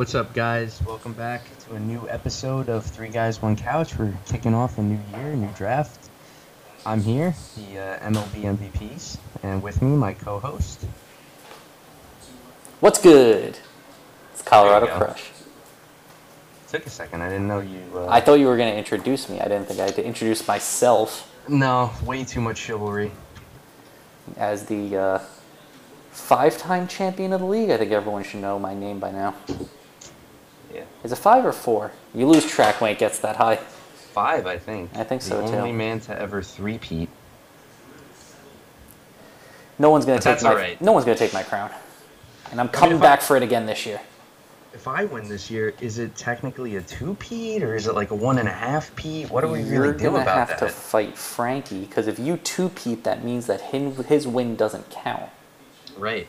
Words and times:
What's 0.00 0.14
up, 0.14 0.32
guys? 0.32 0.80
Welcome 0.86 1.12
back 1.12 1.42
to 1.66 1.74
a 1.74 1.78
new 1.78 2.08
episode 2.08 2.70
of 2.70 2.86
Three 2.86 3.10
Guys 3.10 3.42
One 3.42 3.54
Couch. 3.54 3.98
We're 3.98 4.14
kicking 4.24 4.54
off 4.54 4.78
a 4.78 4.82
new 4.82 4.98
year, 5.12 5.32
a 5.32 5.36
new 5.36 5.50
draft. 5.54 6.08
I'm 6.86 7.02
here, 7.02 7.34
the 7.54 7.78
uh, 7.78 8.08
MLB 8.08 8.56
MVPs, 8.56 9.18
and 9.42 9.62
with 9.62 9.82
me, 9.82 9.90
my 9.90 10.14
co-host. 10.14 10.86
What's 12.80 12.98
good? 12.98 13.58
It's 14.32 14.40
Colorado 14.40 14.86
go. 14.86 14.96
Crush. 14.96 15.32
Took 16.68 16.86
a 16.86 16.90
second. 16.90 17.20
I 17.20 17.28
didn't 17.28 17.46
know 17.46 17.60
you. 17.60 17.82
Uh... 17.94 18.08
I 18.08 18.22
thought 18.22 18.40
you 18.40 18.46
were 18.46 18.56
going 18.56 18.72
to 18.72 18.78
introduce 18.78 19.28
me. 19.28 19.38
I 19.38 19.48
didn't 19.48 19.66
think 19.66 19.80
I 19.80 19.84
had 19.84 19.96
to 19.96 20.06
introduce 20.06 20.48
myself 20.48 21.30
No, 21.46 21.90
way 22.06 22.24
too 22.24 22.40
much 22.40 22.56
chivalry. 22.56 23.12
as 24.38 24.64
the 24.64 24.96
uh, 24.96 25.18
five-time 26.10 26.88
champion 26.88 27.34
of 27.34 27.40
the 27.40 27.46
league. 27.46 27.68
I 27.68 27.76
think 27.76 27.92
everyone 27.92 28.24
should 28.24 28.40
know 28.40 28.58
my 28.58 28.72
name 28.72 28.98
by 28.98 29.10
now. 29.10 29.34
Yeah, 30.72 30.82
Is 31.04 31.12
it 31.12 31.16
five 31.16 31.44
or 31.44 31.52
four? 31.52 31.90
You 32.14 32.26
lose 32.26 32.46
track 32.46 32.80
when 32.80 32.90
it 32.92 32.98
gets 32.98 33.18
that 33.20 33.36
high. 33.36 33.56
five, 33.56 34.46
I 34.46 34.56
think. 34.58 34.90
I 34.96 35.04
think 35.04 35.22
the 35.22 35.28
so, 35.28 35.46
too. 35.46 35.54
only 35.56 35.72
man 35.72 36.00
to 36.00 36.18
ever 36.18 36.42
three-peat. 36.42 37.08
No 39.78 39.90
one's 39.90 40.04
But 40.06 40.20
to 40.20 40.34
take 40.34 40.42
my 40.42 40.54
right. 40.54 40.80
no 40.80 40.92
one's 40.92 41.04
going 41.06 41.16
to 41.16 41.22
take 41.24 41.32
my 41.32 41.42
crown, 41.42 41.70
and 42.50 42.60
I'm 42.60 42.68
coming 42.68 42.98
I- 42.98 43.00
back 43.00 43.22
for 43.22 43.36
it 43.36 43.42
again 43.42 43.66
this 43.66 43.86
year. 43.86 44.00
If 44.72 44.86
I 44.86 45.04
win 45.04 45.28
this 45.28 45.50
year, 45.50 45.74
is 45.80 45.98
it 45.98 46.14
technically 46.14 46.76
a 46.76 46.80
two-peat 46.82 47.64
or 47.64 47.74
is 47.74 47.88
it 47.88 47.94
like 47.96 48.12
a 48.12 48.14
one 48.14 48.38
and 48.38 48.48
a 48.48 48.52
half 48.52 48.94
peat? 48.94 49.28
What 49.28 49.40
do 49.40 49.48
we 49.48 49.62
You're 49.62 49.82
really 49.82 49.98
do 49.98 50.04
gonna 50.04 50.18
about 50.22 50.48
have 50.48 50.48
that? 50.50 50.58
to 50.60 50.68
fight 50.68 51.18
Frankie 51.18 51.80
because 51.86 52.06
if 52.06 52.20
you 52.20 52.36
two-peat, 52.36 53.02
that 53.02 53.24
means 53.24 53.46
that 53.46 53.60
his, 53.60 53.96
his 54.06 54.28
win 54.28 54.54
doesn't 54.54 54.88
count. 54.90 55.28
Right. 55.98 56.28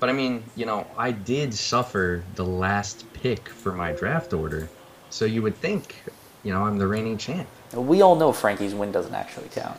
But 0.00 0.08
I 0.08 0.12
mean, 0.12 0.44
you 0.56 0.66
know, 0.66 0.86
I 0.96 1.10
did 1.10 1.52
suffer 1.52 2.22
the 2.34 2.44
last 2.44 3.10
pick 3.12 3.48
for 3.48 3.72
my 3.72 3.92
draft 3.92 4.32
order. 4.32 4.68
So 5.10 5.24
you 5.24 5.42
would 5.42 5.56
think, 5.56 6.02
you 6.42 6.52
know, 6.52 6.62
I'm 6.62 6.78
the 6.78 6.86
reigning 6.86 7.18
champ. 7.18 7.48
We 7.74 8.02
all 8.02 8.16
know 8.16 8.32
Frankie's 8.32 8.74
win 8.74 8.92
doesn't 8.92 9.14
actually 9.14 9.48
count. 9.48 9.78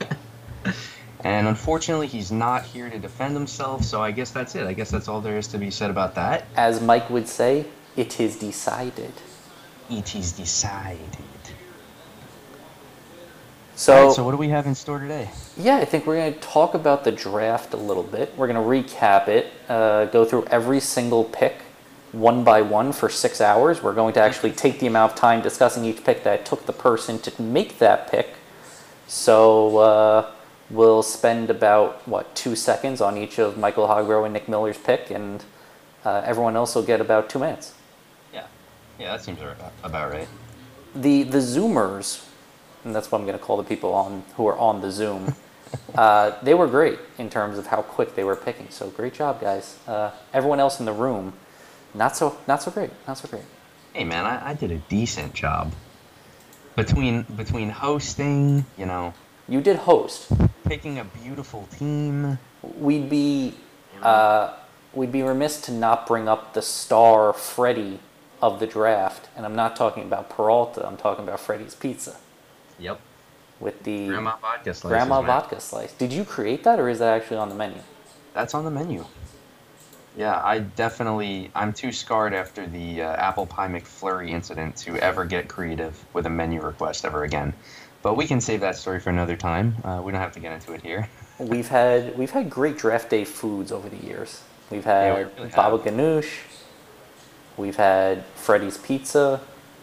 And 1.22 1.46
unfortunately, 1.46 2.06
he's 2.06 2.32
not 2.32 2.64
here 2.64 2.88
to 2.88 2.98
defend 2.98 3.34
himself, 3.34 3.84
so 3.84 4.02
I 4.02 4.10
guess 4.10 4.30
that's 4.30 4.54
it. 4.54 4.66
I 4.66 4.72
guess 4.72 4.90
that's 4.90 5.06
all 5.06 5.20
there 5.20 5.36
is 5.36 5.48
to 5.48 5.58
be 5.58 5.70
said 5.70 5.90
about 5.90 6.14
that. 6.14 6.46
As 6.56 6.80
Mike 6.80 7.10
would 7.10 7.28
say, 7.28 7.66
it 7.96 8.18
is 8.20 8.36
decided. 8.36 9.12
It 9.90 10.16
is 10.16 10.32
decided. 10.32 10.98
So, 13.80 13.94
Alright, 13.94 14.14
so 14.14 14.24
what 14.24 14.32
do 14.32 14.36
we 14.36 14.50
have 14.50 14.66
in 14.66 14.74
store 14.74 14.98
today? 14.98 15.30
yeah, 15.56 15.78
I 15.78 15.86
think 15.86 16.06
we're 16.06 16.16
going 16.16 16.34
to 16.34 16.40
talk 16.40 16.74
about 16.74 17.02
the 17.02 17.10
draft 17.10 17.72
a 17.72 17.78
little 17.78 18.02
bit. 18.02 18.30
We're 18.36 18.46
going 18.46 18.84
to 18.84 18.94
recap 18.94 19.26
it, 19.28 19.50
uh, 19.70 20.04
go 20.04 20.26
through 20.26 20.44
every 20.50 20.80
single 20.80 21.24
pick 21.24 21.62
one 22.12 22.44
by 22.44 22.60
one 22.60 22.92
for 22.92 23.08
six 23.08 23.40
hours. 23.40 23.82
We're 23.82 23.94
going 23.94 24.12
to 24.12 24.20
actually 24.20 24.50
take 24.50 24.80
the 24.80 24.86
amount 24.86 25.12
of 25.12 25.18
time 25.18 25.40
discussing 25.40 25.86
each 25.86 26.04
pick 26.04 26.24
that 26.24 26.44
took 26.44 26.66
the 26.66 26.74
person 26.74 27.20
to 27.20 27.40
make 27.40 27.78
that 27.78 28.10
pick. 28.10 28.28
So 29.06 29.78
uh, 29.78 30.30
we'll 30.68 31.02
spend 31.02 31.48
about, 31.48 32.06
what, 32.06 32.34
two 32.34 32.56
seconds 32.56 33.00
on 33.00 33.16
each 33.16 33.38
of 33.38 33.56
Michael 33.56 33.88
Hogro 33.88 34.26
and 34.26 34.34
Nick 34.34 34.46
Miller's 34.46 34.76
pick, 34.76 35.10
and 35.10 35.42
uh, 36.04 36.20
everyone 36.26 36.54
else 36.54 36.74
will 36.74 36.82
get 36.82 37.00
about 37.00 37.30
two 37.30 37.38
minutes. 37.38 37.72
Yeah. 38.34 38.44
Yeah, 38.98 39.12
that 39.12 39.24
seems 39.24 39.38
about 39.82 40.12
right. 40.12 40.28
the 40.94 41.22
the 41.22 41.38
Zoomers, 41.38 42.26
and 42.84 42.94
that's 42.94 43.10
what 43.10 43.18
I'm 43.20 43.26
going 43.26 43.38
to 43.38 43.44
call 43.44 43.56
the 43.56 43.64
people 43.64 43.92
on 43.94 44.22
who 44.36 44.46
are 44.46 44.56
on 44.58 44.80
the 44.80 44.90
Zoom. 44.90 45.34
uh, 45.94 46.32
they 46.42 46.54
were 46.54 46.66
great 46.66 46.98
in 47.18 47.30
terms 47.30 47.58
of 47.58 47.66
how 47.66 47.82
quick 47.82 48.14
they 48.14 48.24
were 48.24 48.36
picking. 48.36 48.68
So 48.70 48.88
great 48.90 49.14
job, 49.14 49.40
guys. 49.40 49.78
Uh, 49.86 50.10
everyone 50.32 50.60
else 50.60 50.80
in 50.80 50.86
the 50.86 50.92
room, 50.92 51.34
not 51.94 52.16
so 52.16 52.36
not 52.46 52.62
so 52.62 52.70
great, 52.70 52.90
not 53.06 53.18
so 53.18 53.28
great. 53.28 53.44
Hey 53.92 54.04
man, 54.04 54.24
I, 54.24 54.50
I 54.50 54.54
did 54.54 54.70
a 54.70 54.78
decent 54.88 55.34
job. 55.34 55.72
Between 56.76 57.22
between 57.36 57.70
hosting, 57.70 58.64
you 58.78 58.86
know, 58.86 59.12
You 59.48 59.60
did 59.60 59.76
host. 59.76 60.30
picking 60.64 60.98
a 60.98 61.04
beautiful 61.04 61.68
team. 61.76 62.38
We'd 62.78 63.10
be 63.10 63.54
uh, 64.02 64.54
we'd 64.94 65.12
be 65.12 65.22
remiss 65.22 65.60
to 65.62 65.72
not 65.72 66.06
bring 66.06 66.28
up 66.28 66.54
the 66.54 66.62
star 66.62 67.32
Freddie 67.32 67.98
of 68.40 68.60
the 68.60 68.66
draft, 68.66 69.28
and 69.36 69.44
I'm 69.44 69.54
not 69.56 69.76
talking 69.76 70.04
about 70.04 70.30
Peralta. 70.30 70.86
I'm 70.86 70.96
talking 70.96 71.24
about 71.24 71.40
Freddie's 71.40 71.74
Pizza 71.74 72.16
Yep. 72.80 73.00
with 73.60 73.82
the 73.84 74.08
Grandma 74.08 74.36
vodka 74.40 74.74
slices. 74.74 74.88
grandma 74.90 75.22
vodka 75.22 75.60
slice. 75.60 75.92
Did 75.92 76.12
you 76.12 76.24
create 76.24 76.64
that, 76.64 76.78
or 76.80 76.88
is 76.88 76.98
that 76.98 77.14
actually 77.14 77.36
on 77.36 77.48
the 77.48 77.54
menu? 77.54 77.78
That's 78.34 78.54
on 78.54 78.64
the 78.64 78.70
menu. 78.70 79.04
Yeah, 80.16 80.40
I 80.42 80.58
definitely. 80.60 81.50
I'm 81.54 81.72
too 81.72 81.92
scarred 81.92 82.34
after 82.34 82.66
the 82.66 83.02
uh, 83.02 83.12
apple 83.16 83.46
pie 83.46 83.68
McFlurry 83.68 84.30
incident 84.30 84.76
to 84.78 84.96
ever 84.96 85.24
get 85.24 85.48
creative 85.48 86.04
with 86.14 86.26
a 86.26 86.30
menu 86.30 86.60
request 86.60 87.04
ever 87.04 87.22
again. 87.24 87.52
But 88.02 88.16
we 88.16 88.26
can 88.26 88.40
save 88.40 88.60
that 88.60 88.76
story 88.76 88.98
for 88.98 89.10
another 89.10 89.36
time. 89.36 89.76
Uh, 89.84 90.00
we 90.02 90.10
don't 90.10 90.20
have 90.20 90.32
to 90.32 90.40
get 90.40 90.52
into 90.52 90.72
it 90.72 90.82
here. 90.82 91.08
We've 91.38 91.68
had 91.68 92.18
we've 92.18 92.30
had 92.32 92.50
great 92.50 92.76
draft 92.76 93.08
day 93.08 93.24
foods 93.24 93.72
over 93.72 93.88
the 93.88 93.96
years. 94.04 94.42
We've 94.70 94.84
Yeah, 94.84 95.14
had 95.14 95.16
we 95.16 95.32
really 95.38 95.48
Baba 95.50 95.76
have. 95.82 95.86
Ganoush. 95.94 96.30
We've 97.56 97.76
had 97.76 98.24
Freddy's 98.34 98.76
Pizza. 98.76 99.40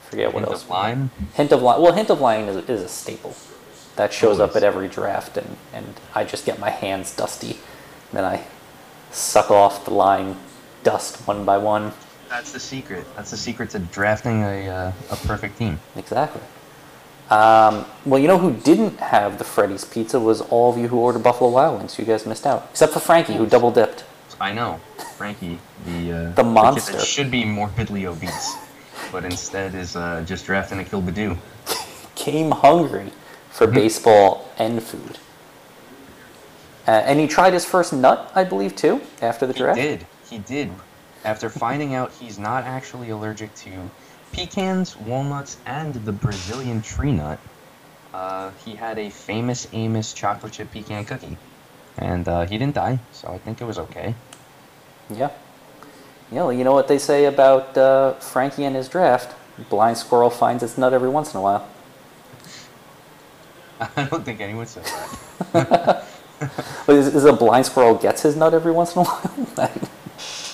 Forget 0.10 0.34
what 0.34 0.40
Hint 0.42 0.52
else. 0.54 0.64
of 0.64 0.70
lime. 0.70 1.12
Hint 1.34 1.52
of 1.52 1.62
lime. 1.62 1.82
Well, 1.82 1.94
hint 1.94 2.10
of 2.10 2.22
lime 2.22 2.48
is, 2.48 2.56
is 2.70 2.82
a 2.82 2.88
staple. 2.88 3.36
That 3.98 4.14
shows 4.14 4.40
up 4.40 4.56
at 4.56 4.64
every 4.64 4.88
draft, 4.88 5.38
and, 5.38 5.58
and 5.74 5.86
I 6.14 6.24
just 6.24 6.46
get 6.46 6.60
my 6.60 6.70
hands 6.70 7.16
dusty. 7.16 7.58
Then 8.14 8.24
I 8.24 8.46
suck 9.12 9.50
off 9.52 9.86
the 9.86 9.92
lime 9.94 10.38
dust 10.84 11.28
one 11.28 11.44
by 11.46 11.58
one. 11.58 11.92
That's 12.30 12.52
the 12.52 12.60
secret. 12.60 13.06
That's 13.16 13.32
the 13.32 13.38
secret 13.38 13.70
to 13.72 13.80
drafting 13.80 14.44
a 14.44 14.70
uh, 14.70 14.92
a 15.12 15.16
perfect 15.16 15.58
team. 15.58 15.80
Exactly. 15.96 16.42
Um, 17.30 17.86
well, 18.06 18.20
you 18.22 18.28
know 18.28 18.38
who 18.38 18.54
didn't 18.54 19.00
have 19.00 19.38
the 19.38 19.44
Freddy's 19.44 19.84
Pizza 19.84 20.20
was 20.20 20.40
all 20.42 20.72
of 20.72 20.78
you 20.78 20.88
who 20.88 20.98
ordered 21.00 21.24
Buffalo 21.24 21.50
Wild 21.50 21.80
Wings. 21.80 21.98
You 22.00 22.06
guys 22.06 22.26
missed 22.26 22.46
out, 22.46 22.68
except 22.72 22.94
for 22.94 23.00
Frankie, 23.02 23.34
who 23.36 23.46
double 23.46 23.72
dipped. 23.72 24.06
I 24.40 24.54
know, 24.54 24.80
Frankie, 25.18 25.60
the 25.86 26.12
uh, 26.12 26.32
The 26.34 26.44
monster. 26.44 26.94
that 26.94 27.02
should 27.06 27.32
be 27.32 27.44
morbidly 27.44 28.06
obese, 28.06 28.56
but 29.12 29.26
instead 29.26 29.76
is 29.76 29.96
uh, 29.96 30.24
just 30.26 30.46
drafting 30.46 30.80
a 30.80 30.84
Kilbadoo. 30.84 31.38
came 32.16 32.52
hungry 32.52 33.12
for 33.50 33.68
baseball 33.68 34.50
and 34.58 34.84
food. 34.84 35.18
Uh, 36.88 36.92
and 36.92 37.20
he 37.20 37.28
tried 37.28 37.54
his 37.54 37.66
first 37.66 37.94
nut, 37.94 38.32
I 38.34 38.44
believe, 38.44 38.76
too, 38.76 39.02
after 39.22 39.46
the 39.46 39.54
draft. 39.54 39.78
He 39.78 39.84
did. 39.84 40.08
He 40.30 40.38
did. 40.40 40.72
After 41.24 41.50
finding 41.50 41.94
out 41.94 42.12
he's 42.14 42.40
not 42.40 42.64
actually 42.64 43.10
allergic 43.10 43.54
to 43.56 43.90
pecans, 44.32 44.96
walnuts, 44.98 45.58
and 45.66 45.94
the 45.94 46.12
Brazilian 46.12 46.82
tree 46.82 47.12
nut, 47.12 47.40
uh, 48.14 48.52
he 48.64 48.76
had 48.76 48.98
a 48.98 49.10
famous 49.10 49.68
Amos 49.74 50.14
chocolate 50.14 50.54
chip 50.54 50.72
pecan 50.72 51.06
cookie. 51.06 51.38
And 51.98 52.28
uh, 52.28 52.46
he 52.46 52.58
didn't 52.58 52.76
die, 52.76 53.00
so 53.12 53.30
I 53.30 53.38
think 53.38 53.60
it 53.60 53.66
was 53.66 53.80
okay. 53.80 54.16
Yeah. 55.10 55.32
Yeah, 56.32 56.44
well, 56.44 56.54
you 56.54 56.64
know 56.64 56.74
what 56.74 56.88
they 56.88 57.00
say 57.00 57.26
about 57.26 57.78
uh, 57.78 58.14
Frankie 58.16 58.66
and 58.66 58.76
his 58.76 58.90
draft? 58.90 59.36
Blind 59.70 59.98
squirrel 59.98 60.30
finds 60.30 60.62
its 60.62 60.78
nut 60.78 60.94
every 60.94 61.10
once 61.10 61.34
in 61.34 61.40
a 61.40 61.42
while. 61.42 61.68
I 63.80 64.06
don't 64.06 64.26
think 64.26 64.42
anyone 64.42 64.66
says 64.66 64.92
that. 65.54 66.04
Is, 66.88 67.16
is 67.16 67.26
a 67.26 67.34
blind 67.34 67.66
squirrel 67.66 67.96
gets 67.96 68.22
his 68.22 68.36
nut 68.36 68.54
every 68.54 68.72
once 68.72 68.96
in 68.96 69.02
a 69.02 69.06
while? 69.06 69.48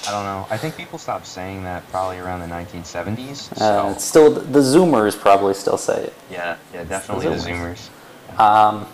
I 0.07 0.11
don't 0.11 0.23
know. 0.23 0.47
I 0.49 0.57
think 0.57 0.77
people 0.77 0.97
stopped 0.97 1.27
saying 1.27 1.63
that 1.63 1.87
probably 1.89 2.19
around 2.19 2.39
the 2.39 2.47
1970s. 2.47 3.55
So, 3.57 3.65
uh, 3.65 3.91
it's 3.91 4.03
still, 4.03 4.31
the 4.31 4.59
Zoomers 4.59 5.19
probably 5.19 5.53
still 5.53 5.77
say 5.77 6.05
it. 6.05 6.13
yeah, 6.31 6.57
yeah, 6.73 6.85
definitely 6.85 7.27
the 7.27 7.35
Zoomers. 7.35 7.89
Zoomers. 8.29 8.39
Um, 8.39 8.87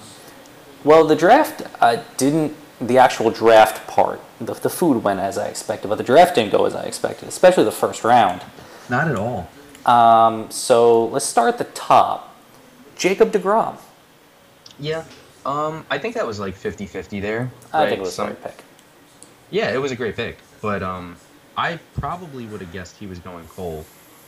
well, 0.83 1.05
the 1.05 1.15
draft 1.15 1.61
uh, 1.79 2.01
didn't, 2.17 2.55
the 2.81 2.97
actual 2.97 3.29
draft 3.29 3.87
part, 3.87 4.21
the, 4.39 4.53
the 4.53 4.69
food 4.69 5.03
went 5.03 5.19
as 5.19 5.37
I 5.37 5.47
expected, 5.47 5.87
but 5.87 5.97
the 5.97 6.03
draft 6.03 6.35
didn't 6.35 6.51
go 6.51 6.65
as 6.65 6.75
I 6.75 6.83
expected, 6.83 7.27
especially 7.27 7.65
the 7.65 7.71
first 7.71 8.03
round. 8.03 8.41
Not 8.89 9.07
at 9.07 9.15
all. 9.15 9.49
Um, 9.85 10.49
so 10.51 11.05
let's 11.07 11.25
start 11.25 11.49
at 11.49 11.57
the 11.57 11.71
top. 11.75 12.35
Jacob 12.95 13.31
DeGrom. 13.31 13.77
Yeah. 14.79 15.03
Um, 15.45 15.85
I 15.89 15.97
think 15.97 16.15
that 16.15 16.27
was 16.27 16.39
like 16.39 16.55
50-50 16.55 17.21
there. 17.21 17.51
I 17.73 17.87
think 17.87 17.99
it 17.99 18.01
was 18.01 18.17
a 18.19 18.25
great 18.25 18.43
pick. 18.43 18.63
Yeah, 19.51 19.73
it 19.73 19.77
was 19.77 19.91
a 19.91 19.95
great 19.95 20.15
pick, 20.15 20.37
but 20.61 20.83
um, 20.83 21.15
I 21.57 21.79
probably 21.97 22.45
would 22.45 22.61
have 22.61 22.71
guessed 22.71 22.97
he 22.97 23.07
was 23.07 23.19
going 23.19 23.47
Cole, 23.47 23.85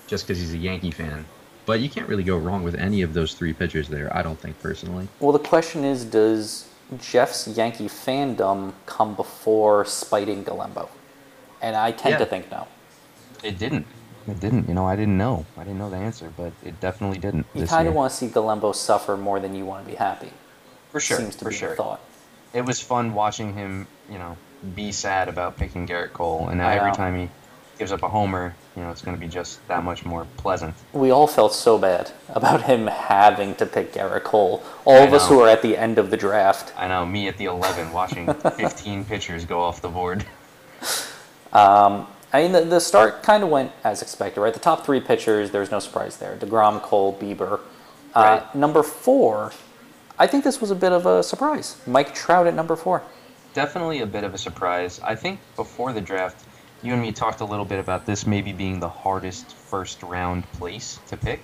just 0.07 0.25
because 0.25 0.39
he's 0.39 0.53
a 0.53 0.57
Yankee 0.57 0.92
fan. 0.92 1.25
But 1.65 1.80
you 1.80 1.89
can't 1.89 2.09
really 2.09 2.24
go 2.24 2.38
wrong 2.38 2.63
with 2.63 2.75
any 2.75 3.03
of 3.03 3.13
those 3.13 3.33
three 3.36 3.53
pitchers 3.53 3.88
there. 3.88 4.15
I 4.15 4.24
don't 4.24 4.39
think 4.39 4.59
personally. 4.62 5.07
Well, 5.19 5.31
the 5.31 5.39
question 5.39 5.83
is, 5.83 6.03
does 6.03 6.68
Jeff's 6.99 7.47
Yankee 7.47 7.88
fandom 7.88 8.73
come 8.85 9.15
before 9.15 9.85
spiting 9.85 10.43
Galembo? 10.43 10.89
And 11.61 11.75
I 11.75 11.91
tend 11.91 12.13
Yeah. 12.13 12.17
to 12.19 12.25
think 12.25 12.51
no. 12.51 12.67
It 13.43 13.57
didn't. 13.57 13.85
It 14.27 14.39
didn't. 14.39 14.67
You 14.67 14.73
know, 14.75 14.85
I 14.85 14.95
didn't 14.95 15.17
know. 15.17 15.45
I 15.57 15.63
didn't 15.63 15.79
know 15.79 15.89
the 15.89 15.97
answer, 15.97 16.31
but 16.35 16.53
it 16.63 16.79
definitely 16.79 17.17
didn't. 17.17 17.45
You 17.53 17.65
kind 17.65 17.88
of 17.88 17.93
want 17.93 18.11
to 18.11 18.17
see 18.17 18.27
Galembo 18.27 18.75
suffer 18.75 19.17
more 19.17 19.39
than 19.39 19.55
you 19.55 19.65
want 19.65 19.85
to 19.85 19.89
be 19.89 19.95
happy. 19.97 20.31
for 20.91 20.99
sure. 20.99 21.17
Seems 21.17 21.35
to 21.38 21.45
for 21.45 21.49
be 21.51 21.55
sure. 21.55 21.69
the 21.69 21.75
thought. 21.77 22.01
It 22.53 22.65
was 22.65 22.81
fun 22.81 23.13
watching 23.13 23.53
him. 23.53 23.88
You 24.09 24.17
know, 24.19 24.35
be 24.75 24.91
sad 24.91 25.29
about 25.29 25.55
picking 25.57 25.88
Gerrit 25.88 26.11
Cole, 26.11 26.49
and 26.49 26.57
now 26.57 26.67
every 26.67 26.91
time 26.91 27.17
he 27.17 27.29
gives 27.79 27.93
up 27.93 28.03
a 28.03 28.09
homer, 28.09 28.53
you 28.75 28.81
know, 28.81 28.89
it's 28.89 29.01
going 29.01 29.18
to 29.18 29.19
be 29.21 29.27
just 29.27 29.65
that 29.68 29.83
much 29.83 30.06
more 30.06 30.25
pleasant. 30.38 30.73
We 30.94 31.12
all 31.12 31.27
felt 31.27 31.53
so 31.53 31.77
bad 31.77 32.12
about 32.29 32.63
him 32.63 32.88
having 32.88 33.56
to 33.56 33.65
pick 33.65 33.94
Gerrit 33.94 34.23
Cole. 34.23 34.63
All 34.85 34.95
I 34.95 35.06
of 35.06 35.13
us 35.13 35.27
who 35.27 35.39
are 35.41 35.50
at 35.50 35.62
the 35.62 35.75
end 35.77 35.97
of 35.97 36.09
the 36.09 36.18
draft. 36.18 36.73
I 36.77 36.88
know, 36.88 37.06
me 37.06 37.27
at 37.27 37.38
the 37.38 37.45
11 37.45 37.91
watching 37.91 38.33
15 38.56 39.06
pitchers 39.06 39.45
go 39.45 39.59
off 39.62 39.81
the 39.81 39.89
board. 39.89 40.25
Um, 41.53 42.07
I 42.33 42.44
mean, 42.44 42.53
the, 42.53 42.62
the 42.62 42.79
start 42.79 43.23
kind 43.23 43.44
of 43.44 43.50
went 43.50 43.71
as 43.83 44.01
expected, 44.01 44.39
right? 44.39 44.53
The 44.53 44.59
top 44.59 44.85
three 44.85 45.01
pitchers, 45.01 45.51
there's 45.51 45.69
no 45.69 45.79
surprise 45.79 46.17
there. 46.17 46.38
DeGrom, 46.38 46.81
Cole, 46.81 47.17
Bieber. 47.19 47.59
Uh, 48.15 48.41
Right. 48.44 48.56
Number 48.56 48.83
four, 48.83 49.51
I 50.19 50.27
think 50.27 50.44
this 50.44 50.62
was 50.62 50.71
a 50.71 50.75
bit 50.75 50.91
of 50.91 51.06
a 51.06 51.24
surprise. 51.24 51.77
Mike 51.88 52.13
Trout 52.13 52.47
at 52.47 52.53
number 52.53 52.75
four. 52.75 53.03
Definitely 53.53 54.00
a 54.01 54.06
bit 54.06 54.24
of 54.24 54.33
a 54.33 54.38
surprise. 54.38 55.00
I 55.03 55.15
think 55.15 55.39
before 55.57 55.91
the 55.94 56.01
draft, 56.01 56.45
you 56.83 56.93
and 56.93 57.01
me 57.01 57.11
talked 57.11 57.41
a 57.41 57.45
little 57.45 57.65
bit 57.65 57.79
about 57.79 58.05
this 58.05 58.25
maybe 58.25 58.53
being 58.53 58.79
the 58.79 58.89
hardest 58.89 59.53
first 59.53 60.01
round 60.03 60.43
place 60.53 60.99
to 61.07 61.17
pick, 61.17 61.41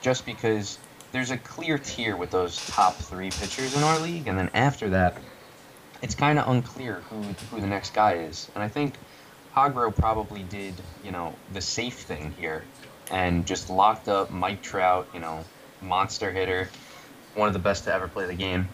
just 0.00 0.26
because 0.26 0.78
there's 1.12 1.30
a 1.30 1.38
clear 1.38 1.78
tier 1.78 2.16
with 2.16 2.30
those 2.30 2.64
top 2.66 2.94
three 2.94 3.30
pitchers 3.30 3.74
in 3.76 3.82
our 3.82 3.98
league, 4.00 4.26
and 4.28 4.38
then 4.38 4.50
after 4.54 4.90
that, 4.90 5.16
it's 6.02 6.14
kind 6.14 6.38
of 6.38 6.48
unclear 6.48 7.02
who 7.08 7.22
who 7.50 7.60
the 7.60 7.66
next 7.66 7.94
guy 7.94 8.14
is. 8.14 8.48
And 8.54 8.62
I 8.62 8.68
think 8.68 8.94
Hogro 9.54 9.94
probably 9.94 10.42
did, 10.42 10.74
you 11.02 11.10
know, 11.10 11.34
the 11.52 11.60
safe 11.60 12.00
thing 12.00 12.34
here, 12.38 12.64
and 13.10 13.46
just 13.46 13.70
locked 13.70 14.08
up 14.08 14.30
Mike 14.30 14.62
Trout, 14.62 15.08
you 15.14 15.20
know, 15.20 15.44
monster 15.80 16.30
hitter, 16.30 16.68
one 17.34 17.48
of 17.48 17.54
the 17.54 17.60
best 17.60 17.84
to 17.84 17.94
ever 17.94 18.08
play 18.08 18.26
the 18.26 18.34
game 18.34 18.68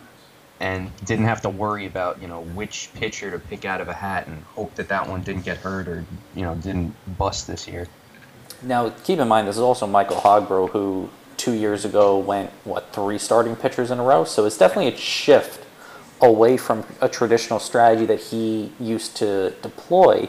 and 0.63 0.91
didn't 1.05 1.25
have 1.27 1.43
to 1.43 1.51
worry 1.51 1.87
about 1.87 2.23
you 2.23 2.29
know 2.29 2.41
which 2.41 2.89
pitcher 2.95 3.31
to 3.31 3.39
pick 3.39 3.65
out 3.65 3.81
of 3.81 3.89
a 3.89 3.93
hat 3.93 4.29
and 4.29 4.43
hope 4.45 4.75
that 4.77 4.89
that 4.89 5.07
one 5.07 5.21
didn't 5.23 5.45
get 5.45 5.59
hurt 5.59 5.89
or 5.89 6.05
you 6.35 6.43
know 6.43 6.55
didn't 6.55 6.95
bust 7.19 7.47
this 7.47 7.69
year. 7.69 7.87
Now, 8.63 8.91
keep 9.03 9.19
in 9.19 9.27
mind, 9.27 9.49
this 9.49 9.57
is 9.57 9.63
also 9.63 9.89
Michael 9.89 10.19
Hogbro, 10.19 10.71
who 10.71 11.11
two 11.37 11.53
years 11.53 11.85
ago 11.85 12.17
went, 12.17 12.51
what, 12.63 12.93
three 12.93 13.19
starting 13.19 13.57
pitchers 13.57 13.91
in 13.91 13.99
a 13.99 14.05
row? 14.05 14.23
So 14.23 14.45
it's 14.45 14.57
definitely 14.57 14.95
a 14.95 14.97
shift 14.97 15.67
away 16.21 16.57
from 16.57 16.85
a 17.01 17.09
traditional 17.09 17.59
strategy 17.59 18.07
that 18.07 18.21
he 18.21 18.73
used 18.79 19.17
to 19.17 19.51
deploy 19.63 20.29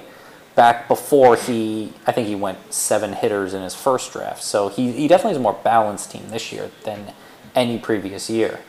back 0.56 0.88
before 0.88 1.36
he, 1.36 1.94
I 2.08 2.12
think 2.12 2.28
he 2.28 2.34
went 2.34 2.74
seven 2.74 3.14
hitters 3.14 3.54
in 3.54 3.62
his 3.62 3.76
first 3.76 4.12
draft. 4.12 4.42
So 4.42 4.70
he, 4.70 4.92
he 4.92 5.08
definitely 5.08 5.34
has 5.34 5.38
a 5.38 5.42
more 5.42 5.60
balanced 5.64 6.10
team 6.10 6.30
this 6.30 6.52
year 6.52 6.72
than 6.84 7.14
any 7.54 7.78
previous 7.78 8.32
year. 8.32 8.60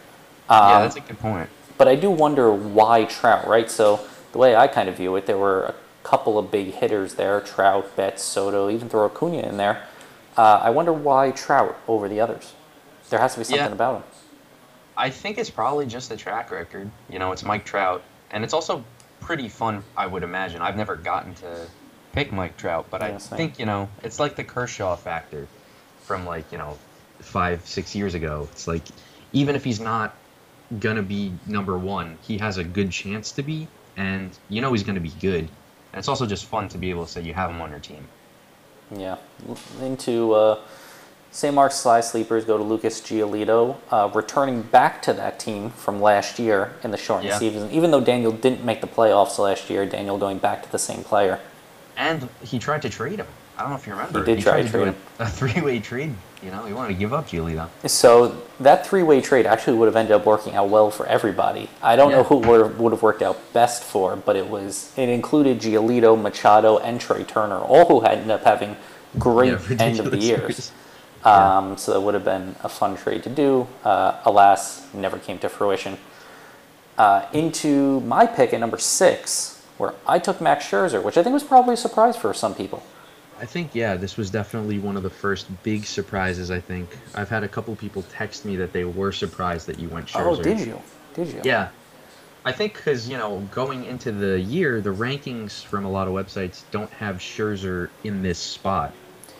Yeah, 0.50 0.76
Um, 0.76 0.82
that's 0.82 0.96
a 0.96 1.00
good 1.00 1.18
point. 1.18 1.48
but 1.78 1.88
I 1.88 1.94
do 1.96 2.10
wonder 2.10 2.52
why 2.52 3.04
Trout, 3.04 3.46
right? 3.46 3.70
So 3.70 4.00
the 4.32 4.38
way 4.38 4.54
I 4.56 4.66
kind 4.68 4.88
of 4.88 4.96
view 4.96 5.14
it, 5.16 5.26
there 5.26 5.38
were 5.38 5.64
a 5.64 5.74
couple 6.02 6.38
of 6.38 6.50
big 6.50 6.74
hitters 6.74 7.14
there: 7.14 7.40
Trout, 7.40 7.94
Betts, 7.96 8.22
Soto, 8.22 8.70
even 8.70 8.88
throw 8.88 9.06
Acuna 9.06 9.38
in 9.38 9.56
there. 9.56 9.82
Uh, 10.36 10.60
I 10.62 10.70
wonder 10.70 10.92
why 10.92 11.30
Trout 11.30 11.76
over 11.88 12.08
the 12.08 12.20
others. 12.20 12.52
There 13.10 13.20
has 13.20 13.34
to 13.34 13.40
be 13.40 13.44
something 13.44 13.66
Yeah. 13.66 13.72
about 13.72 13.96
him. 13.96 14.02
I 14.96 15.10
think 15.10 15.38
it's 15.38 15.50
probably 15.50 15.86
just 15.86 16.08
the 16.08 16.16
track 16.16 16.50
record. 16.50 16.90
You 17.08 17.18
know, 17.18 17.32
it's 17.32 17.42
Mike 17.44 17.64
Trout, 17.64 18.02
and 18.30 18.44
it's 18.44 18.52
also 18.54 18.84
pretty 19.20 19.48
fun. 19.48 19.82
I 19.96 20.06
would 20.06 20.22
imagine. 20.22 20.60
I've 20.62 20.76
never 20.76 20.94
gotten 20.96 21.34
to 21.36 21.66
pick 22.12 22.32
Mike 22.32 22.56
Trout, 22.56 22.86
but 22.90 23.00
Yeah, 23.00 23.14
I 23.14 23.18
same. 23.18 23.36
think 23.36 23.58
you 23.58 23.66
know 23.66 23.88
it's 24.02 24.20
like 24.20 24.36
the 24.36 24.44
Kershaw 24.44 24.94
factor 24.96 25.46
from 26.02 26.24
like 26.26 26.50
you 26.52 26.58
know 26.58 26.78
five 27.20 27.66
six 27.66 27.94
years 27.94 28.14
ago. 28.14 28.48
It's 28.52 28.66
like 28.68 28.82
even 29.32 29.56
if 29.56 29.64
he's 29.64 29.80
not 29.80 30.14
gonna 30.80 31.02
be 31.02 31.32
number 31.46 31.76
one, 31.78 32.18
he 32.22 32.38
has 32.38 32.58
a 32.58 32.64
good 32.64 32.90
chance 32.90 33.32
to 33.32 33.42
be, 33.42 33.68
and 33.96 34.30
you 34.48 34.60
know 34.60 34.72
he's 34.72 34.82
gonna 34.82 35.00
be 35.00 35.12
good. 35.20 35.40
And 35.92 35.98
it's 35.98 36.08
also 36.08 36.26
just 36.26 36.46
fun 36.46 36.68
to 36.70 36.78
be 36.78 36.90
able 36.90 37.04
to 37.06 37.10
say 37.10 37.20
you 37.22 37.34
have 37.34 37.50
him 37.50 37.60
on 37.60 37.70
your 37.70 37.78
team. 37.80 38.06
Yeah. 38.94 39.16
Into 39.80 40.32
uh, 40.32 40.58
St. 41.30 41.54
Mark's 41.54 41.76
Sly 41.76 42.00
Sleepers 42.00 42.44
go 42.44 42.56
to 42.58 42.62
Lucas 42.64 43.00
Giolito, 43.00 43.76
uh, 43.90 44.10
returning 44.14 44.62
back 44.62 45.02
to 45.02 45.12
that 45.14 45.38
team 45.38 45.70
from 45.70 46.00
last 46.00 46.38
year 46.38 46.72
in 46.82 46.90
the 46.90 46.96
shortened 46.96 47.28
Yeah. 47.28 47.38
season. 47.38 47.70
Even 47.70 47.90
though 47.90 48.00
Daniel 48.00 48.32
didn't 48.32 48.64
make 48.64 48.80
the 48.80 48.86
playoffs 48.86 49.38
last 49.38 49.70
year, 49.70 49.86
Daniel 49.86 50.18
going 50.18 50.38
back 50.38 50.62
to 50.64 50.70
the 50.72 50.78
same 50.78 51.02
player. 51.04 51.40
And 51.96 52.28
he 52.42 52.58
tried 52.58 52.82
to 52.82 52.90
trade 52.90 53.18
him. 53.20 53.26
I 53.56 53.62
don't 53.62 53.70
know 53.70 53.76
if 53.76 53.86
you 53.86 53.92
remember. 53.92 54.24
He 54.24 54.34
did 54.34 54.42
try 54.42 54.52
tried 54.54 54.62
to 54.62 54.70
trade 54.70 54.88
him. 54.88 54.96
a, 55.18 55.22
a 55.24 55.26
three-way 55.28 55.78
trade. 55.78 56.14
You 56.44 56.50
know, 56.50 56.64
he 56.66 56.74
wanted 56.74 56.88
to 56.88 56.94
give 56.94 57.14
up 57.14 57.28
Giolito. 57.28 57.68
So 57.88 58.42
that 58.60 58.86
three-way 58.86 59.22
trade 59.22 59.46
actually 59.46 59.78
would 59.78 59.86
have 59.86 59.96
ended 59.96 60.12
up 60.12 60.26
working 60.26 60.54
out 60.54 60.68
well 60.68 60.90
for 60.90 61.06
everybody. 61.06 61.70
I 61.82 61.96
don't 61.96 62.10
know 62.12 62.22
who 62.22 62.36
would 62.36 62.78
would 62.78 62.92
have 62.92 63.02
worked 63.02 63.22
out 63.22 63.52
best 63.54 63.82
for, 63.82 64.14
but 64.14 64.36
it 64.36 64.48
was 64.48 64.92
it 64.96 65.08
included 65.08 65.60
Giolito, 65.60 66.20
Machado, 66.20 66.78
and 66.78 67.00
Trea 67.00 67.24
Turner, 67.24 67.58
all 67.58 67.86
who 67.86 68.00
had 68.00 68.18
ended 68.18 68.30
up 68.30 68.44
having 68.44 68.76
great 69.18 69.52
Yeah, 69.70 69.76
end 69.78 70.00
of 70.00 70.10
the 70.10 70.18
years. 70.18 70.72
Yeah. 71.24 71.56
Um, 71.56 71.78
so 71.78 71.94
that 71.94 72.02
would 72.02 72.12
have 72.12 72.24
been 72.26 72.54
a 72.62 72.68
fun 72.68 72.98
trade 72.98 73.22
to 73.22 73.30
do. 73.30 73.66
Uh, 73.82 74.20
alas, 74.26 74.86
never 74.92 75.18
came 75.18 75.38
to 75.38 75.48
fruition. 75.48 75.96
Uh, 76.98 77.24
into 77.32 78.00
my 78.00 78.26
pick 78.26 78.52
at 78.52 78.60
number 78.60 78.76
six, 78.76 79.64
where 79.78 79.94
I 80.06 80.18
took 80.18 80.42
Max 80.42 80.66
Scherzer, 80.66 81.02
which 81.02 81.16
I 81.16 81.22
think 81.22 81.32
was 81.32 81.42
probably 81.42 81.72
a 81.72 81.76
surprise 81.78 82.18
for 82.18 82.34
some 82.34 82.54
people. 82.54 82.82
I 83.40 83.46
think 83.46 83.74
yeah, 83.74 83.96
this 83.96 84.16
was 84.16 84.30
definitely 84.30 84.78
one 84.78 84.96
of 84.96 85.02
the 85.02 85.10
first 85.10 85.46
big 85.62 85.84
surprises. 85.84 86.50
I 86.50 86.60
think 86.60 86.88
I've 87.14 87.28
had 87.28 87.42
a 87.42 87.48
couple 87.48 87.74
people 87.76 88.02
text 88.02 88.44
me 88.44 88.56
that 88.56 88.72
they 88.72 88.84
were 88.84 89.12
surprised 89.12 89.66
that 89.66 89.78
you 89.78 89.88
went 89.88 90.14
oh, 90.14 90.18
Scherzer. 90.18 90.38
Oh, 90.38 90.42
did 90.42 90.60
you? 90.60 90.82
Did 91.14 91.28
you? 91.28 91.40
Yeah, 91.44 91.68
I 92.44 92.52
think 92.52 92.74
because 92.74 93.08
you 93.08 93.16
know 93.16 93.40
going 93.50 93.84
into 93.84 94.12
the 94.12 94.40
year, 94.40 94.80
the 94.80 94.94
rankings 94.94 95.64
from 95.64 95.84
a 95.84 95.90
lot 95.90 96.06
of 96.06 96.14
websites 96.14 96.62
don't 96.70 96.90
have 96.90 97.16
Scherzer 97.16 97.88
in 98.04 98.22
this 98.22 98.38
spot, 98.38 98.92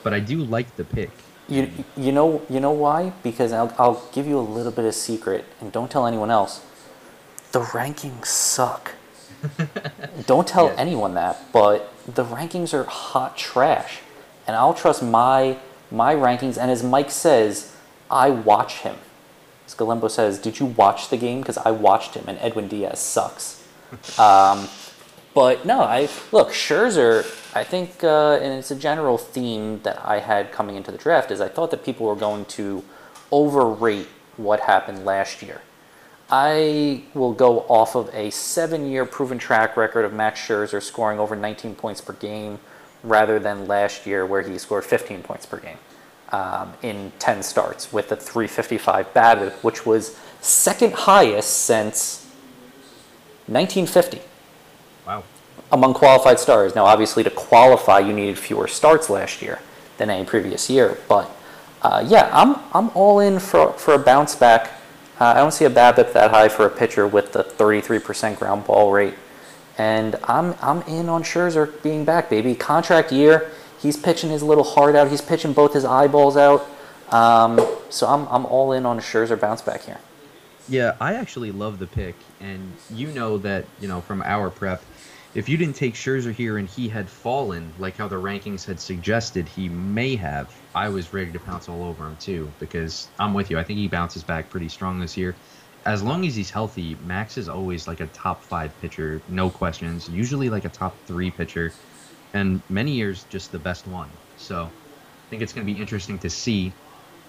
but 0.02 0.14
I 0.14 0.20
do 0.20 0.38
like 0.38 0.74
the 0.76 0.84
pick. 0.84 1.10
You, 1.46 1.70
you 1.96 2.12
know 2.12 2.42
you 2.48 2.60
know 2.60 2.72
why? 2.72 3.12
Because 3.22 3.52
I'll, 3.52 3.74
I'll 3.78 4.08
give 4.12 4.26
you 4.26 4.38
a 4.38 4.40
little 4.40 4.72
bit 4.72 4.86
of 4.86 4.94
secret, 4.94 5.44
and 5.60 5.70
don't 5.70 5.90
tell 5.90 6.06
anyone 6.06 6.30
else. 6.30 6.64
The 7.52 7.60
rankings 7.60 8.26
suck. 8.26 8.92
don't 10.26 10.46
tell 10.46 10.66
Yeah. 10.66 10.74
anyone 10.76 11.14
that, 11.14 11.52
but 11.52 11.92
the 12.06 12.24
rankings 12.24 12.72
are 12.74 12.84
hot 12.84 13.36
trash, 13.36 14.00
and 14.46 14.56
I'll 14.56 14.74
trust 14.74 15.02
my 15.02 15.56
my 15.90 16.14
rankings. 16.14 16.56
And 16.58 16.70
as 16.70 16.82
Mike 16.82 17.10
says, 17.10 17.74
I 18.10 18.30
watch 18.30 18.78
him. 18.80 18.96
Scalembo 19.68 20.10
says, 20.10 20.38
"Did 20.38 20.58
you 20.60 20.66
watch 20.66 21.08
the 21.08 21.16
game? 21.16 21.40
Because 21.40 21.58
I 21.58 21.70
watched 21.70 22.14
him, 22.14 22.24
and 22.28 22.38
Edwin 22.40 22.68
Diaz 22.68 22.98
sucks." 23.00 23.66
um, 24.18 24.68
but 25.34 25.64
no, 25.64 25.80
I 25.82 26.08
look 26.32 26.50
Scherzer. 26.50 27.24
I 27.56 27.64
think, 27.64 28.02
uh, 28.02 28.32
and 28.42 28.52
it's 28.58 28.70
a 28.70 28.76
general 28.76 29.16
theme 29.18 29.80
that 29.82 30.00
I 30.04 30.18
had 30.18 30.50
coming 30.52 30.76
into 30.76 30.90
the 30.90 30.98
draft 30.98 31.30
is 31.30 31.40
I 31.40 31.48
thought 31.48 31.70
that 31.70 31.84
people 31.84 32.06
were 32.06 32.16
going 32.16 32.44
to 32.46 32.82
overrate 33.30 34.08
what 34.36 34.60
happened 34.60 35.04
last 35.04 35.42
year. 35.42 35.60
I 36.30 37.02
will 37.14 37.32
go 37.32 37.60
off 37.68 37.94
of 37.94 38.08
a 38.14 38.30
seven-year 38.30 39.04
proven 39.04 39.38
track 39.38 39.76
record 39.76 40.04
of 40.04 40.12
Max 40.12 40.40
Scherzer 40.40 40.82
scoring 40.82 41.18
over 41.18 41.36
19 41.36 41.74
points 41.74 42.00
per 42.00 42.14
game, 42.14 42.58
rather 43.02 43.38
than 43.38 43.66
last 43.66 44.06
year 44.06 44.24
where 44.24 44.42
he 44.42 44.56
scored 44.58 44.84
15 44.84 45.22
points 45.22 45.44
per 45.46 45.58
game 45.58 45.76
um, 46.32 46.72
in 46.82 47.12
10 47.18 47.42
starts 47.42 47.92
with 47.92 48.10
a 48.10 48.16
355 48.16 49.12
BABIP, 49.14 49.52
which 49.62 49.84
was 49.86 50.18
second 50.40 50.92
highest 50.94 51.50
since 51.50 52.24
1950 53.46 54.20
Wow. 55.06 55.22
among 55.70 55.92
qualified 55.92 56.40
stars. 56.40 56.74
Now, 56.74 56.86
obviously, 56.86 57.22
to 57.24 57.30
qualify, 57.30 57.98
you 57.98 58.14
needed 58.14 58.38
fewer 58.38 58.66
starts 58.66 59.10
last 59.10 59.42
year 59.42 59.60
than 59.98 60.08
any 60.08 60.24
previous 60.24 60.70
year. 60.70 60.96
But 61.08 61.30
uh, 61.82 62.02
yeah, 62.08 62.30
I'm 62.32 62.56
I'm 62.72 62.90
all 62.96 63.20
in 63.20 63.38
for 63.38 63.74
for 63.74 63.92
a 63.92 63.98
bounce 63.98 64.34
back. 64.34 64.70
Uh, 65.20 65.26
I 65.26 65.34
don't 65.34 65.52
see 65.52 65.64
a 65.64 65.70
BABIP 65.70 66.12
that 66.12 66.30
high 66.32 66.48
for 66.48 66.66
a 66.66 66.70
pitcher 66.70 67.06
with 67.06 67.32
the 67.32 67.44
33% 67.44 68.36
ground 68.36 68.66
ball 68.66 68.90
rate, 68.90 69.14
and 69.78 70.16
I'm 70.24 70.54
I'm 70.60 70.82
in 70.82 71.08
on 71.08 71.22
Scherzer 71.22 71.80
being 71.82 72.04
back, 72.04 72.28
baby. 72.28 72.54
Contract 72.54 73.12
year. 73.12 73.50
He's 73.78 73.96
pitching 73.96 74.30
his 74.30 74.42
little 74.42 74.64
heart 74.64 74.96
out. 74.96 75.10
He's 75.10 75.20
pitching 75.20 75.52
both 75.52 75.74
his 75.74 75.84
eyeballs 75.84 76.36
out. 76.36 76.66
Um, 77.10 77.64
so 77.90 78.08
I'm 78.08 78.26
I'm 78.28 78.44
all 78.46 78.72
in 78.72 78.86
on 78.86 78.98
Scherzer 78.98 79.40
bounce 79.40 79.62
back 79.62 79.82
here. 79.82 79.98
Yeah, 80.68 80.96
I 81.00 81.14
actually 81.14 81.52
love 81.52 81.78
the 81.78 81.86
pick, 81.86 82.16
and 82.40 82.72
you 82.90 83.08
know 83.08 83.38
that 83.38 83.66
you 83.80 83.86
know 83.86 84.00
from 84.00 84.22
our 84.22 84.50
prep, 84.50 84.82
if 85.34 85.48
you 85.48 85.56
didn't 85.56 85.74
take 85.74 85.94
Scherzer 85.94 86.32
here 86.32 86.58
and 86.58 86.68
he 86.68 86.88
had 86.88 87.10
fallen 87.10 87.74
like 87.76 87.96
how 87.96 88.06
the 88.06 88.16
rankings 88.16 88.64
had 88.64 88.80
suggested 88.80 89.48
he 89.48 89.68
may 89.68 90.14
have, 90.16 90.54
I 90.74 90.88
was 90.88 91.12
ready 91.12 91.32
to 91.32 91.40
pounce 91.40 91.68
all 91.68 91.82
over 91.82 92.06
him 92.06 92.16
too 92.16 92.54
because 92.58 93.10
I'm 93.18 93.34
with 93.34 93.50
you. 93.50 93.58
I 93.58 93.64
think 93.64 93.78
he 93.78 93.88
bounces 93.88 94.22
back 94.22 94.48
pretty 94.48 94.68
strong 94.68 95.00
this 95.00 95.16
year. 95.16 95.36
As 95.86 96.02
long 96.02 96.24
as 96.24 96.36
he's 96.36 96.50
healthy, 96.50 96.94
Max 97.00 97.36
is 97.36 97.48
always 97.48 97.88
like 97.88 98.00
a 98.00 98.06
top 98.06 98.44
five 98.44 98.78
pitcher, 98.78 99.24
no 99.28 99.50
questions. 99.50 100.08
Usually 100.08 100.48
like 100.48 100.64
a 100.64 100.70
top 100.70 101.04
three 101.06 101.30
pitcher, 101.30 101.78
and 102.32 102.62
many 102.68 102.92
years 102.92 103.24
just 103.24 103.52
the 103.52 103.58
best 103.58 103.86
one. 103.86 104.18
So 104.36 104.66
I 104.66 105.26
think 105.30 105.42
it's 105.42 105.52
going 105.52 105.66
to 105.66 105.72
be 105.72 105.78
interesting 105.78 106.18
to 106.20 106.30
see. 106.30 106.72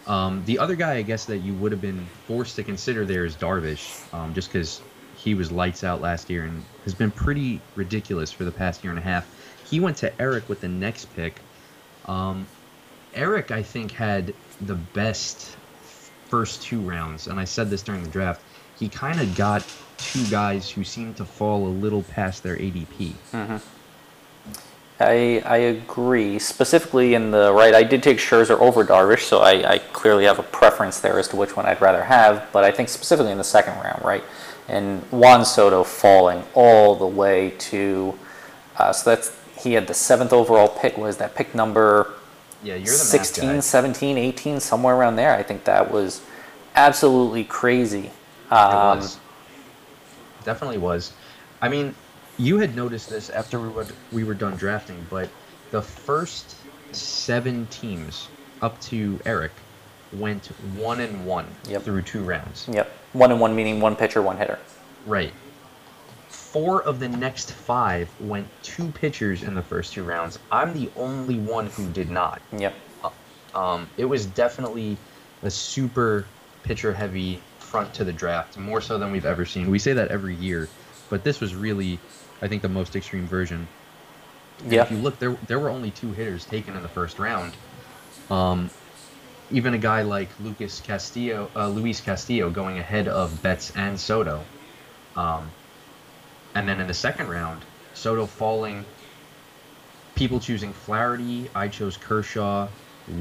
Um, 0.05 0.43
the 0.45 0.59
other 0.59 0.75
guy, 0.75 0.93
I 0.95 1.01
guess, 1.01 1.25
that 1.25 1.39
you 1.39 1.55
would 1.55 1.71
have 1.71 1.81
been 1.81 2.11
forced 2.27 2.55
to 2.57 2.63
consider 2.63 3.05
there 3.05 3.25
is 3.25 3.35
Darvish, 3.35 3.97
um, 4.13 4.33
just 4.33 4.49
because 4.53 4.85
he 5.25 5.33
was 5.33 5.51
lights 5.51 5.83
out 5.83 6.01
last 6.01 6.29
year 6.29 6.43
and 6.45 6.63
has 6.83 6.93
been 6.93 7.09
pretty 7.11 7.59
ridiculous 7.73 8.31
for 8.31 8.43
the 8.45 8.51
past 8.51 8.83
year 8.83 8.91
and 8.91 8.99
a 8.99 9.01
half. 9.01 9.27
he 9.69 9.79
went 9.79 9.97
to 9.97 10.21
Eric 10.21 10.47
with 10.47 10.61
the 10.61 10.67
next 10.67 11.05
pick. 11.15 11.41
Um, 12.05 12.45
Eric, 13.15 13.49
I 13.49 13.63
think, 13.63 13.91
had 13.91 14.33
the 14.61 14.75
best 14.75 15.57
first 16.29 16.61
two 16.61 16.79
rounds, 16.79 17.25
and 17.27 17.39
I 17.39 17.45
said 17.45 17.71
this 17.71 17.81
during 17.81 18.03
the 18.03 18.09
draft. 18.09 18.41
He 18.77 18.87
kind 18.87 19.19
of 19.19 19.35
got 19.35 19.65
two 19.97 20.23
guys 20.27 20.69
who 20.69 20.83
seemed 20.83 21.17
to 21.17 21.25
fall 21.25 21.65
a 21.65 21.69
little 21.69 22.03
past 22.03 22.43
their 22.43 22.57
ADP. 22.57 23.13
I, 24.99 25.41
I 25.45 25.57
agree. 25.57 26.37
Specifically 26.39 27.15
in 27.15 27.31
the 27.31 27.51
right, 27.51 27.73
I 27.73 27.83
did 27.83 28.03
take 28.03 28.17
Scherzer 28.17 28.59
over 28.59 28.85
Darvish, 28.85 29.21
so 29.23 29.39
I, 29.39 29.73
I 29.73 29.77
clearly 29.79 30.25
have 30.25 30.37
a 30.39 30.43
preference 30.43 30.99
there 30.99 31.17
as 31.17 31.27
to 31.29 31.35
which 31.35 31.55
one 31.55 31.65
I'd 31.65 31.81
rather 31.81 32.03
have. 32.03 32.47
But 32.53 32.63
I 32.63 32.71
think 32.71 32.89
specifically 32.89 33.31
in 33.31 33.37
the 33.37 33.43
second 33.43 33.73
round, 33.79 34.05
right, 34.05 34.23
and 34.67 35.01
Juan 35.11 35.45
Soto 35.45 35.83
falling 35.83 36.43
all 36.53 36.95
the 36.95 37.05
way 37.07 37.51
to, 37.59 38.17
uh, 38.77 38.91
so 38.93 39.09
that's 39.11 39.31
he 39.57 39.73
had 39.73 39.87
the 39.87 39.93
seventh 39.93 40.33
overall 40.33 40.67
pick. 40.69 40.97
Was 40.97 41.17
that 41.17 41.35
pick 41.35 41.55
number 41.55 42.13
Yeah, 42.61 42.75
you're 42.75 42.97
the 42.97 43.05
math 43.13 43.33
16, 43.33 43.49
guy. 43.55 43.59
17, 43.59 44.17
18, 44.17 44.59
somewhere 44.59 44.95
around 44.95 45.15
there? 45.15 45.35
I 45.35 45.43
think 45.43 45.63
that 45.65 45.91
was 45.91 46.21
absolutely 46.75 47.43
crazy. 47.43 48.11
It 48.51 48.51
Um, 48.51 48.99
was. 48.99 49.17
Definitely 50.43 50.77
was. 50.77 51.13
I 51.61 51.69
mean, 51.69 51.95
you 52.37 52.57
had 52.59 52.75
noticed 52.75 53.09
this 53.09 53.29
after 53.29 53.59
we 53.59 53.69
were, 53.69 53.87
we 54.11 54.23
were 54.23 54.33
done 54.33 54.55
drafting, 54.55 55.05
but 55.09 55.29
the 55.71 55.81
first 55.81 56.55
seven 56.91 57.65
teams 57.67 58.27
up 58.61 58.79
to 58.81 59.19
Eric 59.25 59.51
went 60.13 60.45
one 60.77 60.99
and 60.99 61.25
one 61.25 61.45
Yep. 61.67 61.83
through 61.83 62.01
two 62.03 62.23
rounds. 62.23 62.67
Yep, 62.71 62.89
one 63.13 63.31
and 63.31 63.39
one 63.39 63.55
meaning 63.55 63.79
one 63.81 63.95
pitcher, 63.95 64.21
one 64.21 64.37
hitter. 64.37 64.59
Right. 65.05 65.33
Four 66.29 66.83
of 66.83 66.99
the 66.99 67.09
next 67.09 67.51
five 67.51 68.09
went 68.19 68.47
two 68.63 68.87
pitchers 68.91 69.43
in 69.43 69.55
the 69.55 69.61
first 69.61 69.93
two 69.93 70.03
rounds. 70.03 70.39
I'm 70.51 70.73
the 70.73 70.89
only 70.95 71.37
one 71.39 71.67
who 71.67 71.87
did 71.91 72.09
not. 72.09 72.41
Yep. 72.57 72.73
Um, 73.53 73.87
it 73.97 74.05
was 74.05 74.25
definitely 74.25 74.97
a 75.43 75.49
super 75.49 76.25
pitcher 76.63 76.93
heavy 76.93 77.41
front 77.59 77.93
to 77.95 78.03
the 78.03 78.13
draft, 78.13 78.57
more 78.57 78.81
so 78.81 78.97
than 78.97 79.11
we've 79.11 79.25
ever 79.25 79.45
seen. 79.45 79.69
We 79.69 79.79
say 79.79 79.93
that 79.93 80.09
every 80.09 80.35
year, 80.35 80.67
but 81.09 81.23
this 81.23 81.39
was 81.41 81.55
really, 81.55 81.99
I 82.41 82.47
think, 82.47 82.61
the 82.61 82.69
most 82.69 82.95
extreme 82.95 83.27
version. 83.27 83.67
Yeah. 84.67 84.83
If 84.83 84.91
you 84.91 84.97
look, 84.97 85.19
there 85.19 85.37
there 85.47 85.59
were 85.59 85.69
only 85.69 85.91
two 85.91 86.11
hitters 86.13 86.45
taken 86.45 86.75
in 86.75 86.81
the 86.81 86.89
first 86.89 87.19
round. 87.19 87.53
Um, 88.31 88.69
even 89.51 89.73
a 89.73 89.77
guy 89.77 90.01
like 90.01 90.29
Lucas 90.39 90.79
Castillo, 90.81 91.49
uh, 91.55 91.67
Luis 91.69 92.01
Castillo, 92.01 92.49
going 92.49 92.79
ahead 92.79 93.07
of 93.07 93.41
Betts 93.41 93.71
and 93.75 93.99
Soto. 93.99 94.43
Um, 95.15 95.49
and 96.55 96.67
then 96.67 96.79
in 96.79 96.87
the 96.87 96.93
second 96.93 97.27
round, 97.27 97.61
Soto 97.93 98.25
falling. 98.25 98.85
People 100.15 100.39
choosing 100.39 100.71
Flaherty. 100.71 101.49
I 101.53 101.67
chose 101.67 101.97
Kershaw, 101.97 102.67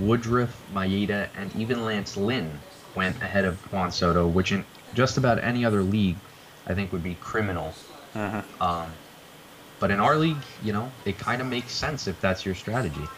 Woodruff, 0.00 0.56
Maeda, 0.72 1.28
and 1.36 1.54
even 1.56 1.84
Lance 1.84 2.16
Lynn 2.16 2.58
went 2.94 3.20
ahead 3.20 3.44
of 3.44 3.58
Juan 3.72 3.90
Soto, 3.90 4.26
which 4.28 4.52
in 4.52 4.64
just 4.94 5.18
about 5.18 5.42
any 5.42 5.64
other 5.64 5.82
league, 5.82 6.16
I 6.66 6.74
think 6.74 6.92
would 6.92 7.02
be 7.02 7.16
criminal. 7.16 7.74
Um, 8.60 8.86
but 9.80 9.90
in 9.90 9.98
our 9.98 10.16
league, 10.16 10.36
you 10.62 10.72
know, 10.72 10.90
it 11.04 11.18
kind 11.18 11.42
of 11.42 11.48
makes 11.48 11.72
sense 11.72 12.06
if 12.06 12.20
that's 12.20 12.46
your 12.46 12.54
strategy. 12.54 13.08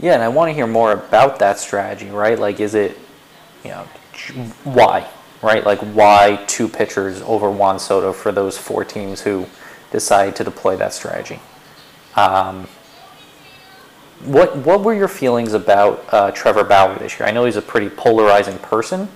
Yeah, 0.00 0.14
and 0.14 0.22
I 0.22 0.28
want 0.28 0.48
to 0.48 0.54
hear 0.54 0.66
more 0.66 0.92
about 0.92 1.38
that 1.40 1.58
strategy, 1.58 2.08
right? 2.08 2.38
Like, 2.38 2.58
is 2.58 2.74
it, 2.74 2.96
you 3.62 3.70
know, 3.70 3.84
why, 4.64 5.06
right? 5.42 5.64
Like, 5.64 5.80
why 5.80 6.42
two 6.46 6.68
pitchers 6.68 7.20
over 7.22 7.50
Juan 7.50 7.78
Soto 7.78 8.12
for 8.12 8.32
those 8.32 8.56
four 8.56 8.82
teams 8.84 9.20
who 9.20 9.46
decide 9.90 10.36
to 10.36 10.44
deploy 10.44 10.76
that 10.76 10.94
strategy? 10.94 11.38
Um, 12.16 12.66
what 14.24 14.56
What 14.56 14.82
were 14.82 14.94
your 14.94 15.08
feelings 15.08 15.52
about 15.52 16.04
uh, 16.10 16.30
Trevor 16.30 16.64
Bauer 16.64 16.98
this 16.98 17.18
year? 17.18 17.28
I 17.28 17.30
know 17.30 17.44
he's 17.44 17.56
a 17.56 17.62
pretty 17.62 17.90
polarizing 17.90 18.58
person, 18.58 19.08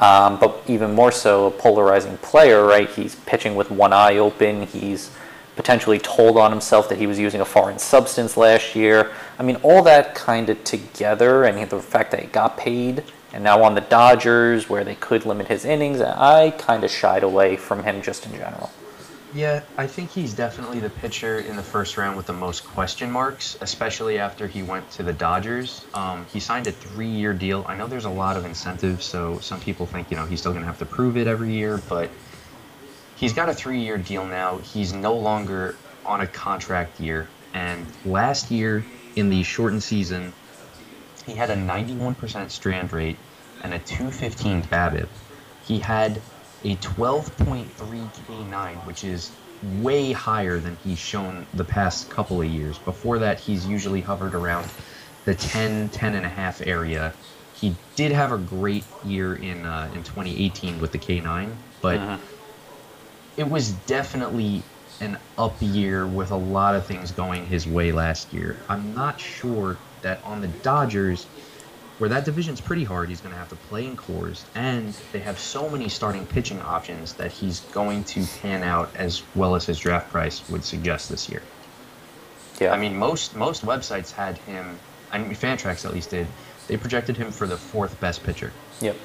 um, 0.00 0.38
but 0.40 0.62
even 0.66 0.94
more 0.94 1.12
so 1.12 1.46
a 1.46 1.50
polarizing 1.50 2.18
player, 2.18 2.64
right? 2.66 2.88
He's 2.88 3.14
pitching 3.14 3.54
with 3.54 3.70
one 3.70 3.92
eye 3.92 4.16
open. 4.16 4.66
He's 4.66 5.10
potentially 5.56 5.98
told 5.98 6.36
on 6.36 6.50
himself 6.50 6.88
that 6.88 6.98
he 6.98 7.06
was 7.06 7.18
using 7.18 7.40
a 7.40 7.44
foreign 7.44 7.78
substance 7.78 8.36
last 8.36 8.74
year. 8.74 9.12
I 9.38 9.42
mean, 9.42 9.56
all 9.62 9.82
that 9.84 10.14
kind 10.14 10.50
of 10.50 10.62
together, 10.64 11.44
and 11.44 11.68
the 11.68 11.80
fact 11.80 12.10
that 12.10 12.20
he 12.20 12.26
got 12.26 12.56
paid, 12.56 13.04
and 13.32 13.42
now 13.42 13.62
on 13.62 13.74
the 13.74 13.80
Dodgers 13.80 14.68
where 14.68 14.84
they 14.84 14.94
could 14.96 15.26
limit 15.26 15.48
his 15.48 15.64
innings, 15.64 16.00
I 16.00 16.50
kind 16.52 16.84
of 16.84 16.90
shied 16.90 17.22
away 17.22 17.56
from 17.56 17.82
him 17.84 18.02
just 18.02 18.26
in 18.26 18.32
general. 18.32 18.70
Yeah, 19.34 19.62
I 19.76 19.88
think 19.88 20.10
he's 20.10 20.32
definitely 20.32 20.78
the 20.78 20.90
pitcher 20.90 21.40
in 21.40 21.56
the 21.56 21.62
first 21.62 21.96
round 21.96 22.16
with 22.16 22.26
the 22.26 22.32
most 22.32 22.64
question 22.64 23.10
marks, 23.10 23.58
especially 23.60 24.16
after 24.16 24.46
he 24.46 24.62
went 24.62 24.88
to 24.92 25.02
the 25.02 25.12
Dodgers. 25.12 25.84
Um, 25.92 26.24
he 26.32 26.38
signed 26.38 26.68
a 26.68 26.72
three-year 26.72 27.34
deal. 27.34 27.64
I 27.66 27.76
know 27.76 27.88
there's 27.88 28.04
a 28.04 28.10
lot 28.10 28.36
of 28.36 28.44
incentives, 28.44 29.04
so 29.04 29.40
some 29.40 29.58
people 29.58 29.86
think 29.86 30.08
you 30.12 30.16
know 30.16 30.24
he's 30.24 30.38
still 30.38 30.52
going 30.52 30.62
to 30.62 30.68
have 30.68 30.78
to 30.78 30.86
prove 30.86 31.16
it 31.16 31.26
every 31.26 31.52
year, 31.52 31.80
but 31.88 32.10
he's 33.16 33.32
got 33.32 33.48
a 33.48 33.54
three-year 33.54 33.98
deal 33.98 34.26
now. 34.26 34.58
He's 34.58 34.92
no 34.92 35.14
longer 35.16 35.74
on 36.04 36.20
a 36.20 36.26
contract 36.26 37.00
year, 37.00 37.28
and 37.52 37.86
last 38.04 38.50
year 38.50 38.84
in 39.16 39.30
the 39.30 39.42
shortened 39.42 39.82
season, 39.82 40.32
he 41.24 41.34
had 41.34 41.50
a 41.50 41.56
91% 41.56 42.50
strand 42.50 42.92
rate 42.92 43.16
and 43.62 43.72
a 43.72 43.78
215 43.78 44.62
BABIP. 44.64 45.08
He 45.64 45.78
had 45.78 46.20
a 46.64 46.76
12.3 46.76 47.68
K9, 47.78 48.84
which 48.86 49.04
is 49.04 49.30
way 49.62 50.12
higher 50.12 50.58
than 50.58 50.76
he's 50.84 50.98
shown 50.98 51.46
the 51.54 51.64
past 51.64 52.10
couple 52.10 52.40
of 52.42 52.48
years. 52.48 52.78
Before 52.78 53.18
that, 53.20 53.40
he's 53.40 53.66
usually 53.66 54.02
hovered 54.02 54.34
around 54.34 54.68
the 55.24 55.34
10, 55.34 55.88
10 55.88 56.14
and 56.14 56.26
a 56.26 56.28
half 56.28 56.60
area. 56.66 57.14
He 57.54 57.74
did 57.96 58.12
have 58.12 58.32
a 58.32 58.36
great 58.38 58.84
year 59.02 59.36
in 59.36 59.64
uh, 59.64 59.90
in 59.94 60.02
2018 60.02 60.80
with 60.80 60.92
the 60.92 60.98
K9, 60.98 61.56
but 61.80 62.00
Mhm. 62.00 62.18
It 63.36 63.48
was 63.48 63.72
definitely 63.86 64.62
an 65.00 65.18
up 65.38 65.56
year 65.60 66.06
with 66.06 66.30
a 66.30 66.36
lot 66.36 66.74
of 66.76 66.86
things 66.86 67.10
going 67.10 67.46
his 67.46 67.66
way 67.66 67.92
last 67.92 68.32
year. 68.32 68.56
I'm 68.68 68.94
not 68.94 69.20
sure 69.20 69.76
that 70.02 70.22
on 70.24 70.40
the 70.40 70.48
Dodgers, 70.48 71.24
where 71.98 72.10
that 72.10 72.24
division's 72.24 72.60
pretty 72.60 72.84
hard, 72.84 73.08
he's 73.08 73.20
going 73.20 73.32
to 73.32 73.38
have 73.38 73.48
to 73.48 73.56
play 73.56 73.86
in 73.86 73.96
Coors, 73.96 74.44
and 74.54 74.94
they 75.12 75.18
have 75.20 75.38
so 75.38 75.68
many 75.68 75.88
starting 75.88 76.26
pitching 76.26 76.60
options 76.62 77.14
that 77.14 77.32
he's 77.32 77.60
going 77.60 78.04
to 78.04 78.24
pan 78.40 78.62
out 78.62 78.94
as 78.96 79.22
well 79.34 79.54
as 79.54 79.64
his 79.66 79.78
draft 79.78 80.10
price 80.10 80.48
would 80.48 80.64
suggest 80.64 81.08
this 81.08 81.28
year. 81.28 81.42
Yeah. 82.60 82.72
I 82.72 82.78
mean, 82.78 82.96
most 82.96 83.34
most 83.34 83.66
websites 83.66 84.12
had 84.12 84.38
him, 84.38 84.78
I 85.10 85.18
mean, 85.18 85.30
Fantrax 85.30 85.84
at 85.84 85.92
least 85.92 86.10
did. 86.10 86.26
They 86.68 86.76
projected 86.76 87.16
him 87.16 87.32
for 87.32 87.46
the 87.46 87.56
fourth 87.56 87.98
best 88.00 88.22
pitcher. 88.22 88.52
yep. 88.80 88.96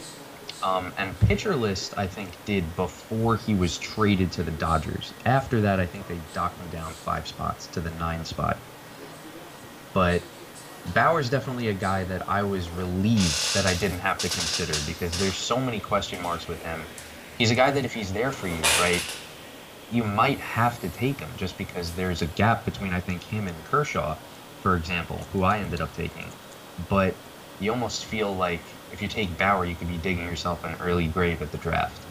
Um, 0.61 0.91
and 0.97 1.17
Pitcher 1.21 1.55
List, 1.55 1.93
I 1.97 2.07
think, 2.07 2.29
did 2.45 2.75
before 2.75 3.37
he 3.37 3.55
was 3.55 3.77
traded 3.77 4.31
to 4.33 4.43
the 4.43 4.51
Dodgers. 4.51 5.13
After 5.25 5.61
that, 5.61 5.79
I 5.79 5.85
think 5.85 6.07
they 6.07 6.17
docked 6.33 6.59
him 6.59 6.69
down 6.69 6.91
five 6.91 7.27
spots 7.27 7.67
to 7.67 7.79
the 7.79 7.91
nine 7.91 8.25
spot. 8.25 8.57
But 9.93 10.21
Bauer's 10.93 11.29
definitely 11.29 11.69
a 11.69 11.73
guy 11.73 12.03
that 12.05 12.27
I 12.27 12.43
was 12.43 12.69
relieved 12.71 13.53
that 13.53 13.65
I 13.65 13.73
didn't 13.75 13.99
have 13.99 14.17
to 14.19 14.29
consider 14.29 14.73
because 14.85 15.17
there's 15.19 15.35
so 15.35 15.59
many 15.59 15.79
question 15.79 16.21
marks 16.21 16.47
with 16.47 16.61
him. 16.63 16.81
He's 17.37 17.51
a 17.51 17.55
guy 17.55 17.71
that 17.71 17.85
if 17.85 17.93
he's 17.93 18.11
there 18.11 18.31
for 18.31 18.47
you, 18.47 18.61
right, 18.81 19.01
you 19.91 20.03
might 20.03 20.39
have 20.39 20.79
to 20.81 20.89
take 20.89 21.19
him 21.19 21.29
just 21.37 21.57
because 21.57 21.93
there's 21.95 22.21
a 22.21 22.27
gap 22.27 22.65
between, 22.65 22.93
I 22.93 22.99
think, 22.99 23.23
him 23.23 23.47
and 23.47 23.55
Kershaw, 23.65 24.15
for 24.61 24.75
example, 24.75 25.17
who 25.31 25.43
I 25.43 25.59
ended 25.59 25.79
up 25.81 25.95
taking. 25.95 26.25
But 26.89 27.15
you 27.59 27.71
almost 27.71 28.05
feel 28.05 28.35
like 28.35 28.61
if 28.91 29.01
you 29.01 29.07
take 29.07 29.37
Bauer, 29.37 29.65
you 29.65 29.75
could 29.75 29.87
be 29.87 29.97
digging 29.97 30.25
yourself 30.25 30.63
an 30.63 30.75
early 30.81 31.07
grave 31.07 31.41
at 31.41 31.51
the 31.51 31.57
draft. 31.57 32.01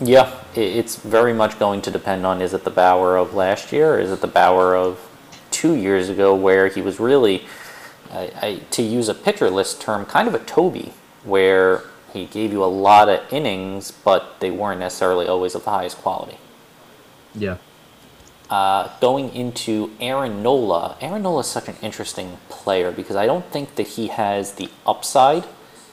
Yeah, 0.00 0.34
it's 0.54 0.96
very 0.96 1.32
much 1.32 1.58
going 1.58 1.82
to 1.82 1.90
depend 1.90 2.26
on 2.26 2.40
is 2.42 2.54
it 2.54 2.64
the 2.64 2.70
Bauer 2.70 3.16
of 3.16 3.34
last 3.34 3.72
year 3.72 3.94
or 3.94 4.00
is 4.00 4.10
it 4.10 4.20
the 4.20 4.26
Bauer 4.26 4.74
of 4.74 4.98
two 5.50 5.74
years 5.74 6.08
ago 6.08 6.34
where 6.34 6.68
he 6.68 6.80
was 6.80 6.98
really, 6.98 7.44
I, 8.10 8.32
I, 8.42 8.60
to 8.72 8.82
use 8.82 9.08
a 9.08 9.14
pitcher 9.14 9.50
list 9.50 9.80
term, 9.80 10.04
kind 10.06 10.26
of 10.26 10.34
a 10.34 10.40
Toby, 10.40 10.92
where 11.24 11.84
he 12.12 12.26
gave 12.26 12.52
you 12.52 12.64
a 12.64 12.66
lot 12.66 13.08
of 13.08 13.32
innings, 13.32 13.90
but 13.90 14.40
they 14.40 14.50
weren't 14.50 14.80
necessarily 14.80 15.26
always 15.26 15.54
of 15.54 15.64
the 15.64 15.70
highest 15.70 15.98
quality. 15.98 16.36
Yeah. 17.34 17.58
Uh, 18.50 18.90
going 19.00 19.32
into 19.34 19.92
Aaron 20.00 20.42
Nola, 20.42 20.96
Aaron 21.00 21.22
Nola 21.22 21.40
is 21.40 21.46
such 21.46 21.68
an 21.68 21.76
interesting 21.80 22.38
player 22.48 22.90
because 22.90 23.16
I 23.16 23.24
don't 23.24 23.46
think 23.46 23.76
that 23.76 23.86
he 23.86 24.08
has 24.08 24.54
the 24.54 24.68
upside 24.86 25.44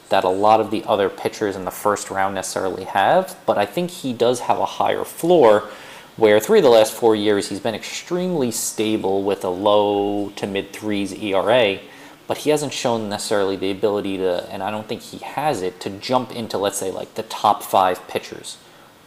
that 0.09 0.23
a 0.23 0.29
lot 0.29 0.59
of 0.59 0.71
the 0.71 0.83
other 0.85 1.09
pitchers 1.09 1.55
in 1.55 1.65
the 1.65 1.71
first 1.71 2.09
round 2.09 2.35
necessarily 2.35 2.83
have, 2.83 3.37
but 3.45 3.57
I 3.57 3.65
think 3.65 3.91
he 3.91 4.13
does 4.13 4.41
have 4.41 4.59
a 4.59 4.65
higher 4.65 5.03
floor 5.03 5.69
where 6.17 6.39
three 6.39 6.59
of 6.59 6.63
the 6.63 6.69
last 6.69 6.93
four 6.93 7.15
years 7.15 7.47
he's 7.47 7.59
been 7.59 7.75
extremely 7.75 8.51
stable 8.51 9.23
with 9.23 9.43
a 9.45 9.49
low 9.49 10.29
to 10.35 10.45
mid 10.45 10.73
threes 10.73 11.13
ERA, 11.13 11.79
but 12.27 12.39
he 12.39 12.49
hasn't 12.49 12.73
shown 12.73 13.09
necessarily 13.09 13.55
the 13.55 13.71
ability 13.71 14.17
to, 14.17 14.47
and 14.51 14.61
I 14.61 14.69
don't 14.69 14.87
think 14.87 15.01
he 15.01 15.19
has 15.19 15.61
it, 15.61 15.79
to 15.81 15.89
jump 15.89 16.31
into, 16.35 16.57
let's 16.57 16.77
say, 16.77 16.91
like 16.91 17.15
the 17.15 17.23
top 17.23 17.63
five 17.63 18.05
pitchers 18.07 18.57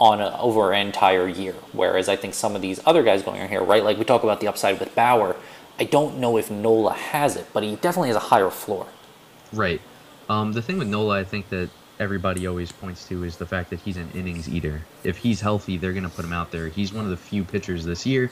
on 0.00 0.21
a, 0.21 0.37
over 0.40 0.73
an 0.73 0.87
entire 0.87 1.28
year. 1.28 1.54
Whereas 1.73 2.09
I 2.09 2.16
think 2.16 2.35
some 2.35 2.56
of 2.56 2.62
these 2.62 2.80
other 2.87 3.02
guys 3.02 3.23
going 3.23 3.40
on 3.40 3.49
here, 3.49 3.62
right? 3.62 3.85
Like 3.85 3.99
we 3.99 4.04
talk 4.04 4.25
about 4.25 4.40
the 4.40 4.49
upside 4.49 4.80
with 4.80 4.94
Bauer. 4.94 5.37
I 5.78 5.85
don't 5.85 6.18
know 6.18 6.37
if 6.37 6.50
Nola 6.50 6.94
has 6.94 7.37
it, 7.37 7.47
but 7.52 7.62
he 7.62 7.76
definitely 7.76 8.09
has 8.09 8.16
a 8.16 8.21
higher 8.21 8.50
floor. 8.50 8.87
Right. 9.52 9.80
Um, 10.33 10.55
the 10.55 10.62
thing 10.62 10.79
with 10.79 10.89
Nola, 10.89 11.21
I 11.21 11.25
think 11.25 11.51
that 11.51 11.69
everybody 12.01 12.47
always 12.47 12.73
points 12.73 13.07
to 13.09 13.23
is 13.23 13.37
the 13.37 13.45
fact 13.45 13.69
that 13.69 13.81
he's 13.81 13.99
an 13.99 14.09
innings 14.15 14.49
eater. 14.49 14.81
If 15.05 15.19
he's 15.19 15.43
healthy, 15.43 15.77
they're 15.77 15.93
going 15.93 16.05
to 16.05 16.09
put 16.09 16.25
him 16.25 16.33
out 16.33 16.51
there. 16.51 16.69
He's 16.69 16.91
one 16.91 17.05
of 17.05 17.11
the 17.11 17.19
few 17.19 17.45
pitchers 17.45 17.85
this 17.85 18.07
year 18.07 18.31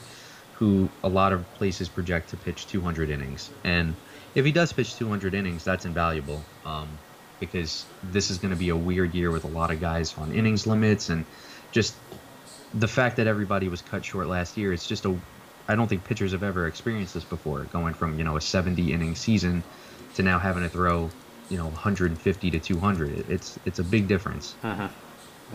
who 0.53 0.89
a 1.03 1.09
lot 1.09 1.31
of 1.31 1.45
places 1.55 1.89
project 1.89 2.31
to 2.31 2.37
pitch 2.37 2.65
200 2.65 3.11
innings. 3.11 3.51
And 3.63 3.93
if 4.33 4.45
he 4.45 4.51
does 4.51 4.73
pitch 4.73 4.95
200 4.95 5.35
innings, 5.35 5.63
that's 5.63 5.85
invaluable 5.85 6.43
um, 6.65 6.87
because 7.39 7.85
this 8.01 8.31
is 8.31 8.39
going 8.39 8.51
to 8.51 8.59
be 8.59 8.69
a 8.69 8.75
weird 8.75 9.13
year 9.13 9.29
with 9.29 9.43
a 9.43 9.49
lot 9.49 9.69
of 9.69 9.79
guys 9.79 10.17
on 10.17 10.33
innings 10.33 10.65
limits 10.65 11.09
and 11.09 11.23
just 11.71 11.93
the 12.73 12.87
fact 12.87 13.17
that 13.17 13.27
everybody 13.27 13.67
was 13.69 13.83
cut 13.83 14.03
short 14.03 14.25
last 14.25 14.57
year. 14.57 14.73
It's 14.73 14.87
just 14.87 15.05
a 15.05 15.15
I 15.67 15.75
don't 15.75 15.87
think 15.87 16.03
pitchers 16.05 16.31
have 16.31 16.41
ever 16.41 16.65
experienced 16.65 17.13
this 17.13 17.23
before, 17.23 17.65
going 17.65 17.93
from 17.93 18.17
you 18.17 18.23
know 18.23 18.37
a 18.37 18.41
70 18.41 18.91
inning 18.91 19.13
season 19.13 19.63
to 20.15 20.23
now 20.23 20.39
having 20.39 20.63
to 20.63 20.69
throw 20.69 21.11
you 21.51 21.57
know 21.57 21.67
150 21.67 22.51
to 22.51 22.59
200. 22.59 23.29
It's 23.29 23.59
it's 23.65 23.79
a 23.79 23.83
big 23.85 24.07
difference. 24.07 24.57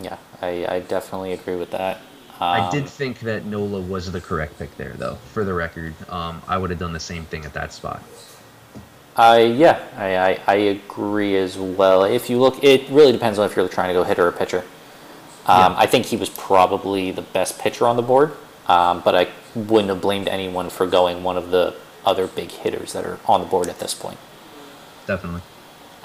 Yeah, 0.01 0.19
I, 0.43 0.67
I 0.67 0.81
definitely 0.81 1.33
agree 1.33 1.57
with 1.57 1.71
that. 1.73 2.01
I 2.51 2.63
did 2.63 2.85
Um, 2.85 2.89
think 2.89 3.21
that 3.21 3.45
Nola 3.47 3.81
was 3.81 4.11
the 4.13 4.21
correct 4.21 4.59
pick 4.59 4.77
there, 4.77 4.97
though. 4.97 5.21
For 5.27 5.45
the 5.45 5.55
record, 5.55 5.97
um, 6.11 6.43
I 6.49 6.59
would 6.59 6.71
have 6.71 6.79
done 6.79 6.93
the 6.93 7.01
same 7.01 7.27
thing 7.27 7.45
at 7.45 7.55
that 7.55 7.73
spot. 7.73 8.05
I 9.17 9.41
yeah, 9.41 9.81
I, 9.97 10.17
I, 10.17 10.41
I 10.47 10.55
agree 10.57 11.37
as 11.37 11.59
well. 11.59 12.05
If 12.05 12.29
you 12.29 12.39
look, 12.39 12.63
it 12.63 12.89
really 12.91 13.13
depends 13.13 13.39
on 13.39 13.47
if 13.47 13.57
you're 13.57 13.69
trying 13.69 13.89
to 13.89 13.95
go 13.95 14.05
hitter 14.05 14.27
or 14.27 14.33
pitcher. 14.33 14.65
Um, 15.47 15.75
Yeah. 15.75 15.77
I 15.77 15.87
think 15.87 16.07
he 16.07 16.17
was 16.17 16.31
probably 16.31 17.13
the 17.13 17.23
best 17.23 17.59
pitcher 17.59 17.87
on 17.87 17.97
the 17.97 18.03
board, 18.03 18.33
um, 18.67 19.01
but 19.03 19.15
I 19.17 19.29
wouldn't 19.55 19.91
have 19.91 20.01
blamed 20.03 20.29
anyone 20.29 20.71
for 20.71 20.87
going 20.87 21.23
one 21.23 21.37
of 21.39 21.51
the 21.51 21.75
other 22.05 22.27
big 22.29 22.51
hitters 22.53 22.93
that 22.95 23.05
are 23.07 23.21
on 23.27 23.41
the 23.41 23.47
board 23.47 23.69
at 23.69 23.79
this 23.81 23.95
point. 23.95 24.19
Definitely. 25.07 25.43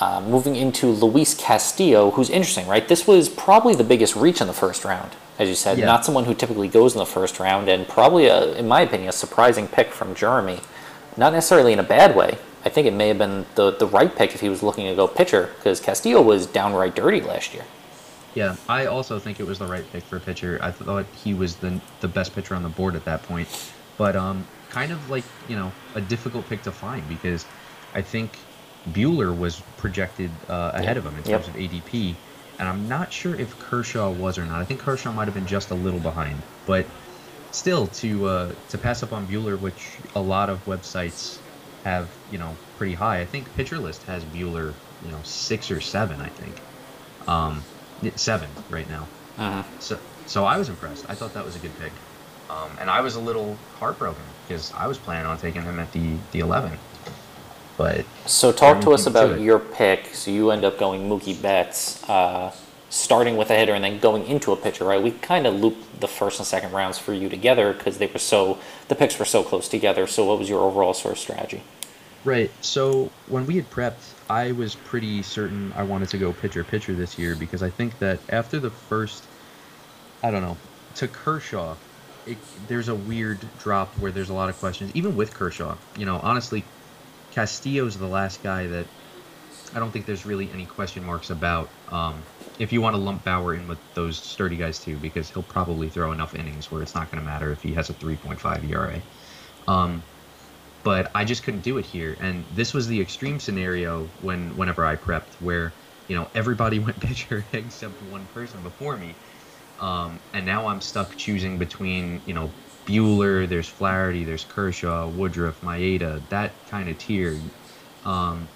Uh, 0.02 0.20
moving 0.20 0.56
into 0.56 0.88
Luis 0.88 1.36
Castillo, 1.36 2.10
who's 2.10 2.32
interesting, 2.32 2.68
right? 2.68 2.88
This 2.88 3.06
was 3.06 3.30
probably 3.30 3.76
the 3.76 3.84
biggest 3.84 4.16
reach 4.16 4.42
in 4.42 4.48
the 4.48 4.54
first 4.54 4.84
round, 4.84 5.12
as 5.38 5.48
you 5.48 5.54
said. 5.54 5.78
Yeah. 5.78 5.86
Not 5.86 6.04
someone 6.04 6.26
who 6.26 6.34
typically 6.34 6.68
goes 6.68 6.94
in 6.96 6.98
the 6.98 7.06
first 7.06 7.40
round, 7.40 7.70
and 7.70 7.88
probably, 7.88 8.26
a, 8.26 8.54
in 8.56 8.68
my 8.68 8.82
opinion, 8.82 9.10
a 9.10 9.12
surprising 9.12 9.68
pick 9.68 9.92
from 9.92 10.16
Jeremy. 10.16 10.60
Not 11.18 11.34
necessarily 11.34 11.72
in 11.72 11.78
a 11.78 11.84
bad 11.84 12.16
way. 12.16 12.40
I 12.66 12.70
think 12.70 12.88
it 12.88 12.96
may 12.96 13.10
have 13.10 13.20
been 13.20 13.46
the, 13.54 13.70
the 13.78 13.86
right 13.86 14.16
pick 14.16 14.34
if 14.34 14.42
he 14.42 14.50
was 14.50 14.64
looking 14.64 14.88
to 14.88 14.96
go 14.96 15.08
pitcher, 15.08 15.52
because 15.58 15.80
Castillo 15.80 16.20
was 16.24 16.48
downright 16.48 16.96
dirty 16.96 17.22
last 17.22 17.54
year. 17.54 17.66
Yeah, 18.34 18.56
I 18.68 18.88
also 18.88 19.20
think 19.20 19.40
it 19.40 19.46
was 19.46 19.60
the 19.60 19.68
right 19.68 19.86
pick 19.92 20.02
for 20.02 20.18
a 20.18 20.20
pitcher. 20.20 20.58
I 20.64 20.72
thought 20.72 21.06
he 21.24 21.36
was 21.36 21.58
the 21.58 21.80
the 22.00 22.08
best 22.08 22.34
pitcher 22.34 22.56
on 22.56 22.64
the 22.64 22.70
board 22.70 22.96
at 22.96 23.06
that 23.06 23.22
point, 23.22 23.48
but 24.00 24.16
um, 24.16 24.48
kind 24.72 24.92
of 24.92 25.12
like 25.12 25.26
you 25.48 25.56
know 25.56 25.72
a 25.94 26.02
difficult 26.02 26.50
pick 26.50 26.64
to 26.64 26.72
find 26.72 27.08
because 27.08 27.46
I 27.94 28.02
think 28.02 28.32
Buehler 28.88 29.36
was 29.36 29.62
projected 29.78 30.46
uh, 30.50 30.72
ahead 30.74 30.98
of 30.98 31.06
him 31.06 31.18
in 31.18 31.24
Yep. 31.24 31.32
terms 31.32 31.48
of 31.48 31.56
ADP, 31.56 32.22
and 32.60 32.68
I'm 32.68 32.88
not 32.88 33.14
sure 33.14 33.36
if 33.36 33.58
Kershaw 33.60 34.12
was 34.12 34.38
or 34.38 34.46
not. 34.46 34.62
I 34.62 34.66
think 34.66 34.82
Kershaw 34.82 35.12
might 35.14 35.28
have 35.28 35.36
been 35.36 35.46
just 35.46 35.72
a 35.72 35.76
little 35.76 36.00
behind, 36.00 36.48
but 36.66 36.92
still 37.52 37.88
to 37.88 38.26
uh, 38.26 38.56
to 38.70 38.78
pass 38.78 39.04
up 39.04 39.14
on 39.14 39.28
Buehler, 39.28 39.60
which 39.60 40.02
a 40.16 40.22
lot 40.22 40.50
of 40.50 40.66
websites 40.66 41.42
have 41.86 42.20
you 42.28 42.38
know 42.38 42.60
pretty 42.76 42.96
high. 42.96 43.22
I 43.22 43.26
think 43.26 43.54
Pitcher 43.54 43.80
List 43.80 44.04
has 44.04 44.26
Buehler 44.26 44.80
you 45.00 45.12
know 45.12 45.22
six 45.24 45.72
or 45.72 45.82
seven. 45.82 46.22
I 46.22 46.30
think 46.30 46.66
um, 47.28 47.68
seven 48.18 48.60
right 48.70 48.88
now. 48.88 49.12
So, 49.80 50.00
so 50.26 50.46
I 50.46 50.58
was 50.58 50.70
impressed. 50.70 51.06
I 51.10 51.16
thought 51.16 51.34
that 51.34 51.46
was 51.46 51.56
a 51.56 51.60
good 51.60 51.76
pick, 51.76 52.04
um, 52.50 52.78
and 52.80 52.90
I 52.90 53.02
was 53.02 53.16
a 53.16 53.22
little 53.22 53.66
heartbroken 53.72 54.36
because 54.46 54.72
I 54.72 54.88
was 54.88 55.00
planning 55.00 55.26
on 55.26 55.38
taking 55.38 55.64
him 55.64 55.80
at 55.80 55.92
the 55.92 56.24
the 56.32 56.40
eleven, 56.40 56.82
but 57.82 58.06
So 58.26 58.52
talk 58.52 58.80
to 58.82 58.92
us 58.94 59.08
me 59.08 59.14
to 59.14 59.20
about 59.20 59.40
your 59.42 59.60
pick. 59.60 60.14
So 60.14 60.30
you 60.30 60.52
end 60.52 60.64
up 60.64 60.78
going 60.78 61.10
Mookie 61.10 61.40
Betts, 61.42 62.08
uh, 62.08 62.54
starting 62.90 63.38
with 63.38 63.50
a 63.50 63.56
hitter 63.56 63.74
and 63.74 63.84
then 63.84 64.00
going 64.00 64.26
into 64.28 64.52
a 64.52 64.56
pitcher, 64.56 64.86
right? 64.86 65.02
We 65.02 65.12
kind 65.12 65.48
of 65.48 65.56
looped 65.56 66.00
the 66.00 66.08
first 66.08 66.40
and 66.40 66.46
second 66.48 66.74
rounds 66.74 67.00
for 67.00 67.14
you 67.14 67.28
together 67.28 67.74
because 67.74 67.98
they 67.98 68.08
were 68.08 68.20
so 68.20 68.60
the 68.88 68.96
picks 68.96 69.18
were 69.18 69.26
so 69.26 69.44
close 69.44 69.68
together. 69.68 70.06
So 70.06 70.26
what 70.26 70.38
was 70.38 70.48
your 70.48 70.62
overall 70.62 70.94
sort 70.94 71.14
of 71.14 71.20
strategy? 71.20 71.64
Right. 72.24 72.52
So 72.62 73.10
when 73.28 73.48
we 73.48 73.56
had 73.56 73.70
prepped, 73.72 74.14
I 74.30 74.52
was 74.52 74.76
pretty 74.76 75.24
certain 75.24 75.74
I 75.76 75.82
wanted 75.84 76.10
to 76.10 76.20
go 76.20 76.34
pitcher 76.34 76.64
pitcher 76.64 76.94
this 76.94 77.18
year 77.18 77.36
because 77.36 77.64
I 77.64 77.72
think 77.72 77.98
that 78.00 78.20
after 78.30 78.60
the 78.60 78.70
first, 78.70 79.24
I 80.22 80.30
don't 80.30 80.44
know, 80.44 80.58
to 80.96 81.08
Kershaw, 81.08 81.76
it, 82.28 82.38
there's 82.68 82.90
a 82.90 82.96
weird 82.96 83.40
drop 83.58 83.90
where 83.98 84.12
there's 84.12 84.30
a 84.30 84.34
lot 84.34 84.50
of 84.50 84.58
questions. 84.60 84.92
Even 84.94 85.16
with 85.16 85.34
Kershaw, 85.34 85.76
you 85.98 86.06
know, 86.06 86.20
honestly, 86.22 86.64
Castillo's 87.32 87.98
the 87.98 88.08
last 88.08 88.44
guy 88.44 88.68
that 88.68 88.86
I 89.74 89.80
don't 89.80 89.92
think 89.92 90.06
there's 90.06 90.26
really 90.26 90.50
any 90.52 90.66
question 90.66 91.04
marks 91.04 91.30
about. 91.30 91.70
Um, 91.90 92.22
if 92.60 92.72
you 92.74 92.82
want 92.82 92.96
to 92.96 93.02
lump 93.02 93.24
Bauer 93.24 93.56
in 93.56 93.68
with 93.68 93.80
those 93.94 94.18
sturdy 94.18 94.58
guys 94.58 94.80
too, 94.80 94.98
because 94.98 95.30
he'll 95.30 95.44
probably 95.44 95.90
throw 95.90 96.12
enough 96.12 96.36
innings 96.36 96.70
where 96.70 96.82
it's 96.82 96.94
not 96.94 97.10
going 97.10 97.24
to 97.24 97.26
matter 97.26 97.52
if 97.52 97.62
he 97.64 97.74
has 97.74 97.90
a 97.90 97.94
3.5 97.94 98.70
ERA. 98.70 99.02
Um, 99.68 100.04
but 100.84 101.12
I 101.16 101.26
just 101.26 101.44
couldn't 101.44 101.62
do 101.62 101.78
it 101.78 101.86
here. 101.86 102.18
And 102.20 102.46
this 102.52 102.74
was 102.74 102.88
the 102.88 103.00
extreme 103.00 103.40
scenario 103.40 104.06
when 104.20 104.56
whenever 104.58 104.86
I 104.86 104.96
prepped, 104.96 105.36
where 105.40 105.72
you 106.08 106.16
know 106.16 106.28
everybody 106.36 106.80
went 106.86 107.00
pitcher 107.00 107.46
except 107.54 108.02
one 108.02 108.26
person 108.28 108.64
before 108.64 108.98
me, 108.98 109.16
um, 109.80 110.20
and 110.34 110.46
now 110.46 110.68
I'm 110.68 110.82
stuck 110.82 111.16
choosing 111.16 111.58
between 111.58 112.22
you 112.26 112.34
know 112.34 112.52
Buehler, 112.86 113.48
there's 113.48 113.68
Flaherty, 113.68 114.24
there's 114.24 114.44
Kershaw, 114.44 115.08
Woodruff, 115.08 115.62
Maeda, 115.62 116.22
that 116.30 116.52
kind 116.70 116.90
of 116.90 116.98
tier. 116.98 117.40
Um, 118.06 118.48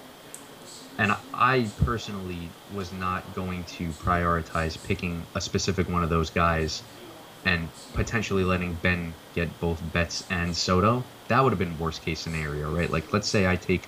and 0.98 1.16
I 1.34 1.68
personally 1.84 2.50
was 2.74 2.92
not 2.94 3.36
going 3.36 3.66
to 3.66 3.90
prioritize 3.90 4.82
picking 4.88 5.24
a 5.36 5.42
specific 5.42 5.90
one 5.90 6.04
of 6.04 6.10
those 6.10 6.30
guys 6.30 6.82
and 7.44 7.68
potentially 7.94 8.44
letting 8.44 8.74
Ben 8.76 9.14
get 9.36 9.60
both 9.60 9.82
Betts 9.94 10.24
and 10.30 10.56
Soto. 10.56 11.04
That 11.28 11.44
would 11.44 11.52
have 11.52 11.60
been 11.60 11.78
worst 11.78 12.04
case 12.04 12.20
scenario, 12.20 12.74
right? 12.76 12.90
Like 12.90 13.12
let's 13.14 13.28
say 13.28 13.48
I 13.48 13.56
take 13.56 13.88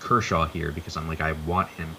Kershaw 0.00 0.46
here 0.46 0.72
because 0.72 0.96
I'm 0.96 1.08
like 1.08 1.20
I 1.20 1.32
want 1.32 1.68
him, 1.68 1.96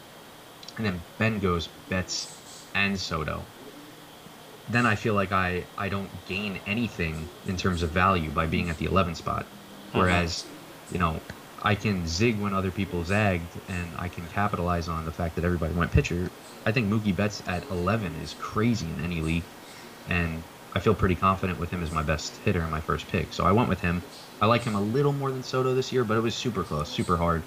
and 0.77 0.85
then 0.85 1.01
Ben 1.17 1.39
goes 1.39 1.69
Betts 1.89 2.35
and 2.73 2.99
Soto. 2.99 3.43
Then 4.69 4.85
I 4.85 4.95
feel 4.95 5.13
like 5.13 5.31
I 5.31 5.63
I 5.77 5.89
don't 5.89 6.09
gain 6.27 6.59
anything 6.67 7.27
in 7.47 7.57
terms 7.57 7.83
of 7.83 7.91
value 7.91 8.29
by 8.29 8.47
being 8.47 8.69
at 8.69 8.77
the 8.77 8.85
11 8.85 9.15
spot, 9.15 9.45
whereas 9.93 10.45
you 10.91 10.99
know 10.99 11.19
I 11.61 11.75
can 11.75 12.07
zig 12.07 12.39
when 12.39 12.53
other 12.53 12.71
people 12.71 13.03
zagged, 13.03 13.47
and 13.67 13.87
I 13.97 14.09
can 14.09 14.25
capitalize 14.27 14.87
on 14.87 15.05
the 15.05 15.11
fact 15.11 15.35
that 15.35 15.43
everybody 15.43 15.73
went 15.73 15.91
pitcher. 15.91 16.29
I 16.65 16.71
think 16.71 16.89
Mookie 16.91 17.15
Betts 17.15 17.41
at 17.47 17.69
11 17.69 18.15
is 18.21 18.35
crazy 18.39 18.87
in 18.87 19.03
any 19.03 19.21
league, 19.21 19.43
and 20.09 20.43
I 20.75 20.79
feel 20.79 20.93
pretty 20.93 21.15
confident 21.15 21.59
with 21.59 21.71
him 21.71 21.81
as 21.81 21.91
my 21.91 22.03
best 22.03 22.35
hitter 22.43 22.61
in 22.61 22.69
my 22.69 22.81
first 22.81 23.07
pick. 23.07 23.33
So 23.33 23.45
I 23.45 23.53
went 23.53 23.69
with 23.69 23.79
him. 23.81 24.03
I 24.39 24.45
like 24.45 24.63
him 24.63 24.75
a 24.75 24.81
little 24.81 25.13
more 25.13 25.31
than 25.31 25.41
Soto 25.43 25.73
this 25.73 25.91
year, 25.91 26.03
but 26.03 26.17
it 26.17 26.21
was 26.21 26.35
super 26.35 26.63
close, 26.63 26.89
super 26.89 27.17
hard. 27.17 27.41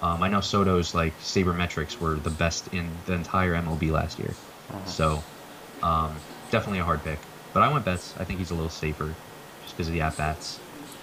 Um, 0.00 0.22
I 0.22 0.28
know 0.28 0.40
Soto's 0.40 0.94
like 0.94 1.18
sabermetrics 1.18 1.98
were 1.98 2.14
the 2.14 2.30
best 2.30 2.72
in 2.72 2.88
the 3.06 3.14
entire 3.14 3.54
MLB 3.54 3.90
last 3.90 4.18
year, 4.20 4.32
so 4.86 5.24
um, 5.82 6.14
definitely 6.50 6.80
a 6.80 6.84
hard 6.84 7.02
pick. 7.04 7.18
But 7.52 7.62
I 7.62 7.72
went 7.72 7.84
Betts. 7.84 8.14
I 8.18 8.24
think 8.24 8.38
he's 8.38 8.50
a 8.50 8.54
little 8.54 8.70
safer 8.70 9.14
just 9.62 9.76
because 9.76 9.88
of 9.88 9.94
the 9.94 10.00
at 10.00 10.16
bats. 10.16 10.60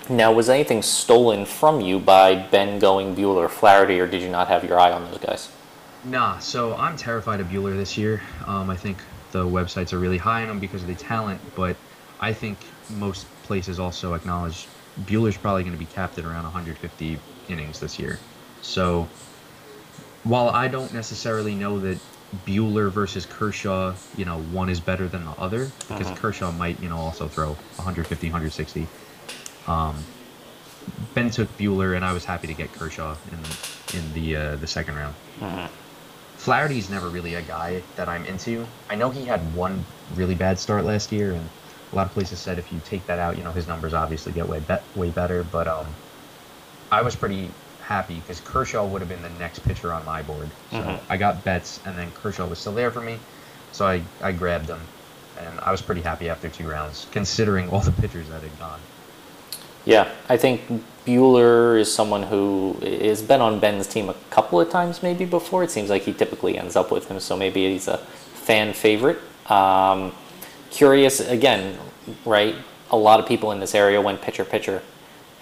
Now, 0.09 0.31
was 0.31 0.49
anything 0.49 0.83
stolen 0.83 1.45
from 1.45 1.81
you 1.81 1.99
by 1.99 2.35
Ben 2.35 2.77
going 2.77 3.15
Buehler, 3.15 3.49
Flaherty, 3.49 3.99
or 3.99 4.07
did 4.07 4.21
you 4.21 4.29
not 4.29 4.47
have 4.47 4.63
your 4.63 4.79
eye 4.79 4.91
on 4.91 5.03
those 5.05 5.17
guys? 5.17 5.51
Nah, 6.03 6.37
so 6.37 6.75
I'm 6.75 6.95
terrified 6.95 7.39
of 7.39 7.47
Buehler 7.47 7.75
this 7.75 7.97
year. 7.97 8.21
Um, 8.45 8.69
I 8.69 8.75
think 8.75 8.99
the 9.31 9.43
websites 9.43 9.93
are 9.93 9.99
really 9.99 10.19
high 10.19 10.43
on 10.43 10.49
him 10.49 10.59
because 10.59 10.83
of 10.83 10.87
the 10.87 10.95
talent, 10.95 11.41
but 11.55 11.75
I 12.19 12.33
think 12.33 12.59
most 12.91 13.25
places 13.43 13.79
also 13.79 14.13
acknowledge 14.13 14.67
Buehler's 15.01 15.37
probably 15.37 15.63
going 15.63 15.73
to 15.73 15.79
be 15.79 15.87
capped 15.87 16.19
at 16.19 16.25
around 16.25 16.43
150 16.43 17.19
innings 17.49 17.79
this 17.79 17.97
year. 17.97 18.19
So 18.61 19.07
while 20.23 20.49
I 20.49 20.67
don't 20.67 20.93
necessarily 20.93 21.55
know 21.55 21.79
that 21.79 21.99
Buehler 22.43 22.91
versus 22.93 23.25
Kershaw, 23.25 23.97
you 24.13 24.25
know, 24.25 24.39
one 24.39 24.69
is 24.69 24.81
better 24.81 25.07
than 25.09 25.25
the 25.25 25.31
other, 25.31 25.75
because 25.87 26.11
Mhm. 26.11 26.15
Kershaw 26.15 26.51
might, 26.51 26.79
you 26.79 26.89
know, 26.89 26.99
also 26.99 27.29
throw 27.29 27.59
150, 27.77 28.29
160. 28.29 28.91
Um, 29.67 30.07
Ben 31.15 31.29
took 31.29 31.57
Buehler, 31.57 31.95
and 31.95 32.05
I 32.05 32.13
was 32.13 32.25
happy 32.25 32.47
to 32.47 32.55
get 32.55 32.73
Kershaw 32.73 33.19
in 33.31 33.57
in 33.91 34.11
the 34.13 34.35
uh, 34.35 34.55
the 34.57 34.67
second 34.67 34.95
round. 34.95 35.15
Flaherty's 36.37 36.89
never 36.89 37.09
really 37.09 37.33
a 37.33 37.41
guy 37.41 37.85
that 37.95 38.09
I'm 38.09 38.25
into. 38.25 38.67
I 38.89 38.95
know 38.95 39.09
he 39.09 39.25
had 39.25 39.53
one 39.53 39.87
really 40.09 40.35
bad 40.35 40.59
start 40.59 40.83
last 40.85 41.11
year, 41.11 41.33
and 41.33 41.49
a 41.91 41.95
lot 41.95 42.05
of 42.07 42.11
places 42.13 42.41
said 42.41 42.59
if 42.59 42.71
you 42.71 42.81
take 42.81 43.05
that 43.07 43.19
out, 43.19 43.37
you 43.37 43.43
know, 43.43 43.53
his 43.53 43.67
numbers 43.67 43.93
obviously 43.93 44.33
get 44.33 44.47
way 44.47 44.59
bet 44.59 44.89
way 44.93 45.11
better. 45.11 45.43
But 45.43 45.67
um, 45.67 45.97
I 46.91 47.01
was 47.03 47.15
pretty 47.15 47.59
happy 47.85 48.15
because 48.15 48.39
Kershaw 48.41 48.85
would 48.85 49.01
have 49.01 49.09
been 49.09 49.21
the 49.21 49.29
next 49.39 49.59
pitcher 49.59 49.93
on 49.93 50.03
my 50.05 50.21
board. 50.21 50.49
So 50.71 50.77
Mhm. 50.77 50.99
I 51.09 51.17
got 51.17 51.43
Betts, 51.43 51.79
and 51.85 51.97
then 51.97 52.11
Kershaw 52.21 52.45
was 52.47 52.59
still 52.59 52.73
there 52.73 52.91
for 52.91 53.01
me, 53.01 53.19
so 53.71 53.85
I 53.85 54.01
I 54.21 54.31
grabbed 54.31 54.67
him, 54.67 54.81
and 55.39 55.59
I 55.61 55.71
was 55.71 55.81
pretty 55.81 56.01
happy 56.01 56.29
after 56.29 56.49
two 56.49 56.67
rounds, 56.67 57.05
considering 57.11 57.69
all 57.69 57.81
the 57.81 57.91
pitchers 57.91 58.27
that 58.29 58.41
had 58.41 58.57
gone. 58.59 58.79
Yeah, 59.85 60.07
I 60.27 60.37
think 60.37 60.61
Buehler 61.05 61.79
is 61.79 61.93
someone 61.93 62.23
who 62.23 62.75
has 62.81 63.21
been 63.21 63.39
on 63.39 63.59
Ben's 63.59 63.85
team 63.85 64.09
a 64.09 64.15
couple 64.31 64.59
of 64.59 64.71
times 64.71 65.03
maybe 65.03 65.25
before. 65.25 65.63
It 65.63 65.69
seems 65.69 65.91
like 65.91 66.01
he 66.01 66.13
typically 66.13 66.57
ends 66.57 66.75
up 66.75 66.89
with 66.91 67.07
him, 67.07 67.19
so 67.19 67.37
maybe 67.37 67.71
he's 67.71 67.87
a 67.87 67.99
fan 68.33 68.73
favorite. 68.73 69.19
Um, 69.47 70.11
curious 70.71 71.19
again, 71.19 71.77
right? 72.25 72.55
A 72.89 72.97
lot 72.97 73.19
of 73.19 73.27
people 73.27 73.51
in 73.51 73.59
this 73.59 73.75
area 73.75 74.01
went 74.01 74.21
pitcher 74.23 74.43
pitcher, 74.43 74.81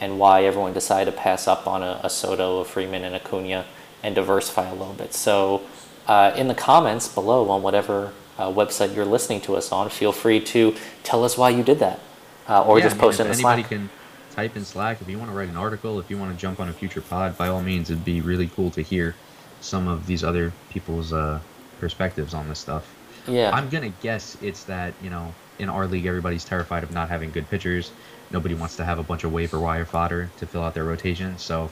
and 0.04 0.20
why 0.20 0.44
everyone 0.44 0.74
decided 0.74 1.10
to 1.10 1.18
pass 1.18 1.48
up 1.48 1.66
on 1.66 1.82
a, 1.82 2.02
a 2.04 2.10
Soto, 2.10 2.60
a 2.60 2.66
Freeman, 2.66 3.06
and 3.06 3.16
a 3.16 3.22
Cunha 3.22 3.63
and 4.04 4.13
diversify 4.13 4.68
a 4.68 4.76
little 4.76 4.94
bit. 4.94 5.13
So, 5.13 5.62
uh, 6.08 6.34
in 6.36 6.50
the 6.50 6.54
comments 6.54 7.08
below 7.08 7.50
on 7.50 7.63
whatever 7.63 8.12
uh, 8.38 8.50
website 8.50 8.94
you're 8.94 9.06
listening 9.06 9.39
to 9.42 9.56
us 9.56 9.72
on, 9.72 9.89
feel 9.89 10.12
free 10.12 10.42
to 10.42 10.76
tell 11.04 11.24
us 11.24 11.38
why 11.38 11.52
you 11.52 11.63
did 11.63 11.80
that, 11.80 12.02
uh, 12.50 12.66
or 12.66 12.80
Yeah, 12.80 12.84
just 12.84 12.96
I 12.96 12.98
mean, 12.98 13.02
post 13.02 13.20
in 13.22 13.28
the 13.28 13.34
anybody 13.34 13.62
Slack. 13.62 13.70
can 13.70 13.89
type 14.36 14.58
in 14.58 14.66
Slack 14.66 15.02
if 15.02 15.08
you 15.08 15.18
want 15.18 15.32
to 15.32 15.38
write 15.38 15.48
an 15.48 15.56
article, 15.56 16.02
if 16.02 16.10
you 16.10 16.18
want 16.18 16.36
to 16.36 16.38
jump 16.38 16.60
on 16.60 16.68
a 16.68 16.74
future 16.74 17.00
pod, 17.00 17.38
by 17.38 17.48
all 17.48 17.62
means, 17.62 17.89
it'd 17.89 18.04
be 18.04 18.20
really 18.20 18.50
cool 18.50 18.70
to 18.72 18.82
hear 18.82 19.16
some 19.62 19.88
of 19.88 20.06
these 20.06 20.22
other 20.22 20.52
people's 20.70 21.13
uh, 21.13 21.39
perspectives 21.80 22.34
on 22.34 22.50
this 22.50 22.60
stuff. 22.60 22.94
Yeah, 23.26 23.52
I'm 23.54 23.70
gonna 23.70 23.94
guess 24.02 24.36
it's 24.42 24.66
that 24.66 24.94
you 25.02 25.10
know 25.10 25.34
in 25.60 25.70
our 25.70 25.88
league 25.88 26.06
everybody's 26.06 26.44
terrified 26.44 26.84
of 26.84 26.92
not 26.92 27.08
having 27.08 27.32
good 27.32 27.50
pitchers. 27.50 27.92
Nobody 28.34 28.56
wants 28.56 28.76
to 28.78 28.84
have 28.84 29.00
a 29.00 29.04
bunch 29.04 29.24
of 29.24 29.32
waiver 29.32 29.60
wire 29.60 29.86
fodder 29.86 30.30
to 30.38 30.46
fill 30.48 30.63
out 30.63 30.74
their 30.74 30.84
rotation. 30.84 31.38
So 31.38 31.72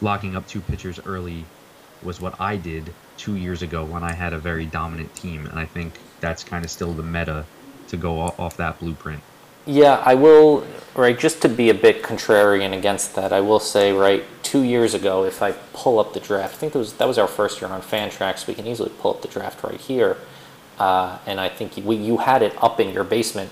locking 0.00 0.36
up 0.36 0.46
two 0.46 0.60
pitchers 0.60 1.00
early 1.04 1.46
was 2.02 2.20
what 2.20 2.40
I 2.40 2.56
did 2.56 2.92
two 3.16 3.36
years 3.36 3.62
ago 3.62 3.84
when 3.84 4.02
I 4.02 4.12
had 4.12 4.32
a 4.32 4.38
very 4.38 4.66
dominant 4.66 5.14
team, 5.14 5.46
and 5.46 5.58
I 5.58 5.64
think 5.64 5.94
that's 6.20 6.44
kind 6.44 6.64
of 6.64 6.70
still 6.70 6.92
the 6.92 7.02
meta 7.02 7.44
to 7.88 7.96
go 7.96 8.20
off 8.20 8.56
that 8.58 8.78
blueprint. 8.78 9.22
Yeah, 9.66 10.02
I 10.04 10.14
will, 10.14 10.66
right, 10.94 11.18
just 11.18 11.42
to 11.42 11.48
be 11.48 11.68
a 11.68 11.74
bit 11.74 12.02
contrarian 12.02 12.76
against 12.76 13.14
that, 13.16 13.32
I 13.32 13.40
will 13.40 13.60
say, 13.60 13.92
right, 13.92 14.24
two 14.42 14.62
years 14.62 14.94
ago, 14.94 15.24
if 15.24 15.42
I 15.42 15.52
pull 15.74 15.98
up 15.98 16.14
the 16.14 16.20
draft, 16.20 16.54
I 16.54 16.56
think 16.56 16.72
that 16.72 16.78
was, 16.78 16.94
that 16.94 17.06
was 17.06 17.18
our 17.18 17.28
first 17.28 17.60
year 17.60 17.70
on 17.70 17.82
Fantrax, 17.82 18.46
we 18.46 18.54
can 18.54 18.66
easily 18.66 18.90
pull 18.98 19.12
up 19.12 19.22
the 19.22 19.28
draft 19.28 19.62
right 19.62 19.80
here. 19.80 20.16
Uh, 20.78 21.18
and 21.26 21.38
I 21.38 21.50
think 21.50 21.76
we, 21.84 21.96
you 21.96 22.16
had 22.16 22.42
it 22.42 22.54
up 22.62 22.80
in 22.80 22.88
your 22.90 23.04
basement. 23.04 23.50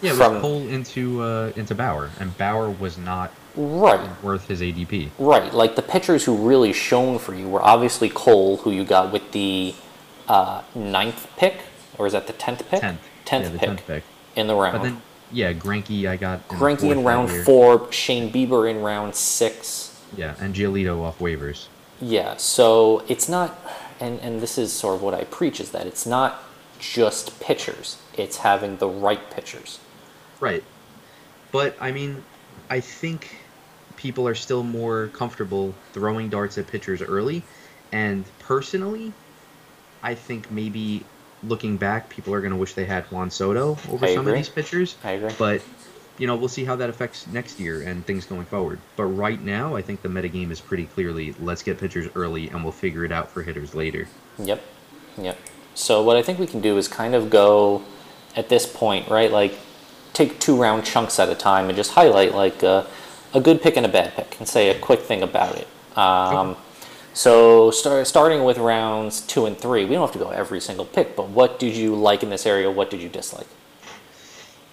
Yeah, 0.00 0.12
it 0.12 0.16
from, 0.16 0.34
was 0.34 0.42
Cole 0.42 0.68
into 0.68 1.22
uh, 1.22 1.52
into 1.56 1.74
Bauer, 1.74 2.10
and 2.20 2.36
Bauer 2.38 2.70
was 2.70 2.96
not 2.98 3.32
Right, 3.56 4.08
worth 4.22 4.46
his 4.46 4.60
ADP. 4.60 5.10
right. 5.18 5.52
Like 5.52 5.74
the 5.74 5.82
pitchers 5.82 6.24
who 6.24 6.36
really 6.36 6.72
shone 6.72 7.18
for 7.18 7.34
you 7.34 7.48
were 7.48 7.62
obviously 7.62 8.08
Cole, 8.08 8.58
who 8.58 8.70
you 8.70 8.84
got 8.84 9.12
with 9.12 9.32
the 9.32 9.74
uh, 10.28 10.62
ninth 10.76 11.26
pick, 11.36 11.62
or 11.98 12.06
is 12.06 12.12
that 12.12 12.28
the 12.28 12.32
tenth 12.34 12.68
pick? 12.68 12.80
Tenth, 12.80 13.00
Tenth 13.24 13.44
yeah, 13.46 13.50
pick, 13.58 13.60
tenth 13.68 13.86
pick. 13.86 14.04
in 14.36 14.46
the 14.46 14.54
round. 14.54 14.76
But 14.78 14.82
then, 14.84 15.02
yeah, 15.32 15.52
Greinke 15.52 16.08
I 16.08 16.16
got. 16.16 16.40
in 16.50 16.58
the 16.58 16.64
Greinke 16.64 16.80
fourth 16.80 16.92
in 16.98 17.04
round 17.04 17.30
year. 17.30 17.44
four, 17.44 17.92
Shane 17.92 18.32
Bieber 18.32 18.70
in 18.70 18.80
round 18.82 19.16
six. 19.16 20.00
Yeah, 20.16 20.36
and 20.40 20.54
Giolito 20.54 21.02
off 21.02 21.18
waivers. 21.18 21.66
Yeah, 22.00 22.36
so 22.36 23.02
it's 23.08 23.28
not, 23.28 23.58
and, 23.98 24.20
and 24.20 24.40
this 24.40 24.56
is 24.56 24.72
sort 24.72 24.94
of 24.94 25.02
what 25.02 25.14
I 25.14 25.24
preach 25.24 25.58
is 25.58 25.72
that 25.72 25.86
it's 25.86 26.06
not 26.06 26.42
just 26.78 27.40
pitchers, 27.40 27.96
it's 28.16 28.38
having 28.38 28.76
the 28.76 28.88
right 28.88 29.28
pitchers. 29.30 29.80
Right. 30.40 30.64
But 31.52 31.76
I 31.80 31.92
mean, 31.92 32.22
I 32.68 32.80
think 32.80 33.36
people 33.96 34.28
are 34.28 34.34
still 34.34 34.62
more 34.62 35.08
comfortable 35.08 35.74
throwing 35.92 36.28
darts 36.28 36.58
at 36.58 36.66
pitchers 36.66 37.02
early, 37.02 37.42
and 37.92 38.24
personally, 38.38 39.12
I 40.02 40.14
think 40.14 40.50
maybe 40.50 41.04
looking 41.42 41.76
back, 41.76 42.08
people 42.08 42.34
are 42.34 42.40
going 42.40 42.52
to 42.52 42.58
wish 42.58 42.74
they 42.74 42.84
had 42.84 43.04
Juan 43.04 43.30
Soto 43.30 43.78
over 43.90 44.06
I 44.06 44.14
some 44.14 44.20
agree. 44.20 44.32
of 44.32 44.38
these 44.38 44.48
pitchers. 44.48 44.96
I 45.04 45.12
agree. 45.12 45.32
But 45.38 45.62
you 46.18 46.26
know, 46.26 46.36
we'll 46.36 46.48
see 46.48 46.64
how 46.64 46.76
that 46.76 46.90
affects 46.90 47.28
next 47.28 47.60
year 47.60 47.82
and 47.82 48.04
things 48.04 48.26
going 48.26 48.44
forward. 48.44 48.80
But 48.96 49.04
right 49.04 49.40
now, 49.40 49.76
I 49.76 49.82
think 49.82 50.02
the 50.02 50.08
metagame 50.08 50.50
is 50.50 50.60
pretty 50.60 50.86
clearly 50.86 51.34
let's 51.40 51.62
get 51.62 51.78
pitchers 51.78 52.10
early 52.16 52.48
and 52.50 52.62
we'll 52.64 52.72
figure 52.72 53.04
it 53.04 53.12
out 53.12 53.30
for 53.30 53.42
hitters 53.42 53.74
later. 53.74 54.08
Yep, 54.38 54.60
yep. 55.16 55.38
So 55.74 56.02
what 56.02 56.16
I 56.16 56.22
think 56.22 56.40
we 56.40 56.46
can 56.46 56.60
do 56.60 56.76
is 56.76 56.88
kind 56.88 57.14
of 57.14 57.30
go 57.30 57.84
at 58.34 58.48
this 58.48 58.66
point, 58.66 59.08
right? 59.08 59.30
Like 59.30 59.56
take 60.18 60.40
two 60.40 60.56
round 60.56 60.84
chunks 60.84 61.18
at 61.20 61.28
a 61.28 61.34
time 61.34 61.68
and 61.68 61.76
just 61.76 61.92
highlight 61.92 62.34
like 62.34 62.62
a, 62.64 62.86
a 63.34 63.40
good 63.40 63.62
pick 63.62 63.76
and 63.76 63.86
a 63.86 63.88
bad 63.88 64.14
pick 64.16 64.36
and 64.38 64.48
say 64.48 64.68
a 64.68 64.78
quick 64.78 65.00
thing 65.00 65.22
about 65.22 65.54
it. 65.56 65.68
Um, 65.96 66.56
So 67.14 67.72
start, 67.72 68.06
starting 68.06 68.44
with 68.44 68.58
rounds 68.58 69.22
two 69.22 69.46
and 69.46 69.56
three, 69.58 69.84
we 69.84 69.94
don't 69.94 70.06
have 70.08 70.12
to 70.12 70.24
go 70.26 70.30
every 70.30 70.60
single 70.60 70.84
pick, 70.84 71.16
but 71.16 71.26
what 71.38 71.58
did 71.58 71.74
you 71.74 71.96
like 71.96 72.22
in 72.22 72.30
this 72.30 72.46
area? 72.46 72.70
What 72.70 72.90
did 72.90 73.00
you 73.00 73.08
dislike? 73.08 73.48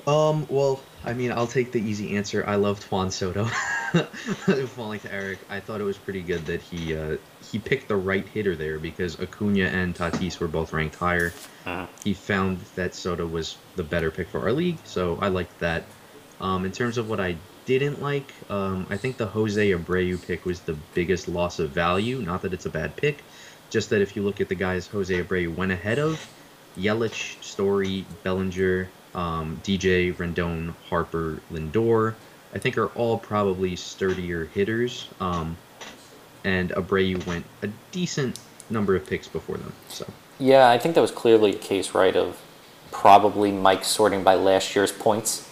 Um, 0.05 0.45
well, 0.49 0.79
I 1.05 1.13
mean, 1.13 1.31
I'll 1.31 1.47
take 1.47 1.71
the 1.71 1.79
easy 1.79 2.17
answer. 2.17 2.43
I 2.45 2.55
loved 2.55 2.83
Juan 2.85 3.11
Soto. 3.11 3.45
Falling 4.75 4.99
to 5.01 5.13
Eric, 5.13 5.37
I 5.49 5.59
thought 5.59 5.79
it 5.79 5.83
was 5.83 5.97
pretty 5.97 6.21
good 6.21 6.45
that 6.47 6.61
he 6.63 6.95
uh, 6.95 7.17
he 7.51 7.59
picked 7.59 7.87
the 7.87 7.95
right 7.95 8.27
hitter 8.27 8.55
there 8.55 8.79
because 8.79 9.19
Acuna 9.19 9.65
and 9.65 9.95
Tatis 9.95 10.39
were 10.39 10.47
both 10.47 10.73
ranked 10.73 10.95
higher. 10.95 11.31
Uh-huh. 11.65 11.85
He 12.03 12.15
found 12.15 12.59
that 12.75 12.95
Soto 12.95 13.27
was 13.27 13.57
the 13.75 13.83
better 13.83 14.09
pick 14.09 14.29
for 14.29 14.41
our 14.41 14.51
league, 14.51 14.79
so 14.83 15.19
I 15.21 15.27
liked 15.27 15.59
that. 15.59 15.83
Um, 16.41 16.65
in 16.65 16.71
terms 16.71 16.97
of 16.97 17.07
what 17.07 17.19
I 17.19 17.37
didn't 17.65 18.01
like, 18.01 18.33
um, 18.49 18.87
I 18.89 18.97
think 18.97 19.17
the 19.17 19.27
Jose 19.27 19.71
Abreu 19.71 20.25
pick 20.25 20.43
was 20.43 20.61
the 20.61 20.77
biggest 20.93 21.27
loss 21.27 21.59
of 21.59 21.69
value. 21.69 22.21
Not 22.21 22.41
that 22.41 22.53
it's 22.53 22.65
a 22.65 22.69
bad 22.69 22.95
pick, 22.95 23.23
just 23.69 23.91
that 23.91 24.01
if 24.01 24.15
you 24.15 24.23
look 24.23 24.41
at 24.41 24.49
the 24.49 24.55
guys 24.55 24.87
Jose 24.87 25.23
Abreu 25.23 25.55
went 25.55 25.71
ahead 25.71 25.99
of, 25.99 26.27
Yelich, 26.77 27.41
Story, 27.41 28.05
Bellinger, 28.23 28.89
um, 29.15 29.59
DJ, 29.63 30.13
Rendon, 30.13 30.73
Harper, 30.89 31.39
Lindor, 31.51 32.13
I 32.53 32.59
think 32.59 32.77
are 32.77 32.87
all 32.89 33.17
probably 33.17 33.75
sturdier 33.75 34.45
hitters. 34.53 35.07
Um, 35.19 35.57
and 36.43 36.69
Abreu 36.71 37.25
went 37.25 37.45
a 37.63 37.69
decent 37.91 38.39
number 38.69 38.95
of 38.95 39.05
picks 39.07 39.27
before 39.27 39.57
them. 39.57 39.73
So 39.89 40.05
Yeah, 40.39 40.69
I 40.69 40.77
think 40.77 40.95
that 40.95 41.01
was 41.01 41.11
clearly 41.11 41.55
a 41.55 41.57
case, 41.57 41.93
right, 41.95 42.15
of 42.15 42.39
probably 42.91 43.51
Mike 43.51 43.83
sorting 43.83 44.23
by 44.23 44.35
last 44.35 44.75
year's 44.75 44.91
points. 44.91 45.51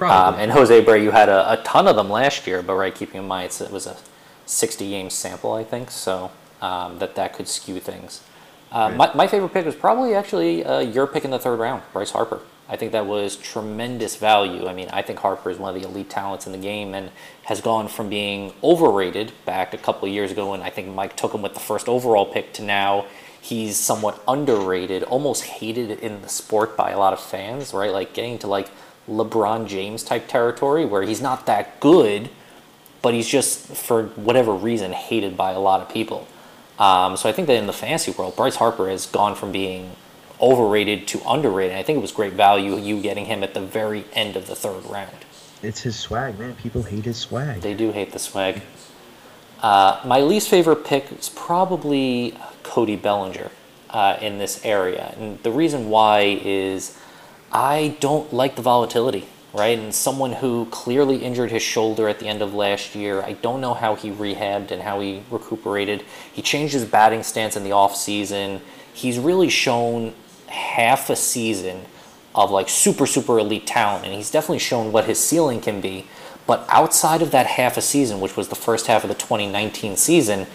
Um, 0.00 0.34
and 0.34 0.50
Jose 0.50 0.84
Abreu 0.84 1.10
had 1.10 1.30
a, 1.30 1.52
a 1.52 1.62
ton 1.62 1.88
of 1.88 1.96
them 1.96 2.10
last 2.10 2.46
year, 2.46 2.62
but 2.62 2.74
right, 2.74 2.94
keeping 2.94 3.22
in 3.22 3.26
mind 3.26 3.46
it's, 3.46 3.60
it 3.62 3.70
was 3.70 3.86
a 3.86 3.96
60 4.44 4.90
game 4.90 5.08
sample, 5.10 5.54
I 5.54 5.64
think, 5.64 5.90
so 5.90 6.30
um, 6.60 6.98
that 6.98 7.14
that 7.14 7.32
could 7.34 7.48
skew 7.48 7.80
things. 7.80 8.22
Uh, 8.70 8.88
Right. 8.90 8.96
my, 8.96 9.14
my 9.14 9.26
favorite 9.26 9.54
pick 9.54 9.64
was 9.64 9.74
probably 9.74 10.14
actually 10.14 10.64
uh, 10.64 10.80
your 10.80 11.06
pick 11.06 11.24
in 11.24 11.30
the 11.30 11.38
third 11.38 11.58
round, 11.58 11.82
Bryce 11.92 12.10
Harper. 12.10 12.40
I 12.68 12.76
think 12.76 12.92
that 12.92 13.06
was 13.06 13.36
tremendous 13.36 14.16
value. 14.16 14.66
I 14.66 14.74
mean, 14.74 14.88
I 14.92 15.02
think 15.02 15.20
Harper 15.20 15.50
is 15.50 15.58
one 15.58 15.74
of 15.74 15.80
the 15.80 15.88
elite 15.88 16.10
talents 16.10 16.46
in 16.46 16.52
the 16.52 16.58
game 16.58 16.94
and 16.94 17.10
has 17.44 17.60
gone 17.60 17.86
from 17.86 18.08
being 18.08 18.52
overrated 18.62 19.32
back 19.44 19.72
a 19.72 19.78
couple 19.78 20.08
of 20.08 20.14
years 20.14 20.32
ago 20.32 20.50
when 20.50 20.62
I 20.62 20.70
think 20.70 20.92
Mike 20.92 21.16
took 21.16 21.32
him 21.32 21.42
with 21.42 21.54
the 21.54 21.60
first 21.60 21.88
overall 21.88 22.26
pick 22.26 22.52
to 22.54 22.62
now 22.62 23.06
he's 23.40 23.76
somewhat 23.76 24.20
underrated, 24.26 25.04
almost 25.04 25.44
hated 25.44 25.90
in 26.00 26.22
the 26.22 26.28
sport 26.28 26.76
by 26.76 26.90
a 26.90 26.98
lot 26.98 27.12
of 27.12 27.20
fans, 27.20 27.72
right? 27.72 27.92
Like 27.92 28.12
getting 28.12 28.38
to 28.40 28.48
like 28.48 28.68
LeBron 29.08 29.68
James 29.68 30.02
type 30.02 30.26
territory 30.26 30.84
where 30.84 31.02
he's 31.02 31.20
not 31.20 31.46
that 31.46 31.78
good, 31.78 32.28
but 33.02 33.14
he's 33.14 33.28
just 33.28 33.68
for 33.68 34.04
whatever 34.16 34.52
reason 34.52 34.92
hated 34.92 35.36
by 35.36 35.52
a 35.52 35.60
lot 35.60 35.80
of 35.80 35.88
people. 35.88 36.26
Um, 36.80 37.16
so 37.16 37.28
I 37.28 37.32
think 37.32 37.46
that 37.46 37.56
in 37.56 37.68
the 37.68 37.72
fantasy 37.72 38.10
world, 38.10 38.34
Bryce 38.34 38.56
Harper 38.56 38.88
has 38.88 39.06
gone 39.06 39.36
from 39.36 39.52
being 39.52 39.92
overrated 40.40 41.06
to 41.08 41.20
underrated. 41.26 41.76
I 41.76 41.82
think 41.82 41.96
it 41.98 42.02
was 42.02 42.12
great 42.12 42.34
value 42.34 42.76
you 42.76 43.00
getting 43.00 43.26
him 43.26 43.42
at 43.42 43.54
the 43.54 43.60
very 43.60 44.04
end 44.12 44.36
of 44.36 44.46
the 44.46 44.54
third 44.54 44.84
round. 44.86 45.16
it's 45.62 45.80
his 45.80 45.96
swag, 45.98 46.38
man. 46.38 46.54
People 46.56 46.82
hate 46.82 47.04
his 47.04 47.16
swag. 47.16 47.60
They 47.60 47.74
do 47.74 47.92
hate 47.92 48.12
the 48.12 48.18
swag. 48.18 48.60
Uh, 49.62 50.00
my 50.04 50.20
least 50.20 50.48
favorite 50.48 50.84
pick 50.84 51.10
is 51.12 51.30
probably 51.30 52.36
Cody 52.62 52.96
Bellinger 52.96 53.50
uh, 53.90 54.18
in 54.20 54.38
this 54.38 54.64
area. 54.64 55.14
And 55.18 55.42
the 55.42 55.50
reason 55.50 55.88
why 55.88 56.40
is 56.44 56.98
I 57.52 57.96
don't 58.00 58.32
like 58.32 58.56
the 58.56 58.62
volatility, 58.62 59.26
right? 59.54 59.78
And 59.78 59.94
someone 59.94 60.32
who 60.32 60.66
clearly 60.66 61.16
injured 61.16 61.50
his 61.50 61.62
shoulder 61.62 62.08
at 62.08 62.18
the 62.18 62.28
end 62.28 62.42
of 62.42 62.52
last 62.52 62.94
year, 62.94 63.22
I 63.22 63.32
don't 63.32 63.60
know 63.60 63.72
how 63.72 63.94
he 63.94 64.10
rehabbed 64.10 64.70
and 64.70 64.82
how 64.82 65.00
he 65.00 65.22
recuperated. 65.30 66.04
He 66.32 66.42
changed 66.42 66.74
his 66.74 66.84
batting 66.84 67.22
stance 67.22 67.56
in 67.56 67.64
the 67.64 67.70
offseason. 67.70 68.60
He's 68.92 69.18
really 69.18 69.48
shown 69.48 70.12
half 70.56 71.10
a 71.10 71.16
season 71.16 71.82
of 72.34 72.50
like 72.50 72.68
super, 72.68 73.06
super 73.06 73.38
elite 73.38 73.66
talent, 73.66 74.04
and 74.04 74.14
he's 74.14 74.30
definitely 74.30 74.58
shown 74.58 74.92
what 74.92 75.04
his 75.04 75.18
ceiling 75.18 75.60
can 75.60 75.80
be. 75.80 76.06
But 76.46 76.64
outside 76.68 77.22
of 77.22 77.30
that 77.32 77.46
half 77.46 77.76
a 77.76 77.82
season, 77.82 78.20
which 78.20 78.36
was 78.36 78.48
the 78.48 78.54
first 78.54 78.86
half 78.86 79.04
of 79.04 79.08
the 79.08 79.14
2019 79.14 79.96
season, 79.96 80.46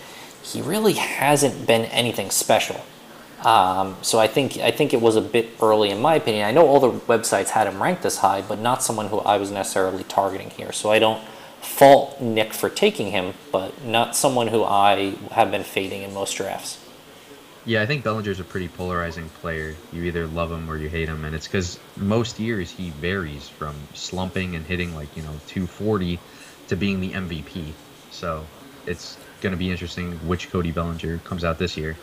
he 0.43 0.61
really 0.61 0.93
hasn't 0.93 1.67
been 1.67 1.85
anything 1.85 2.29
special. 2.29 2.81
Um, 3.43 3.97
so 4.03 4.19
I 4.19 4.27
think 4.27 4.57
I 4.57 4.69
think 4.69 4.93
it 4.93 5.01
was 5.01 5.15
a 5.15 5.21
bit 5.21 5.49
early 5.61 5.89
in 5.89 5.99
my 5.99 6.15
opinion. 6.15 6.45
I 6.45 6.51
know 6.51 6.67
all 6.67 6.79
the 6.79 6.91
websites 6.91 7.49
had 7.49 7.67
him 7.67 7.81
ranked 7.81 8.03
this 8.03 8.17
high, 8.17 8.41
but 8.41 8.59
not 8.59 8.83
someone 8.83 9.07
who 9.07 9.19
I 9.19 9.37
was 9.37 9.49
necessarily 9.49 10.03
targeting 10.03 10.51
here. 10.51 10.71
So 10.71 10.91
I 10.91 10.99
don't 10.99 11.21
fault 11.61 12.21
Nick 12.21 12.53
for 12.53 12.69
taking 12.69 13.11
him, 13.11 13.33
but 13.51 13.83
not 13.83 14.15
someone 14.15 14.47
who 14.47 14.63
I 14.63 15.15
have 15.31 15.49
been 15.49 15.63
fading 15.63 16.03
in 16.03 16.13
most 16.13 16.33
drafts. 16.33 16.80
Yeah, 17.63 17.83
I 17.83 17.85
think 17.85 18.03
Bellinger's 18.03 18.39
a 18.39 18.43
pretty 18.43 18.67
polarizing 18.67 19.29
player. 19.41 19.75
You 19.93 20.03
either 20.03 20.25
love 20.25 20.51
him 20.51 20.69
or 20.69 20.77
you 20.77 20.89
hate 20.89 21.07
him, 21.07 21.25
and 21.25 21.35
it's 21.35 21.47
because 21.47 21.79
most 21.95 22.39
years 22.39 22.71
he 22.71 22.89
varies 22.89 23.47
from 23.47 23.75
slumping 23.93 24.55
and 24.55 24.65
hitting 24.65 24.95
like 24.95 25.15
you 25.15 25.21
know 25.21 25.33
240 25.47 26.19
to 26.69 26.75
being 26.75 26.99
the 26.99 27.11
MVP. 27.11 27.71
So 28.09 28.45
it's 28.87 29.17
going 29.41 29.51
to 29.51 29.57
be 29.57 29.69
interesting 29.69 30.13
which 30.27 30.49
Cody 30.49 30.71
Bellinger 30.71 31.19
comes 31.19 31.43
out 31.43 31.59
this 31.59 31.77
year. 31.77 31.97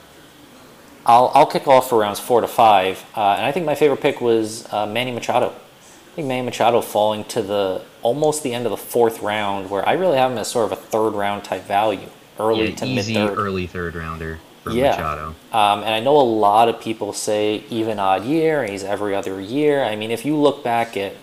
I'll, 1.05 1.33
I'll 1.35 1.47
kick 1.47 1.67
off 1.67 1.89
for 1.89 1.99
rounds 1.99 2.21
four 2.21 2.41
to 2.41 2.49
five, 2.49 3.05
uh, 3.17 3.35
and 3.37 3.45
I 3.45 3.51
think 3.51 3.67
my 3.67 3.75
favorite 3.75 4.01
pick 4.01 4.21
was 4.21 4.71
uh, 4.73 4.87
Manny 4.87 5.11
Machado. 5.11 5.49
I 5.49 6.15
think 6.15 6.29
Manny 6.29 6.43
Machado 6.43 6.81
falling 6.83 7.25
to 7.27 7.43
the 7.43 7.83
almost 8.03 8.45
the 8.45 8.55
end 8.55 8.67
of 8.67 8.71
the 8.71 8.77
fourth 8.77 9.23
round, 9.23 9.71
where 9.71 9.89
I 9.89 9.95
really 9.95 10.19
have 10.19 10.31
him 10.31 10.39
as 10.39 10.49
sort 10.49 10.71
of 10.71 10.79
a 10.79 10.81
third 10.81 11.15
round 11.15 11.43
type 11.43 11.65
value, 11.65 12.09
early 12.39 12.71
yeah, 12.71 12.77
to 12.77 12.87
mid 12.87 13.07
third. 13.07 13.39
early 13.39 13.67
third 13.67 13.97
rounder 13.97 14.39
for 14.69 14.77
Yeah. 14.77 14.91
Machado. 14.91 15.35
Um, 15.53 15.83
and 15.83 15.95
I 15.95 16.01
know 16.01 16.17
a 16.17 16.23
lot 16.23 16.69
of 16.69 16.81
people 16.81 17.13
say 17.13 17.65
even 17.71 17.99
odd 17.99 18.25
year, 18.25 18.63
and 18.63 18.71
he's 18.71 18.85
every 18.85 19.15
other 19.15 19.41
year. 19.41 19.85
I 19.85 19.97
mean, 19.97 20.11
if 20.11 20.25
you 20.25 20.37
look 20.37 20.63
back 20.63 20.97
at 20.97 21.15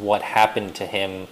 what 0.00 0.22
happened 0.22 0.74
to 0.76 0.86
him, 0.86 1.28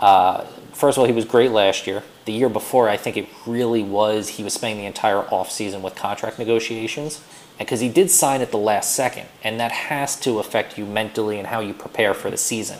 uh, 0.00 0.44
first 0.72 0.96
of 0.96 1.00
all, 1.02 1.06
he 1.06 1.12
was 1.12 1.24
great 1.24 1.50
last 1.50 1.86
year. 1.86 2.02
The 2.24 2.32
year 2.32 2.48
before, 2.48 2.88
I 2.88 2.96
think 2.96 3.16
it 3.16 3.28
really 3.46 3.82
was, 3.82 4.30
he 4.30 4.44
was 4.44 4.54
spending 4.54 4.78
the 4.78 4.86
entire 4.86 5.22
offseason 5.22 5.80
with 5.80 5.94
contract 5.94 6.38
negotiations. 6.38 7.20
Because 7.58 7.80
he 7.80 7.88
did 7.88 8.10
sign 8.10 8.40
at 8.40 8.50
the 8.50 8.58
last 8.58 8.96
second, 8.96 9.28
and 9.44 9.60
that 9.60 9.70
has 9.70 10.18
to 10.20 10.38
affect 10.40 10.78
you 10.78 10.86
mentally 10.86 11.38
and 11.38 11.46
how 11.46 11.60
you 11.60 11.74
prepare 11.74 12.14
for 12.14 12.30
the 12.30 12.36
season. 12.36 12.78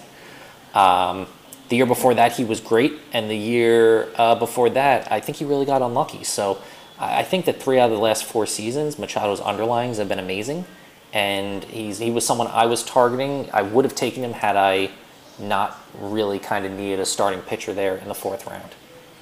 Um, 0.74 1.26
the 1.68 1.76
year 1.76 1.86
before 1.86 2.14
that, 2.14 2.32
he 2.32 2.44
was 2.44 2.58
great, 2.58 2.94
and 3.12 3.30
the 3.30 3.36
year 3.36 4.08
uh, 4.16 4.34
before 4.34 4.70
that, 4.70 5.12
I 5.12 5.20
think 5.20 5.38
he 5.38 5.44
really 5.44 5.66
got 5.66 5.82
unlucky. 5.82 6.24
So 6.24 6.58
I 7.02 7.24
think 7.24 7.46
that 7.46 7.60
three 7.60 7.80
out 7.80 7.90
of 7.90 7.96
the 7.96 8.02
last 8.02 8.24
four 8.24 8.46
seasons, 8.46 8.96
Machado's 8.96 9.40
underlings 9.40 9.98
have 9.98 10.08
been 10.08 10.20
amazing, 10.20 10.64
and 11.12 11.64
he's 11.64 11.98
he 11.98 12.10
was 12.10 12.24
someone 12.24 12.46
I 12.46 12.66
was 12.66 12.84
targeting. 12.84 13.50
I 13.52 13.62
would 13.62 13.84
have 13.84 13.94
taken 13.94 14.22
him 14.22 14.32
had 14.32 14.56
I 14.56 14.90
not 15.38 15.80
really 15.98 16.38
kind 16.38 16.64
of 16.64 16.72
needed 16.72 17.00
a 17.00 17.06
starting 17.06 17.40
pitcher 17.40 17.74
there 17.74 17.96
in 17.96 18.06
the 18.06 18.14
fourth 18.14 18.46
round. 18.46 18.70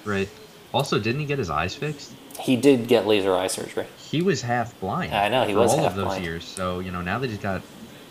Right. 0.04 0.28
Also, 0.74 0.98
didn't 0.98 1.20
he 1.20 1.26
get 1.26 1.38
his 1.38 1.48
eyes 1.48 1.74
fixed? 1.74 2.12
He 2.38 2.56
did 2.56 2.86
get 2.86 3.06
laser 3.06 3.34
eye 3.34 3.46
surgery. 3.46 3.86
He 3.96 4.22
was 4.22 4.42
half 4.42 4.78
blind. 4.80 5.14
I 5.14 5.28
know, 5.28 5.46
he 5.46 5.54
was 5.54 5.72
all 5.72 5.78
half 5.78 5.92
of 5.92 5.96
those 5.96 6.04
blind. 6.06 6.24
years. 6.24 6.44
So 6.44 6.80
you 6.80 6.90
know 6.90 7.00
now 7.00 7.18
that 7.18 7.30
he's 7.30 7.38
got 7.38 7.62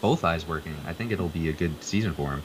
both 0.01 0.23
eyes 0.23 0.47
working, 0.47 0.75
I 0.87 0.93
think 0.93 1.11
it'll 1.11 1.29
be 1.29 1.49
a 1.49 1.53
good 1.53 1.83
season 1.83 2.13
for 2.15 2.31
him. 2.31 2.43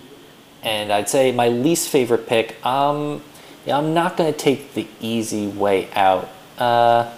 And 0.63 0.93
I'd 0.93 1.09
say 1.09 1.33
my 1.33 1.49
least 1.49 1.89
favorite 1.89 2.27
pick. 2.27 2.65
Um, 2.67 3.23
yeah, 3.65 3.79
I'm 3.79 3.95
not 3.95 4.17
going 4.17 4.33
to 4.33 4.39
take 4.39 4.75
the 4.75 4.87
easy 5.01 5.47
way 5.47 5.91
out. 5.93 6.29
Uh, 6.59 7.13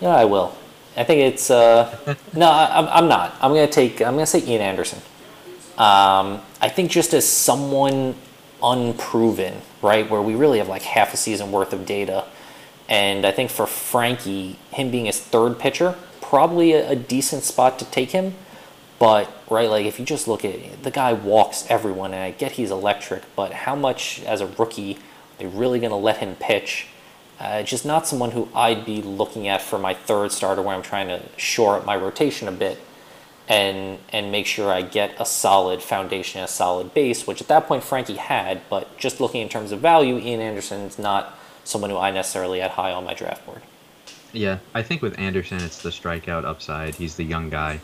yeah, 0.00 0.14
I 0.14 0.24
will. 0.24 0.56
I 0.96 1.04
think 1.04 1.20
it's 1.20 1.50
uh, 1.50 2.16
no, 2.34 2.48
I, 2.48 2.78
I'm, 2.78 2.88
I'm 2.88 3.08
not. 3.08 3.36
I'm 3.40 3.52
going 3.52 3.66
to 3.66 3.72
take. 3.72 4.00
I'm 4.00 4.16
to 4.16 4.26
say 4.26 4.44
Ian 4.46 4.62
Anderson. 4.62 4.98
Um, 5.78 6.40
I 6.60 6.70
think 6.70 6.90
just 6.90 7.12
as 7.12 7.28
someone 7.28 8.14
unproven, 8.62 9.60
right, 9.82 10.08
where 10.08 10.22
we 10.22 10.34
really 10.34 10.58
have 10.58 10.68
like 10.68 10.82
half 10.82 11.12
a 11.12 11.16
season 11.16 11.52
worth 11.52 11.72
of 11.72 11.84
data, 11.84 12.24
and 12.88 13.26
I 13.26 13.32
think 13.32 13.50
for 13.50 13.66
Frankie, 13.66 14.58
him 14.70 14.90
being 14.90 15.04
his 15.04 15.20
third 15.20 15.58
pitcher, 15.58 15.96
probably 16.20 16.72
a, 16.72 16.90
a 16.90 16.96
decent 16.96 17.42
spot 17.42 17.78
to 17.80 17.84
take 17.84 18.12
him. 18.12 18.34
But 18.98 19.30
right, 19.50 19.68
like 19.68 19.84
if 19.84 19.98
you 19.98 20.06
just 20.06 20.26
look 20.26 20.44
at 20.44 20.54
it, 20.54 20.82
the 20.82 20.90
guy 20.90 21.12
walks 21.12 21.66
everyone, 21.68 22.14
and 22.14 22.22
I 22.22 22.30
get 22.30 22.52
he's 22.52 22.70
electric, 22.70 23.22
but 23.34 23.52
how 23.52 23.76
much 23.76 24.22
as 24.22 24.40
a 24.40 24.46
rookie 24.46 24.94
are 24.94 24.98
they 25.38 25.46
really 25.46 25.78
going 25.78 25.90
to 25.90 25.96
let 25.96 26.18
him 26.18 26.36
pitch? 26.36 26.86
Uh, 27.38 27.62
just 27.62 27.84
not 27.84 28.06
someone 28.06 28.30
who 28.30 28.48
I'd 28.54 28.86
be 28.86 29.02
looking 29.02 29.46
at 29.46 29.60
for 29.60 29.78
my 29.78 29.92
third 29.92 30.32
starter, 30.32 30.62
where 30.62 30.74
I'm 30.74 30.82
trying 30.82 31.08
to 31.08 31.22
shore 31.36 31.76
up 31.76 31.84
my 31.84 31.96
rotation 31.96 32.48
a 32.48 32.52
bit, 32.52 32.78
and 33.48 33.98
and 34.10 34.32
make 34.32 34.46
sure 34.46 34.72
I 34.72 34.82
get 34.82 35.14
a 35.20 35.26
solid 35.26 35.82
foundation, 35.82 36.42
a 36.42 36.48
solid 36.48 36.94
base, 36.94 37.26
which 37.26 37.40
at 37.42 37.48
that 37.48 37.66
point 37.66 37.84
Frankie 37.84 38.16
had. 38.16 38.62
But 38.70 38.96
just 38.96 39.20
looking 39.20 39.42
in 39.42 39.48
terms 39.48 39.70
of 39.72 39.80
value, 39.80 40.18
Ian 40.18 40.40
Anderson's 40.40 40.98
not 40.98 41.38
someone 41.64 41.90
who 41.90 41.98
I 41.98 42.10
necessarily 42.10 42.60
had 42.60 42.70
high 42.70 42.92
on 42.92 43.04
my 43.04 43.12
draft 43.12 43.44
board. 43.44 43.62
Yeah, 44.32 44.58
I 44.74 44.82
think 44.82 45.02
with 45.02 45.18
Anderson, 45.18 45.60
it's 45.60 45.82
the 45.82 45.90
strikeout 45.90 46.44
upside. 46.44 46.94
He's 46.94 47.16
the 47.16 47.24
young 47.24 47.50
guy. 47.50 47.80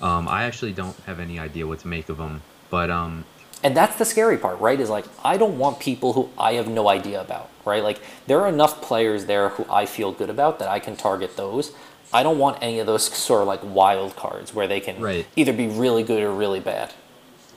Um, 0.00 0.28
I 0.28 0.44
actually 0.44 0.72
don't 0.72 0.96
have 1.06 1.20
any 1.20 1.38
idea 1.38 1.66
what 1.66 1.78
to 1.80 1.88
make 1.88 2.08
of 2.08 2.18
him, 2.18 2.42
but 2.70 2.90
um, 2.90 3.24
And 3.64 3.76
that's 3.76 3.96
the 3.96 4.04
scary 4.04 4.38
part, 4.38 4.58
right? 4.60 4.78
Is 4.80 4.90
like 4.90 5.04
I 5.24 5.36
don't 5.36 5.58
want 5.58 5.78
people 5.78 6.12
who 6.14 6.30
I 6.38 6.54
have 6.54 6.68
no 6.68 6.88
idea 6.88 7.20
about, 7.20 7.48
right? 7.64 7.82
Like 7.82 8.00
there 8.26 8.40
are 8.40 8.48
enough 8.48 8.82
players 8.82 9.26
there 9.26 9.50
who 9.50 9.64
I 9.70 9.86
feel 9.86 10.12
good 10.12 10.30
about 10.30 10.58
that 10.58 10.68
I 10.68 10.78
can 10.80 10.96
target 10.96 11.36
those. 11.36 11.72
I 12.12 12.22
don't 12.22 12.38
want 12.38 12.58
any 12.60 12.78
of 12.78 12.86
those 12.86 13.04
sort 13.04 13.42
of 13.42 13.48
like 13.48 13.60
wild 13.62 14.16
cards 14.16 14.52
where 14.52 14.68
they 14.68 14.80
can 14.80 15.00
Right. 15.00 15.26
either 15.36 15.52
be 15.52 15.68
really 15.68 16.02
good 16.02 16.22
or 16.22 16.32
really 16.32 16.60
bad. 16.60 16.92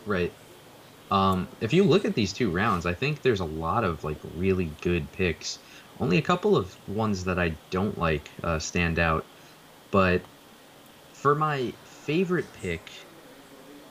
Right. 0.06 0.32
Um, 1.12 1.48
if 1.60 1.74
you 1.74 1.84
look 1.84 2.06
at 2.06 2.15
these 2.15 2.34
two 2.34 2.50
rounds, 2.50 2.86
I 2.86 2.94
think 2.94 3.22
there's 3.22 3.39
a 3.41 3.46
lot 3.46 3.84
of 3.84 4.04
like 4.04 4.18
really 4.38 4.72
good 4.82 5.12
picks. 5.12 5.60
Only 6.00 6.18
a 6.18 6.22
couple 6.22 6.56
of 6.56 6.76
ones 6.88 7.24
that 7.26 7.39
I 7.39 7.54
don't 7.70 7.98
like 7.98 8.30
uh, 8.44 8.60
stand 8.60 9.00
out. 9.00 9.26
But 9.91 10.22
for 11.13 11.36
my 11.36 11.74
favorite 11.84 12.46
pick, 12.62 12.91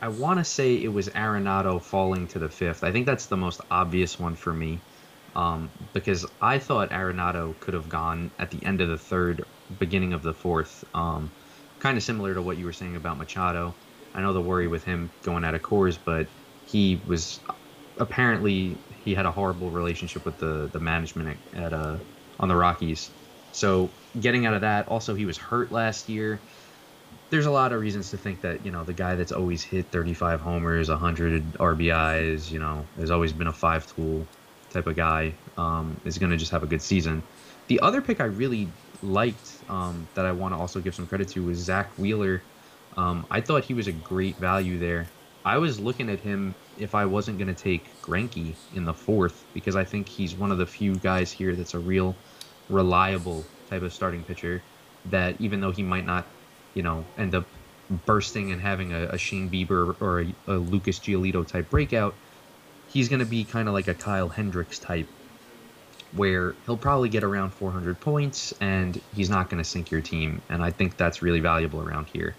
I 0.04 0.08
want 0.08 0.38
to 0.38 0.44
say 0.44 0.74
it 0.74 0.92
was 0.92 1.08
Arenado 1.08 1.82
falling 1.82 2.28
to 2.28 2.38
the 2.38 2.50
fifth. 2.50 2.84
I 2.84 2.92
think 2.92 3.06
that's 3.06 3.28
the 3.28 3.38
most 3.38 3.62
obvious 3.70 4.18
one 4.18 4.36
for 4.36 4.52
me. 4.52 4.84
Um, 5.34 5.72
because 5.94 6.26
I 6.42 6.58
thought 6.58 6.90
Arenado 6.90 7.58
could 7.58 7.72
have 7.72 7.88
gone 7.88 8.32
at 8.38 8.50
the 8.50 8.62
end 8.66 8.82
of 8.82 8.90
the 8.90 8.98
third, 8.98 9.44
beginning 9.78 10.12
of 10.12 10.22
the 10.22 10.34
fourth. 10.34 10.84
Um, 10.92 11.32
kind 11.78 11.96
of 11.96 12.02
similar 12.02 12.34
to 12.34 12.42
what 12.42 12.58
you 12.58 12.66
were 12.66 12.72
saying 12.72 12.96
about 12.96 13.16
Machado. 13.16 13.78
I 14.14 14.20
know 14.20 14.34
the 14.34 14.42
worry 14.42 14.68
with 14.68 14.84
him 14.84 15.10
going 15.22 15.42
out 15.42 15.54
of 15.54 15.62
Coors, 15.62 15.98
but 16.04 16.28
he 16.64 17.02
was 17.06 17.40
apparently 17.96 18.82
he 18.90 19.14
had 19.14 19.24
a 19.24 19.32
horrible 19.32 19.70
relationship 19.70 20.26
with 20.26 20.36
the 20.38 20.68
the 20.70 20.80
management 20.80 21.40
at, 21.54 21.62
at 21.62 21.72
uh 21.72 21.98
on 22.38 22.48
the 22.48 22.56
Rockies. 22.56 23.10
So 23.52 23.94
getting 24.20 24.44
out 24.44 24.54
of 24.54 24.60
that, 24.60 24.86
also 24.88 25.14
he 25.14 25.24
was 25.24 25.38
hurt 25.38 25.72
last 25.72 26.10
year. 26.10 26.44
There's 27.30 27.46
a 27.46 27.50
lot 27.50 27.72
of 27.72 27.80
reasons 27.80 28.10
to 28.10 28.16
think 28.16 28.42
that 28.42 28.64
you 28.64 28.70
know 28.70 28.84
the 28.84 28.92
guy 28.92 29.14
that's 29.14 29.32
always 29.32 29.62
hit 29.62 29.86
35 29.86 30.40
homers, 30.40 30.88
100 30.88 31.54
RBIs, 31.54 32.50
you 32.50 32.58
know, 32.58 32.84
has 32.98 33.10
always 33.10 33.32
been 33.32 33.48
a 33.48 33.52
five 33.52 33.86
tool 33.94 34.26
type 34.70 34.86
of 34.86 34.96
guy, 34.96 35.32
um, 35.56 36.00
is 36.04 36.18
going 36.18 36.30
to 36.30 36.36
just 36.36 36.52
have 36.52 36.62
a 36.62 36.66
good 36.66 36.82
season. 36.82 37.22
The 37.68 37.80
other 37.80 38.02
pick 38.02 38.20
I 38.20 38.24
really 38.24 38.68
liked 39.02 39.58
um, 39.68 40.06
that 40.14 40.26
I 40.26 40.32
want 40.32 40.54
to 40.54 40.58
also 40.58 40.80
give 40.80 40.94
some 40.94 41.06
credit 41.06 41.28
to 41.28 41.44
was 41.44 41.58
Zack 41.58 41.90
Wheeler. 41.98 42.42
Um, 42.96 43.26
I 43.30 43.40
thought 43.40 43.64
he 43.64 43.74
was 43.74 43.86
a 43.86 43.92
great 43.92 44.36
value 44.36 44.78
there. 44.78 45.06
I 45.44 45.58
was 45.58 45.78
looking 45.78 46.08
at 46.08 46.20
him 46.20 46.54
if 46.78 46.94
I 46.94 47.04
wasn't 47.04 47.38
going 47.38 47.54
to 47.54 47.60
take 47.60 47.84
Greinke 48.02 48.54
in 48.74 48.84
the 48.84 48.94
fourth 48.94 49.44
because 49.52 49.76
I 49.76 49.84
think 49.84 50.08
he's 50.08 50.34
one 50.34 50.50
of 50.50 50.58
the 50.58 50.66
few 50.66 50.96
guys 50.96 51.30
here 51.30 51.54
that's 51.54 51.74
a 51.74 51.78
real 51.78 52.14
reliable 52.68 53.44
type 53.68 53.82
of 53.82 53.92
starting 53.92 54.22
pitcher 54.22 54.62
that 55.06 55.36
even 55.38 55.60
though 55.60 55.70
he 55.70 55.82
might 55.82 56.06
not, 56.06 56.26
you 56.74 56.82
know, 56.82 57.04
end 57.16 57.34
up 57.34 57.46
bursting 58.06 58.50
and 58.52 58.60
having 58.60 58.92
a, 58.92 59.08
a 59.08 59.18
Shane 59.18 59.50
Bieber 59.50 59.96
or 60.00 60.20
a, 60.20 60.34
a 60.48 60.54
Lucas 60.54 60.98
Giolito 60.98 61.46
type 61.46 61.70
breakout, 61.70 62.14
he's 62.92 63.08
going 63.08 63.20
to 63.20 63.26
be 63.26 63.44
kind 63.44 63.68
of 63.68 63.74
like 63.74 63.88
a 63.88 63.94
Kyle 63.94 64.28
Hendricks 64.28 64.78
type 64.78 65.08
where 66.12 66.54
he'll 66.64 66.76
probably 66.76 67.08
get 67.08 67.24
around 67.24 67.52
400 67.52 67.98
points 68.00 68.52
and 68.60 69.00
he's 69.14 69.28
not 69.28 69.50
going 69.50 69.62
to 69.62 69.68
sink 69.68 69.90
your 69.90 70.00
team. 70.00 70.42
And 70.48 70.62
I 70.62 70.70
think 70.70 70.96
that's 70.96 71.22
really 71.22 71.40
valuable 71.40 71.80
around 71.80 72.08
here. 72.12 72.36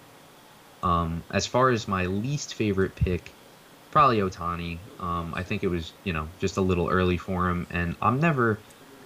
Um, 0.81 1.23
as 1.31 1.45
far 1.45 1.69
as 1.71 1.87
my 1.87 2.05
least 2.05 2.53
favorite 2.53 2.95
pick, 2.95 3.31
probably 3.91 4.19
Ohtani. 4.19 4.77
Um, 4.99 5.33
I 5.35 5.43
think 5.43 5.63
it 5.63 5.67
was, 5.67 5.93
you 6.03 6.13
know, 6.13 6.27
just 6.39 6.57
a 6.57 6.61
little 6.61 6.89
early 6.89 7.17
for 7.17 7.49
him. 7.49 7.67
And 7.69 7.95
I'm 8.01 8.19
never 8.19 8.59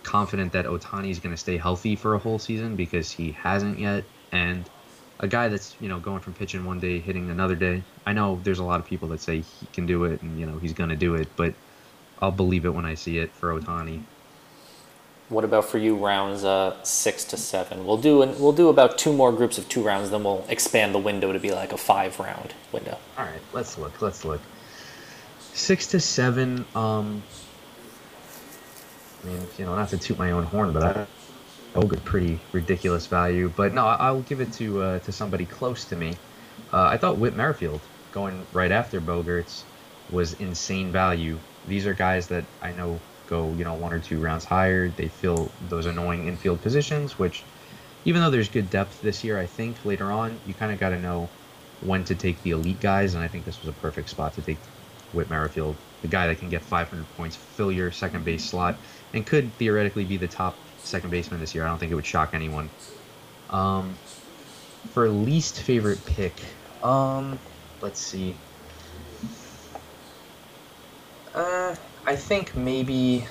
confident 0.04 0.54
that 0.54 0.66
Ohtani 0.66 1.10
is 1.10 1.20
going 1.20 1.34
to 1.34 1.38
stay 1.38 1.58
healthy 1.58 1.96
for 1.96 2.16
a 2.16 2.20
whole 2.20 2.40
season 2.40 2.76
because 2.76 3.12
he 3.12 3.32
hasn't 3.32 3.80
yet. 3.80 4.04
And 4.32 4.70
a 5.20 5.28
guy 5.28 5.50
that's, 5.50 5.76
you 5.80 5.90
know, 5.90 6.00
going 6.00 6.22
from 6.22 6.34
pitching 6.34 6.66
one 6.66 6.80
day, 6.80 7.00
hitting 7.00 7.30
another 7.30 7.56
day. 7.56 7.84
I 8.06 8.14
know 8.14 8.40
there's 8.44 8.60
a 8.60 8.64
lot 8.64 8.80
of 8.80 8.86
people 8.86 9.10
that 9.10 9.20
say 9.20 9.42
he 9.42 9.68
can 9.74 9.86
do 9.86 10.06
it 10.06 10.22
and, 10.22 10.40
you 10.40 10.46
know, 10.46 10.58
he's 10.60 10.74
going 10.74 10.90
to 10.90 10.96
do 10.96 11.16
it. 11.16 11.28
But 11.36 11.54
I'll 12.22 12.32
believe 12.32 12.66
it 12.66 12.70
when 12.70 12.86
I 12.86 12.96
see 12.96 13.18
it 13.18 13.32
for 13.32 13.60
Ohtani. 13.60 14.04
What 15.28 15.44
about 15.44 15.66
for 15.66 15.78
you 15.78 15.96
rounds 15.96 16.44
uh, 16.44 16.82
six 16.84 17.24
to 17.26 17.38
seven? 17.38 17.86
We'll 17.86 17.98
do 17.98 18.24
an, 18.24 18.40
we'll 18.40 18.52
do 18.52 18.70
about 18.70 18.98
two 18.98 19.14
more 19.14 19.32
groups 19.32 19.60
of 19.60 19.70
two 19.70 19.84
rounds, 19.84 20.10
then 20.10 20.24
we'll 20.24 20.44
expand 20.50 20.96
the 20.96 21.00
window 21.00 21.32
to 21.32 21.40
be 21.40 21.52
like 21.52 21.72
a 21.72 21.78
five 21.78 22.20
round 22.20 22.56
window. 22.72 22.98
All 23.16 23.26
right, 23.26 23.42
let's 23.54 23.78
look. 23.78 24.02
Let's 24.02 24.26
look. 24.26 24.42
Six 25.54 25.88
to 25.88 26.00
seven. 26.00 26.66
Um, 26.74 27.22
I 29.24 29.28
mean, 29.28 29.48
you 29.58 29.66
know, 29.66 29.76
not 29.76 29.90
to 29.90 30.00
toot 30.00 30.18
my 30.18 30.32
own 30.32 30.46
horn, 30.46 30.72
but 30.74 30.84
I 30.84 31.06
Bogut 31.76 32.04
pretty 32.04 32.46
ridiculous 32.52 33.08
value. 33.08 33.50
But 33.56 33.74
no, 33.74 33.86
I- 33.86 33.96
I'll 34.08 34.22
give 34.22 34.42
it 34.42 34.54
to 34.54 34.82
uh, 34.82 35.00
to 35.00 35.12
somebody 35.12 35.46
close 35.46 35.86
to 35.88 35.96
me. 35.96 36.22
Uh, 36.72 36.84
I 36.84 36.98
thought 36.98 37.18
Whit 37.20 37.36
Merrifield 37.36 37.90
going 38.12 38.48
right 38.52 38.72
after 38.72 39.02
Bogaerts 39.02 39.66
was 40.08 40.34
insane 40.34 40.92
value. 40.92 41.42
These 41.64 41.86
are 41.88 41.94
guys 41.94 42.28
that 42.30 42.48
I 42.62 42.72
know 42.74 43.04
go, 43.28 43.56
you 43.56 43.64
know, 43.64 43.76
one 43.76 43.94
or 43.94 44.00
two 44.00 44.20
rounds 44.20 44.46
higher. 44.46 44.90
They 44.90 45.08
fill 45.10 45.56
those 45.60 45.86
annoying 45.86 46.28
infield 46.28 46.62
positions, 46.62 47.20
which 47.20 47.46
even 48.06 48.22
though 48.22 48.32
there's 48.32 48.50
good 48.50 48.70
depth 48.70 49.02
this 49.02 49.24
year, 49.24 49.38
I 49.40 49.46
think 49.46 49.86
later 49.86 50.12
on 50.12 50.42
you 50.46 50.56
kind 50.56 50.72
of 50.72 50.80
got 50.80 50.90
to 50.90 51.00
know 51.00 51.34
when 51.80 52.04
to 52.06 52.16
take 52.16 52.42
the 52.42 52.52
elite 52.52 52.80
guys, 52.80 53.14
and 53.14 53.24
I 53.24 53.28
think 53.28 53.46
this 53.46 53.62
was 53.62 53.70
a 53.70 53.74
perfect 53.74 54.10
spot 54.10 54.34
to 54.34 54.42
take 54.42 54.64
Whit 55.12 55.30
Merrifield, 55.30 55.80
the 56.02 56.08
guy 56.08 56.28
that 56.28 56.40
can 56.40 56.50
get 56.50 56.66
500 56.66 57.10
points, 57.10 57.36
fill 57.36 57.72
your 57.72 57.92
second 57.92 58.26
base 58.26 58.46
slot, 58.50 58.82
and 59.14 59.26
could 59.26 59.58
theoretically 59.58 60.06
be 60.06 60.18
the 60.18 60.28
top 60.28 60.69
second 60.84 61.10
baseman 61.10 61.40
this 61.40 61.54
year. 61.54 61.66
I 61.66 61.70
don't 61.70 61.78
think 61.78 61.92
it 61.92 61.96
would 61.96 62.06
shock 62.06 62.34
anyone. 62.34 62.70
Um, 63.50 63.96
for 64.92 65.10
least 65.10 65.60
favorite 65.62 66.04
pick, 66.06 66.34
um, 66.84 67.38
let's 67.82 68.00
see. 68.00 68.36
Uh, 71.34 71.76
I 72.06 72.16
think 72.16 72.56
maybe 72.56 73.26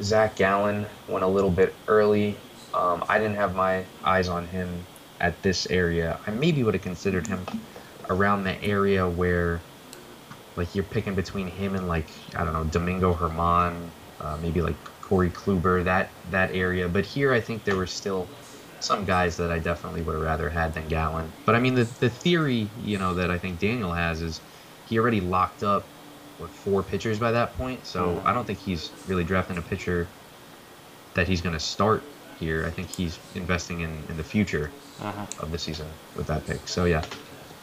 Zac 0.00 0.36
Gallen 0.36 0.86
went 1.08 1.24
a 1.24 1.28
little 1.28 1.50
bit 1.50 1.74
early. 1.88 2.36
Um, 2.72 3.04
I 3.08 3.18
didn't 3.18 3.36
have 3.36 3.54
my 3.54 3.84
eyes 4.04 4.28
on 4.28 4.46
him 4.46 4.84
at 5.20 5.40
this 5.42 5.66
area. 5.70 6.18
I 6.26 6.30
maybe 6.30 6.62
would 6.62 6.74
have 6.74 6.82
considered 6.82 7.26
him 7.26 7.44
around 8.10 8.44
the 8.44 8.62
area 8.62 9.08
where, 9.08 9.60
like, 10.56 10.74
you're 10.74 10.84
picking 10.84 11.14
between 11.14 11.46
him 11.46 11.74
and 11.74 11.88
like 11.88 12.06
I 12.36 12.44
don't 12.44 12.52
know 12.52 12.64
Domingo 12.64 13.14
Germán, 13.14 13.88
uh, 14.20 14.36
maybe 14.42 14.60
like 14.60 14.76
Corey 15.04 15.30
Kluber, 15.30 15.84
that 15.84 16.08
that 16.30 16.52
area. 16.54 16.88
But 16.88 17.04
here, 17.04 17.32
I 17.32 17.40
think 17.40 17.64
there 17.64 17.76
were 17.76 17.86
still 17.86 18.26
some 18.80 19.04
guys 19.04 19.36
that 19.36 19.50
I 19.50 19.58
definitely 19.58 20.02
would 20.02 20.14
have 20.14 20.24
rather 20.24 20.48
had 20.50 20.74
than 20.74 20.88
Gallen. 20.88 21.30
But 21.44 21.54
I 21.54 21.60
mean, 21.60 21.74
the 21.74 21.84
the 22.00 22.08
theory, 22.10 22.68
you 22.82 22.98
know, 22.98 23.14
that 23.14 23.30
I 23.30 23.38
think 23.38 23.58
Daniel 23.58 23.92
has 23.92 24.22
is 24.22 24.40
he 24.88 24.98
already 24.98 25.20
locked 25.20 25.62
up 25.62 25.84
what 26.38 26.50
four 26.50 26.82
pitchers 26.82 27.18
by 27.18 27.30
that 27.32 27.56
point. 27.56 27.86
So. 27.86 28.20
I 28.24 28.32
don't 28.32 28.44
think 28.46 28.58
he's 28.58 28.90
really 29.06 29.24
drafting 29.24 29.56
a 29.58 29.62
pitcher 29.62 30.08
that 31.14 31.28
he's 31.28 31.40
going 31.40 31.52
to 31.54 31.60
start 31.60 32.02
here. 32.40 32.64
I 32.66 32.70
think 32.70 32.88
he's 32.88 33.18
investing 33.34 33.80
in 33.80 33.90
in 34.08 34.16
the 34.16 34.24
future 34.24 34.70
Mhm. 35.02 35.42
of 35.42 35.50
the 35.52 35.58
season 35.58 35.86
with 36.16 36.26
that 36.28 36.46
pick. 36.46 36.60
So 36.66 36.86
yeah, 36.86 37.02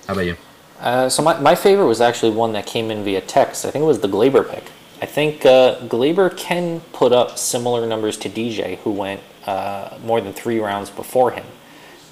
how 0.08 0.14
about 0.14 0.26
you? 0.26 0.36
Uh, 0.80 1.10
so 1.10 1.22
my, 1.22 1.40
my 1.40 1.54
favorite 1.56 1.86
was 1.88 2.02
actually 2.02 2.32
one 2.36 2.54
that 2.54 2.66
came 2.66 2.90
in 2.92 3.04
via 3.04 3.22
text. 3.22 3.66
I 3.66 3.72
think 3.72 3.84
it 3.84 3.86
was 3.88 4.00
the 4.00 4.08
Gleyber 4.10 4.50
pick. 4.50 4.64
I 5.02 5.08
think 5.08 5.48
uh, 5.48 5.80
Gleyber 5.80 6.38
can 6.38 6.80
put 6.94 7.12
up 7.12 7.40
similar 7.40 7.88
numbers 7.88 8.18
to 8.18 8.30
DJ, 8.30 8.78
who 8.78 8.92
went 8.92 9.22
uh, 9.48 9.98
more 10.04 10.22
than 10.22 10.32
three 10.32 10.60
rounds 10.60 10.92
before 10.92 11.32
him. 11.32 11.46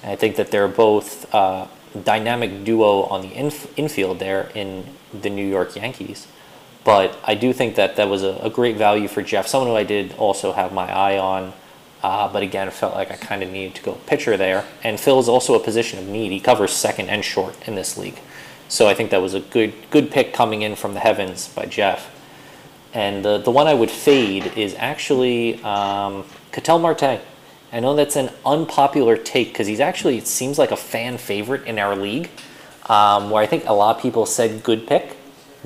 And 0.02 0.10
I 0.10 0.16
think 0.16 0.34
that 0.36 0.50
they're 0.50 0.66
both 0.66 1.32
uh, 1.32 1.68
dynamic 2.02 2.64
duo 2.64 3.04
on 3.04 3.22
the 3.22 3.32
inf- 3.32 3.78
infield 3.78 4.18
there 4.18 4.50
in 4.56 4.84
the 5.18 5.30
New 5.30 5.46
York 5.46 5.76
Yankees. 5.76 6.26
But 6.82 7.16
I 7.22 7.36
do 7.36 7.52
think 7.52 7.76
that 7.76 7.94
that 7.94 8.08
was 8.08 8.24
a, 8.24 8.40
a 8.42 8.50
great 8.50 8.76
value 8.76 9.06
for 9.06 9.22
Jeff, 9.22 9.46
someone 9.46 9.70
who 9.70 9.76
I 9.76 9.84
did 9.84 10.12
also 10.14 10.52
have 10.52 10.72
my 10.72 10.90
eye 10.90 11.18
on. 11.18 11.52
Uh, 12.02 12.32
but 12.32 12.42
again, 12.42 12.66
it 12.66 12.72
felt 12.72 12.94
like 12.94 13.12
I 13.12 13.16
kind 13.16 13.44
of 13.44 13.50
needed 13.50 13.76
to 13.76 13.82
go 13.82 13.92
pitcher 14.06 14.36
there. 14.36 14.64
And 14.82 14.98
Phil 14.98 15.20
is 15.20 15.28
also 15.28 15.54
a 15.54 15.62
position 15.62 16.00
of 16.00 16.08
need. 16.08 16.32
He 16.32 16.40
covers 16.40 16.72
second 16.72 17.08
and 17.08 17.24
short 17.24 17.56
in 17.68 17.76
this 17.76 17.96
league. 17.96 18.18
So 18.68 18.88
I 18.88 18.94
think 18.94 19.10
that 19.10 19.20
was 19.20 19.34
a 19.34 19.40
good 19.40 19.74
good 19.90 20.10
pick 20.10 20.32
coming 20.32 20.62
in 20.62 20.74
from 20.74 20.94
the 20.94 21.00
heavens 21.00 21.48
by 21.48 21.66
Jeff. 21.66 22.10
And 22.92 23.24
the, 23.24 23.38
the 23.38 23.50
one 23.50 23.66
I 23.66 23.74
would 23.74 23.90
fade 23.90 24.56
is 24.56 24.74
actually 24.76 25.62
um, 25.62 26.24
Ketel 26.52 26.78
Marte. 26.78 27.20
I 27.72 27.80
know 27.80 27.94
that's 27.94 28.16
an 28.16 28.30
unpopular 28.44 29.16
take 29.16 29.48
because 29.52 29.68
he's 29.68 29.80
actually, 29.80 30.18
it 30.18 30.26
seems 30.26 30.58
like 30.58 30.72
a 30.72 30.76
fan 30.76 31.18
favorite 31.18 31.66
in 31.66 31.78
our 31.78 31.94
league, 31.94 32.30
um, 32.86 33.30
where 33.30 33.42
I 33.42 33.46
think 33.46 33.64
a 33.66 33.72
lot 33.72 33.96
of 33.96 34.02
people 34.02 34.26
said 34.26 34.64
good 34.64 34.86
pick. 34.88 35.16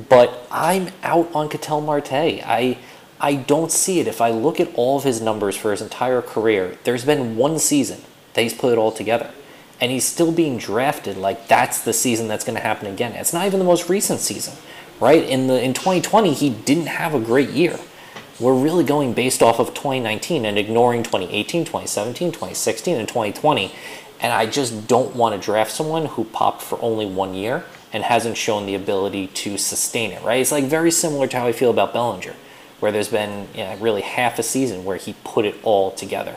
But 0.08 0.46
I'm 0.50 0.88
out 1.02 1.30
on 1.34 1.48
Ketel 1.48 1.80
Marte. 1.80 2.12
I, 2.12 2.78
I 3.20 3.36
don't 3.36 3.72
see 3.72 4.00
it. 4.00 4.06
If 4.06 4.20
I 4.20 4.30
look 4.30 4.60
at 4.60 4.74
all 4.74 4.98
of 4.98 5.04
his 5.04 5.20
numbers 5.20 5.56
for 5.56 5.70
his 5.70 5.80
entire 5.80 6.20
career, 6.20 6.76
there's 6.84 7.04
been 7.04 7.36
one 7.36 7.58
season 7.58 8.02
that 8.34 8.42
he's 8.42 8.52
put 8.54 8.72
it 8.72 8.78
all 8.78 8.92
together. 8.92 9.30
And 9.80 9.90
he's 9.90 10.04
still 10.04 10.32
being 10.32 10.58
drafted 10.58 11.16
like 11.16 11.48
that's 11.48 11.82
the 11.82 11.92
season 11.92 12.28
that's 12.28 12.44
going 12.44 12.56
to 12.56 12.62
happen 12.62 12.86
again. 12.86 13.12
It's 13.12 13.32
not 13.32 13.46
even 13.46 13.60
the 13.60 13.64
most 13.64 13.88
recent 13.88 14.20
season, 14.20 14.54
right? 15.04 15.22
In 15.22 15.48
the 15.48 15.62
in 15.62 15.74
2020, 15.74 16.32
he 16.32 16.48
didn't 16.48 16.86
have 16.86 17.14
a 17.14 17.20
great 17.20 17.50
year. 17.50 17.78
We're 18.40 18.54
really 18.54 18.84
going 18.84 19.12
based 19.12 19.42
off 19.42 19.60
of 19.60 19.74
2019 19.74 20.46
and 20.46 20.58
ignoring 20.58 21.02
2018, 21.02 21.66
2017, 21.66 22.32
2016, 22.32 22.96
and 22.96 23.06
2020. 23.06 23.70
And 24.20 24.32
I 24.32 24.46
just 24.46 24.88
don't 24.88 25.14
want 25.14 25.38
to 25.38 25.44
draft 25.44 25.70
someone 25.72 26.06
who 26.06 26.24
popped 26.24 26.62
for 26.62 26.80
only 26.80 27.04
one 27.04 27.34
year 27.34 27.64
and 27.92 28.02
hasn't 28.02 28.38
shown 28.38 28.64
the 28.64 28.74
ability 28.74 29.26
to 29.26 29.58
sustain 29.58 30.10
it, 30.10 30.22
right? 30.22 30.40
It's 30.40 30.50
like 30.50 30.64
very 30.64 30.90
similar 30.90 31.26
to 31.28 31.38
how 31.38 31.46
I 31.46 31.52
feel 31.52 31.70
about 31.70 31.92
Bellinger, 31.92 32.34
where 32.80 32.90
there's 32.90 33.10
been 33.10 33.46
you 33.54 33.62
know, 33.62 33.76
really 33.76 34.00
half 34.00 34.38
a 34.38 34.42
season 34.42 34.86
where 34.86 34.96
he 34.96 35.14
put 35.22 35.44
it 35.44 35.54
all 35.62 35.90
together. 35.90 36.36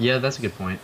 Yeah, 0.00 0.18
that's 0.18 0.40
a 0.40 0.42
good 0.42 0.58
point. 0.58 0.80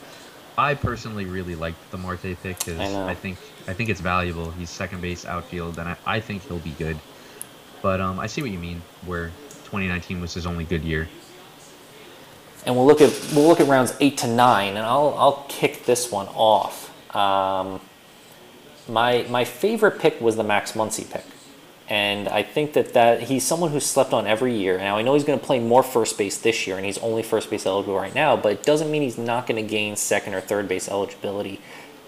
I 0.56 0.74
personally 0.74 1.24
really 1.24 1.56
liked 1.56 1.90
the 1.90 1.98
Marte 1.98 2.36
pick 2.40 2.58
because 2.60 2.78
I. 2.78 3.10
I, 3.10 3.14
think 3.14 3.38
I 3.68 3.72
think 3.74 3.90
it's 3.90 4.00
valuable. 4.00 4.50
He's 4.52 4.70
second 4.70 5.00
base 5.02 5.24
outfield, 5.24 5.78
and 5.78 5.88
I, 5.90 5.96
I 6.06 6.20
think 6.20 6.42
he'll 6.46 6.58
be 6.58 6.72
good. 6.72 6.98
But 7.82 8.00
um, 8.00 8.18
I 8.18 8.26
see 8.26 8.42
what 8.42 8.50
you 8.50 8.58
mean. 8.58 8.82
Where 9.06 9.28
2019 9.64 10.20
was 10.20 10.34
his 10.34 10.46
only 10.46 10.64
good 10.64 10.82
year. 10.82 11.08
and 12.66 12.76
we'll 12.76 12.86
look 12.86 13.00
at 13.00 13.10
we'll 13.34 13.46
look 13.48 13.60
at 13.60 13.68
rounds 13.68 13.94
eight 14.00 14.18
to 14.18 14.26
nine, 14.26 14.70
and 14.70 14.86
I'll 14.86 15.14
I'll 15.16 15.46
kick 15.48 15.84
this 15.86 16.10
one 16.10 16.28
off. 16.28 16.88
Um, 17.16 17.80
my 18.88 19.24
my 19.30 19.44
favorite 19.44 19.98
pick 20.00 20.20
was 20.20 20.36
the 20.36 20.44
Max 20.44 20.72
Muncy 20.72 21.08
pick, 21.10 21.24
and 21.88 22.28
I 22.28 22.42
think 22.42 22.74
that 22.74 22.92
that 22.94 23.22
he's 23.24 23.46
someone 23.46 23.70
who's 23.70 23.86
slept 23.86 24.12
on 24.12 24.26
every 24.26 24.54
year. 24.56 24.78
Now 24.78 24.98
I 24.98 25.02
know 25.02 25.14
he's 25.14 25.24
going 25.24 25.38
to 25.38 25.44
play 25.46 25.60
more 25.60 25.82
first 25.82 26.18
base 26.18 26.38
this 26.38 26.66
year, 26.66 26.76
and 26.76 26.84
he's 26.84 26.98
only 26.98 27.22
first 27.22 27.50
base 27.50 27.66
eligible 27.66 27.96
right 27.96 28.14
now, 28.14 28.36
but 28.36 28.52
it 28.52 28.62
doesn't 28.62 28.90
mean 28.90 29.02
he's 29.02 29.18
not 29.18 29.46
going 29.46 29.62
to 29.62 29.68
gain 29.68 29.96
second 29.96 30.34
or 30.34 30.40
third 30.40 30.68
base 30.68 30.88
eligibility 30.88 31.60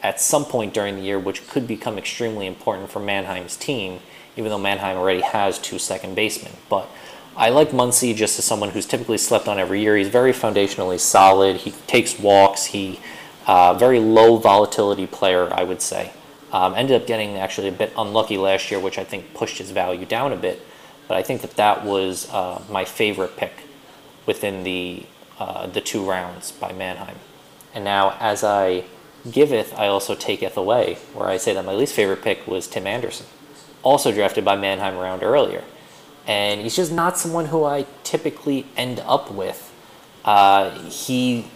at 0.03 0.21
some 0.21 0.45
point 0.45 0.75
during 0.75 0.97
the 0.97 1.03
year, 1.03 1.19
which 1.19 1.47
could 1.49 1.67
become 1.67 1.97
extremely 1.99 2.47
important 2.47 2.91
for 2.91 3.01
Mannheim's 3.01 3.57
team, 3.57 4.01
even 4.37 4.51
though 4.51 4.59
Mannheim 4.59 4.97
already 4.97 5.21
has 5.21 5.59
two 5.59 5.79
second 5.79 6.15
basemen. 6.15 6.53
But 6.69 6.88
I 7.37 7.51
like 7.51 7.71
Muncy 7.71 8.15
just 8.15 8.38
as 8.38 8.45
someone 8.45 8.71
who's 8.71 8.87
typically 8.87 9.19
slept 9.19 9.49
on 9.49 9.59
every 9.59 9.81
year. 9.81 9.97
He's 9.97 10.09
very 10.09 10.33
foundationally 10.33 10.99
solid. 10.99 11.57
He 11.57 11.71
takes 11.87 12.19
walks. 12.19 12.67
He 12.67 13.01
uh, 13.47 13.75
very 13.75 14.01
low 14.01 14.37
volatility 14.37 15.07
player, 15.07 15.53
I 15.53 15.65
would 15.65 15.81
say. 15.81 16.12
Um, 16.53 16.75
ended 16.75 17.01
up 17.01 17.07
getting 17.07 17.37
actually 17.37 17.69
a 17.69 17.73
bit 17.73 17.93
unlucky 17.97 18.37
last 18.37 18.71
year, 18.71 18.79
which 18.79 18.99
I 18.99 19.05
think 19.05 19.33
pushed 19.35 19.59
his 19.59 19.71
value 19.71 20.05
down 20.05 20.33
a 20.33 20.37
bit. 20.37 20.61
But 21.09 21.17
I 21.17 21.23
think 21.23 21.41
that 21.41 21.53
that 21.53 21.85
was 21.85 22.31
uh, 22.31 22.62
my 22.71 22.85
favorite 22.85 23.37
pick 23.37 23.53
within 24.27 24.65
the 24.65 25.05
uh, 25.38 25.67
the 25.67 25.81
two 25.81 26.09
rounds 26.09 26.53
by 26.53 26.73
Mannheim. 26.73 27.17
And 27.75 27.85
now, 27.85 28.17
as 28.21 28.45
I 28.45 28.85
giveth, 29.31 29.75
I 29.79 29.87
also 29.87 30.15
taketh 30.15 30.57
away, 30.57 30.99
where 31.15 31.29
I 31.29 31.37
say 31.37 31.55
that 31.55 31.65
my 31.65 31.75
least 31.75 31.95
favorite 31.95 32.23
pick 32.23 32.47
was 32.47 32.67
Tim 32.67 32.87
Anderson, 32.87 33.27
also 33.83 34.13
drafted 34.13 34.45
by 34.45 34.57
Mannheim 34.57 34.97
a 34.97 35.01
round 35.01 35.23
earlier. 35.23 35.65
And 36.27 36.61
he's 36.61 36.77
just 36.77 36.93
not 36.93 37.19
someone 37.19 37.47
who 37.47 37.65
I 37.65 37.87
typically 38.05 38.67
end 38.77 39.01
up 39.01 39.31
with. 39.31 39.73
Uh, 40.25 40.71
he 40.89 41.47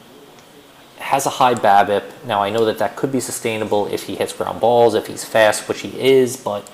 has 0.99 1.27
a 1.27 1.31
high 1.31 1.55
BABIP. 1.55 2.25
Now 2.25 2.43
I 2.43 2.51
know 2.51 2.65
that 2.65 2.79
that 2.79 2.97
could 2.97 3.13
be 3.13 3.21
sustainable 3.21 3.87
if 3.87 4.05
he 4.05 4.17
hits 4.17 4.33
ground 4.33 4.61
balls, 4.61 4.95
if 4.95 5.07
he's 5.07 5.25
fast, 5.25 5.69
which 5.69 5.81
he 5.81 6.01
is, 6.01 6.37
but 6.37 6.69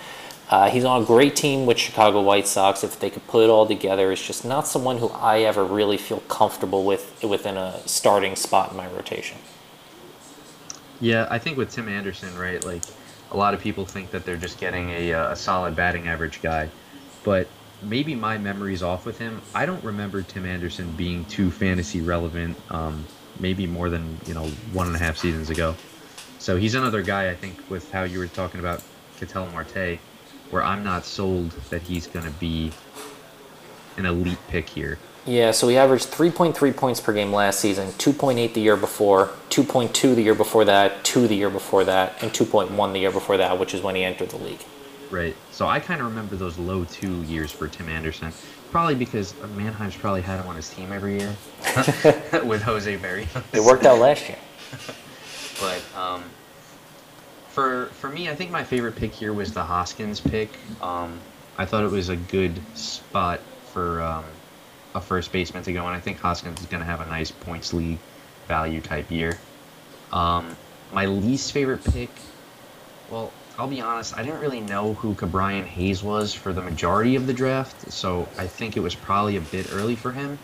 uh, 0.49 0.71
he's 0.71 0.85
on 0.85 1.03
a 1.03 1.05
great 1.05 1.35
team 1.35 1.67
with 1.67 1.79
Chicago 1.79 2.21
White 2.23 2.47
Sox. 2.47 2.85
If 2.85 3.01
they 3.01 3.11
could 3.11 3.27
put 3.27 3.45
it 3.45 3.51
all 3.51 3.67
together, 3.67 4.13
it's 4.13 4.27
just 4.27 4.45
not 4.45 4.67
someone 4.67 4.99
who 4.99 5.09
I 5.09 5.41
ever 5.41 5.65
really 5.65 5.97
feel 5.97 6.21
comfortable 6.29 6.85
with 6.85 7.23
within 7.23 7.57
a 7.57 7.81
starting 7.87 8.37
spot 8.37 8.71
in 8.71 8.77
my 8.77 8.87
rotation. 8.89 9.39
Yeah, 11.03 11.27
I 11.29 11.39
think 11.41 11.59
with 11.59 11.71
Tim 11.71 11.89
Anderson, 11.89 12.39
right? 12.39 12.65
Like 12.65 12.85
a 13.33 13.37
lot 13.37 13.55
of 13.55 13.61
people 13.61 13.85
think 13.85 14.13
that 14.13 14.25
they're 14.25 14.37
just 14.37 14.61
getting 14.61 14.91
a, 14.91 15.13
uh, 15.13 15.33
a 15.33 15.37
solid 15.37 15.75
batting 15.75 16.07
average 16.07 16.41
guy, 16.41 16.69
but 17.25 17.49
maybe 17.83 18.15
my 18.15 18.39
memory's 18.39 18.85
off 18.85 19.05
with 19.05 19.19
him. 19.19 19.43
I 19.53 19.67
don't 19.67 19.83
remember 19.83 20.23
Tim 20.23 20.47
Anderson 20.47 20.93
being 20.93 21.25
too 21.25 21.51
fantasy 21.51 22.01
relevant. 22.01 22.57
Um, 22.71 23.05
maybe 23.41 23.67
more 23.67 23.91
than 23.91 24.17
you 24.27 24.35
know 24.35 24.47
one 24.73 24.87
and 24.87 24.95
a 24.95 24.99
half 25.01 25.17
seasons 25.19 25.51
ago. 25.51 25.75
So 26.39 26.57
he's 26.57 26.77
another 26.77 27.03
guy 27.03 27.31
I 27.31 27.35
think 27.35 27.59
with 27.69 27.91
how 27.91 28.05
you 28.05 28.21
were 28.21 28.29
talking 28.29 28.61
about 28.61 28.81
Ketel 29.19 29.47
Marte, 29.47 29.99
where 30.51 30.63
I'm 30.63 30.85
not 30.85 31.05
sold 31.05 31.51
that 31.71 31.83
he's 31.83 32.07
going 32.07 32.27
to 32.27 32.39
be 32.39 32.71
an 33.97 34.07
elite 34.07 34.39
pick 34.49 34.69
here. 34.69 34.99
Yeah, 35.25 35.53
so 35.53 35.69
he 35.69 35.77
averaged 35.77 36.11
3.3 36.11 36.77
points 36.77 37.01
per 37.01 37.13
game 37.13 37.33
last 37.33 37.61
season, 37.61 37.89
2.8 37.91 38.55
the 38.55 38.61
year 38.61 38.77
before, 38.77 39.31
2.2 39.51 40.17
the 40.17 40.23
year 40.23 40.35
before 40.35 40.65
that, 40.65 41.05
2 41.05 41.29
the 41.29 41.37
year 41.37 41.51
before 41.51 41.85
that, 41.85 42.21
and 42.23 42.33
2.1 42.33 42.93
the 42.93 42.99
year 42.99 43.13
before 43.13 43.37
that, 43.37 43.57
which 43.59 43.73
is 43.73 43.83
when 43.83 43.95
he 43.95 44.03
entered 44.03 44.31
the 44.31 44.39
league. 44.39 44.61
Right. 45.13 45.37
So 45.53 45.69
I 45.69 45.79
kind 45.79 46.01
of 46.01 46.07
remember 46.09 46.35
those 46.37 46.59
low 46.59 46.85
two 46.85 47.23
years 47.25 47.53
for 47.53 47.69
Tim 47.69 47.89
Anderson. 47.89 48.33
Probably 48.71 48.95
because 48.95 49.35
Mannheim's 49.55 49.95
probably 49.95 50.23
had 50.23 50.41
him 50.41 50.49
on 50.49 50.57
his 50.57 50.71
team 50.71 50.91
every 50.91 51.19
year 51.19 51.37
with 52.45 52.63
Jose 52.63 52.97
Berry. 52.97 53.29
It 53.53 53.61
worked 53.61 53.85
out 53.85 53.99
last 53.99 54.29
year. 54.29 54.39
But 55.61 55.81
um, 55.97 56.25
for 57.49 57.87
for 57.93 58.09
me, 58.09 58.29
I 58.29 58.35
think 58.35 58.51
my 58.51 58.65
favorite 58.65 58.97
pick 58.97 59.13
here 59.13 59.33
was 59.33 59.53
the 59.53 59.63
Hoskins 59.63 60.19
pick. 60.19 60.51
Um, 60.81 61.21
I 61.57 61.65
thought 61.65 61.85
it 61.85 61.91
was 61.91 62.09
a 62.09 62.17
good 62.17 62.61
spot 62.77 63.41
for 63.73 64.03
um, 64.03 64.25
a 64.95 65.01
first 65.01 65.33
baseman 65.33 65.63
to 65.65 65.73
go, 65.73 65.87
and 65.87 65.97
I 65.97 66.01
think 66.01 66.19
Hoskins 66.19 66.61
is 66.61 66.67
going 66.67 66.81
to 66.81 66.87
have 66.87 67.01
a 67.01 67.07
nice 67.07 67.31
points 67.31 67.73
league 67.73 67.99
value 68.49 68.81
type 68.81 69.11
year. 69.11 69.39
Um, 70.13 70.57
my 70.93 71.07
least 71.07 71.53
favorite 71.53 71.83
pick, 71.85 72.11
well, 73.11 73.33
I'll 73.59 73.69
be 73.69 73.81
honest, 73.81 74.17
I 74.17 74.23
didn't 74.23 74.41
really 74.41 74.61
know 74.61 74.95
who 74.95 75.15
Ke'Bryan 75.15 75.65
Hayes 75.65 76.03
was 76.03 76.35
for 76.35 76.53
the 76.53 76.63
majority 76.63 77.17
of 77.17 77.27
the 77.27 77.33
draft, 77.33 77.91
so 77.93 78.29
I 78.39 78.47
think 78.47 78.77
it 78.77 78.81
was 78.81 78.95
probably 78.95 79.37
a 79.37 79.41
bit 79.41 79.73
early 79.73 79.97
for 79.97 80.13
him. 80.13 80.39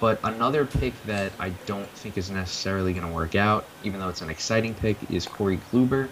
But 0.00 0.18
another 0.24 0.66
pick 0.66 0.92
that 1.06 1.32
I 1.38 1.50
don't 1.66 1.88
think 1.88 2.18
is 2.18 2.30
necessarily 2.30 2.92
going 2.92 3.06
to 3.06 3.12
work 3.12 3.34
out, 3.34 3.64
even 3.84 4.00
though 4.00 4.08
it's 4.08 4.22
an 4.22 4.28
exciting 4.28 4.74
pick, 4.74 4.96
is 5.10 5.24
Corey 5.26 5.58
Kluber. 5.70 6.08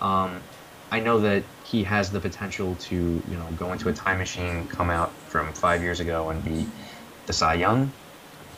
Um, 0.00 0.40
I 0.90 1.00
know 1.00 1.20
that 1.20 1.44
he 1.64 1.84
has 1.84 2.10
the 2.10 2.20
potential 2.20 2.74
to, 2.74 2.94
you 2.96 3.36
know, 3.36 3.46
go 3.56 3.72
into 3.72 3.88
a 3.88 3.92
time 3.92 4.18
machine, 4.18 4.66
come 4.68 4.90
out 4.90 5.12
from 5.32 5.52
five 5.54 5.82
years 5.82 5.98
ago, 5.98 6.30
and 6.30 6.44
be 6.44 6.66
the 7.26 7.32
Cy 7.32 7.54
Young. 7.54 7.90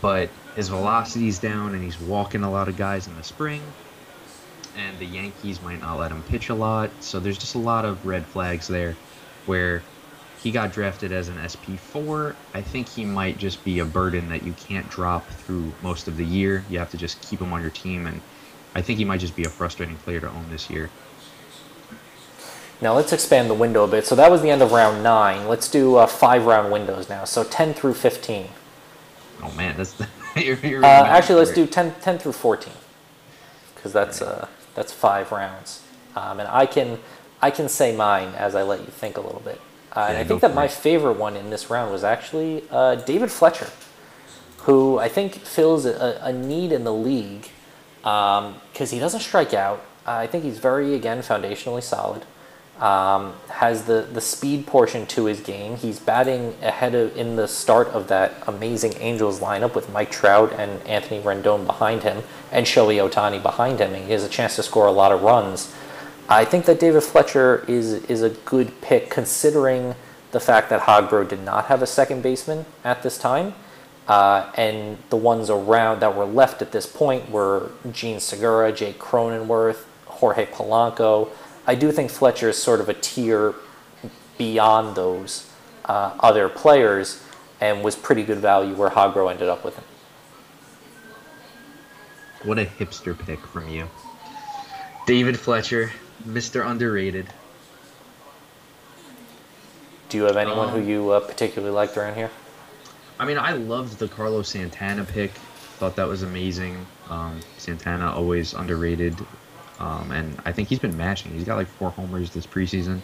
But 0.03 0.31
his 0.57 0.69
velocity's 0.69 1.39
down, 1.39 1.75
and 1.75 1.83
he's 1.83 1.99
walking 2.01 2.43
a 2.43 2.51
lot 2.51 2.69
of 2.69 2.77
guys 2.77 3.07
in 3.07 3.17
the 3.17 3.23
spring. 3.23 3.63
And 4.77 4.99
the 4.99 5.07
Yankees 5.07 5.63
might 5.63 5.81
not 5.81 5.99
let 5.99 6.11
him 6.11 6.23
pitch 6.25 6.51
a 6.51 6.55
lot, 6.55 6.91
so 7.03 7.21
there's 7.21 7.39
just 7.39 7.55
a 7.55 7.59
lot 7.59 7.85
of 7.85 8.05
red 8.05 8.27
flags 8.27 8.67
there, 8.67 8.99
where 9.45 9.83
he 10.37 10.51
got 10.51 10.73
drafted 10.73 11.13
as 11.13 11.29
an 11.29 11.39
SP4. 11.39 12.35
I 12.53 12.63
think 12.63 12.89
he 12.89 13.05
might 13.05 13.39
just 13.39 13.65
be 13.65 13.79
a 13.79 13.85
burden 13.85 14.29
that 14.29 14.43
you 14.43 14.53
can't 14.53 14.89
drop 14.89 15.31
through 15.33 15.77
most 15.81 16.09
of 16.09 16.17
the 16.17 16.27
year. 16.27 16.67
You 16.69 16.81
have 16.81 16.91
to 16.91 16.97
just 16.99 17.23
keep 17.23 17.41
him 17.41 17.53
on 17.53 17.63
your 17.63 17.71
team, 17.71 18.07
and 18.07 18.21
I 18.75 18.83
think 18.83 18.99
he 18.99 19.05
might 19.05 19.21
just 19.21 19.37
be 19.37 19.45
a 19.45 19.51
frustrating 19.51 19.97
player 19.97 20.21
to 20.21 20.29
own 20.29 20.49
this 20.49 20.69
year. 20.69 20.93
Now 22.81 22.95
let's 22.95 23.13
expand 23.13 23.49
the 23.49 23.55
window 23.55 23.85
a 23.85 23.89
bit. 23.89 24.07
So 24.07 24.15
that 24.17 24.31
was 24.31 24.43
the 24.43 24.51
end 24.51 24.63
of 24.63 24.73
round 24.73 25.03
nine. 25.03 25.49
Let's 25.49 25.71
do 25.71 25.97
uh, 25.97 26.07
five 26.07 26.45
round 26.47 26.73
windows 26.73 27.09
now. 27.09 27.25
So 27.25 27.45
10 27.45 27.75
through 27.75 27.95
15. 27.95 28.49
Oh 29.43 29.53
man, 29.53 29.77
that's 29.77 30.01
you're, 30.37 30.57
you're 30.59 30.85
Uh, 30.85 30.89
actually, 31.07 31.37
let's 31.37 31.53
do 31.53 31.67
10, 31.67 31.95
10 32.01 32.19
through 32.19 32.33
14 32.33 32.73
because 33.75 33.93
that's 33.93 34.23
uh, 34.23 34.49
that's 34.75 34.93
five 34.93 35.31
rounds. 35.33 35.83
Um, 36.17 36.41
and 36.41 36.49
I 36.49 36.67
can 36.67 36.99
I 37.43 37.51
can 37.51 37.69
say 37.69 37.95
mine 37.95 38.29
as 38.37 38.55
I 38.55 38.63
let 38.63 38.81
you 38.81 38.87
think 38.87 39.17
a 39.17 39.21
little 39.21 39.43
bit. 39.45 39.61
Uh, 39.95 40.07
and 40.09 40.19
I 40.19 40.25
think 40.25 40.41
that 40.41 40.55
my 40.55 40.65
it. 40.65 40.71
favorite 40.73 41.19
one 41.19 41.37
in 41.37 41.51
this 41.51 41.71
round 41.71 41.93
was 41.93 42.03
actually 42.03 42.65
uh, 42.71 42.97
David 42.97 43.31
Fletcher, 43.31 43.69
who 44.59 44.99
I 44.99 45.09
think 45.09 45.35
fills 45.35 45.87
a, 45.87 46.19
a 46.23 46.33
need 46.33 46.73
in 46.73 46.85
the 46.85 46.93
league 46.93 47.49
because 48.03 48.91
he 48.91 48.99
doesn't 48.99 49.21
strike 49.21 49.55
out. 49.55 49.85
I 50.07 50.27
think 50.27 50.45
he's 50.45 50.59
very 50.59 50.95
again 50.95 51.21
foundationally 51.21 51.83
solid. 51.83 52.25
Um, 52.81 53.35
has 53.49 53.85
the 53.85 54.03
the 54.13 54.21
speed 54.21 54.67
portion 54.67 55.07
to 55.07 55.27
his 55.27 55.41
game. 55.41 55.77
He's 55.77 56.01
batting 56.01 56.57
ahead 56.61 56.95
of 56.97 57.17
in 57.17 57.37
the 57.37 57.47
start 57.47 57.87
of 57.89 58.09
that 58.09 58.35
amazing 58.49 58.95
Angels 58.99 59.39
lineup 59.39 59.77
with 59.77 59.89
Mike 59.93 60.11
Trout 60.11 60.53
and 60.59 60.83
Anthony 60.87 61.21
Rendon 61.23 61.67
behind 61.67 62.03
him 62.03 62.25
and 62.51 62.67
Shohei 62.67 63.09
Ohtani 63.09 63.41
behind 63.41 63.79
him. 63.79 63.95
And 63.95 64.05
he 64.05 64.13
has 64.13 64.25
a 64.25 64.29
chance 64.29 64.57
to 64.57 64.63
score 64.65 64.87
a 64.87 64.93
lot 64.93 65.13
of 65.13 65.23
runs. 65.23 65.73
I 66.29 66.45
think 66.45 66.65
that 66.65 66.81
David 66.81 67.05
Fletcher 67.05 67.65
is 67.69 67.93
is 68.07 68.23
a 68.23 68.31
good 68.31 68.81
pick 68.81 69.09
considering 69.09 69.95
the 70.33 70.41
fact 70.41 70.69
that 70.71 70.83
Hogbro 70.83 71.29
did 71.29 71.45
not 71.45 71.67
have 71.67 71.81
a 71.81 71.87
second 71.87 72.23
baseman 72.23 72.67
at 72.83 73.03
this 73.05 73.19
time. 73.19 73.55
Uh, 74.09 74.51
and 74.57 74.99
the 75.09 75.17
ones 75.17 75.49
around 75.49 76.01
that 76.01 76.15
were 76.15 76.27
left 76.27 76.61
at 76.61 76.73
this 76.73 76.87
point 76.87 77.31
were 77.31 77.71
Jean 77.91 78.21
Segura, 78.21 78.73
Jake 78.73 78.99
Cronenworth, 78.99 79.85
Jorge 80.07 80.47
Polanco. 80.47 81.31
I 81.67 81.75
do 81.75 81.91
think 81.93 82.11
Fletcher 82.11 82.51
is 82.51 82.59
sort 82.59 82.81
of 82.81 82.89
a 82.89 82.95
tier 82.95 83.55
beyond 84.37 84.97
those 84.97 85.51
uh, 85.87 86.17
other 86.21 86.49
players 86.49 87.23
and 87.61 87.83
was 87.83 87.97
pretty 87.97 88.23
good 88.23 88.39
value 88.39 88.75
where 88.75 88.91
Hogro 88.91 89.31
ended 89.31 89.49
up 89.49 89.65
with 89.65 89.77
him. 89.77 89.85
What 92.45 92.59
a 92.59 92.67
hipster 92.67 93.19
pick 93.19 93.41
from 93.41 93.69
you. 93.71 93.89
David 95.07 95.39
Fletcher, 95.39 95.91
Mr. 96.27 96.67
Underrated. 96.67 97.27
Do 100.11 100.19
you 100.19 100.25
have 100.25 100.37
anyone 100.37 100.69
who 100.69 100.79
Um, 100.79 100.89
you 100.89 101.11
uh, 101.11 101.21
particularly 101.21 101.75
liked 101.75 101.97
around 101.97 102.15
here? 102.15 102.31
I 103.19 103.25
mean, 103.25 103.39
I 103.39 103.53
loved 103.53 103.99
the 103.99 104.09
Carlos 104.09 104.49
Santana 104.49 105.05
pick. 105.05 105.31
Thought 105.79 105.97
that 105.97 106.07
was 106.09 106.23
amazing. 106.23 106.85
Um, 107.09 107.41
Santana 107.59 108.13
always 108.13 108.55
underrated, 108.55 109.17
um, 109.81 110.11
and 110.13 110.37
I 110.45 110.53
think 110.53 110.69
he's 110.69 110.79
been 110.79 110.97
mashing. 110.97 111.33
He's 111.33 111.45
got 111.45 111.57
like 111.57 111.67
four 111.67 111.91
homers 111.91 112.31
this 112.31 112.47
preseason. 112.47 113.01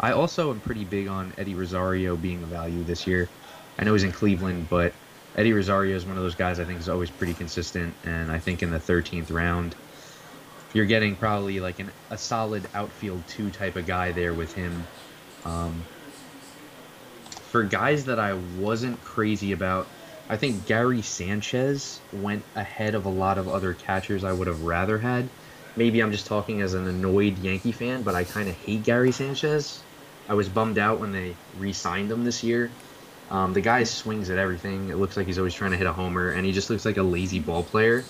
I 0.00 0.12
also 0.12 0.50
am 0.50 0.60
pretty 0.60 0.84
big 0.84 1.08
on 1.08 1.32
Eddie 1.38 1.54
Rosario 1.54 2.16
being 2.16 2.42
a 2.42 2.46
value 2.46 2.82
this 2.82 3.06
year. 3.06 3.28
I 3.78 3.84
know 3.84 3.92
he's 3.92 4.04
in 4.04 4.12
Cleveland, 4.12 4.68
but 4.68 4.92
Eddie 5.36 5.52
Rosario 5.52 5.96
is 5.96 6.04
one 6.04 6.16
of 6.16 6.22
those 6.22 6.34
guys 6.34 6.60
I 6.60 6.64
think 6.64 6.80
is 6.80 6.88
always 6.88 7.10
pretty 7.10 7.34
consistent, 7.34 7.94
and 8.04 8.30
I 8.30 8.38
think 8.38 8.62
in 8.62 8.70
the 8.70 8.78
13th 8.78 9.32
round, 9.32 9.74
you're 10.72 10.86
getting 10.86 11.16
probably 11.16 11.60
like 11.60 11.78
an, 11.78 11.90
a 12.10 12.18
solid 12.18 12.66
outfield 12.74 13.26
two 13.28 13.50
type 13.50 13.76
of 13.76 13.86
guy 13.86 14.12
there 14.12 14.34
with 14.34 14.54
him. 14.54 14.84
Um, 15.44 15.84
for 17.50 17.62
guys 17.62 18.06
that 18.06 18.18
I 18.18 18.34
wasn't 18.58 19.02
crazy 19.04 19.52
about, 19.52 19.86
I 20.28 20.36
think 20.36 20.66
Gary 20.66 21.02
Sanchez 21.02 22.00
went 22.12 22.42
ahead 22.56 22.94
of 22.94 23.04
a 23.04 23.10
lot 23.10 23.38
of 23.38 23.48
other 23.48 23.74
catchers 23.74 24.24
I 24.24 24.32
would 24.32 24.48
have 24.48 24.62
rather 24.62 24.98
had. 24.98 25.28
Maybe 25.76 26.00
I'm 26.02 26.12
just 26.12 26.26
talking 26.26 26.60
as 26.62 26.74
an 26.74 26.86
annoyed 26.86 27.38
Yankee 27.38 27.72
fan, 27.72 28.02
but 28.02 28.14
I 28.14 28.24
kind 28.24 28.48
of 28.48 28.54
hate 28.56 28.84
Gary 28.84 29.12
Sanchez. 29.12 29.82
I 30.28 30.34
was 30.34 30.48
bummed 30.48 30.78
out 30.78 31.00
when 31.00 31.12
they 31.12 31.34
re-signed 31.58 32.10
him 32.10 32.24
this 32.24 32.42
year. 32.44 32.70
Um, 33.30 33.52
the 33.52 33.60
guy 33.60 33.84
swings 33.84 34.30
at 34.30 34.38
everything. 34.38 34.90
It 34.90 34.96
looks 34.96 35.16
like 35.16 35.26
he's 35.26 35.38
always 35.38 35.54
trying 35.54 35.72
to 35.72 35.76
hit 35.76 35.86
a 35.86 35.92
homer, 35.92 36.30
and 36.30 36.46
he 36.46 36.52
just 36.52 36.70
looks 36.70 36.84
like 36.84 36.96
a 36.96 37.02
lazy 37.02 37.40
ball 37.40 37.62
player. 37.64 38.04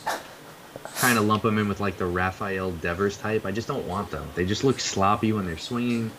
Kind 0.96 1.18
of 1.18 1.24
lump 1.24 1.44
him 1.44 1.58
in 1.58 1.68
with 1.68 1.80
like 1.80 1.96
the 1.96 2.06
Rafael 2.06 2.70
Devers 2.72 3.16
type. 3.16 3.46
I 3.46 3.50
just 3.52 3.66
don't 3.66 3.86
want 3.86 4.10
them. 4.10 4.28
They 4.34 4.44
just 4.44 4.64
look 4.64 4.78
sloppy 4.80 5.32
when 5.32 5.46
they're 5.46 5.58
swinging. 5.58 6.10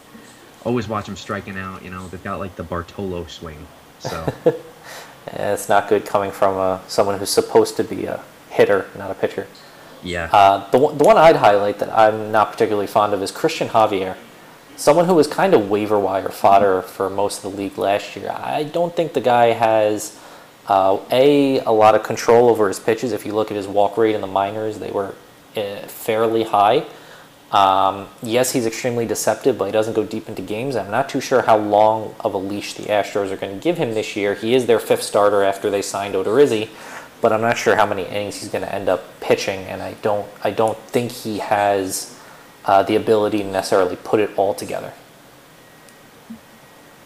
Always 0.65 0.87
watch 0.87 1.05
them 1.05 1.15
striking 1.15 1.57
out. 1.57 1.83
You 1.83 1.91
know, 1.91 2.07
they've 2.07 2.23
got 2.23 2.39
like 2.39 2.55
the 2.55 2.63
Bartolo 2.63 3.25
swing. 3.27 3.67
So 3.99 4.33
Eh, 5.27 5.53
It's 5.53 5.69
not 5.69 5.87
good 5.87 6.05
coming 6.05 6.31
from 6.31 6.57
uh, 6.57 6.79
someone 6.87 7.17
who's 7.17 7.29
supposed 7.29 7.77
to 7.77 7.83
be 7.83 8.05
a 8.05 8.23
hitter, 8.49 8.87
not 8.97 9.11
a 9.11 9.15
pitcher. 9.15 9.47
Yeah, 10.05 10.29
Uh, 10.31 10.69
the, 10.69 10.77
the 10.77 11.03
one 11.03 11.17
I'd 11.17 11.35
highlight 11.35 11.79
that 11.79 11.89
I'm 11.89 12.31
not 12.31 12.51
particularly 12.51 12.87
fond 12.87 13.13
of 13.13 13.21
is 13.23 13.31
Cristian 13.31 13.69
Javier, 13.69 14.15
someone 14.77 15.05
who 15.05 15.15
was 15.15 15.27
kind 15.27 15.53
of 15.53 15.69
waiver 15.69 15.99
wire 15.99 16.29
fodder 16.29 16.81
for 16.83 17.09
most 17.09 17.43
of 17.43 17.51
the 17.51 17.57
league 17.57 17.77
last 17.77 18.15
year. 18.15 18.29
I 18.31 18.63
don't 18.63 18.95
think 18.95 19.13
the 19.13 19.21
guy 19.21 19.47
has 19.47 20.17
uh, 20.67 20.99
a 21.11 21.59
a 21.59 21.71
lot 21.71 21.95
of 21.95 22.03
control 22.03 22.49
over 22.49 22.67
his 22.67 22.79
pitches. 22.79 23.11
If 23.13 23.25
you 23.25 23.33
look 23.33 23.49
at 23.51 23.57
his 23.57 23.67
walk 23.67 23.97
rate 23.97 24.15
in 24.15 24.21
the 24.21 24.27
minors, 24.27 24.77
they 24.79 24.91
were 24.91 25.15
uh, 25.55 25.87
fairly 25.87 26.43
high. 26.43 26.85
Um, 27.51 28.07
yes, 28.21 28.51
he's 28.51 28.65
extremely 28.65 29.05
deceptive, 29.05 29.57
but 29.57 29.65
he 29.65 29.71
doesn't 29.71 29.93
go 29.93 30.03
deep 30.03 30.27
into 30.27 30.41
games. 30.41 30.75
I'm 30.75 30.91
not 30.91 31.07
too 31.07 31.21
sure 31.21 31.43
how 31.43 31.57
long 31.57 32.13
of 32.19 32.33
a 32.33 32.37
leash 32.37 32.73
the 32.73 32.83
Astros 32.83 33.31
are 33.31 33.37
going 33.37 33.55
to 33.57 33.63
give 33.63 33.77
him 33.77 33.93
this 33.93 34.15
year. 34.15 34.33
He 34.33 34.53
is 34.55 34.65
their 34.65 34.79
fifth 34.79 35.03
starter 35.03 35.41
after 35.43 35.69
they 35.69 35.81
signed 35.81 36.15
Odorizzi, 36.15 36.69
but 37.25 37.33
I'm 37.33 37.41
not 37.41 37.57
sure 37.57 37.75
how 37.75 37.87
many 37.87 38.03
innings 38.03 38.35
he's 38.35 38.49
going 38.49 38.63
to 38.63 38.71
end 38.71 38.87
up 38.87 39.19
pitching, 39.19 39.61
and 39.61 39.81
I 39.81 39.93
don't 40.03 40.27
I 40.43 40.51
don't 40.51 40.77
think 40.77 41.11
he 41.11 41.39
has 41.39 42.15
uh, 42.65 42.83
the 42.83 42.95
ability 42.97 43.39
to 43.39 43.45
necessarily 43.45 43.95
put 43.95 44.19
it 44.19 44.29
all 44.37 44.53
together. 44.53 44.93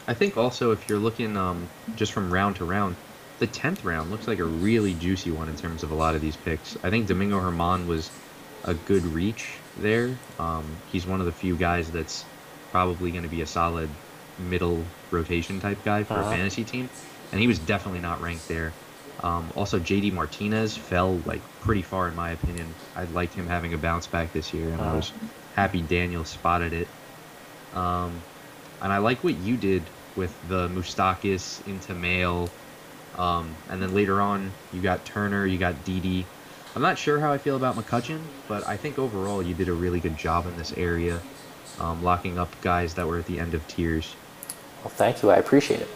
I 0.10 0.14
think 0.14 0.36
also 0.36 0.72
if 0.72 0.90
you're 0.90 1.00
looking 1.00 1.38
um, 1.38 1.70
just 1.96 2.12
from 2.12 2.34
round 2.34 2.58
to 2.58 2.66
round, 2.66 2.98
the 3.40 3.48
tenth 3.48 3.86
round 3.86 4.12
looks 4.12 4.28
like 4.28 4.40
a 4.40 4.44
really 4.44 4.94
juicy 4.94 5.32
one 5.32 5.48
in 5.48 5.56
terms 5.56 5.84
of 5.84 5.92
a 5.92 5.96
lot 5.96 6.16
of 6.16 6.22
these 6.22 6.36
picks. 6.36 6.76
I 6.84 6.90
think 6.90 7.08
Domingo 7.08 7.40
Germán 7.40 7.88
was 7.88 8.12
a 8.66 8.74
good 8.74 9.04
reach 9.06 9.52
there. 9.78 10.18
Um, 10.38 10.66
he's 10.92 11.08
one 11.08 11.22
of 11.22 11.28
the 11.28 11.32
few 11.32 11.56
guys 11.56 11.92
that's 11.92 12.26
probably 12.72 13.12
going 13.12 13.24
to 13.24 13.30
be 13.30 13.42
a 13.42 13.48
solid 13.48 13.90
middle 14.38 14.84
rotation 15.12 15.62
type 15.62 15.78
guy 15.86 16.04
for 16.04 16.16
Uh-huh. 16.16 16.28
a 16.30 16.36
fantasy 16.36 16.66
team, 16.66 16.90
and 17.32 17.40
he 17.40 17.48
was 17.48 17.58
definitely 17.58 18.02
not 18.02 18.20
ranked 18.22 18.50
there. 18.50 18.74
Um, 19.22 19.50
also, 19.56 19.80
JD 19.80 20.14
Martinez 20.14 20.78
fell 20.78 21.18
like 21.26 21.42
pretty 21.62 21.82
far 21.82 22.08
in 22.08 22.16
my 22.16 22.32
opinion. 22.32 22.68
I 22.96 23.04
liked 23.06 23.34
him 23.34 23.48
having 23.48 23.74
a 23.74 23.78
bounce 23.78 24.08
back 24.08 24.32
this 24.34 24.54
year, 24.54 24.70
and 24.70 24.82
I 24.82 24.86
Uh-huh. 24.88 24.96
was 24.98 25.12
happy 25.56 25.82
Daniel 25.82 26.24
spotted 26.24 26.72
it. 26.74 26.88
Um, 27.76 28.22
and 28.82 28.94
I 28.94 29.00
like 29.00 29.24
what 29.24 29.36
you 29.36 29.58
did 29.58 29.84
with 30.16 30.34
the 30.48 30.70
Moustakas 30.70 31.66
into 31.68 31.94
Mail, 31.94 32.50
um, 33.18 33.54
and 33.70 33.82
then 33.82 33.94
later 33.94 34.22
on 34.22 34.52
you 34.74 34.82
got 34.82 35.04
Turner, 35.06 35.46
you 35.46 35.58
got 35.58 35.84
Didi. 35.86 36.26
I'm 36.76 36.82
not 36.82 36.98
sure 36.98 37.20
how 37.20 37.32
I 37.34 37.38
feel 37.40 37.56
about 37.58 37.76
McCutchen, 37.76 38.20
but 38.48 38.66
I 38.68 38.78
think 38.78 38.98
overall 39.00 39.42
you 39.44 39.54
did 39.54 39.68
a 39.70 39.74
really 39.74 40.00
good 40.00 40.18
job 40.18 40.46
in 40.46 40.56
this 40.56 40.72
area, 40.78 41.20
um, 41.80 42.04
locking 42.04 42.38
up 42.40 42.50
guys 42.62 42.94
that 42.94 43.08
were 43.08 43.18
at 43.18 43.26
the 43.26 43.40
end 43.40 43.54
of 43.54 43.68
tiers. 43.68 44.16
Well, 44.84 44.90
thank 44.92 45.22
you. 45.24 45.30
I 45.30 45.38
appreciate 45.38 45.82
it. 45.82 45.90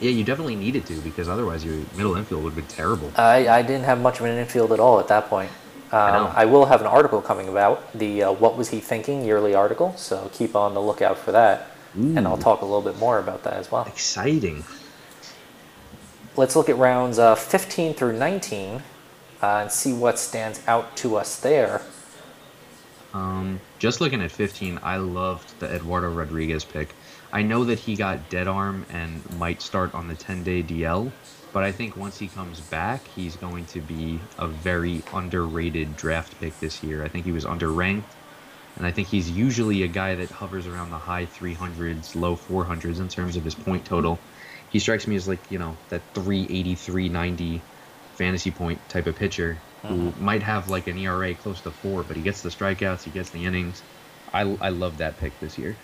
Yeah, 0.00 0.10
you 0.10 0.24
definitely 0.24 0.56
needed 0.56 0.86
to 0.86 1.00
because 1.00 1.28
otherwise 1.28 1.64
your 1.64 1.76
middle 1.96 2.16
infield 2.16 2.42
would 2.44 2.54
have 2.54 2.56
been 2.56 2.76
terrible. 2.76 3.12
I, 3.16 3.48
I 3.48 3.62
didn't 3.62 3.84
have 3.84 4.00
much 4.00 4.20
of 4.20 4.26
an 4.26 4.38
infield 4.38 4.72
at 4.72 4.80
all 4.80 4.98
at 4.98 5.08
that 5.08 5.28
point. 5.28 5.50
Um, 5.92 6.12
know. 6.12 6.32
I, 6.34 6.44
will 6.44 6.66
have 6.66 6.80
an 6.80 6.86
article 6.86 7.20
coming 7.20 7.48
about 7.48 7.92
the 7.92 8.22
uh, 8.22 8.32
"What 8.32 8.56
Was 8.56 8.68
He 8.68 8.78
Thinking" 8.80 9.24
yearly 9.24 9.54
article, 9.54 9.94
so 9.96 10.30
keep 10.32 10.54
on 10.54 10.72
the 10.72 10.80
lookout 10.80 11.18
for 11.18 11.32
that, 11.32 11.72
and 11.94 12.28
I'll 12.28 12.38
talk 12.38 12.62
a 12.62 12.64
little 12.64 12.80
bit 12.80 12.96
more 12.98 13.18
about 13.18 13.42
that 13.42 13.54
as 13.54 13.72
well. 13.72 13.84
Exciting. 13.86 14.62
Let's 16.36 16.54
look 16.54 16.68
at 16.68 16.76
rounds 16.76 17.18
uh, 17.18 17.34
15 17.34 17.94
through 17.94 18.16
19. 18.16 18.82
uh, 19.42 19.60
and 19.62 19.72
see 19.72 19.92
what 19.92 20.18
stands 20.18 20.60
out 20.66 20.96
to 20.98 21.16
us 21.16 21.40
there. 21.40 21.82
Um, 23.12 23.60
just 23.78 24.00
looking 24.00 24.22
at 24.22 24.30
15, 24.30 24.78
I 24.82 24.96
loved 24.98 25.58
the 25.58 25.74
Eduardo 25.74 26.12
Rodriguez 26.12 26.64
pick. 26.64 26.94
I 27.32 27.42
know 27.42 27.64
that 27.64 27.78
he 27.78 27.94
got 27.94 28.28
dead 28.28 28.48
arm 28.48 28.86
and 28.90 29.38
might 29.38 29.62
start 29.62 29.94
on 29.94 30.08
the 30.08 30.14
10 30.14 30.42
day 30.42 30.62
DL, 30.62 31.12
but 31.52 31.62
I 31.62 31.72
think 31.72 31.96
once 31.96 32.18
he 32.18 32.28
comes 32.28 32.60
back, 32.60 33.06
he's 33.08 33.36
going 33.36 33.66
to 33.66 33.80
be 33.80 34.20
a 34.38 34.48
very 34.48 35.02
underrated 35.12 35.96
draft 35.96 36.38
pick 36.40 36.58
this 36.60 36.82
year. 36.82 37.04
I 37.04 37.08
think 37.08 37.24
he 37.24 37.32
was 37.32 37.44
underranked, 37.44 38.02
and 38.76 38.86
I 38.86 38.90
think 38.90 39.08
he's 39.08 39.30
usually 39.30 39.82
a 39.82 39.88
guy 39.88 40.16
that 40.16 40.30
hovers 40.30 40.66
around 40.66 40.90
the 40.90 40.98
high 40.98 41.26
300s, 41.26 42.14
low 42.14 42.36
400s 42.36 42.98
in 42.98 43.08
terms 43.08 43.36
of 43.36 43.44
his 43.44 43.54
point 43.54 43.84
total. 43.84 44.18
He 44.70 44.78
strikes 44.78 45.06
me 45.06 45.16
as 45.16 45.28
like, 45.28 45.50
you 45.50 45.58
know, 45.58 45.76
that 45.88 46.02
380, 46.14 46.74
390 46.74 47.62
fantasy 48.14 48.50
point 48.50 48.80
type 48.88 49.06
of 49.06 49.16
pitcher 49.16 49.58
who 49.82 49.94
mm-hmm. 49.94 50.24
might 50.24 50.42
have 50.42 50.68
like 50.68 50.86
an 50.86 50.98
ERA 50.98 51.34
close 51.34 51.60
to 51.62 51.70
four, 51.70 52.02
but 52.02 52.16
he 52.16 52.22
gets 52.22 52.42
the 52.42 52.50
strikeouts, 52.50 53.04
he 53.04 53.10
gets 53.10 53.30
the 53.30 53.44
innings. 53.44 53.82
I, 54.32 54.42
I 54.60 54.68
love 54.68 54.98
that 54.98 55.18
pick 55.18 55.38
this 55.40 55.58
year. 55.58 55.76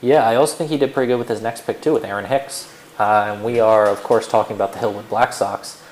Yeah, 0.00 0.28
I 0.28 0.36
also 0.36 0.56
think 0.56 0.70
he 0.70 0.76
did 0.76 0.92
pretty 0.92 1.08
good 1.08 1.18
with 1.18 1.28
his 1.28 1.40
next 1.40 1.66
pick 1.66 1.80
too, 1.80 1.92
with 1.94 2.04
Aaron 2.04 2.26
Hicks. 2.26 2.72
Uh, 2.98 3.32
and 3.34 3.44
we 3.44 3.60
are, 3.60 3.86
of 3.86 4.02
course, 4.02 4.28
talking 4.28 4.56
about 4.56 4.72
the 4.72 4.78
Hillwood 4.78 5.08
Black 5.08 5.32
Sox. 5.32 5.82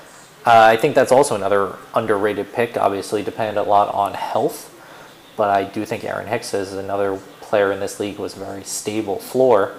Uh, 0.45 0.51
I 0.51 0.77
think 0.77 0.93
that's 0.93 1.11
also 1.11 1.35
another 1.35 1.75
underrated 1.93 2.53
pick. 2.53 2.77
Obviously, 2.77 3.23
dependent 3.23 3.57
a 3.57 3.69
lot 3.69 3.93
on 3.93 4.13
health, 4.13 4.73
but 5.35 5.49
I 5.49 5.63
do 5.63 5.85
think 5.85 6.03
Aaron 6.03 6.27
Hicks 6.27 6.53
is 6.53 6.73
another 6.73 7.19
player 7.41 7.71
in 7.71 7.79
this 7.79 7.99
league 7.99 8.19
with 8.19 8.35
a 8.37 8.39
very 8.39 8.63
stable 8.63 9.17
floor. 9.17 9.73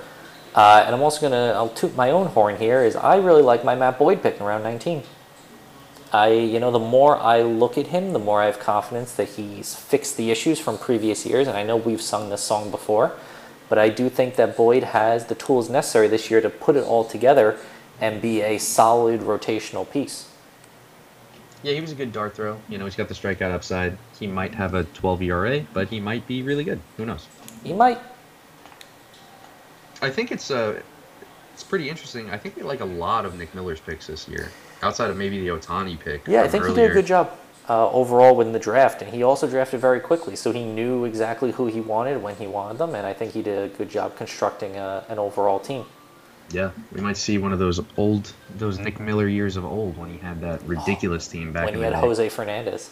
Uh, 0.55 0.83
and 0.87 0.95
I'm 0.95 1.03
also 1.03 1.21
gonna 1.21 1.53
I'll 1.53 1.69
toot 1.69 1.95
my 1.95 2.11
own 2.11 2.29
horn 2.29 2.57
here. 2.57 2.83
Is 2.83 2.97
I 2.97 3.17
really 3.17 3.43
like 3.43 3.65
my 3.65 3.75
Matt 3.75 3.99
Boyd 3.99 4.23
pick 4.23 4.41
in 4.41 4.47
round 4.47 4.65
19. 4.65 5.03
I, 6.13 6.29
you 6.31 6.61
know, 6.61 6.71
the 6.71 6.79
more 6.79 7.19
I 7.19 7.43
look 7.43 7.77
at 7.77 7.89
him, 7.89 8.13
the 8.13 8.19
more 8.19 8.41
I 8.41 8.47
have 8.47 8.59
confidence 8.59 9.13
that 9.15 9.29
he's 9.29 9.75
fixed 9.75 10.17
the 10.17 10.31
issues 10.31 10.59
from 10.59 10.79
previous 10.79 11.27
years. 11.27 11.47
And 11.49 11.57
I 11.57 11.63
know 11.63 11.77
we've 11.77 12.01
sung 12.01 12.31
this 12.31 12.43
song 12.43 12.71
before, 12.71 13.13
but 13.69 13.79
I 13.79 13.89
do 13.89 14.09
think 14.09 14.37
that 14.37 14.57
Boyd 14.57 14.85
has 14.85 15.27
the 15.27 15.35
tools 15.35 15.69
necessary 15.69 16.09
this 16.09 16.31
year 16.31 16.41
to 16.41 16.51
put 16.51 16.77
it 16.77 16.85
all 16.85 17.05
together 17.05 17.59
and 18.01 18.21
be 18.21 18.43
a 18.43 18.59
solid 18.59 19.21
rotational 19.21 19.91
piece. 19.91 20.31
Yeah, 21.63 21.73
he 21.73 21.81
was 21.81 21.91
a 21.91 21.95
good 21.95 22.13
dart 22.13 22.37
throw. 22.37 22.59
You 22.69 22.79
know, 22.79 22.85
he's 22.85 22.95
got 22.95 23.09
the 23.09 23.15
strikeout 23.15 23.53
upside. 23.53 23.97
He 24.19 24.27
might 24.27 24.55
have 24.55 24.75
a 24.75 24.85
12 24.85 25.23
ERA, 25.23 25.67
but 25.73 25.89
he 25.89 25.99
might 25.99 26.27
be 26.27 26.43
really 26.43 26.65
good. 26.65 26.81
Who 26.97 27.07
knows? 27.07 27.27
He 27.65 27.73
might. 27.73 27.99
I 30.03 30.11
think 30.11 30.31
it's 30.31 30.51
uh, 30.51 30.81
it's 31.55 31.65
pretty 31.65 31.89
interesting. 31.89 32.31
I 32.31 32.37
think 32.37 32.55
we 32.57 32.63
like 32.63 32.81
a 32.81 32.85
lot 32.85 33.25
of 33.25 33.37
Nick 33.39 33.55
Miller's 33.55 33.81
picks 33.81 34.07
this 34.07 34.29
year, 34.29 34.53
outside 34.83 35.09
of 35.09 35.17
maybe 35.17 35.41
the 35.41 35.49
Ohtani 35.49 35.99
pick. 35.99 36.29
Yeah, 36.29 36.43
I 36.43 36.49
think 36.49 36.67
he 36.67 36.75
did 36.75 36.91
a 36.91 36.95
good 36.95 37.07
job 37.07 37.33
uh, 37.69 37.91
overall 37.91 38.37
within 38.37 38.53
the 38.53 38.59
draft, 38.59 39.03
and 39.03 39.13
he 39.13 39.23
also 39.23 39.49
drafted 39.49 39.81
very 39.81 40.01
quickly, 40.01 40.37
so 40.37 40.53
he 40.53 40.65
knew 40.65 41.05
exactly 41.05 41.53
who 41.53 41.67
he 41.67 41.81
wanted 41.81 42.23
when 42.23 42.37
he 42.37 42.47
wanted 42.47 42.79
them, 42.79 42.95
and 42.95 43.07
I 43.07 43.13
think 43.13 43.33
he 43.33 43.43
did 43.43 43.59
a 43.59 43.77
good 43.77 43.89
job 43.89 44.17
constructing 44.17 44.77
a, 44.77 45.05
an 45.09 45.19
overall 45.19 45.59
team. 45.59 45.85
Yeah, 46.53 46.71
we 46.93 47.01
might 47.01 47.17
see 47.17 47.39
one 47.39 47.53
of 47.53 47.59
those 47.59 47.81
old, 47.97 48.33
those 48.57 48.79
Nick 48.79 49.01
Miller 49.01 49.27
years 49.27 49.57
of 49.57 49.65
old 49.65 49.97
when 49.99 50.11
he 50.11 50.19
had 50.19 50.41
that 50.43 50.63
ridiculous 50.63 51.27
team 51.27 51.53
back 51.53 51.65
when 51.65 51.75
in 51.75 51.81
he 51.81 51.85
had 51.85 51.95
day. 51.95 52.01
Jose 52.01 52.29
Fernandez. 52.29 52.91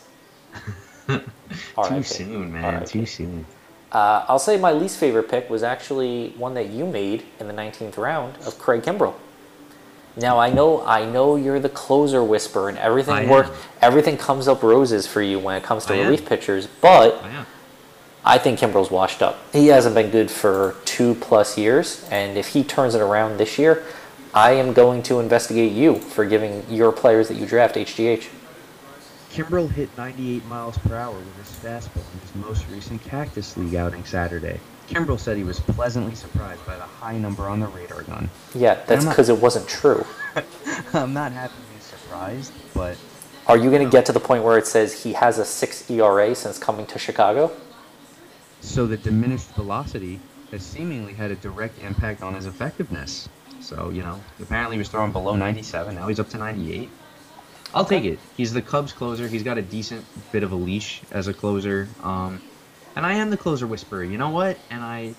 Too 1.08 2.02
soon, 2.02 2.52
man. 2.52 2.84
Too 2.84 3.06
soon. 3.06 3.46
Uh, 3.92 4.24
I'll 4.26 4.40
say 4.40 4.56
my 4.56 4.72
least 4.72 4.98
favorite 4.98 5.28
pick 5.28 5.48
was 5.48 5.62
actually 5.62 6.30
one 6.30 6.54
that 6.54 6.70
you 6.70 6.84
made 6.84 7.24
in 7.38 7.46
the 7.46 7.52
19th 7.54 7.96
round 7.96 8.36
of 8.38 8.58
Craig 8.58 8.82
Kimbrel. 8.82 9.14
Now 10.16 10.38
I 10.38 10.50
know 10.50 10.84
I 10.84 11.04
know 11.04 11.36
you're 11.36 11.60
the 11.60 11.68
closer 11.68 12.22
whisper 12.22 12.68
and 12.68 12.78
I 12.78 12.82
everything 12.82 13.14
am. 13.14 13.28
work 13.28 13.52
everything 13.80 14.16
comes 14.16 14.46
up 14.48 14.62
roses 14.62 15.06
for 15.06 15.22
you 15.22 15.38
when 15.38 15.56
it 15.56 15.62
comes 15.62 15.86
to 15.86 15.94
I 15.94 15.96
am. 15.96 16.04
relief 16.06 16.26
pitchers, 16.26 16.66
but 16.66 17.20
yeah. 17.22 17.44
I 18.24 18.38
think 18.38 18.58
Kimbrel's 18.58 18.90
washed 18.90 19.20
up. 19.22 19.38
He 19.52 19.66
hasn't 19.66 19.94
been 19.94 20.10
good 20.10 20.30
for 20.30 20.76
two 20.86 21.14
plus 21.16 21.58
years, 21.58 22.06
and 22.10 22.38
if 22.38 22.48
he 22.48 22.64
turns 22.64 22.94
it 22.94 23.02
around 23.02 23.36
this 23.36 23.58
year, 23.58 23.84
I 24.32 24.52
am 24.52 24.72
going 24.72 25.02
to 25.04 25.20
investigate 25.20 25.72
you 25.72 25.96
for 25.96 26.24
giving 26.24 26.64
your 26.70 26.90
players 26.90 27.28
that 27.28 27.36
you 27.36 27.44
draft 27.44 27.76
HGH. 27.76 28.28
Kimbrel 29.30 29.70
hit 29.70 29.90
98 29.98 30.44
miles 30.46 30.78
per 30.78 30.96
hour 30.96 31.14
with 31.14 31.36
his 31.36 31.50
fastball 31.58 32.02
in 32.14 32.20
his 32.20 32.34
most 32.36 32.64
recent 32.70 33.02
Cactus 33.02 33.56
League 33.56 33.74
outing 33.74 34.04
Saturday. 34.04 34.58
Kimbrel 34.88 35.18
said 35.18 35.36
he 35.36 35.44
was 35.44 35.60
pleasantly 35.60 36.14
surprised 36.14 36.64
by 36.66 36.76
the 36.76 36.82
high 36.82 37.16
number 37.18 37.48
on 37.48 37.60
the 37.60 37.66
radar 37.68 38.02
gun. 38.02 38.28
Yeah, 38.54 38.74
that's 38.86 39.04
because 39.04 39.28
it 39.28 39.38
wasn't 39.38 39.68
true. 39.68 40.04
I'm 40.94 41.12
not 41.12 41.32
happy 41.32 41.54
to 41.54 41.74
be 41.74 41.80
surprised, 41.80 42.52
but 42.74 42.96
Are 43.46 43.56
you 43.56 43.70
going 43.70 43.84
to 43.84 43.90
get 43.90 44.06
to 44.06 44.12
the 44.12 44.20
point 44.20 44.44
where 44.44 44.58
it 44.58 44.66
says 44.66 45.02
he 45.02 45.12
has 45.14 45.38
a 45.38 45.44
six 45.44 45.90
ERA 45.90 46.34
since 46.34 46.58
coming 46.58 46.86
to 46.86 46.98
Chicago? 46.98 47.50
so 48.60 48.86
the 48.86 48.96
diminished 48.96 49.48
velocity 49.54 50.18
has 50.50 50.62
seemingly 50.62 51.12
had 51.12 51.30
a 51.30 51.34
direct 51.36 51.78
impact 51.82 52.22
on 52.22 52.34
his 52.34 52.46
effectiveness. 52.46 53.28
So, 53.60 53.90
you 53.90 54.02
know, 54.02 54.20
apparently 54.40 54.76
he 54.76 54.78
was 54.78 54.88
throwing 54.88 55.12
below 55.12 55.36
97, 55.36 55.94
now 55.94 56.08
he's 56.08 56.18
up 56.18 56.30
to 56.30 56.38
98. 56.38 56.88
I'll 57.74 57.84
take 57.84 58.04
it. 58.04 58.18
He's 58.36 58.52
the 58.52 58.62
Cubs 58.62 58.92
closer. 58.92 59.26
He's 59.26 59.42
got 59.42 59.58
a 59.58 59.62
decent 59.62 60.04
bit 60.32 60.42
of 60.44 60.52
a 60.52 60.54
leash 60.54 61.02
as 61.10 61.26
a 61.28 61.34
closer. 61.34 61.88
Um, 62.02 62.40
and 62.96 63.04
I 63.04 63.14
am 63.14 63.30
the 63.30 63.36
closer 63.36 63.66
whisperer. 63.66 64.04
You 64.04 64.18
know 64.18 64.30
what? 64.30 64.58
And 64.70 64.82
I 64.82 65.14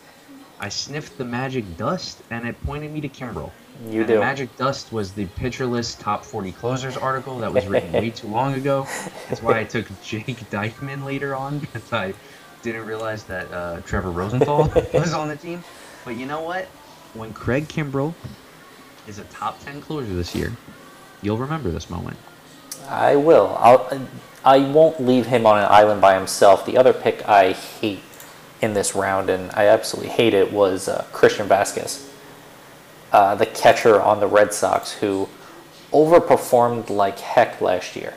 I 0.60 0.70
sniffed 0.70 1.18
the 1.18 1.26
magic 1.26 1.78
dust 1.78 2.22
and 2.30 2.48
it 2.48 2.62
pointed 2.64 2.92
me 2.92 3.02
to 3.02 3.10
Kimbrel. 3.10 3.52
You 3.90 4.00
and 4.00 4.08
do. 4.08 4.14
The 4.16 4.20
magic 4.20 4.56
dust 4.56 4.92
was 4.92 5.12
the 5.12 5.26
pitcher 5.26 5.66
list 5.66 6.00
top 6.00 6.24
40 6.24 6.54
closers 6.54 6.96
article 6.96 7.40
that 7.40 7.54
was 7.54 7.68
written 7.68 7.92
way 7.92 8.10
too 8.10 8.28
long 8.28 8.54
ago. 8.54 8.88
That's 9.28 9.42
why 9.42 9.60
I 9.60 9.64
took 9.76 9.86
Jake 10.02 10.28
Diekman 10.50 11.04
later 11.04 11.36
on 11.36 11.60
because 11.60 11.92
I 11.92 12.14
didn't 12.62 12.86
realize 12.86 13.24
that 13.26 13.52
uh, 13.52 13.82
Trevor 13.82 14.12
Rosenthal 14.12 14.72
was 14.94 15.14
on 15.14 15.28
the 15.28 15.36
team. 15.36 15.64
But 16.06 16.16
you 16.16 16.26
know 16.26 16.42
what? 16.42 16.66
When 17.14 17.34
Craig 17.34 17.68
Kimbrel 17.68 18.14
is 19.08 19.20
a 19.20 19.24
top 19.26 19.64
10 19.66 19.82
closer 19.82 20.14
this 20.14 20.34
year, 20.34 20.52
you'll 21.22 21.38
remember 21.38 21.70
this 21.70 21.90
moment. 21.90 22.18
I 22.90 23.16
will. 23.16 23.56
I'll, 23.60 24.08
I 24.44 24.60
won't 24.60 25.02
leave 25.02 25.26
him 25.26 25.46
on 25.46 25.58
an 25.60 25.66
island 25.70 26.02
by 26.02 26.16
himself. 26.16 26.66
The 26.66 26.78
other 26.78 26.94
pick 26.94 27.28
I 27.28 27.52
hate 27.54 28.02
in 28.62 28.74
this 28.74 28.96
round, 28.96 29.30
and 29.30 29.52
I 29.54 29.66
absolutely 29.68 30.12
hate 30.12 30.34
it, 30.34 30.52
was 30.52 30.88
uh, 30.88 31.06
Christian 31.12 31.48
Vázquez, 31.48 32.08
uh, 33.12 33.36
the 33.36 33.46
catcher 33.46 34.02
on 34.02 34.20
the 34.20 34.28
Red 34.28 34.54
Sox, 34.54 34.92
who 34.94 35.28
overperformed 35.92 36.90
like 36.90 37.20
heck 37.20 37.62
last 37.62 37.96
year. 37.96 38.14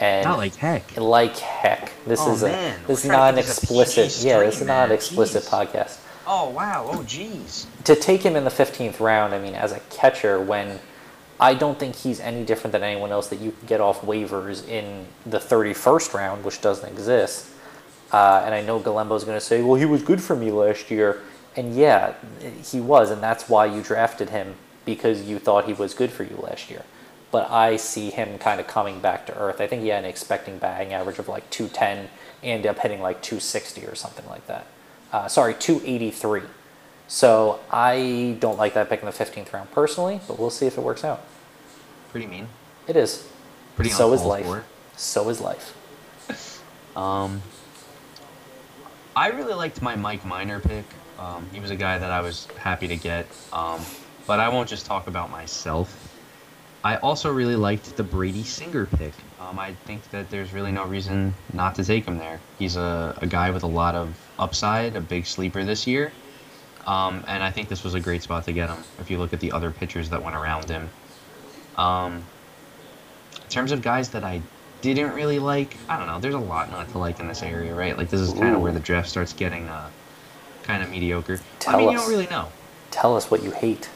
And 0.00 0.24
Not 0.24 0.38
like 0.38 0.54
heck. 0.54 0.96
like 0.96 1.36
heck. 1.38 1.92
This 2.06 2.20
Oh, 2.22 2.32
is 2.32 2.42
a 2.44 2.48
man. 2.48 2.80
this 2.86 3.04
is 3.04 3.10
not 3.10 3.30
an 3.30 3.34
get 3.36 3.46
this 3.46 3.58
a 3.58 3.60
explicit. 3.62 4.24
Yeah, 4.24 4.38
this 4.38 4.48
is 4.50 4.54
stream, 4.56 4.68
not 4.68 4.88
an 4.88 4.94
explicit 4.94 5.42
Jeez. 5.42 5.48
podcast. 5.66 5.98
Oh, 6.24 6.50
wow. 6.50 6.86
Oh, 6.92 6.98
jeez. 6.98 7.66
to 7.84 7.96
take 7.96 8.22
him 8.22 8.36
in 8.36 8.44
the 8.44 8.50
15th 8.50 9.00
round, 9.00 9.34
I 9.34 9.40
mean, 9.40 9.54
as 9.54 9.72
a 9.72 9.80
catcher, 9.90 10.38
when 10.40 10.78
I 11.40 11.54
don't 11.54 11.78
think 11.78 11.94
he's 11.94 12.20
any 12.20 12.44
different 12.44 12.72
than 12.72 12.82
anyone 12.82 13.12
else 13.12 13.28
that 13.28 13.40
you 13.40 13.52
can 13.52 13.66
get 13.66 13.80
off 13.80 14.00
waivers 14.02 14.66
in 14.66 15.06
the 15.24 15.38
31st 15.38 16.14
round, 16.14 16.44
which 16.44 16.60
doesn't 16.60 16.88
exist. 16.88 17.48
Uh, 18.12 18.42
and 18.44 18.54
I 18.54 18.62
know 18.62 18.80
Galembo's 18.80 19.24
going 19.24 19.36
to 19.36 19.44
say, 19.44 19.62
well, 19.62 19.76
he 19.76 19.84
was 19.84 20.02
good 20.02 20.20
for 20.20 20.34
me 20.34 20.50
last 20.50 20.90
year. 20.90 21.22
And 21.56 21.74
yeah, 21.74 22.14
he 22.64 22.80
was, 22.80 23.10
and 23.10 23.22
that's 23.22 23.48
why 23.48 23.66
you 23.66 23.82
drafted 23.82 24.30
him 24.30 24.54
because 24.84 25.22
you 25.22 25.38
thought 25.38 25.66
he 25.66 25.72
was 25.72 25.94
good 25.94 26.10
for 26.10 26.24
you 26.24 26.36
last 26.36 26.70
year. 26.70 26.82
But 27.30 27.50
I 27.50 27.76
see 27.76 28.10
him 28.10 28.38
kind 28.38 28.58
of 28.58 28.66
coming 28.66 29.00
back 29.00 29.26
to 29.26 29.38
earth. 29.38 29.60
I 29.60 29.66
think 29.66 29.82
he 29.82 29.88
had 29.88 30.04
an 30.04 30.10
expecting 30.10 30.58
batting 30.58 30.94
average 30.94 31.18
of 31.18 31.28
like 31.28 31.48
210 31.50 32.08
and 32.42 32.66
up 32.66 32.78
hitting 32.78 33.02
like 33.02 33.20
260 33.22 33.84
or 33.86 33.94
something 33.94 34.26
like 34.26 34.46
that. 34.46 34.66
Uh, 35.12 35.28
sorry, 35.28 35.54
283. 35.54 36.42
So 37.08 37.58
I 37.70 38.36
don't 38.38 38.58
like 38.58 38.74
that 38.74 38.88
pick 38.88 39.00
in 39.00 39.06
the 39.06 39.12
15th 39.12 39.52
round 39.52 39.70
personally, 39.72 40.20
but 40.28 40.38
we'll 40.38 40.50
see 40.50 40.66
if 40.66 40.76
it 40.76 40.82
works 40.82 41.04
out. 41.04 41.24
Pretty 42.10 42.26
mean. 42.26 42.48
It 42.86 42.96
is. 42.96 43.26
Pretty 43.76 43.90
so 43.90 44.12
is 44.12 44.22
life. 44.22 44.44
for. 44.44 44.64
So 44.96 45.28
is 45.28 45.40
life. 45.40 45.74
Um, 46.96 47.42
I 49.14 49.28
really 49.28 49.54
liked 49.54 49.80
my 49.80 49.94
Mike 49.94 50.24
Minor 50.24 50.58
pick. 50.58 50.84
Um, 51.18 51.48
he 51.52 51.60
was 51.60 51.70
a 51.70 51.76
guy 51.76 51.98
that 51.98 52.10
I 52.10 52.20
was 52.20 52.46
happy 52.58 52.88
to 52.88 52.96
get. 52.96 53.26
Um, 53.52 53.80
but 54.26 54.40
I 54.40 54.48
won't 54.48 54.68
just 54.68 54.84
talk 54.84 55.06
about 55.06 55.30
myself. 55.30 56.04
I 56.84 56.96
also 56.96 57.32
really 57.32 57.56
liked 57.56 57.96
the 57.96 58.02
Brady 58.02 58.42
Singer 58.42 58.86
pick. 58.86 59.12
Um, 59.40 59.58
I 59.58 59.74
think 59.86 60.08
that 60.10 60.28
there's 60.30 60.52
really 60.52 60.72
no 60.72 60.84
reason 60.84 61.34
not 61.52 61.74
to 61.76 61.84
take 61.84 62.04
him 62.04 62.18
there. 62.18 62.40
He's 62.58 62.76
a, 62.76 63.16
a 63.22 63.26
guy 63.26 63.50
with 63.50 63.62
a 63.62 63.68
lot 63.68 63.94
of 63.94 64.14
upside, 64.38 64.94
a 64.96 65.00
big 65.00 65.26
sleeper 65.26 65.64
this 65.64 65.86
year. 65.86 66.12
Um, 66.88 67.22
and 67.28 67.42
I 67.42 67.50
think 67.50 67.68
this 67.68 67.84
was 67.84 67.92
a 67.92 68.00
great 68.00 68.22
spot 68.22 68.44
to 68.44 68.52
get 68.52 68.70
him 68.70 68.82
if 68.98 69.10
you 69.10 69.18
look 69.18 69.34
at 69.34 69.40
the 69.40 69.52
other 69.52 69.70
pitchers 69.70 70.08
that 70.08 70.24
went 70.24 70.34
around 70.34 70.70
him. 70.70 70.88
Um, 71.76 72.24
in 73.34 73.48
terms 73.50 73.72
of 73.72 73.82
guys 73.82 74.08
that 74.10 74.24
I 74.24 74.40
didn't 74.80 75.12
really 75.12 75.38
like, 75.38 75.76
I 75.86 75.98
don't 75.98 76.06
know. 76.06 76.18
There's 76.18 76.34
a 76.34 76.38
lot 76.38 76.70
not 76.70 76.88
to 76.92 76.98
like 76.98 77.20
in 77.20 77.28
this 77.28 77.42
area, 77.42 77.74
right? 77.74 77.96
Like 77.98 78.08
this 78.08 78.22
is 78.22 78.32
kind 78.32 78.56
of 78.56 78.62
where 78.62 78.72
the 78.72 78.80
draft 78.80 79.10
starts 79.10 79.34
getting 79.34 79.68
uh, 79.68 79.90
kind 80.62 80.82
of 80.82 80.88
mediocre. 80.88 81.38
Tell 81.58 81.74
I 81.74 81.78
mean, 81.78 81.90
you 81.90 81.98
don't 81.98 82.08
really 82.08 82.26
know. 82.28 82.48
Tell 82.90 83.18
us 83.18 83.30
what 83.30 83.42
you 83.42 83.50
hate. 83.50 83.90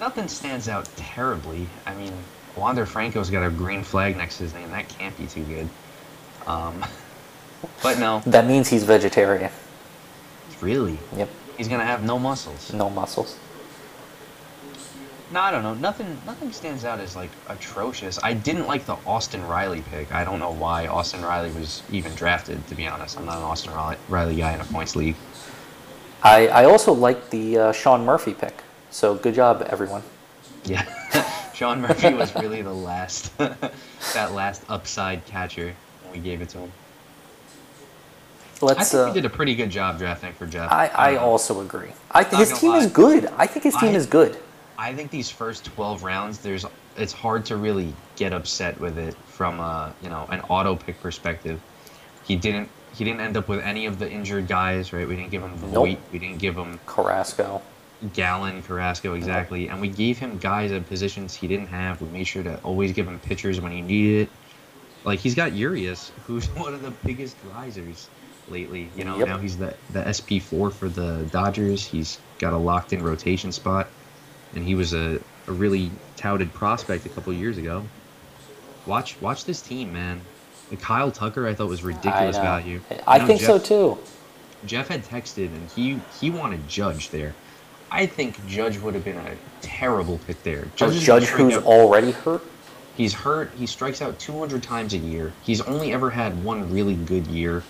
Nothing 0.00 0.28
stands 0.28 0.66
out 0.66 0.88
terribly. 0.96 1.66
I 1.84 1.94
mean, 1.94 2.14
Wander 2.56 2.86
Franco's 2.86 3.28
got 3.28 3.46
a 3.46 3.50
green 3.50 3.82
flag 3.82 4.16
next 4.16 4.38
to 4.38 4.44
his 4.44 4.54
name. 4.54 4.70
That 4.70 4.88
can't 4.88 5.16
be 5.18 5.26
too 5.26 5.44
good. 5.44 5.68
Um, 6.46 6.82
but 7.82 7.98
no, 7.98 8.22
That 8.24 8.46
means 8.46 8.68
he's 8.68 8.84
vegetarian. 8.84 9.50
really, 10.62 10.98
Yep. 11.16 11.28
He's 11.60 11.68
gonna 11.68 11.84
have 11.84 12.02
no 12.02 12.18
muscles. 12.18 12.72
No 12.72 12.88
muscles. 12.88 13.38
No, 15.30 15.40
I 15.40 15.50
don't 15.50 15.62
know. 15.62 15.74
Nothing. 15.74 16.16
Nothing 16.24 16.52
stands 16.52 16.86
out 16.86 17.00
as 17.00 17.14
like 17.14 17.28
atrocious. 17.50 18.18
I 18.22 18.32
didn't 18.32 18.66
like 18.66 18.86
the 18.86 18.96
Austin 19.06 19.46
Riley 19.46 19.82
pick. 19.82 20.10
I 20.10 20.24
don't 20.24 20.38
know 20.38 20.52
why 20.52 20.86
Austin 20.86 21.20
Riley 21.20 21.50
was 21.50 21.82
even 21.92 22.14
drafted. 22.14 22.66
To 22.68 22.74
be 22.74 22.86
honest, 22.86 23.18
I'm 23.18 23.26
not 23.26 23.36
an 23.36 23.42
Austin 23.42 23.74
Riley, 23.74 23.98
Riley 24.08 24.36
guy 24.36 24.54
in 24.54 24.60
a 24.62 24.64
points 24.64 24.96
league. 24.96 25.16
I, 26.22 26.48
I 26.48 26.64
also 26.64 26.94
like 26.94 27.28
the 27.28 27.58
uh, 27.58 27.72
Sean 27.72 28.06
Murphy 28.06 28.32
pick. 28.32 28.62
So 28.90 29.14
good 29.14 29.34
job, 29.34 29.66
everyone. 29.68 30.02
Yeah, 30.64 30.82
Sean 31.54 31.82
Murphy 31.82 32.14
was 32.14 32.34
really 32.36 32.62
the 32.62 32.72
last, 32.72 33.36
that 33.38 34.32
last 34.32 34.64
upside 34.70 35.26
catcher 35.26 35.74
we 36.10 36.20
gave 36.20 36.40
it 36.40 36.48
to 36.50 36.58
him. 36.58 36.72
I 38.62 38.66
Let's. 38.66 38.90
think 38.92 39.02
Uh, 39.02 39.08
we 39.08 39.14
did 39.14 39.24
a 39.24 39.30
pretty 39.30 39.54
good 39.54 39.70
job 39.70 39.98
drafting 39.98 40.32
for 40.34 40.46
Jeff. 40.46 40.70
I, 40.70 40.86
I 40.88 41.16
Uh, 41.16 41.20
also 41.20 41.60
agree. 41.60 41.90
I 42.10 42.24
th- 42.24 42.38
his 42.38 42.58
team 42.58 42.70
lie. 42.72 42.78
is 42.78 42.86
good. 42.86 43.30
I 43.38 43.46
think 43.46 43.64
his 43.64 43.74
team 43.76 43.90
I- 43.90 43.96
is 43.96 44.06
good. 44.06 44.38
I 44.78 44.94
think 44.94 45.10
these 45.10 45.30
first 45.30 45.64
12 45.66 46.02
rounds, 46.02 46.38
there's 46.38 46.64
it's 46.96 47.12
hard 47.12 47.44
to 47.46 47.56
really 47.56 47.94
get 48.16 48.32
upset 48.32 48.78
with 48.80 48.98
it 48.98 49.14
from 49.28 49.60
a 49.60 49.92
you 50.02 50.08
know 50.10 50.26
an 50.30 50.40
auto 50.48 50.74
pick 50.76 51.00
perspective. 51.02 51.60
He 52.24 52.34
didn't 52.36 52.68
he 52.94 53.04
didn't 53.04 53.20
end 53.20 53.36
up 53.36 53.46
with 53.48 53.60
any 53.60 53.86
of 53.86 53.98
the 53.98 54.10
injured 54.10 54.48
guys, 54.48 54.92
right? 54.92 55.06
We 55.06 55.16
didn't 55.16 55.30
give 55.30 55.42
him 55.42 55.52
Nope. 55.72 55.98
We 56.12 56.18
didn't 56.18 56.38
give 56.38 56.56
him 56.56 56.80
Carrasco. 56.86 57.62
Gallen, 58.14 58.62
Carrasco, 58.62 59.12
exactly, 59.12 59.68
and 59.68 59.78
we 59.78 59.88
gave 59.88 60.18
him 60.18 60.38
guys 60.38 60.72
at 60.72 60.88
positions 60.88 61.34
he 61.34 61.46
didn't 61.46 61.66
have. 61.66 62.00
We 62.00 62.08
made 62.08 62.24
sure 62.24 62.42
to 62.42 62.56
always 62.62 62.92
give 62.92 63.06
him 63.06 63.18
pitchers 63.20 63.60
when 63.60 63.72
he 63.72 63.82
needed 63.82 64.22
it. 64.22 64.28
Like 65.04 65.18
he's 65.20 65.34
got 65.34 65.52
Urias, 65.52 66.10
who's 66.26 66.46
one 66.56 66.72
of 66.72 66.80
the 66.82 66.90
biggest 67.04 67.36
risers 67.54 68.08
lately. 68.50 68.88
You 68.96 69.04
know, 69.04 69.18
Yep. 69.18 69.28
now 69.28 69.38
he's 69.38 69.56
the 69.56 69.74
the 69.92 70.04
SP 70.12 70.38
four 70.42 70.70
for 70.70 70.88
the 70.88 71.26
Dodgers. 71.30 71.84
He's 71.84 72.18
got 72.38 72.52
a 72.52 72.56
locked 72.58 72.92
in 72.92 73.02
rotation 73.02 73.52
spot, 73.52 73.88
and 74.54 74.64
he 74.64 74.74
was 74.74 74.92
a, 74.92 75.20
a 75.46 75.52
really 75.52 75.90
touted 76.16 76.52
prospect 76.52 77.06
a 77.06 77.08
couple 77.08 77.32
years 77.32 77.58
ago. 77.58 77.84
Watch 78.86 79.20
watch 79.20 79.44
this 79.44 79.60
team, 79.62 79.92
man. 79.92 80.20
Kyle 80.80 81.10
Tucker, 81.10 81.48
I 81.48 81.54
thought 81.54 81.68
was 81.68 81.82
ridiculous 81.82 82.36
I 82.36 82.42
value. 82.42 82.80
I 83.06 83.18
think 83.26 83.40
so 83.40 83.58
too. 83.58 83.98
Jeff 84.66 84.88
had 84.88 85.02
texted 85.04 85.46
and 85.46 85.68
he 85.70 86.00
he 86.20 86.30
wanted 86.30 86.68
Judge 86.68 87.10
there. 87.10 87.34
I 87.90 88.06
think 88.06 88.46
Judge 88.46 88.78
would 88.78 88.94
have 88.94 89.04
been 89.04 89.16
a 89.16 89.34
terrible 89.62 90.18
pick 90.26 90.40
there. 90.44 90.64
Oh, 90.66 90.70
Judge, 90.76 90.94
is 90.96 91.02
Judge 91.02 91.24
who's 91.26 91.54
out- 91.56 91.64
already 91.64 92.12
hurt. 92.12 92.42
he's 92.96 93.12
hurt. 93.12 93.50
He 93.58 93.66
strikes 93.66 94.00
out 94.00 94.16
200 94.20 94.62
times 94.62 94.94
a 94.94 94.98
year. 94.98 95.32
He's 95.42 95.60
only 95.62 95.92
ever 95.92 96.08
had 96.10 96.44
one 96.44 96.72
really 96.72 96.94
good 96.94 97.26
year. 97.26 97.64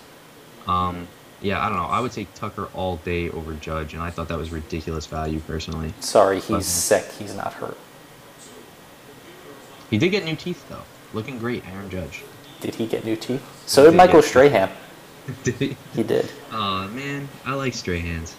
Um, 0.70 1.08
yeah, 1.42 1.64
I 1.64 1.68
don't 1.68 1.78
know. 1.78 1.86
I 1.86 2.00
would 2.00 2.12
take 2.12 2.32
Tucker 2.34 2.68
all 2.74 2.96
day 2.98 3.30
over 3.30 3.54
Judge, 3.54 3.94
and 3.94 4.02
I 4.02 4.10
thought 4.10 4.28
that 4.28 4.38
was 4.38 4.50
ridiculous 4.50 5.06
value 5.06 5.40
personally. 5.40 5.94
Sorry, 6.00 6.36
he's 6.36 6.48
But- 6.48 6.64
sick. 6.64 7.04
He's 7.18 7.34
not 7.34 7.54
hurt. 7.54 7.76
He 9.88 9.98
did 9.98 10.10
get 10.10 10.24
new 10.24 10.36
teeth 10.36 10.68
though, 10.68 10.82
looking 11.12 11.38
great, 11.38 11.64
Aaron 11.66 11.90
Judge. 11.90 12.22
Did 12.60 12.76
he 12.76 12.86
get 12.86 13.04
new 13.04 13.16
teeth? 13.16 13.42
So 13.66 13.84
did 13.84 13.90
did 13.92 13.96
Michael 13.96 14.22
Strahan. 14.22 14.70
did 15.44 15.54
he? 15.56 15.76
He 15.94 16.02
did. 16.02 16.30
Oh 16.52 16.86
man, 16.88 17.28
I 17.44 17.54
like 17.54 17.72
Strahans. 17.72 18.34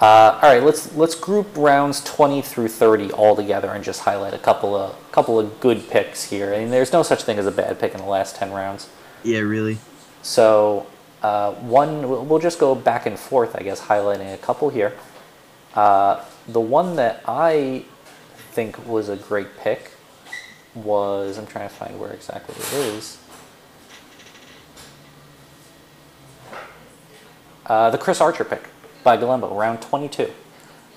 Uh, 0.00 0.38
all 0.40 0.50
right, 0.54 0.62
let's 0.62 0.94
let's 0.94 1.14
group 1.14 1.48
rounds 1.56 2.02
20 2.04 2.40
through 2.42 2.68
30 2.68 3.10
all 3.12 3.34
together 3.34 3.70
and 3.70 3.82
just 3.82 4.00
highlight 4.00 4.32
a 4.32 4.38
couple 4.38 4.76
of 4.76 4.94
couple 5.10 5.38
of 5.40 5.58
good 5.58 5.88
picks 5.90 6.24
here. 6.30 6.54
I 6.54 6.60
mean, 6.60 6.70
there's 6.70 6.92
no 6.92 7.02
such 7.02 7.24
thing 7.24 7.38
as 7.38 7.46
a 7.46 7.50
bad 7.50 7.78
pick 7.80 7.92
in 7.92 7.98
the 7.98 8.06
last 8.06 8.36
10 8.36 8.52
rounds. 8.52 8.88
Yeah, 9.24 9.40
really. 9.40 9.78
So 10.22 10.86
uh, 11.22 11.52
one, 11.52 12.28
we'll 12.28 12.38
just 12.38 12.58
go 12.58 12.74
back 12.74 13.06
and 13.06 13.18
forth, 13.18 13.54
I 13.56 13.62
guess, 13.62 13.80
highlighting 13.80 14.32
a 14.32 14.38
couple 14.38 14.70
here. 14.70 14.96
Uh, 15.74 16.24
the 16.48 16.60
one 16.60 16.96
that 16.96 17.22
I 17.26 17.84
think 18.52 18.86
was 18.86 19.08
a 19.08 19.16
great 19.16 19.56
pick 19.58 19.92
was 20.74 21.38
I'm 21.38 21.46
trying 21.46 21.68
to 21.68 21.74
find 21.74 21.98
where 22.00 22.12
exactly 22.12 22.54
it 22.56 22.72
is. 22.86 23.18
Uh, 27.66 27.90
the 27.90 27.98
Chris 27.98 28.20
Archer 28.20 28.44
pick 28.44 28.64
by 29.04 29.16
Galembo, 29.16 29.56
round 29.56 29.80
22. 29.82 30.30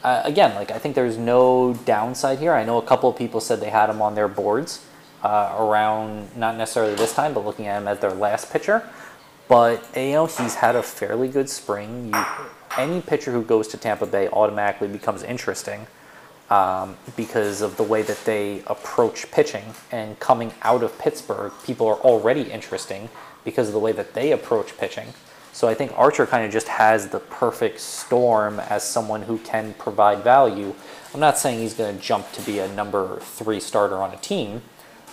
Uh, 0.04 0.22
again, 0.26 0.56
like 0.56 0.72
I 0.72 0.80
think 0.80 0.96
there's 0.96 1.18
no 1.18 1.74
downside 1.86 2.40
here. 2.40 2.54
I 2.54 2.66
know 2.66 2.78
a 2.78 2.82
couple 2.82 3.10
of 3.10 3.18
people 3.18 3.40
said 3.40 3.60
they 3.60 3.70
had 3.70 3.90
him 3.90 4.02
on 4.02 4.16
their 4.16 4.28
boards 4.28 4.86
uh, 5.24 5.56
around 5.58 6.36
not 6.36 6.58
necessarily 6.58 6.96
this 6.96 7.14
time, 7.14 7.34
but 7.34 7.46
looking 7.46 7.68
at 7.68 7.78
him 7.78 7.88
as 7.88 8.00
their 8.00 8.12
last 8.12 8.52
pitcher. 8.52 8.90
But 9.48 9.84
know 9.96 10.26
he's 10.26 10.56
had 10.56 10.76
a 10.76 10.84
fairly 10.84 11.28
good 11.28 11.50
spring. 11.50 12.12
You, 12.14 12.26
any 12.78 13.02
pitcher 13.02 13.32
who 13.32 13.44
goes 13.44 13.68
to 13.70 13.78
Tampa 13.78 14.06
Bay 14.06 14.28
automatically 14.30 14.88
becomes 14.88 15.24
interesting 15.24 15.86
um, 16.50 16.98
because 17.16 17.62
of 17.62 17.78
the 17.78 17.84
way 17.84 18.02
that 18.04 18.24
they 18.26 18.64
approach 18.68 19.30
pitching. 19.32 19.66
And 19.92 20.20
coming 20.20 20.54
out 20.62 20.84
of 20.84 20.98
Pittsburgh, 20.98 21.52
people 21.66 21.88
are 21.88 21.98
already 21.98 22.44
interesting 22.44 23.10
because 23.44 23.68
of 23.68 23.74
the 23.74 23.80
way 23.80 23.92
that 23.92 24.14
they 24.14 24.32
approach 24.32 24.78
pitching. 24.78 25.08
So 25.52 25.68
I 25.68 25.76
think 25.76 25.94
Archer 25.96 26.26
kind 26.26 26.46
of 26.46 26.52
just 26.52 26.68
has 26.68 27.10
the 27.10 27.20
perfect 27.20 27.80
storm 27.80 28.60
as 28.60 28.84
someone 28.84 29.22
who 29.22 29.38
can 29.40 29.76
provide 29.76 30.24
value. 30.24 30.74
I'm 31.14 31.20
not 31.20 31.38
saying 31.38 31.60
he's 31.60 31.76
going 31.76 31.96
to 31.96 32.02
jump 32.02 32.32
to 32.32 32.42
be 32.42 32.58
a 32.58 32.68
number 32.74 33.20
three 33.20 33.60
starter 33.60 33.98
on 33.98 34.12
a 34.14 34.18
team, 34.18 34.64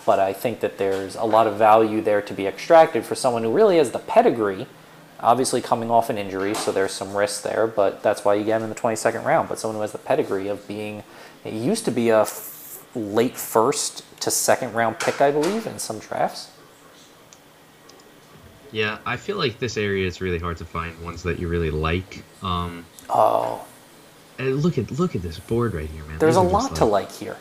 but 0.06 0.18
I 0.18 0.32
think 0.32 0.60
that 0.60 0.78
there's 0.78 1.16
a 1.16 1.24
lot 1.24 1.46
of 1.46 1.56
value 1.56 2.00
there 2.00 2.22
to 2.22 2.34
be 2.34 2.46
extracted 2.46 3.04
for 3.04 3.14
someone 3.14 3.42
who 3.42 3.52
really 3.52 3.76
has 3.78 3.90
the 3.90 3.98
pedigree. 3.98 4.66
Obviously, 5.20 5.60
coming 5.60 5.90
off 5.90 6.08
an 6.08 6.16
injury, 6.16 6.54
so 6.54 6.72
there's 6.72 6.92
some 6.92 7.14
risk 7.14 7.42
there, 7.42 7.66
but 7.66 8.02
that's 8.02 8.24
why 8.24 8.34
you 8.34 8.44
get 8.44 8.56
him 8.58 8.64
in 8.64 8.68
the 8.70 8.74
22nd 8.74 9.24
round. 9.24 9.48
But 9.48 9.58
someone 9.58 9.76
who 9.76 9.82
has 9.82 9.92
the 9.92 9.98
pedigree 9.98 10.48
of 10.48 10.66
being, 10.66 11.02
it 11.44 11.52
used 11.52 11.84
to 11.84 11.90
be 11.90 12.08
a 12.08 12.22
f- 12.22 12.82
late 12.94 13.36
first 13.36 14.02
to 14.22 14.30
second 14.30 14.72
round 14.72 14.98
pick, 14.98 15.20
I 15.20 15.30
believe, 15.30 15.66
in 15.66 15.78
some 15.78 15.98
drafts. 15.98 16.50
Yeah, 18.72 18.98
I 19.04 19.16
feel 19.16 19.36
like 19.36 19.58
this 19.58 19.76
area 19.76 20.06
is 20.06 20.20
really 20.20 20.38
hard 20.38 20.56
to 20.58 20.64
find 20.64 20.98
ones 21.04 21.22
that 21.24 21.38
you 21.38 21.48
really 21.48 21.70
like. 21.70 22.22
Um, 22.42 22.84
Oh, 23.12 23.64
and 24.38 24.62
look 24.62 24.78
at 24.78 24.90
look 24.92 25.16
at 25.16 25.22
this 25.22 25.38
board 25.40 25.74
right 25.74 25.88
here, 25.90 26.04
man. 26.04 26.18
there's 26.18 26.36
These 26.36 26.44
a 26.44 26.48
lot 26.48 26.76
to 26.76 26.84
like 26.84 27.10
here. 27.10 27.36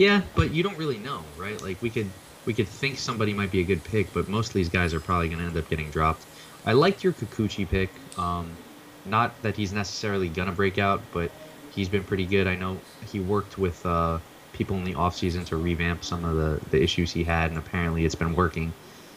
Yeah, 0.00 0.22
but 0.34 0.54
you 0.54 0.62
don't 0.62 0.78
really 0.78 0.96
know, 0.96 1.22
right? 1.36 1.60
Like 1.60 1.82
we 1.82 1.90
could 1.90 2.10
we 2.46 2.54
could 2.54 2.66
think 2.68 2.98
somebody 2.98 3.34
might 3.34 3.50
be 3.50 3.60
a 3.60 3.64
good 3.64 3.84
pick, 3.84 4.10
but 4.14 4.28
most 4.28 4.48
of 4.48 4.54
these 4.54 4.70
guys 4.70 4.94
are 4.94 5.00
probably 5.00 5.28
going 5.28 5.40
to 5.40 5.44
end 5.44 5.58
up 5.58 5.68
getting 5.68 5.90
dropped. 5.90 6.24
I 6.64 6.72
liked 6.72 7.04
your 7.04 7.12
Kikuchi 7.12 7.68
pick. 7.68 7.90
Um, 8.16 8.56
not 9.04 9.42
that 9.42 9.58
he's 9.58 9.74
necessarily 9.74 10.30
gonna 10.30 10.52
break 10.52 10.78
out, 10.78 11.02
but 11.12 11.30
he's 11.68 11.90
been 11.90 12.02
pretty 12.02 12.24
good. 12.24 12.46
I 12.46 12.56
know 12.56 12.78
he 13.12 13.20
worked 13.20 13.58
with 13.58 13.84
uh, 13.84 14.20
people 14.52 14.76
in 14.76 14.84
the 14.84 14.94
offseason 14.94 15.44
to 15.48 15.58
revamp 15.58 16.02
some 16.02 16.24
of 16.24 16.34
the, 16.34 16.70
the 16.70 16.82
issues 16.82 17.12
he 17.12 17.22
had, 17.22 17.50
and 17.50 17.58
apparently 17.58 18.06
it's 18.06 18.14
been 18.14 18.34
working. 18.34 18.72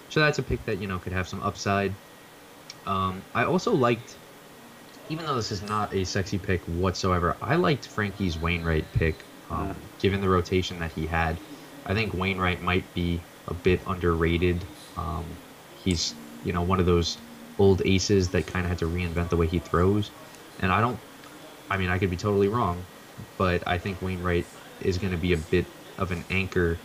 So 0.10 0.20
that's 0.20 0.40
a 0.40 0.44
pick 0.44 0.66
that 0.66 0.80
you 0.82 0.88
know 0.88 1.00
could 1.00 1.14
have 1.14 1.30
some 1.30 1.42
upside. 1.44 1.96
Um, 2.86 3.22
I 3.34 3.46
also 3.46 3.74
liked, 3.74 4.18
even 5.08 5.26
though 5.26 5.36
this 5.36 5.54
is 5.54 5.62
not 5.62 5.94
a 5.94 6.04
sexy 6.04 6.40
pick 6.40 6.62
whatsoever, 6.66 7.38
I 7.42 7.56
liked 7.56 7.88
Frankie's 7.88 8.38
Wainwright 8.38 8.92
pick, 8.92 9.16
um, 9.54 9.90
given 10.00 10.22
the 10.22 10.30
rotation 10.30 10.80
that 10.80 10.94
he 10.94 11.08
had. 11.08 11.42
I 11.86 11.94
think 11.94 12.14
Wainwright 12.14 12.62
might 12.62 12.94
be 12.94 13.28
a 13.48 13.54
bit 13.54 13.84
underrated. 13.88 14.70
Um, 14.96 15.40
he's 15.74 16.16
you 16.42 16.54
know 16.54 16.64
one 16.64 16.80
of 16.80 16.86
those 16.86 17.18
old 17.60 17.82
aces 17.86 18.32
that 18.32 18.48
kind 18.48 18.66
of 18.66 18.70
had 18.70 18.80
to 18.80 18.86
reinvent 18.90 19.30
the 19.30 19.38
way 19.38 19.48
he 19.48 19.60
throws, 19.60 20.12
and 20.60 20.72
I 20.72 20.82
don't. 20.82 21.00
I 21.70 21.78
mean, 21.78 21.90
I 21.90 22.00
could 22.00 22.10
be 22.12 22.18
totally 22.18 22.48
wrong, 22.50 22.88
but 23.38 23.64
I 23.68 23.78
think 23.80 24.02
Wainwright 24.02 24.50
is 24.80 24.98
going 24.98 25.12
to 25.12 25.18
be 25.18 25.34
a 25.34 25.38
bit 25.38 25.74
of 25.98 26.12
an 26.12 26.26
anchor 26.30 26.84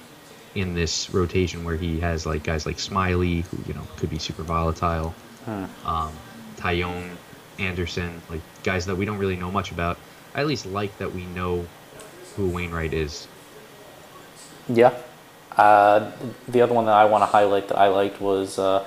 in 0.54 0.74
this 0.74 1.10
rotation 1.10 1.64
where 1.64 1.76
he 1.76 2.00
has 2.00 2.26
like 2.26 2.44
guys 2.44 2.66
like 2.66 2.78
Smyly, 2.78 3.44
who 3.46 3.62
you 3.64 3.74
know 3.74 3.88
could 3.96 4.10
be 4.10 4.18
super 4.18 4.44
volatile, 4.44 5.18
Hmm. 5.44 5.64
um, 5.84 6.22
Taillon, 6.56 7.20
Anderson, 7.58 8.24
like 8.28 8.44
guys 8.62 8.86
that 8.86 8.96
we 8.96 9.04
don't 9.06 9.18
really 9.18 9.36
know 9.36 9.52
much 9.52 9.72
about. 9.72 10.02
I 10.34 10.40
at 10.40 10.46
least 10.48 10.66
like 10.66 10.98
that 10.98 11.12
we 11.12 11.26
know 11.26 11.72
who 12.38 12.48
Wainwright 12.48 12.94
is. 12.94 13.26
Yeah. 14.68 14.94
Uh, 15.56 16.12
the 16.46 16.62
other 16.62 16.72
one 16.72 16.86
that 16.86 16.94
I 16.94 17.04
want 17.04 17.22
to 17.22 17.26
highlight 17.26 17.66
that 17.68 17.76
I 17.76 17.88
liked 17.88 18.20
was 18.20 18.60
uh, 18.60 18.86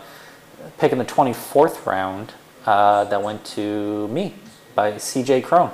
pick 0.77 0.93
in 0.93 0.97
the 0.97 1.05
24th 1.05 1.85
round 1.85 2.33
uh, 2.65 3.03
that 3.03 3.21
went 3.21 3.43
to 3.57 4.07
me 4.07 4.33
by 4.73 4.93
CJ 4.93 5.43
Cron. 5.43 5.71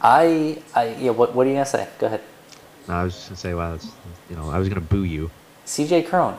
I, 0.00 0.60
I 0.74 0.96
yeah, 0.96 1.12
what, 1.12 1.34
what 1.34 1.46
are 1.46 1.50
you 1.50 1.54
going 1.54 1.64
to 1.64 1.70
say? 1.70 1.88
Go 2.00 2.06
ahead. 2.06 2.20
No, 2.88 2.94
I 2.94 3.04
was 3.04 3.14
just 3.14 3.28
gonna 3.28 3.36
say, 3.36 3.54
wow, 3.54 3.70
that's, 3.70 3.88
you 4.28 4.34
know, 4.34 4.50
I 4.50 4.58
was 4.58 4.68
gonna 4.68 4.80
boo 4.80 5.04
you. 5.04 5.30
CJ 5.64 6.08
Cron. 6.08 6.36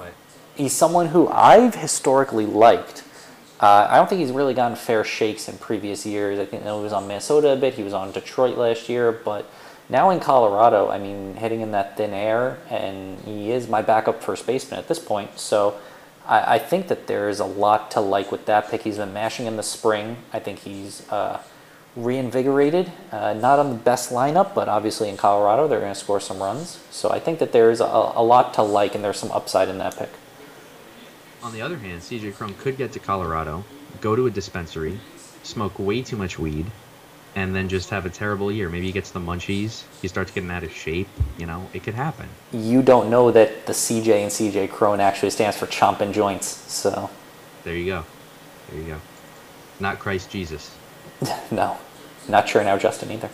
He's 0.56 0.74
someone 0.74 1.08
who 1.08 1.30
I've 1.30 1.74
historically 1.74 2.46
liked. 2.46 3.06
Uh, 3.62 3.88
I 3.90 3.96
don't 3.96 4.10
think 4.10 4.20
he's 4.20 4.32
really 4.34 4.54
gotten 4.54 4.76
fair 4.76 5.06
shakes 5.06 5.48
in 5.48 5.58
previous 5.58 6.06
years. 6.06 6.38
I 6.38 6.46
think 6.46 6.64
he 6.64 6.70
was 6.70 6.92
on 6.92 7.08
Minnesota 7.08 7.54
a 7.54 7.56
bit. 7.56 7.76
He 7.76 7.84
was 7.84 7.94
on 7.94 8.12
Detroit 8.12 8.58
last 8.58 8.90
year, 8.90 9.14
but 9.14 9.50
Now 9.90 10.10
in 10.10 10.20
Colorado, 10.20 10.90
I 10.90 10.98
mean, 10.98 11.36
hitting 11.36 11.62
in 11.62 11.72
that 11.72 11.98
thin 11.98 12.14
air, 12.14 12.58
and 12.70 13.20
he 13.20 13.52
is 13.52 13.68
my 13.68 13.82
backup 13.82 14.24
first 14.24 14.48
baseman 14.48 14.80
at 14.80 14.88
this 14.88 15.00
point. 15.00 15.38
So 15.38 15.78
I, 16.26 16.56
I 16.56 16.60
think 16.60 16.88
that 16.88 17.08
there 17.08 17.30
is 17.30 17.40
a 17.40 17.46
lot 17.46 17.92
to 17.92 18.00
like 18.00 18.32
with 18.32 18.46
that 18.46 18.70
pick. 18.70 18.84
He's 18.84 18.98
been 18.98 19.14
mashing 19.14 19.46
in 19.46 19.58
the 19.58 19.64
spring. 19.64 20.18
I 20.32 20.40
think 20.40 20.60
he's 20.60 21.08
uh, 21.12 21.42
reinvigorated. 21.96 22.92
Uh, 23.12 23.34
not 23.34 23.60
on 23.60 23.70
the 23.70 23.76
best 23.76 24.12
lineup, 24.12 24.56
but 24.56 24.70
obviously 24.70 25.10
in 25.10 25.18
Colorado, 25.18 25.68
they're 25.68 25.82
going 25.82 25.94
to 25.94 26.00
score 26.00 26.20
some 26.20 26.42
runs. 26.42 26.80
So 26.90 27.10
I 27.10 27.20
think 27.20 27.40
that 27.40 27.52
there 27.52 27.70
is 27.70 27.82
a, 27.82 27.86
a 27.86 28.24
lot 28.24 28.54
to 28.56 28.62
like, 28.62 28.96
and 28.96 29.04
there's 29.04 29.20
some 29.20 29.32
upside 29.32 29.68
in 29.68 29.78
that 29.80 29.98
pick. 29.98 30.10
On 31.44 31.52
the 31.52 31.62
other 31.62 31.78
hand, 31.78 32.02
CJ 32.02 32.36
Cron 32.36 32.54
could 32.56 32.78
get 32.78 32.94
to 32.94 33.00
Colorado, 33.00 33.66
go 34.00 34.16
to 34.16 34.28
a 34.28 34.32
dispensary, 34.32 34.98
smoke 35.44 35.78
way 35.78 36.02
too 36.02 36.16
much 36.16 36.40
weed, 36.40 36.66
and 37.36 37.56
then 37.56 37.68
just 37.68 37.90
have 37.90 38.06
a 38.06 38.10
terrible 38.10 38.52
year. 38.52 38.70
Maybe 38.70 38.86
he 38.86 38.92
gets 38.92 39.12
the 39.12 39.20
munchies, 39.20 39.84
he 40.02 40.08
starts 40.08 40.32
getting 40.32 40.52
out 40.52 40.64
of 40.64 40.72
shape. 40.72 41.08
You 41.38 41.46
know, 41.46 41.68
it 41.74 41.84
could 41.84 41.96
happen. 41.96 42.28
You 42.52 42.82
don't 42.82 43.10
know 43.10 43.32
that 43.32 43.66
the 43.66 43.74
CJ 43.74 44.22
and 44.22 44.32
CJ 44.32 44.72
Cron 44.72 45.00
actually 45.00 45.32
stands 45.32 45.58
for 45.58 45.66
chomping 45.68 46.14
joints. 46.14 46.48
So 46.72 47.10
There 47.64 47.76
you 47.76 47.86
go. 47.86 48.06
There 48.70 48.82
you 48.82 48.88
go. 48.88 49.02
Not 49.80 50.00
Christ 50.00 50.30
Jesus. 50.30 50.76
no, 51.52 51.78
not 52.28 52.48
sure 52.48 52.64
now, 52.64 52.78
Justin 52.78 53.12
either. 53.12 53.30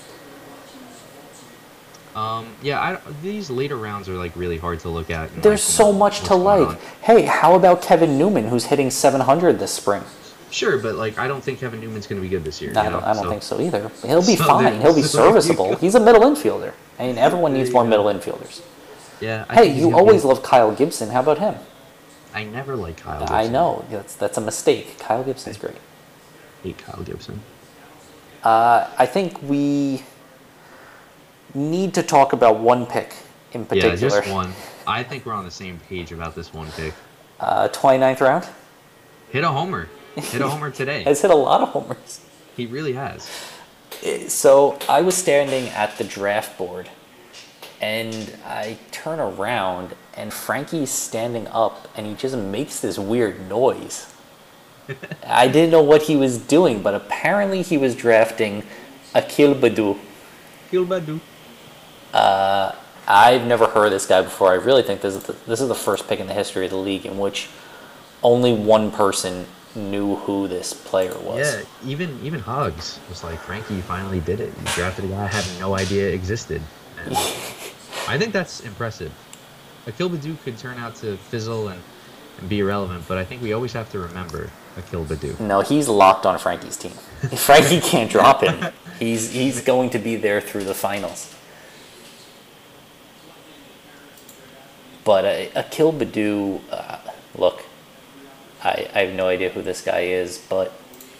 Um, 2.15 2.47
yeah, 2.61 2.79
I, 2.81 3.11
these 3.21 3.49
later 3.49 3.77
rounds 3.77 4.09
are 4.09 4.15
like 4.15 4.35
really 4.35 4.57
hard 4.57 4.79
to 4.81 4.89
look 4.89 5.09
at. 5.09 5.29
There's 5.41 5.65
like, 5.65 5.75
so 5.75 5.93
much 5.93 6.21
to 6.23 6.35
like. 6.35 6.67
on. 6.67 6.77
Hey, 7.01 7.21
how 7.21 7.55
about 7.55 7.81
Kevin 7.81 8.17
Newman, 8.17 8.47
who's 8.47 8.65
hitting 8.65 8.89
700 8.89 9.59
this 9.59 9.71
spring? 9.71 10.03
Sure, 10.51 10.77
but 10.77 10.95
like 10.95 11.17
I 11.17 11.27
don't 11.27 11.43
think 11.43 11.59
Kevin 11.59 11.79
Newman's 11.79 12.07
going 12.07 12.21
to 12.21 12.27
be 12.27 12.29
good 12.29 12.43
this 12.43 12.61
year. 12.61 12.71
I 12.75 12.89
don't. 12.89 13.03
I 13.03 13.13
don't 13.13 13.23
So- 13.23 13.29
think 13.29 13.43
so 13.43 13.61
either. 13.61 13.89
He'll 14.05 14.21
be 14.25 14.35
So 14.37 14.43
fine. 14.45 14.81
He'll 14.81 14.95
be 14.95 15.01
so 15.01 15.17
there 15.23 15.25
you 15.35 15.41
serviceable. 15.41 15.75
He's 15.75 15.95
a 15.95 15.99
middle 15.99 16.21
infielder. 16.21 16.73
I 16.97 17.07
mean, 17.07 17.17
everyone 17.17 17.53
needs 17.53 17.71
more 17.71 17.83
go. 17.83 17.89
middle 17.89 18.05
infielders. 18.05 18.61
Yeah. 19.21 19.45
I 19.49 19.55
Hey, 19.55 19.71
you 19.79 19.93
always 19.95 20.21
be- 20.23 20.27
love 20.29 20.41
Kyle 20.43 20.71
Gibson. 20.73 21.09
How 21.09 21.19
about 21.21 21.37
him? 21.39 21.55
I 22.33 22.43
never 22.43 22.75
like 22.75 22.97
Kyle. 22.97 23.19
Gibson. 23.19 23.35
I 23.35 23.47
know 23.47 23.85
that's 23.89 24.15
that's 24.15 24.37
a 24.37 24.41
mistake. 24.41 24.97
Kyle 24.99 25.23
Gibson's 25.23 25.57
great. 25.57 25.75
hate 26.63 26.77
Kyle 26.77 27.01
Gibson. 27.03 27.41
Uh, 28.43 28.87
I 28.97 29.05
think 29.05 29.41
we 29.43 30.03
need 31.53 31.93
to 31.95 32.03
talk 32.03 32.33
about 32.33 32.59
one 32.59 32.85
pick 32.85 33.13
in 33.53 33.65
particular. 33.65 33.95
Yeah, 33.95 33.99
just 33.99 34.29
one. 34.31 34.53
I 34.87 35.03
think 35.03 35.25
we're 35.25 35.33
on 35.33 35.45
the 35.45 35.51
same 35.51 35.79
page 35.89 36.11
about 36.11 36.35
this 36.35 36.53
one 36.53 36.71
pick. 36.71 36.93
Uh, 37.39 37.67
29th 37.69 38.21
round 38.21 38.47
Hit 39.31 39.43
a 39.43 39.47
homer. 39.49 39.87
Hit 40.15 40.41
a 40.41 40.49
homer 40.49 40.71
today. 40.71 41.03
has 41.03 41.21
hit 41.21 41.31
a 41.31 41.35
lot 41.35 41.61
of 41.61 41.69
homers. 41.69 42.21
He 42.55 42.65
really 42.65 42.93
has. 42.93 43.29
So 44.27 44.77
I 44.87 45.01
was 45.01 45.15
standing 45.15 45.69
at 45.69 45.97
the 45.97 46.03
draft 46.03 46.57
board, 46.57 46.89
and 47.81 48.37
I 48.45 48.77
turn 48.91 49.19
around, 49.19 49.95
and 50.15 50.33
Frankie's 50.33 50.91
standing 50.91 51.47
up, 51.47 51.87
and 51.95 52.05
he 52.05 52.13
just 52.15 52.37
makes 52.37 52.79
this 52.79 52.97
weird 52.97 53.47
noise. 53.49 54.13
I 55.25 55.47
didn't 55.47 55.71
know 55.71 55.83
what 55.83 56.03
he 56.03 56.15
was 56.15 56.37
doing, 56.37 56.81
but 56.81 56.93
apparently 56.93 57.61
he 57.61 57.77
was 57.77 57.95
drafting 57.95 58.63
Akil 59.13 59.55
Baddoo. 59.55 59.97
Gilbadu. 60.71 61.19
Uh, 62.13 62.73
I've 63.07 63.45
never 63.45 63.67
heard 63.67 63.87
of 63.87 63.91
this 63.91 64.05
guy 64.05 64.21
before. 64.21 64.51
I 64.51 64.55
really 64.55 64.83
think 64.83 65.01
this 65.01 65.15
is 65.15 65.23
the, 65.23 65.33
this 65.47 65.61
is 65.61 65.67
the 65.67 65.75
first 65.75 66.07
pick 66.07 66.19
in 66.19 66.27
the 66.27 66.33
history 66.33 66.65
of 66.65 66.71
the 66.71 66.77
league 66.77 67.05
in 67.05 67.17
which 67.17 67.49
only 68.21 68.53
one 68.53 68.91
person 68.91 69.47
knew 69.75 70.15
who 70.15 70.47
this 70.47 70.73
player 70.73 71.17
was. 71.19 71.39
Yeah, 71.39 71.89
even 71.89 72.19
even 72.23 72.39
Hugs 72.39 72.99
was 73.09 73.23
like, 73.23 73.39
Frankie, 73.39 73.75
you 73.75 73.81
finally 73.81 74.19
did 74.19 74.39
it. 74.39 74.53
You 74.57 74.65
drafted 74.75 75.05
a 75.05 75.07
guy 75.09 75.23
I 75.23 75.27
had 75.27 75.59
no 75.59 75.75
idea 75.75 76.09
existed. 76.09 76.61
And 77.05 77.15
I 78.07 78.17
think 78.17 78.33
that's 78.33 78.61
impressive. 78.61 79.11
Akil 79.87 80.09
Baddoo 80.09 80.41
could 80.43 80.57
turn 80.57 80.77
out 80.77 80.95
to 80.97 81.17
fizzle 81.17 81.69
and, 81.69 81.81
and 82.39 82.49
be 82.49 82.59
irrelevant, 82.59 83.05
but 83.07 83.17
I 83.17 83.25
think 83.25 83.41
we 83.41 83.53
always 83.53 83.73
have 83.73 83.91
to 83.91 83.99
remember 83.99 84.49
Akil 84.77 85.05
Baddoo. 85.05 85.39
No, 85.39 85.61
he's 85.61 85.87
locked 85.87 86.25
on 86.25 86.37
Frankie's 86.39 86.77
team. 86.77 86.91
Frankie 87.35 87.79
can't 87.81 88.09
drop 88.09 88.43
him. 88.43 88.73
He's 88.99 89.31
he's 89.31 89.61
going 89.61 89.91
to 89.91 89.97
be 89.97 90.17
there 90.17 90.41
through 90.41 90.65
the 90.65 90.73
finals. 90.73 91.33
But 95.05 95.23
uh, 95.23 95.59
Akil 95.59 95.93
Baddoo, 95.93 96.59
uh, 96.69 96.97
look, 97.35 97.63
I, 98.63 98.89
I 98.93 98.99
have 99.01 99.15
no 99.15 99.27
idea 99.27 99.49
who 99.49 99.61
this 99.61 99.81
guy 99.81 100.01
is, 100.01 100.37
but 100.37 100.73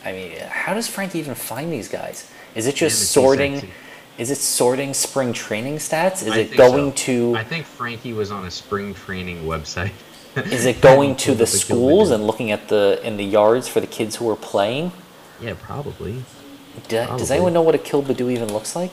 I 0.03 0.11
mean, 0.11 0.37
how 0.39 0.73
does 0.73 0.87
Frankie 0.87 1.19
even 1.19 1.35
find 1.35 1.71
these 1.71 1.87
guys? 1.87 2.29
Is 2.55 2.67
it 2.67 2.75
just 2.75 3.11
sorting? 3.11 3.69
Is 4.17 4.31
it 4.31 4.37
sorting 4.37 4.93
spring 4.93 5.31
training 5.31 5.75
stats? 5.77 6.25
Is 6.27 6.33
I 6.33 6.39
it 6.39 6.57
going 6.57 6.91
so. 6.91 7.05
to? 7.05 7.35
I 7.37 7.43
think 7.43 7.65
Frankie 7.65 8.11
was 8.11 8.31
on 8.31 8.45
a 8.45 8.51
spring 8.51 8.93
training 8.93 9.45
website. 9.45 9.91
Is 10.35 10.65
it 10.65 10.81
going 10.81 11.15
to 11.17 11.33
the 11.33 11.47
schools 11.47 12.11
and 12.11 12.27
looking 12.27 12.51
at 12.51 12.67
the 12.67 12.99
in 13.03 13.17
the 13.17 13.23
yards 13.23 13.67
for 13.67 13.79
the 13.79 13.87
kids 13.87 14.17
who 14.17 14.29
are 14.29 14.35
playing? 14.35 14.91
Yeah, 15.41 15.55
probably. 15.59 16.23
Do- 16.87 17.05
does 17.07 17.31
anyone 17.31 17.53
know 17.53 17.61
what 17.61 17.75
a 17.75 17.79
Baddoo 17.79 18.31
even 18.31 18.51
looks 18.53 18.75
like? 18.75 18.91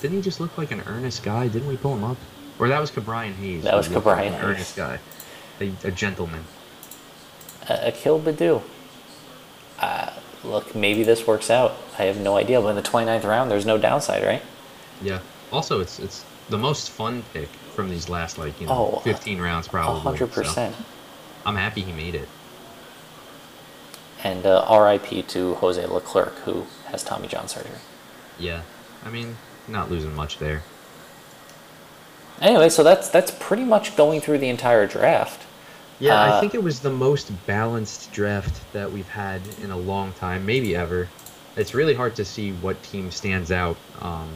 Didn't 0.00 0.18
he 0.18 0.22
just 0.22 0.40
look 0.40 0.58
like 0.58 0.70
an 0.72 0.82
earnest 0.86 1.22
guy? 1.22 1.48
Didn't 1.48 1.68
we 1.68 1.76
pull 1.78 1.94
him 1.94 2.04
up? 2.04 2.18
Or 2.58 2.68
that 2.68 2.80
was 2.80 2.90
Ke'Bryan 2.90 3.32
Hayes. 3.36 3.62
That 3.64 3.74
was 3.74 3.88
like 3.88 4.04
Ke'Bryan 4.04 4.26
an 4.26 4.32
Hayes. 4.34 4.42
Earnest 4.42 4.76
guy. 4.76 4.98
A, 5.60 5.72
a 5.84 5.90
gentleman. 5.90 6.44
Uh, 7.68 7.78
Akil 7.82 8.20
Baddoo. 8.20 8.62
Uh, 9.78 10.12
look, 10.42 10.74
maybe 10.74 11.02
this 11.02 11.26
works 11.26 11.50
out. 11.50 11.76
I 11.98 12.04
have 12.04 12.18
no 12.20 12.36
idea. 12.36 12.60
But 12.60 12.68
in 12.68 12.76
the 12.76 12.82
29th 12.82 13.24
round, 13.24 13.50
there's 13.50 13.66
no 13.66 13.78
downside, 13.78 14.24
right? 14.24 14.42
Yeah. 15.02 15.20
Also, 15.52 15.80
it's 15.80 15.98
it's 15.98 16.24
the 16.48 16.58
most 16.58 16.90
fun 16.90 17.22
pick 17.32 17.48
from 17.74 17.88
these 17.88 18.08
last 18.08 18.38
like 18.38 18.60
you 18.60 18.66
know 18.66 18.96
Oh, 18.96 19.00
15 19.00 19.40
rounds 19.40 19.66
A 19.66 19.70
probably. 19.70 20.00
hundred 20.00 20.32
so 20.32 20.42
percent. 20.42 20.76
I'm 21.46 21.56
happy 21.56 21.82
he 21.82 21.92
made 21.92 22.14
it. 22.14 22.28
And 24.22 24.46
uh, 24.46 24.64
R.I.P. 24.66 25.22
to 25.22 25.54
Jose 25.56 25.84
Leclerc, 25.86 26.34
who 26.46 26.64
has 26.86 27.04
Tommy 27.04 27.28
John 27.28 27.46
surgery. 27.46 27.72
Yeah. 28.38 28.62
I 29.04 29.10
mean, 29.10 29.36
not 29.68 29.90
losing 29.90 30.14
much 30.14 30.38
there. 30.38 30.62
Anyway, 32.40 32.68
so 32.68 32.82
that's 32.82 33.08
that's 33.10 33.30
pretty 33.38 33.64
much 33.64 33.96
going 33.96 34.20
through 34.20 34.38
the 34.38 34.48
entire 34.48 34.86
draft. 34.86 35.43
Yeah, 36.00 36.14
Uh, 36.20 36.36
I 36.36 36.40
think 36.40 36.54
it 36.54 36.62
was 36.62 36.80
the 36.80 36.90
most 36.90 37.30
balanced 37.46 38.12
draft 38.12 38.54
that 38.72 38.90
we've 38.90 39.08
had 39.08 39.40
in 39.62 39.70
a 39.70 39.76
long 39.76 40.12
time, 40.12 40.44
maybe 40.44 40.74
ever. 40.74 41.08
It's 41.56 41.72
really 41.74 41.94
hard 41.94 42.16
to 42.16 42.24
see 42.24 42.50
what 42.52 42.82
team 42.82 43.10
stands 43.10 43.52
out. 43.52 43.76
Um, 44.02 44.28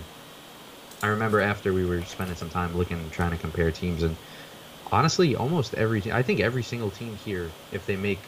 I 1.02 1.08
remember 1.08 1.40
after 1.40 1.72
we 1.72 1.84
were 1.84 2.02
spending 2.04 2.36
some 2.36 2.50
time 2.50 2.76
looking, 2.76 3.10
trying 3.10 3.30
to 3.32 3.36
compare 3.36 3.70
teams, 3.70 4.02
and 4.02 4.16
honestly, 4.92 5.34
almost 5.36 5.74
every 5.74 6.00
team, 6.00 6.12
I 6.14 6.22
think 6.22 6.40
every 6.40 6.62
single 6.62 6.90
team 6.90 7.16
here, 7.24 7.50
if 7.72 7.86
they 7.86 7.96
make 7.96 8.18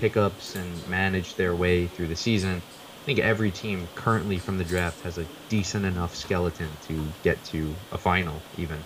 pickups 0.00 0.56
and 0.56 0.88
manage 0.88 1.34
their 1.34 1.54
way 1.54 1.86
through 1.86 2.08
the 2.08 2.16
season, 2.16 2.62
I 3.02 3.04
think 3.06 3.18
every 3.18 3.50
team 3.50 3.88
currently 3.94 4.38
from 4.38 4.58
the 4.58 4.64
draft 4.64 5.02
has 5.02 5.18
a 5.18 5.24
decent 5.48 5.84
enough 5.84 6.14
skeleton 6.14 6.68
to 6.88 7.02
get 7.22 7.42
to 7.46 7.74
a 7.92 7.98
final, 7.98 8.34
even. 8.58 8.78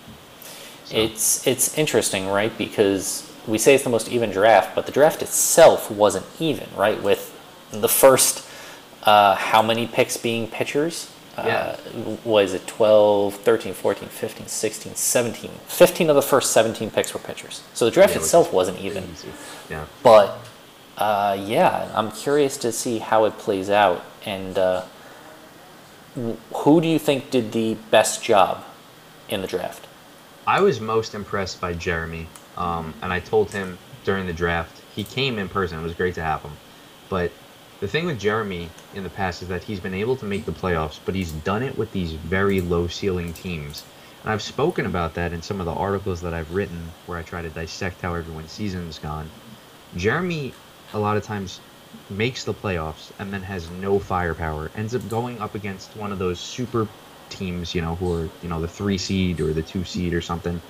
So- 0.85 0.97
It's 0.97 1.47
it's 1.47 1.77
interesting, 1.77 2.27
right? 2.27 2.55
Because 2.57 3.23
we 3.47 3.57
say 3.57 3.75
it's 3.75 3.83
the 3.83 3.89
most 3.89 4.09
even 4.09 4.31
draft, 4.31 4.75
but 4.75 4.85
the 4.85 4.91
draft 4.91 5.21
itself 5.21 5.91
wasn't 5.91 6.25
even, 6.39 6.67
right? 6.75 7.01
With 7.01 7.31
the 7.71 7.89
first, 7.89 8.47
uh, 9.03 9.35
how 9.35 9.61
many 9.61 9.87
picks 9.87 10.17
being 10.17 10.47
pitchers? 10.47 11.11
Yeah. 11.37 11.77
Uh, 11.93 12.17
was 12.23 12.53
it 12.53 12.65
12, 12.65 13.35
13, 13.35 13.73
14, 13.73 14.07
15, 14.07 14.47
16, 14.47 14.95
17? 14.95 15.51
15 15.67 16.09
of 16.09 16.15
the 16.15 16.21
first 16.21 16.53
17 16.53 16.89
picks 16.91 17.13
were 17.13 17.19
pitchers. 17.19 17.61
So 17.73 17.85
the 17.85 17.91
draft 17.91 18.13
Yeah, 18.13 18.19
itself 18.21 18.47
is 18.47 18.53
wasn't 18.53 18.79
even. 18.79 19.03
Yeah. 19.69 19.85
But 20.01 20.37
uh, 20.97 21.37
yeah, 21.39 21.91
I'm 21.93 22.11
curious 22.11 22.55
to 22.57 22.71
see 22.71 22.99
how 22.99 23.25
it 23.25 23.37
plays 23.37 23.69
out. 23.69 24.03
And 24.25 24.57
uh, 24.57 24.83
who 26.53 26.79
do 26.81 26.87
you 26.87 26.99
think 26.99 27.29
did 27.31 27.51
the 27.51 27.75
best 27.91 28.23
job 28.23 28.63
in 29.27 29.41
the 29.41 29.47
draft? 29.47 29.87
I 30.47 30.61
was 30.61 30.79
most 30.79 31.15
impressed 31.15 31.59
by 31.59 31.73
Jeremy, 31.73 32.27
um, 32.57 32.93
and 33.01 33.11
I 33.11 33.19
told 33.19 33.51
him 33.51 33.77
during 34.03 34.25
the 34.25 34.33
draft. 34.33 34.81
He 34.95 35.03
came 35.03 35.39
in 35.39 35.49
person. 35.49 35.79
It 35.79 35.83
was 35.83 35.93
great 35.93 36.15
to 36.15 36.23
have 36.23 36.41
him. 36.41 36.51
But 37.09 37.31
the 37.81 37.87
thing 37.87 38.05
with 38.05 38.19
Jeremy 38.19 38.69
in 38.93 39.03
the 39.03 39.09
past 39.09 39.41
is 39.41 39.49
that 39.49 39.63
he's 39.63 39.79
been 39.79 39.93
able 39.93 40.15
to 40.17 40.25
make 40.25 40.45
the 40.45 40.51
playoffs, 40.51 40.99
but 41.05 41.15
he's 41.15 41.31
done 41.31 41.63
it 41.63 41.77
with 41.77 41.91
these 41.91 42.13
very 42.13 42.61
low 42.61 42.87
ceiling 42.87 43.33
teams. 43.33 43.83
And 44.23 44.31
I've 44.31 44.41
spoken 44.41 44.85
about 44.85 45.13
that 45.15 45.33
in 45.33 45.41
some 45.41 45.59
of 45.59 45.65
the 45.65 45.73
articles 45.73 46.21
that 46.21 46.33
I've 46.33 46.51
written 46.51 46.93
where 47.05 47.17
I 47.17 47.23
try 47.23 47.41
to 47.41 47.49
dissect 47.49 48.01
how 48.01 48.15
everyone's 48.15 48.51
season's 48.51 48.97
gone. 48.97 49.29
Jeremy, 49.95 50.53
a 50.93 50.99
lot 50.99 51.17
of 51.17 51.23
times, 51.23 51.59
makes 52.09 52.43
the 52.43 52.53
playoffs 52.53 53.11
and 53.19 53.31
then 53.33 53.43
has 53.43 53.69
no 53.69 53.99
firepower. 53.99 54.71
Ends 54.75 54.95
up 54.95 55.07
going 55.09 55.39
up 55.39 55.55
against 55.55 55.95
one 55.95 56.11
of 56.11 56.19
those 56.19 56.39
super 56.39 56.87
teams, 57.29 57.75
you 57.75 57.81
know, 57.81 57.95
who 57.95 58.13
are, 58.13 58.29
you 58.41 58.49
know, 58.49 58.61
the 58.61 58.67
three 58.67 58.97
seed 58.97 59.41
or 59.41 59.53
the 59.53 59.61
two 59.61 59.83
seed 59.83 60.13
or 60.13 60.21
something. 60.21 60.61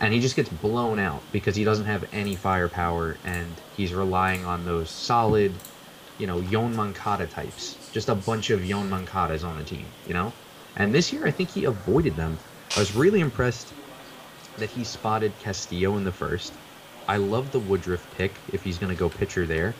And 0.00 0.14
he 0.14 0.20
just 0.20 0.34
gets 0.34 0.48
blown 0.48 0.98
out 0.98 1.22
because 1.30 1.54
he 1.54 1.62
doesn't 1.62 1.84
have 1.84 2.08
any 2.12 2.34
firepower 2.34 3.18
and 3.24 3.52
he's 3.76 3.92
relying 3.92 4.44
on 4.46 4.64
those 4.64 4.88
solid, 4.88 5.52
you 6.18 6.26
know, 6.26 6.40
Yoán 6.40 6.74
Moncada 6.74 7.26
types. 7.26 7.76
just 7.92 8.08
a 8.08 8.14
bunch 8.14 8.50
of 8.50 8.60
Yoán 8.60 8.88
Moncadas 8.88 9.44
on 9.44 9.58
the 9.58 9.64
team, 9.64 9.84
you 10.06 10.14
know? 10.14 10.32
And 10.76 10.94
this 10.94 11.12
year, 11.12 11.26
I 11.26 11.30
think 11.30 11.50
he 11.50 11.64
avoided 11.64 12.16
them. 12.16 12.38
I 12.76 12.78
was 12.78 12.94
really 12.94 13.20
impressed 13.20 13.72
that 14.56 14.70
he 14.70 14.84
spotted 14.84 15.32
Castillo 15.40 15.96
in 15.96 16.04
the 16.04 16.12
first. 16.12 16.52
I 17.08 17.16
love 17.16 17.50
the 17.50 17.58
Woodruff 17.58 18.06
pick 18.16 18.32
if 18.52 18.62
he's 18.62 18.78
going 18.78 18.94
to 18.94 18.98
go 18.98 19.08
pitcher 19.08 19.44
there. 19.44 19.74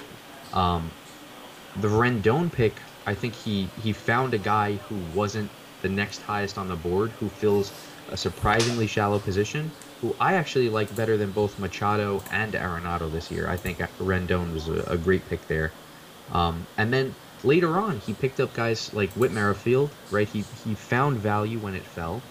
Um, 0.53 0.91
the 1.77 1.89
Rendon 1.89 2.51
pick, 2.51 2.75
I 3.07 3.14
think 3.14 3.35
he, 3.35 3.68
he 3.83 3.93
found 3.93 4.35
a 4.35 4.39
guy 4.39 4.75
who 4.75 4.97
wasn't 5.14 5.51
the 5.83 5.89
next 5.89 6.23
highest 6.23 6.59
on 6.59 6.68
the 6.68 6.77
board, 6.77 7.11
who 7.21 7.29
fills 7.29 7.73
a 8.11 8.16
surprisingly 8.16 8.87
shallow 8.87 9.18
position, 9.18 9.71
who 10.01 10.15
I 10.19 10.35
actually 10.35 10.69
like 10.69 10.95
better 10.97 11.17
than 11.17 11.31
both 11.31 11.59
Machado 11.59 12.23
and 12.31 12.53
Arenado 12.55 13.11
this 13.11 13.31
year. 13.31 13.49
I 13.49 13.57
think 13.57 13.79
Rendon 13.99 14.53
was 14.55 14.69
a, 14.69 14.93
a 14.93 14.97
great 14.97 15.29
pick 15.29 15.47
there. 15.49 15.73
Um, 16.33 16.67
and 16.77 16.93
then 16.93 17.15
later 17.45 17.79
on, 17.79 18.01
he 18.01 18.15
picked 18.15 18.41
up 18.41 18.55
guys 18.55 18.93
like 18.95 19.11
Whit 19.11 19.33
Merrifield, 19.33 19.91
right? 20.11 20.29
He, 20.29 20.45
he 20.65 20.75
found 20.75 21.19
value 21.19 21.59
when 21.59 21.75
it 21.75 21.83
fell. 21.83 22.23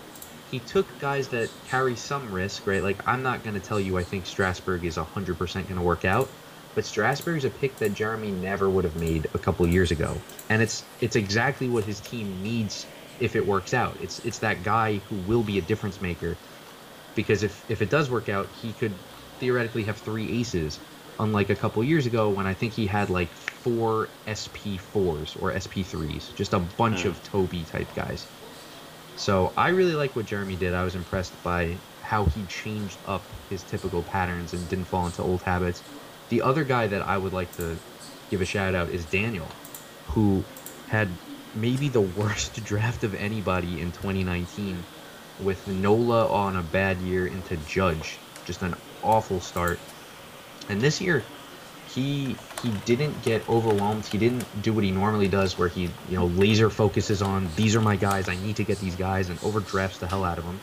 He 0.51 0.59
took 0.59 0.87
guys 0.99 1.27
that 1.29 1.49
carry 1.67 1.95
some 1.95 2.31
risk, 2.31 2.65
right? 2.65 2.81
Like, 2.81 3.07
I'm 3.07 3.21
not 3.21 3.43
going 3.43 3.53
to 3.53 3.59
tell 3.59 3.79
you 3.79 3.97
I 3.97 4.03
think 4.03 4.25
Strasburg 4.25 4.83
is 4.83 4.97
100% 4.97 5.37
going 5.53 5.65
to 5.75 5.81
work 5.81 6.05
out, 6.05 6.27
but 6.73 6.85
Strasburg's 6.85 7.45
a 7.45 7.49
pick 7.51 7.75
that 7.77 7.93
Jeremy 7.93 8.31
never 8.31 8.67
would 8.67 8.83
have 8.83 8.95
made 8.95 9.27
a 9.33 9.37
couple 9.37 9.67
years 9.67 9.91
ago. 9.91 10.17
And 10.49 10.61
it's 10.61 10.83
it's 11.01 11.15
exactly 11.15 11.69
what 11.69 11.83
his 11.83 11.99
team 11.99 12.41
needs 12.41 12.87
if 13.19 13.35
it 13.35 13.45
works 13.45 13.73
out. 13.73 13.97
It's 14.01 14.23
it's 14.25 14.39
that 14.39 14.63
guy 14.63 14.97
who 15.09 15.17
will 15.27 15.43
be 15.43 15.57
a 15.57 15.61
difference 15.61 16.01
maker. 16.01 16.37
Because 17.19 17.43
if, 17.43 17.69
if 17.69 17.81
it 17.81 17.89
does 17.89 18.09
work 18.09 18.29
out, 18.29 18.47
he 18.61 18.71
could 18.71 18.93
theoretically 19.41 19.83
have 19.83 19.97
three 19.97 20.39
aces, 20.39 20.79
unlike 21.19 21.49
a 21.49 21.55
couple 21.55 21.83
years 21.83 22.05
ago 22.05 22.29
when 22.29 22.47
I 22.47 22.53
think 22.53 22.71
he 22.71 22.87
had 22.87 23.09
like 23.09 23.27
four 23.27 24.07
SP4s 24.25 25.35
or 25.41 25.51
SP3s, 25.51 26.33
just 26.35 26.53
a 26.53 26.59
bunch 26.59 27.03
mm. 27.03 27.07
of 27.07 27.21
Toby 27.25 27.65
type 27.69 27.93
guys. 27.93 28.25
So 29.17 29.51
I 29.57 29.67
really 29.71 29.95
like 29.95 30.15
what 30.15 30.27
Jeremy 30.27 30.55
did. 30.55 30.73
I 30.73 30.85
was 30.85 30.95
impressed 30.95 31.33
by 31.43 31.75
how 32.03 32.23
he 32.23 32.45
changed 32.45 32.97
up 33.05 33.21
his 33.49 33.63
typical 33.63 34.01
patterns 34.03 34.53
and 34.53 34.69
didn't 34.69 34.85
fall 34.85 35.05
into 35.05 35.21
old 35.21 35.41
habits. 35.41 35.83
The 36.29 36.41
other 36.41 36.63
guy 36.63 36.87
that 36.87 37.01
I 37.01 37.17
would 37.17 37.33
like 37.33 37.53
to 37.57 37.77
give 38.31 38.39
a 38.39 38.45
shout 38.45 38.75
out 38.75 38.87
is 38.91 39.03
Daniel, 39.03 39.49
who 40.07 40.45
had 40.87 41.09
maybe 41.53 41.89
the 41.89 41.99
worst 42.19 42.63
draft 42.63 43.03
of 43.03 43.13
anybody 43.13 43.81
in 43.81 43.91
2019 43.91 44.85
with 45.39 45.67
Nola 45.67 46.27
on 46.27 46.55
a 46.55 46.63
bad 46.63 46.97
year 46.97 47.27
into 47.27 47.57
Judge. 47.57 48.17
Just 48.45 48.61
an 48.61 48.75
awful 49.03 49.39
start. 49.39 49.79
And 50.69 50.81
this 50.81 51.01
year, 51.01 51.23
he 51.93 52.35
he 52.61 52.71
didn't 52.85 53.21
get 53.23 53.47
overwhelmed. 53.49 54.05
He 54.05 54.17
didn't 54.17 54.45
do 54.61 54.73
what 54.73 54.83
he 54.83 54.91
normally 54.91 55.27
does, 55.27 55.57
where 55.57 55.69
he 55.69 55.83
you 55.83 56.15
know 56.17 56.27
laser 56.27 56.69
focuses 56.69 57.21
on 57.21 57.49
these 57.55 57.75
are 57.75 57.81
my 57.81 57.95
guys. 57.95 58.29
I 58.29 58.35
need 58.35 58.57
to 58.57 58.63
get 58.63 58.79
these 58.79 58.95
guys 58.95 59.29
and 59.29 59.41
overdrafts 59.43 59.99
the 59.99 60.07
hell 60.07 60.23
out 60.23 60.37
of 60.37 60.45
them. 60.45 60.59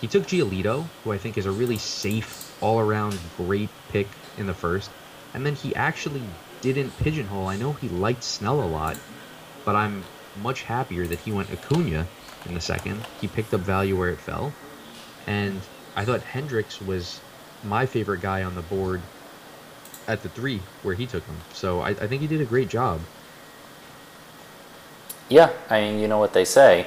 He 0.00 0.08
took 0.08 0.24
Giolito, 0.24 0.86
who 1.04 1.12
I 1.12 1.18
think 1.18 1.38
is 1.38 1.46
a 1.46 1.52
really 1.52 1.78
safe, 1.78 2.56
all-around 2.60 3.18
great 3.36 3.68
pick 3.90 4.08
in 4.36 4.46
the 4.46 4.54
first, 4.54 4.90
and 5.32 5.46
then 5.46 5.54
he 5.54 5.74
actually 5.76 6.22
didn't 6.60 6.96
pigeonhole. 6.98 7.46
I 7.46 7.56
know 7.56 7.72
he 7.72 7.88
liked 7.88 8.24
Snell 8.24 8.62
a 8.62 8.66
lot, 8.66 8.96
but 9.64 9.76
I'm 9.76 10.02
much 10.42 10.62
happier 10.62 11.06
that 11.06 11.20
he 11.20 11.30
went 11.30 11.50
Acuna 11.50 12.06
in 12.46 12.54
the 12.54 12.60
second. 12.60 13.04
He 13.20 13.28
picked 13.28 13.52
up 13.54 13.60
value 13.60 13.96
where 13.96 14.10
it 14.10 14.18
fell. 14.18 14.52
And 15.26 15.60
I 15.96 16.04
thought 16.04 16.22
Hendricks 16.22 16.80
was 16.80 17.20
my 17.64 17.86
favorite 17.86 18.20
guy 18.20 18.42
on 18.42 18.54
the 18.54 18.62
board 18.62 19.00
at 20.08 20.22
the 20.22 20.28
three 20.28 20.60
where 20.82 20.94
he 20.94 21.06
took 21.06 21.24
him. 21.24 21.36
So 21.52 21.80
I, 21.80 21.90
I 21.90 22.06
think 22.06 22.22
he 22.22 22.26
did 22.26 22.40
a 22.40 22.44
great 22.44 22.68
job. 22.68 23.00
Yeah, 25.28 25.50
I 25.70 25.80
mean, 25.80 26.00
you 26.00 26.08
know 26.08 26.18
what 26.18 26.32
they 26.32 26.44
say. 26.44 26.86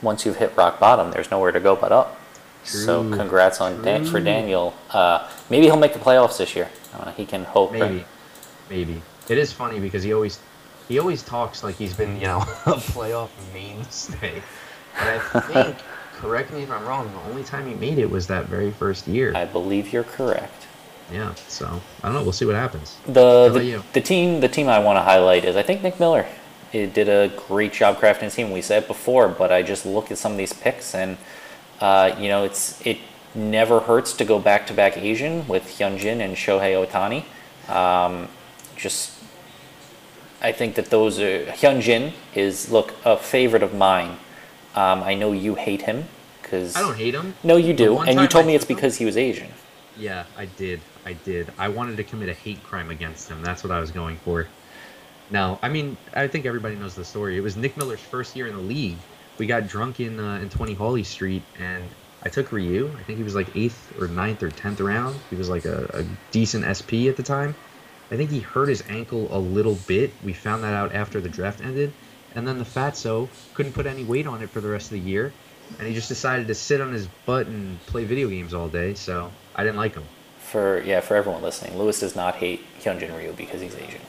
Once 0.00 0.24
you've 0.24 0.36
hit 0.36 0.56
rock 0.56 0.80
bottom, 0.80 1.10
there's 1.10 1.30
nowhere 1.30 1.52
to 1.52 1.60
go 1.60 1.76
but 1.76 1.92
up. 1.92 2.18
True. 2.64 2.80
So 2.80 3.10
congrats 3.10 3.60
on 3.60 3.82
Dan- 3.82 4.04
for 4.04 4.20
Daniel. 4.20 4.74
Uh, 4.90 5.28
maybe 5.50 5.66
he'll 5.66 5.76
make 5.76 5.92
the 5.92 5.98
playoffs 5.98 6.38
this 6.38 6.54
year. 6.54 6.70
Uh, 6.94 7.10
he 7.12 7.26
can 7.26 7.44
hope. 7.44 7.72
Maybe, 7.72 7.96
right? 7.96 8.06
maybe. 8.70 9.02
It 9.28 9.38
is 9.38 9.52
funny 9.52 9.80
because 9.80 10.02
he 10.02 10.12
always 10.12 10.38
he 10.88 10.98
always 10.98 11.22
talks 11.22 11.62
like 11.62 11.76
he's 11.76 11.94
been, 11.94 12.16
you 12.16 12.26
know, 12.26 12.38
a 12.66 12.74
playoff 12.74 13.30
mainstay. 13.52 14.42
But 14.98 15.08
I 15.08 15.40
think, 15.40 15.76
correct 16.14 16.52
me 16.52 16.62
if 16.62 16.70
I'm 16.70 16.84
wrong, 16.84 17.10
the 17.12 17.30
only 17.30 17.44
time 17.44 17.66
he 17.66 17.74
made 17.74 17.98
it 17.98 18.10
was 18.10 18.26
that 18.28 18.46
very 18.46 18.70
first 18.70 19.06
year. 19.06 19.32
I 19.34 19.44
believe 19.44 19.92
you're 19.92 20.04
correct. 20.04 20.66
Yeah, 21.12 21.34
so 21.48 21.80
I 22.02 22.06
don't 22.06 22.14
know. 22.14 22.22
We'll 22.22 22.32
see 22.32 22.46
what 22.46 22.54
happens. 22.54 22.96
The 23.06 23.48
the, 23.48 23.82
the, 23.92 24.00
team 24.00 24.40
the 24.40 24.48
team 24.48 24.68
I 24.68 24.78
want 24.78 24.96
to 24.96 25.02
highlight 25.02 25.44
is 25.44 25.56
I 25.56 25.62
think 25.62 25.82
Nick 25.82 26.00
Miller. 26.00 26.26
He 26.70 26.86
did 26.86 27.08
a 27.08 27.30
great 27.48 27.74
job 27.74 27.98
crafting 27.98 28.22
his 28.22 28.34
team. 28.34 28.50
We 28.50 28.62
said 28.62 28.84
it 28.84 28.88
before, 28.88 29.28
but 29.28 29.52
I 29.52 29.62
just 29.62 29.84
look 29.84 30.10
at 30.10 30.16
some 30.16 30.32
of 30.32 30.38
these 30.38 30.54
picks 30.54 30.94
and 30.94 31.18
uh, 31.80 32.16
you 32.18 32.28
know 32.28 32.44
it's 32.44 32.84
it 32.86 32.98
never 33.34 33.80
hurts 33.80 34.14
to 34.14 34.24
go 34.24 34.38
back 34.38 34.66
to 34.68 34.74
back 34.74 34.96
Asian 34.96 35.46
with 35.48 35.64
Hyunjin 35.64 36.20
and 36.20 36.34
Shohei 36.36 36.86
Ohtani. 36.86 37.24
Um, 37.70 38.28
just 38.76 39.21
I 40.42 40.50
think 40.50 40.74
that 40.74 40.86
those 40.86 41.20
are 41.20 41.44
Hyunjin 41.46 42.12
is 42.34 42.70
look 42.70 42.92
a 43.04 43.16
favorite 43.16 43.62
of 43.62 43.74
mine. 43.74 44.18
Um, 44.74 45.02
I 45.02 45.14
know 45.14 45.30
you 45.32 45.54
hate 45.54 45.82
him 45.82 46.08
because 46.42 46.74
I 46.74 46.80
don't 46.80 46.96
hate 46.96 47.14
him. 47.14 47.34
No, 47.44 47.56
you 47.56 47.72
do, 47.72 47.98
and 47.98 48.20
you 48.20 48.26
told 48.26 48.44
I 48.44 48.48
me 48.48 48.54
it's 48.56 48.64
because 48.64 48.96
he 48.96 49.04
was 49.04 49.16
Asian. 49.16 49.48
Yeah, 49.96 50.24
I 50.36 50.46
did. 50.46 50.80
I 51.06 51.12
did. 51.12 51.52
I 51.58 51.68
wanted 51.68 51.96
to 51.98 52.04
commit 52.04 52.28
a 52.28 52.34
hate 52.34 52.62
crime 52.64 52.90
against 52.90 53.28
him. 53.28 53.40
That's 53.42 53.62
what 53.62 53.70
I 53.70 53.78
was 53.78 53.92
going 53.92 54.16
for. 54.16 54.48
Now, 55.30 55.60
I 55.62 55.68
mean, 55.68 55.96
I 56.14 56.26
think 56.26 56.44
everybody 56.44 56.74
knows 56.74 56.94
the 56.94 57.04
story. 57.04 57.36
It 57.36 57.40
was 57.40 57.56
Nick 57.56 57.76
Miller's 57.76 58.00
first 58.00 58.34
year 58.34 58.48
in 58.48 58.56
the 58.56 58.62
league. 58.62 58.96
We 59.38 59.46
got 59.46 59.68
drunk 59.68 60.00
in 60.00 60.18
uh, 60.18 60.40
in 60.42 60.48
20 60.48 60.74
Hawley 60.74 61.04
Street, 61.04 61.42
and 61.60 61.84
I 62.24 62.28
took 62.30 62.50
Ryu. 62.50 62.90
I 62.98 63.02
think 63.04 63.18
he 63.18 63.24
was 63.24 63.36
like 63.36 63.54
eighth 63.56 63.94
or 64.00 64.08
ninth 64.08 64.42
or 64.42 64.50
tenth 64.50 64.80
round. 64.80 65.16
He 65.30 65.36
was 65.36 65.48
like 65.48 65.66
a, 65.66 65.88
a 65.94 66.04
decent 66.32 66.64
SP 66.66 67.06
at 67.06 67.16
the 67.16 67.22
time 67.22 67.54
I 68.12 68.16
think 68.16 68.30
he 68.30 68.40
hurt 68.40 68.68
his 68.68 68.84
ankle 68.90 69.26
a 69.34 69.38
little 69.38 69.76
bit. 69.86 70.12
We 70.22 70.34
found 70.34 70.62
that 70.64 70.74
out 70.74 70.94
after 70.94 71.18
the 71.18 71.30
draft 71.30 71.62
ended. 71.62 71.94
And 72.34 72.46
then 72.46 72.58
the 72.58 72.64
fatso 72.64 73.30
couldn't 73.54 73.72
put 73.72 73.86
any 73.86 74.04
weight 74.04 74.26
on 74.26 74.42
it 74.42 74.50
for 74.50 74.60
the 74.60 74.68
rest 74.68 74.92
of 74.92 75.02
the 75.02 75.10
year. 75.10 75.32
And 75.78 75.88
he 75.88 75.94
just 75.94 76.08
decided 76.08 76.46
to 76.48 76.54
sit 76.54 76.82
on 76.82 76.92
his 76.92 77.08
butt 77.24 77.46
and 77.46 77.80
play 77.86 78.04
video 78.04 78.28
games 78.28 78.52
all 78.52 78.68
day. 78.68 78.92
So 78.92 79.32
I 79.56 79.64
didn't 79.64 79.78
like 79.78 79.94
him. 79.94 80.04
For 80.38 80.82
yeah, 80.82 81.00
for 81.00 81.16
everyone 81.16 81.40
listening, 81.40 81.78
Lewis 81.78 82.00
does 82.00 82.14
not 82.14 82.34
hate 82.34 82.60
Hyunjin 82.80 83.16
Ryu 83.16 83.32
because 83.32 83.62
he's 83.62 83.74
Asian. 83.74 84.02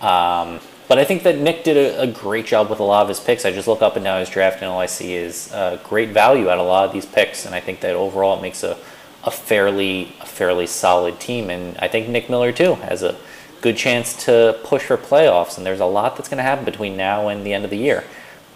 Um, 0.00 0.60
but 0.88 0.98
I 0.98 1.04
think 1.04 1.22
that 1.24 1.36
Nick 1.36 1.64
did 1.64 1.76
a, 1.76 2.02
a, 2.02 2.06
great 2.06 2.46
job 2.46 2.70
with 2.70 2.80
a 2.80 2.82
lot 2.82 3.02
of 3.02 3.08
his 3.08 3.20
picks. 3.20 3.44
I 3.44 3.52
just 3.52 3.68
look 3.68 3.82
up 3.82 3.96
and 3.96 4.04
down 4.04 4.20
his 4.20 4.30
draft, 4.30 4.62
and 4.62 4.70
all 4.70 4.80
I 4.80 4.86
see 4.86 5.14
is 5.14 5.52
uh, 5.52 5.78
great 5.84 6.10
value 6.10 6.48
at 6.48 6.58
a 6.58 6.62
lot 6.62 6.86
of 6.86 6.92
these 6.92 7.06
picks. 7.06 7.44
And 7.44 7.54
I 7.54 7.60
think 7.60 7.80
that 7.80 7.94
overall 7.94 8.38
it 8.38 8.42
makes 8.42 8.62
a, 8.62 8.78
a 9.24 9.30
fairly 9.30 10.14
a 10.20 10.26
fairly 10.26 10.66
solid 10.66 11.20
team. 11.20 11.50
And 11.50 11.76
I 11.78 11.88
think 11.88 12.08
Nick 12.08 12.30
Miller 12.30 12.50
too 12.50 12.74
has 12.76 13.02
a 13.02 13.18
good 13.64 13.76
chance 13.78 14.26
to 14.26 14.60
push 14.62 14.82
for 14.82 14.98
playoffs. 14.98 15.56
And 15.56 15.64
there's 15.64 15.80
a 15.80 15.86
lot 15.86 16.16
that's 16.16 16.28
going 16.28 16.36
to 16.36 16.44
happen 16.44 16.66
between 16.66 16.98
now 16.98 17.28
and 17.28 17.46
the 17.46 17.54
end 17.54 17.64
of 17.64 17.70
the 17.70 17.78
year. 17.78 18.04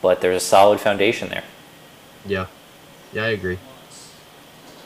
But 0.03 0.21
there's 0.21 0.37
a 0.37 0.47
solid 0.47 0.81
foundation 0.81 1.31
there. 1.31 1.45
Yeah. 2.27 2.47
Yeah, 3.15 3.25
I 3.25 3.29
agree. 3.29 3.59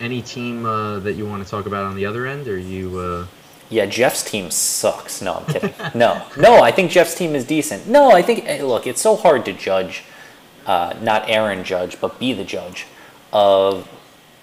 Any 0.00 0.22
team 0.22 0.64
uh, 0.64 1.00
that 1.00 1.14
you 1.14 1.26
want 1.26 1.44
to 1.44 1.50
talk 1.50 1.66
about 1.66 1.84
on 1.86 1.96
the 1.96 2.06
other 2.06 2.24
end, 2.26 2.46
or 2.46 2.56
you? 2.56 2.98
Uh... 2.98 3.26
Yeah, 3.68 3.86
Jeff's 3.86 4.22
team 4.22 4.52
sucks. 4.52 5.20
No, 5.20 5.34
I'm 5.34 5.46
kidding. 5.46 5.74
no, 5.94 6.24
no, 6.36 6.62
I 6.62 6.70
think 6.70 6.92
Jeff's 6.92 7.16
team 7.16 7.34
is 7.34 7.44
decent. 7.44 7.88
No, 7.88 8.12
I 8.12 8.22
think 8.22 8.44
eh, 8.46 8.62
look, 8.62 8.86
it's 8.86 9.00
so 9.00 9.16
hard 9.16 9.44
to 9.46 9.52
judge, 9.52 10.04
uh, 10.66 10.94
not 11.00 11.28
Aaron 11.28 11.64
judge, 11.64 12.00
but 12.00 12.20
be 12.20 12.32
the 12.32 12.44
judge 12.44 12.86
of 13.32 13.88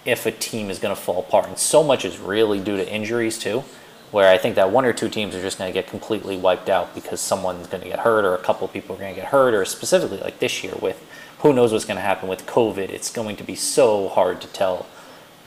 if 0.05 0.25
a 0.25 0.32
team 0.32 0.69
is 0.69 0.80
going 0.80 0.95
to 0.95 1.01
fall 1.01 1.19
apart, 1.19 1.47
and 1.47 1.57
so 1.57 1.84
much 1.84 2.03
is 2.03 2.19
really 2.19 2.59
due 2.59 2.75
to 2.75 2.93
injuries 2.93 3.38
too 3.38 3.63
where 4.12 4.32
I 4.32 4.38
think 4.38 4.55
that 4.55 4.72
one 4.72 4.86
or 4.86 4.93
two 4.93 5.10
teams 5.10 5.36
are 5.36 5.41
just 5.41 5.57
going 5.57 5.72
to 5.72 5.74
get 5.74 5.88
completely 5.88 6.38
wiped 6.38 6.70
out 6.70 6.95
because 6.95 7.22
someone's 7.22 7.68
going 7.68 7.84
to 7.84 7.89
get 7.89 7.99
hurt 7.99 8.26
or 8.26 8.34
a 8.34 8.39
couple 8.39 8.68
people 8.68 8.95
are 8.95 8.99
going 8.99 9.14
to 9.14 9.22
get 9.22 9.30
hurt, 9.30 9.53
or 9.53 9.66
specifically 9.66 10.20
like 10.20 10.39
this 10.39 10.64
year 10.64 10.74
with 10.82 11.03
who 11.39 11.53
knows 11.53 11.72
what's 11.72 11.86
going 11.86 11.97
to 11.97 12.01
happen 12.01 12.28
with 12.28 12.45
COVID. 12.45 12.89
It's 12.89 13.12
going 13.12 13.36
to 13.38 13.43
be 13.43 13.55
so 13.55 14.10
hard 14.10 14.41
to 14.41 14.47
tell 14.47 14.88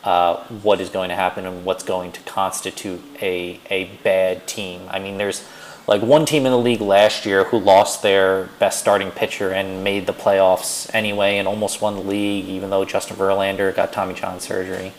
uh, 0.05 0.37
what 0.63 0.81
is 0.81 0.91
going 0.91 1.09
to 1.11 1.15
happen 1.15 1.45
and 1.45 1.65
what's 1.65 1.83
going 1.83 2.13
to 2.13 2.21
constitute 2.23 3.01
a, 3.21 3.61
a 3.71 3.85
bad 4.03 4.47
team. 4.47 4.83
I 4.89 4.99
mean, 5.01 5.19
there's 5.19 5.47
like 5.89 6.01
one 6.01 6.25
team 6.25 6.47
in 6.47 6.53
the 6.53 6.59
league 6.59 6.81
last 6.81 7.27
year 7.27 7.45
who 7.45 7.59
lost 7.59 8.03
their 8.03 8.49
best 8.61 8.79
starting 8.79 9.11
pitcher 9.11 9.51
and 9.51 9.83
made 9.83 10.07
the 10.07 10.13
playoffs 10.13 10.89
anyway 10.95 11.39
and 11.39 11.49
almost 11.49 11.83
won 11.83 11.97
the 11.97 12.03
league, 12.03 12.47
even 12.47 12.71
though 12.71 12.85
Justin 12.85 13.17
Verlander 13.17 13.75
got 13.75 13.93
Tommy 13.93 14.15
John 14.15 14.39
surgery. 14.39 14.93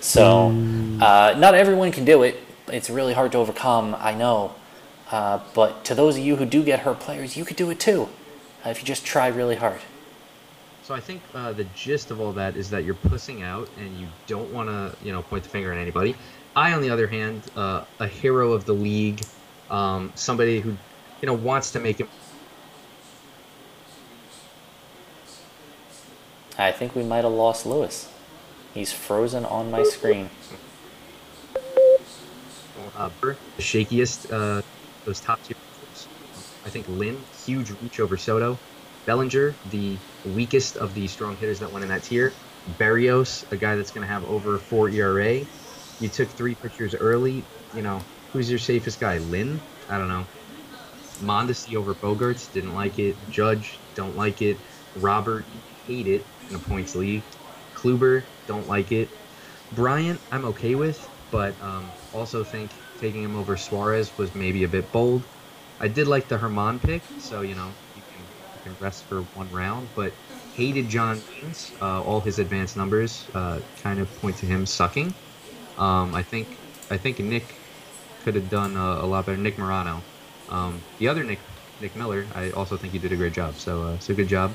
So, 0.00 0.48
uh, 1.00 1.34
not 1.38 1.54
everyone 1.54 1.92
can 1.92 2.04
do 2.04 2.24
it 2.24 2.38
it's 2.68 2.88
really 2.88 3.12
hard 3.12 3.32
to 3.32 3.38
overcome, 3.38 3.94
I 3.98 4.14
know. 4.14 4.54
Uh, 5.10 5.40
but 5.54 5.84
to 5.84 5.94
those 5.94 6.16
of 6.16 6.24
you 6.24 6.36
who 6.36 6.46
do 6.46 6.64
get 6.64 6.80
hurt 6.80 6.98
players, 6.98 7.36
you 7.36 7.44
could 7.44 7.56
do 7.56 7.70
it 7.70 7.78
too 7.78 8.08
uh, 8.64 8.70
if 8.70 8.80
you 8.80 8.86
just 8.86 9.04
try 9.04 9.28
really 9.28 9.56
hard. 9.56 9.80
So 10.82 10.94
I 10.94 11.00
think 11.00 11.22
uh, 11.34 11.52
the 11.52 11.64
gist 11.74 12.10
of 12.10 12.20
all 12.20 12.32
that 12.32 12.56
is 12.56 12.70
that 12.70 12.84
you're 12.84 12.94
pussing 12.94 13.42
out 13.42 13.68
and 13.78 13.98
you 13.98 14.06
don't 14.26 14.52
want 14.52 14.68
to, 14.68 14.94
you 15.04 15.12
know, 15.12 15.22
point 15.22 15.44
the 15.44 15.48
finger 15.48 15.72
at 15.72 15.78
anybody. 15.78 16.14
I, 16.56 16.72
on 16.72 16.82
the 16.82 16.90
other 16.90 17.06
hand, 17.06 17.42
uh, 17.56 17.84
a 17.98 18.06
hero 18.06 18.52
of 18.52 18.64
the 18.64 18.74
league, 18.74 19.22
um, 19.70 20.12
somebody 20.14 20.60
who, 20.60 20.76
you 21.20 21.26
know, 21.26 21.34
wants 21.34 21.70
to 21.72 21.80
make 21.80 22.00
it. 22.00 22.08
I 26.58 26.70
think 26.70 26.94
we 26.94 27.02
might 27.02 27.24
have 27.24 27.32
lost 27.32 27.66
Lewis. 27.66 28.10
He's 28.72 28.92
frozen 28.92 29.44
on 29.44 29.70
my 29.70 29.82
screen. 29.82 30.30
Uh, 32.96 33.10
the 33.20 33.36
shakiest, 33.58 34.32
uh, 34.32 34.62
those 35.04 35.20
top 35.20 35.40
pitchers. 35.42 36.08
I 36.64 36.70
think 36.70 36.88
Lynn, 36.88 37.18
huge 37.44 37.70
reach 37.82 38.00
over 38.00 38.16
Soto. 38.16 38.58
Bellinger, 39.06 39.54
the 39.70 39.96
weakest 40.24 40.76
of 40.76 40.94
the 40.94 41.06
strong 41.08 41.36
hitters 41.36 41.58
that 41.60 41.70
went 41.70 41.82
in 41.82 41.90
that 41.90 42.04
tier. 42.04 42.32
Berríos, 42.78 43.50
a 43.52 43.56
guy 43.56 43.76
that's 43.76 43.90
going 43.90 44.06
to 44.06 44.12
have 44.12 44.24
over 44.30 44.58
four 44.58 44.88
ERA. 44.88 45.40
You 46.00 46.08
took 46.08 46.28
three 46.28 46.54
pitchers 46.54 46.94
early. 46.94 47.44
You 47.74 47.82
know, 47.82 48.00
who's 48.32 48.48
your 48.48 48.58
safest 48.58 49.00
guy? 49.00 49.18
Lynn? 49.18 49.60
I 49.90 49.98
don't 49.98 50.08
know. 50.08 50.24
Mondesi 51.20 51.76
over 51.76 51.94
Bogaerts, 51.94 52.52
didn't 52.52 52.74
like 52.74 52.98
it. 52.98 53.16
Judge, 53.30 53.78
don't 53.94 54.16
like 54.16 54.40
it. 54.40 54.56
Robert, 54.96 55.44
hate 55.86 56.06
it 56.06 56.24
in 56.48 56.56
a 56.56 56.58
points 56.58 56.94
league. 56.94 57.22
Kluber, 57.74 58.22
don't 58.46 58.66
like 58.68 58.92
it. 58.92 59.08
Bryant, 59.72 60.20
I'm 60.30 60.44
okay 60.46 60.74
with, 60.74 61.08
but 61.30 61.54
um, 61.62 61.90
also 62.12 62.44
think 62.44 62.70
taking 63.00 63.22
him 63.22 63.36
over 63.36 63.56
Suarez 63.56 64.16
was 64.18 64.34
maybe 64.34 64.64
a 64.64 64.68
bit 64.68 64.90
bold. 64.92 65.22
I 65.80 65.88
did 65.88 66.06
like 66.06 66.28
the 66.28 66.38
Germán 66.38 66.80
pick, 66.80 67.02
so 67.18 67.40
you 67.40 67.54
know 67.54 67.68
you 67.96 68.02
can, 68.02 68.22
you 68.54 68.60
can 68.64 68.76
rest 68.80 69.04
for 69.04 69.22
one 69.34 69.50
round, 69.50 69.88
but 69.94 70.12
hated 70.54 70.88
John 70.88 71.20
Means. 71.42 71.72
Uh, 71.80 72.02
all 72.02 72.20
his 72.20 72.38
advanced 72.38 72.76
numbers 72.76 73.26
uh, 73.34 73.60
kind 73.82 73.98
of 73.98 74.08
point 74.20 74.36
to 74.38 74.46
him 74.46 74.66
sucking. 74.66 75.12
Um, 75.78 76.14
I 76.14 76.22
think 76.22 76.48
I 76.90 76.96
think 76.96 77.18
Nick 77.18 77.44
could 78.22 78.34
have 78.36 78.48
done 78.48 78.76
uh, 78.76 79.02
a 79.02 79.06
lot 79.06 79.26
better. 79.26 79.36
Nick 79.36 79.58
Morano, 79.58 80.00
um, 80.48 80.80
the 80.98 81.08
other 81.08 81.24
Nick 81.24 81.40
Nick 81.80 81.96
Miller, 81.96 82.26
I 82.34 82.50
also 82.52 82.76
think 82.76 82.92
he 82.92 82.98
did 82.98 83.12
a 83.12 83.16
great 83.16 83.32
job. 83.32 83.56
So 83.56 83.82
uh, 83.82 83.98
so 83.98 84.14
good 84.14 84.28
job. 84.28 84.52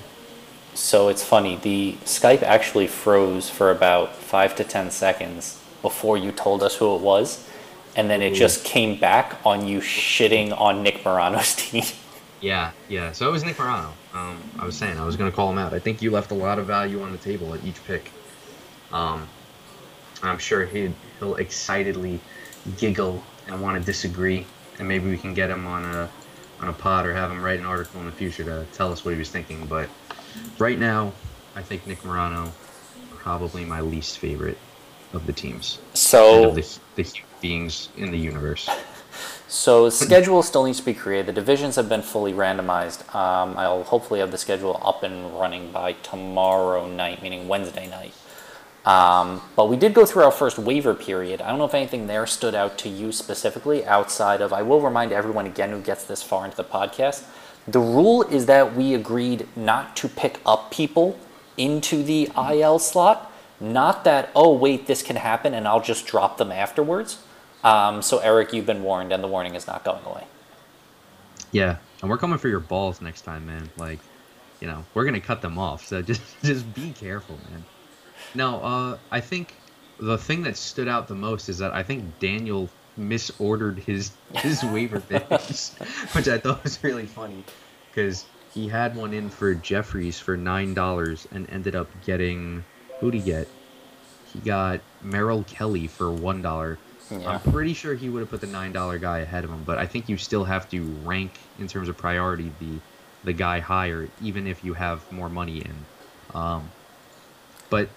So 0.73 1.09
it's 1.09 1.23
funny, 1.23 1.57
the 1.57 1.97
Skype 2.05 2.43
actually 2.43 2.87
froze 2.87 3.49
for 3.49 3.71
about 3.71 4.15
five 4.15 4.55
to 4.55 4.63
ten 4.63 4.91
seconds 4.91 5.59
before 5.81 6.15
you 6.17 6.31
told 6.31 6.63
us 6.63 6.75
who 6.75 6.95
it 6.95 7.01
was. 7.01 7.48
And 7.95 8.09
then 8.09 8.21
it 8.21 8.33
Ooh. 8.33 8.35
just 8.35 8.63
came 8.63 8.99
back 8.99 9.39
on 9.45 9.67
you 9.67 9.79
shitting 9.79 10.57
on 10.59 10.83
Nick 10.83 11.03
Morano's 11.03 11.55
team. 11.57 11.83
Yeah, 12.41 12.71
yeah. 12.87 13.11
So 13.11 13.27
it 13.27 13.31
was 13.31 13.43
Nick 13.43 13.59
Morano. 13.59 13.93
Um, 14.13 14.41
I 14.57 14.65
was 14.65 14.77
saying 14.77 14.97
I 14.97 15.05
was 15.05 15.17
going 15.17 15.29
to 15.29 15.35
call 15.35 15.49
him 15.49 15.57
out. 15.57 15.73
I 15.73 15.79
think 15.79 16.01
you 16.01 16.11
left 16.11 16.31
a 16.31 16.35
lot 16.35 16.57
of 16.59 16.65
value 16.65 17.01
on 17.01 17.11
the 17.11 17.17
table 17.17 17.53
at 17.53 17.63
each 17.65 17.83
pick. 17.85 18.11
Um, 18.91 19.27
I'm 20.23 20.37
sure 20.37 20.65
he'd, 20.65 20.93
he'll 21.19 21.35
excitedly 21.35 22.19
giggle 22.77 23.21
and 23.47 23.61
want 23.61 23.79
to 23.79 23.85
disagree, 23.85 24.45
and 24.79 24.87
maybe 24.87 25.09
we 25.09 25.17
can 25.17 25.33
get 25.33 25.49
him 25.49 25.65
on 25.67 25.85
a 25.85 26.09
on 26.61 26.67
a 26.67 26.73
pod 26.73 27.05
or 27.05 27.13
have 27.13 27.31
him 27.31 27.41
write 27.41 27.59
an 27.59 27.65
article 27.65 28.01
in 28.01 28.05
the 28.05 28.11
future 28.11 28.43
to 28.43 28.65
tell 28.73 28.91
us 28.91 29.05
what 29.05 29.11
he 29.13 29.17
was 29.17 29.29
thinking. 29.29 29.65
But 29.65 29.89
right 30.57 30.77
now, 30.77 31.13
I 31.55 31.61
think 31.61 31.87
Nick 31.87 32.03
Morano 32.03 32.51
probably 33.15 33.63
my 33.65 33.81
least 33.81 34.17
favorite 34.17 34.57
of 35.13 35.25
the 35.25 35.33
teams 35.33 35.79
So 35.93 36.51
the, 36.51 36.79
the 36.95 37.03
beings 37.41 37.89
in 37.97 38.11
the 38.11 38.17
universe. 38.17 38.69
So 39.49 39.89
schedule 39.89 40.43
still 40.43 40.63
needs 40.63 40.79
to 40.79 40.85
be 40.85 40.93
created. 40.93 41.25
The 41.25 41.33
divisions 41.33 41.75
have 41.75 41.89
been 41.89 42.03
fully 42.03 42.33
randomized. 42.33 43.03
Um, 43.15 43.57
I'll 43.57 43.83
hopefully 43.83 44.19
have 44.19 44.29
the 44.29 44.37
schedule 44.37 44.79
up 44.83 45.01
and 45.01 45.33
running 45.39 45.71
by 45.71 45.93
tomorrow 45.93 46.87
night, 46.87 47.23
meaning 47.23 47.47
Wednesday 47.47 47.89
night. 47.89 48.13
Um, 48.85 49.41
but 49.55 49.67
we 49.67 49.75
did 49.75 49.95
go 49.95 50.05
through 50.05 50.23
our 50.23 50.31
first 50.31 50.59
waiver 50.59 50.93
period. 50.93 51.41
I 51.41 51.49
don't 51.49 51.57
know 51.57 51.65
if 51.65 51.73
anything 51.73 52.05
there 52.05 52.27
stood 52.27 52.53
out 52.53 52.77
to 52.79 52.89
you 52.89 53.11
specifically 53.11 53.83
outside 53.85 54.41
of. 54.41 54.53
I 54.53 54.61
will 54.61 54.81
remind 54.81 55.11
everyone 55.11 55.47
again 55.47 55.71
who 55.71 55.81
gets 55.81 56.03
this 56.03 56.21
far 56.21 56.45
into 56.45 56.55
the 56.55 56.63
podcast. 56.63 57.23
The 57.67 57.79
rule 57.79 58.21
is 58.23 58.45
that 58.45 58.75
we 58.75 58.93
agreed 58.93 59.47
not 59.55 59.95
to 59.97 60.07
pick 60.07 60.39
up 60.45 60.71
people 60.71 61.19
into 61.57 62.03
the 62.03 62.29
IL 62.37 62.77
slot. 62.79 63.31
Not 63.59 64.03
that, 64.05 64.29
oh, 64.35 64.53
wait, 64.55 64.85
this 64.87 65.01
can 65.01 65.17
happen 65.17 65.53
and 65.55 65.67
I'll 65.67 65.81
just 65.81 66.05
drop 66.05 66.37
them 66.37 66.51
afterwards. 66.51 67.17
Um, 67.64 68.01
so, 68.01 68.20
Eric, 68.20 68.53
you've 68.53 68.66
been 68.66 68.84
warned, 68.84 69.12
and 69.12 69.24
the 69.24 69.28
warning 69.28 69.55
is 69.55 69.68
not 69.68 69.84
going 69.84 70.03
away. 70.05 70.24
Yeah, 71.51 71.78
and 72.01 72.10
we're 72.10 72.18
coming 72.18 72.38
for 72.38 72.47
your 72.47 72.60
balls 72.60 73.01
next 73.01 73.22
time, 73.22 73.45
man. 73.45 73.70
Like, 73.78 73.99
you 74.60 74.68
know, 74.68 74.86
we're 74.93 75.05
gonna 75.05 75.22
cut 75.22 75.41
them 75.41 75.57
off. 75.57 75.86
So 75.86 76.01
just 76.12 76.22
just 76.43 76.74
be 76.74 76.91
careful, 76.91 77.38
man. 77.49 77.64
Now, 78.36 78.60
uh, 78.62 78.97
I 79.12 79.22
think 79.22 79.55
the 79.99 80.18
thing 80.18 80.43
that 80.43 80.55
stood 80.55 80.88
out 80.88 81.07
the 81.07 81.16
most 81.16 81.49
is 81.49 81.57
that 81.57 81.74
I 81.74 81.84
think 81.84 82.20
Daniel 82.20 82.70
misordered 82.97 83.80
his 83.80 84.12
his 84.34 84.64
waiver 84.64 84.99
picks, 85.10 85.76
which 86.14 86.28
I 86.28 86.38
thought 86.38 86.64
was 86.64 86.84
really 86.84 87.05
funny, 87.05 87.43
because 87.89 88.26
he 88.53 88.68
had 88.68 88.95
one 88.95 89.14
in 89.14 89.30
for 89.30 89.53
Jeffries 89.53 90.20
for 90.20 90.38
nine 90.38 90.74
dollars 90.74 91.28
and 91.32 91.49
ended 91.49 91.76
up 91.76 91.89
getting 92.05 92.64
who'd 92.99 93.14
he 93.14 93.22
get? 93.22 93.47
He 94.34 94.39
got 94.39 94.82
Merrill 95.01 95.43
Kelly 95.43 95.88
for 95.88 96.12
one 96.12 96.41
dollar. 96.41 96.78
Yeah. 97.12 97.32
I'm 97.32 97.51
pretty 97.51 97.74
sure 97.74 97.95
he 97.95 98.10
would 98.10 98.20
have 98.20 98.30
put 98.30 98.41
the 98.41 98.47
nine 98.47 98.72
dollar 98.72 98.97
guy 98.97 99.20
ahead 99.20 99.43
of 99.43 99.49
him, 99.49 99.64
but 99.64 99.78
I 99.78 99.86
think 99.86 100.10
you 100.10 100.18
still 100.18 100.43
have 100.43 100.70
to 100.70 100.84
rank 101.03 101.32
in 101.60 101.68
terms 101.68 101.89
of 101.89 101.97
priority 101.97 102.51
the 102.60 102.80
the 103.24 103.34
guy 103.34 103.60
higher, 103.60 104.07
even 104.22 104.47
if 104.47 104.64
you 104.64 104.74
have 104.74 105.12
more 105.12 105.30
money 105.30 105.60
in. 105.60 105.76
Um, 106.34 106.70
but 107.70 107.89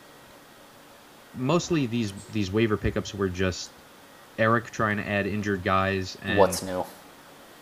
mostly 1.34 1.86
these 1.86 2.12
these 2.32 2.50
waiver 2.50 2.76
pickups 2.76 3.14
were 3.14 3.28
just 3.28 3.70
Eric 4.38 4.70
trying 4.70 4.96
to 4.96 5.08
add 5.08 5.26
injured 5.26 5.62
guys 5.62 6.16
and 6.22 6.38
What's 6.38 6.62
new? 6.62 6.84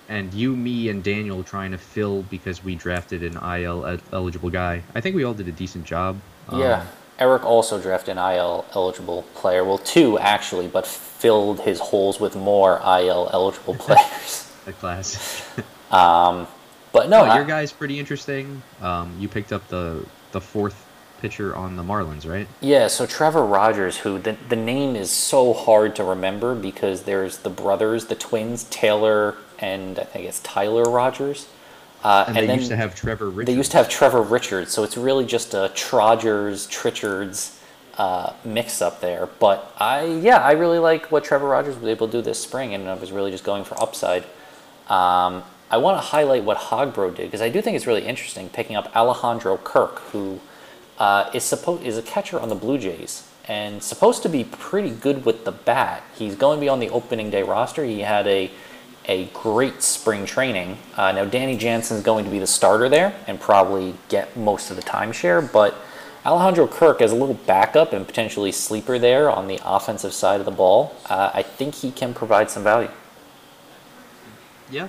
and 0.09 0.35
you, 0.35 0.57
me, 0.57 0.89
and 0.89 1.05
Daniel 1.05 1.45
trying 1.45 1.71
to 1.71 1.79
fill 1.79 2.23
because 2.25 2.65
we 2.65 2.75
drafted 2.75 3.23
an 3.23 3.37
IL 3.37 4.01
eligible 4.13 4.51
guy. 4.51 4.83
I 4.95 5.01
think 5.01 5.15
we 5.15 5.25
all 5.25 5.35
did 5.35 5.47
a 5.47 5.53
decent 5.53 5.85
job. 5.85 6.19
Um, 6.49 6.61
yeah. 6.61 6.87
Eric 7.21 7.45
also 7.45 7.81
drafted 7.81 8.17
an 8.17 8.35
IL 8.35 8.65
eligible 8.75 9.23
player. 9.35 9.63
Well, 9.63 9.79
two 9.79 10.19
actually, 10.19 10.67
but 10.69 10.87
filled 10.87 11.61
his 11.61 11.79
holes 11.79 12.19
with 12.19 12.35
more 12.35 12.81
IL 12.85 13.29
eligible 13.33 13.75
players. 13.79 14.51
a 14.67 14.73
class. 14.73 15.47
um, 15.91 16.47
but 16.93 17.09
no, 17.09 17.25
No, 17.25 17.31
I- 17.33 17.37
your 17.37 17.45
guy's 17.45 17.73
pretty 17.73 17.99
interesting. 17.99 18.63
Um, 18.81 19.15
you 19.21 19.29
picked 19.29 19.53
up 19.53 19.67
the 19.69 20.05
the 20.33 20.41
fourth 20.41 20.87
pitcher 21.21 21.55
on 21.55 21.77
the 21.77 21.83
Marlins, 21.83 22.27
right? 22.29 22.49
Yeah, 22.63 22.87
so 22.87 23.05
Trevor 23.05 23.45
Rogers, 23.45 23.99
who 23.99 24.19
the, 24.19 24.37
the 24.49 24.57
name 24.57 24.97
is 24.97 25.11
so 25.11 25.53
hard 25.53 25.95
to 25.97 26.05
remember 26.05 26.55
because 26.55 27.03
there's 27.03 27.39
the 27.39 27.51
brothers, 27.51 28.07
the 28.07 28.15
twins, 28.15 28.65
Taylor 28.65 29.37
and 29.59 29.99
I 29.99 30.05
think 30.05 30.25
it's 30.25 30.41
Tyler 30.41 30.85
Rogers. 30.85 31.47
Uh, 32.03 32.25
And, 32.29 32.37
they 32.37 32.47
then 32.47 32.59
used 32.59 32.71
to 32.71 32.77
have 32.77 32.95
Trevor 32.95 33.29
Richards. 33.29 33.47
they 33.47 33.57
used 33.57 33.71
to 33.73 33.77
have 33.77 33.89
Trevor 33.89 34.23
Richards, 34.23 34.73
so 34.73 34.83
it's 34.85 34.97
really 34.97 35.27
just 35.27 35.55
a 35.55 35.71
Trogers, 35.75 36.67
Trichards 36.69 37.59
uh, 37.99 38.33
mix 38.45 38.81
up 38.81 39.01
there. 39.01 39.29
But 39.39 39.75
I, 39.79 40.05
yeah, 40.05 40.39
I 40.39 40.53
really 40.53 40.79
like 40.79 41.13
what 41.13 41.25
Trevor 41.25 41.49
Rogers 41.49 41.77
was 41.77 41.87
able 41.87 42.07
to 42.07 42.13
do 42.13 42.23
this 42.23 42.39
spring, 42.39 42.73
and 42.75 42.89
I 42.89 42.95
was 42.95 43.13
really 43.13 43.31
just 43.31 43.45
going 43.45 43.65
for 43.65 43.81
upside. 43.81 44.25
Um, 44.89 45.45
I 45.71 45.77
want 45.77 45.99
to 45.99 46.03
highlight 46.03 46.43
what 46.43 46.57
Hogbro 46.57 47.15
did 47.15 47.27
because 47.27 47.43
I 47.43 47.49
do 47.49 47.63
think 47.63 47.77
it's 47.77 47.87
really 47.87 48.07
interesting 48.07 48.49
picking 48.49 48.75
up 48.75 48.95
Alejandro 48.97 49.57
Kirk, 49.59 50.01
who 50.13 50.41
uh, 50.99 51.31
is 51.33 51.45
supposed 51.45 51.85
is 51.85 51.97
a 51.97 52.03
catcher 52.03 52.41
on 52.41 52.49
the 52.49 52.55
Blue 52.55 52.79
Jays 52.79 53.27
and 53.47 53.83
supposed 53.83 54.23
to 54.23 54.29
be 54.29 54.45
pretty 54.45 54.91
good 54.91 55.25
with 55.25 55.45
the 55.45 55.53
bat. 55.53 56.03
He's 56.15 56.35
going 56.35 56.59
to 56.59 56.61
be 56.61 56.69
on 56.69 56.81
the 56.81 56.89
opening 56.91 57.31
day 57.31 57.43
roster. 57.43 57.85
He 57.85 58.01
had 58.01 58.27
a 58.27 58.51
a 59.11 59.25
great 59.35 59.83
spring 59.83 60.25
training. 60.25 60.79
Uh, 60.97 61.11
now 61.11 61.25
Danny 61.25 61.57
Jansen 61.57 61.97
is 61.97 62.03
going 62.03 62.25
to 62.25 62.31
be 62.31 62.39
the 62.39 62.47
starter 62.47 62.89
there 62.89 63.13
and 63.27 63.41
probably 63.41 63.95
get 64.09 64.37
most 64.37 64.71
of 64.71 64.77
the 64.77 64.83
timeshare, 64.83 65.53
but 65.53 65.75
Alejandro 66.25 66.69
Kirk 66.69 67.03
as 67.03 67.11
a 67.11 67.17
little 67.17 67.35
backup 67.35 67.93
and 67.93 68.07
potentially 68.07 68.53
sleeper 68.53 68.99
there 69.01 69.29
on 69.29 69.49
the 69.49 69.59
offensive 69.65 70.13
side 70.13 70.39
of 70.39 70.47
the 70.47 70.53
ball, 70.53 70.95
uh, 71.07 71.33
I 71.35 71.43
think 71.43 71.75
he 71.75 71.91
can 71.91 72.15
provide 72.15 72.51
some 72.51 72.63
value. 72.63 72.91
Yeah. 74.71 74.89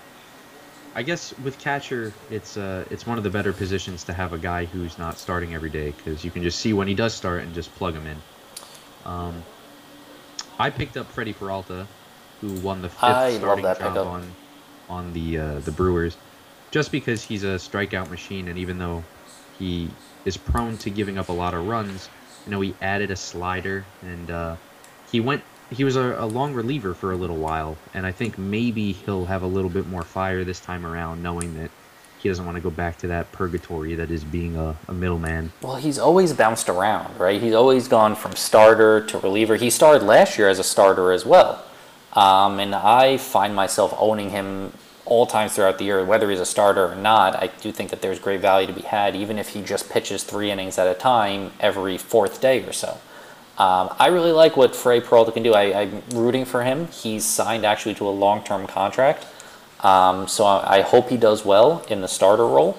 I 0.93 1.01
guess 1.03 1.33
with 1.39 1.57
catcher, 1.57 2.13
it's 2.29 2.57
uh, 2.57 2.83
it's 2.91 3.07
one 3.07 3.17
of 3.17 3.23
the 3.23 3.29
better 3.29 3.53
positions 3.53 4.03
to 4.03 4.13
have 4.13 4.33
a 4.33 4.37
guy 4.37 4.65
who's 4.65 4.99
not 4.99 5.17
starting 5.17 5.55
every 5.55 5.69
day 5.69 5.91
because 5.91 6.23
you 6.23 6.29
can 6.29 6.43
just 6.43 6.59
see 6.59 6.73
when 6.73 6.87
he 6.87 6.93
does 6.93 7.13
start 7.13 7.43
and 7.43 7.55
just 7.55 7.73
plug 7.75 7.95
him 7.95 8.05
in. 8.05 8.17
Um, 9.05 9.43
I 10.59 10.69
picked 10.69 10.97
up 10.97 11.07
Freddy 11.07 11.31
Peralta, 11.31 11.87
who 12.41 12.53
won 12.59 12.81
the 12.81 12.89
fifth 12.89 13.03
I 13.03 13.37
starting 13.37 13.63
job 13.63 13.77
pickup. 13.77 14.05
on 14.05 14.35
on 14.89 15.13
the 15.13 15.37
uh, 15.37 15.59
the 15.59 15.71
Brewers, 15.71 16.17
just 16.71 16.91
because 16.91 17.23
he's 17.23 17.43
a 17.43 17.55
strikeout 17.55 18.09
machine, 18.09 18.47
and 18.49 18.57
even 18.57 18.77
though 18.77 19.03
he 19.57 19.89
is 20.25 20.35
prone 20.37 20.77
to 20.79 20.89
giving 20.89 21.17
up 21.17 21.29
a 21.29 21.33
lot 21.33 21.53
of 21.53 21.67
runs, 21.67 22.09
you 22.45 22.51
know 22.51 22.61
he 22.61 22.75
added 22.81 23.11
a 23.11 23.15
slider 23.15 23.85
and 24.01 24.29
uh, 24.29 24.55
he 25.11 25.19
went 25.19 25.43
he 25.71 25.83
was 25.83 25.95
a, 25.95 26.15
a 26.19 26.25
long 26.25 26.53
reliever 26.53 26.93
for 26.93 27.13
a 27.13 27.15
little 27.15 27.37
while, 27.37 27.77
and 27.93 28.05
I 28.05 28.11
think 28.11 28.37
maybe 28.37 28.91
he'll 28.91 29.25
have 29.25 29.41
a 29.41 29.47
little 29.47 29.69
bit 29.69 29.87
more 29.87 30.03
fire 30.03 30.43
this 30.43 30.59
time 30.59 30.85
around, 30.85 31.23
knowing 31.23 31.57
that 31.57 31.71
he 32.19 32.29
doesn't 32.29 32.45
want 32.45 32.55
to 32.55 32.61
go 32.61 32.69
back 32.69 32.97
to 32.99 33.07
that 33.07 33.31
purgatory 33.31 33.95
that 33.95 34.11
is 34.11 34.23
being 34.23 34.55
a, 34.57 34.75
a 34.87 34.93
middleman. 34.93 35.51
Well, 35.61 35.77
he's 35.77 35.97
always 35.97 36.33
bounced 36.33 36.69
around, 36.69 37.17
right? 37.17 37.41
He's 37.41 37.53
always 37.53 37.87
gone 37.87 38.15
from 38.15 38.35
starter 38.35 39.05
to 39.07 39.17
reliever. 39.19 39.55
He 39.55 39.69
started 39.69 40.03
last 40.03 40.37
year 40.37 40.49
as 40.49 40.59
a 40.59 40.63
starter 40.63 41.11
as 41.11 41.25
well. 41.25 41.63
Um, 42.13 42.59
and 42.59 42.75
I 42.75 43.17
find 43.17 43.55
myself 43.55 43.93
owning 43.97 44.31
him 44.31 44.73
all 45.05 45.25
times 45.25 45.55
throughout 45.55 45.77
the 45.77 45.85
year, 45.85 46.03
whether 46.05 46.29
he's 46.29 46.39
a 46.39 46.45
starter 46.45 46.87
or 46.87 46.95
not, 46.95 47.35
I 47.35 47.47
do 47.47 47.71
think 47.71 47.89
that 47.89 48.01
there's 48.01 48.19
great 48.19 48.39
value 48.39 48.67
to 48.67 48.73
be 48.73 48.81
had, 48.81 49.15
even 49.15 49.37
if 49.37 49.49
he 49.49 49.61
just 49.61 49.89
pitches 49.89 50.23
three 50.23 50.51
innings 50.51 50.77
at 50.77 50.87
a 50.87 50.93
time 50.97 51.51
every 51.59 51.97
fourth 51.97 52.39
day 52.39 52.63
or 52.63 52.73
so. 52.73 52.97
Um, 53.57 53.93
I 53.99 54.07
really 54.07 54.31
like 54.31 54.57
what 54.57 54.75
Frey 54.75 55.01
Peralta 55.01 55.31
can 55.31 55.43
do. 55.43 55.53
I, 55.53 55.81
I'm 55.81 56.01
rooting 56.13 56.45
for 56.45 56.63
him. 56.63 56.87
He's 56.87 57.25
signed 57.25 57.65
actually 57.65 57.95
to 57.95 58.07
a 58.07 58.09
long 58.09 58.43
term 58.43 58.67
contract. 58.67 59.27
Um, 59.81 60.27
so 60.27 60.45
I, 60.45 60.77
I 60.77 60.81
hope 60.81 61.09
he 61.09 61.17
does 61.17 61.43
well 61.43 61.85
in 61.89 62.01
the 62.01 62.07
starter 62.07 62.47
role. 62.47 62.77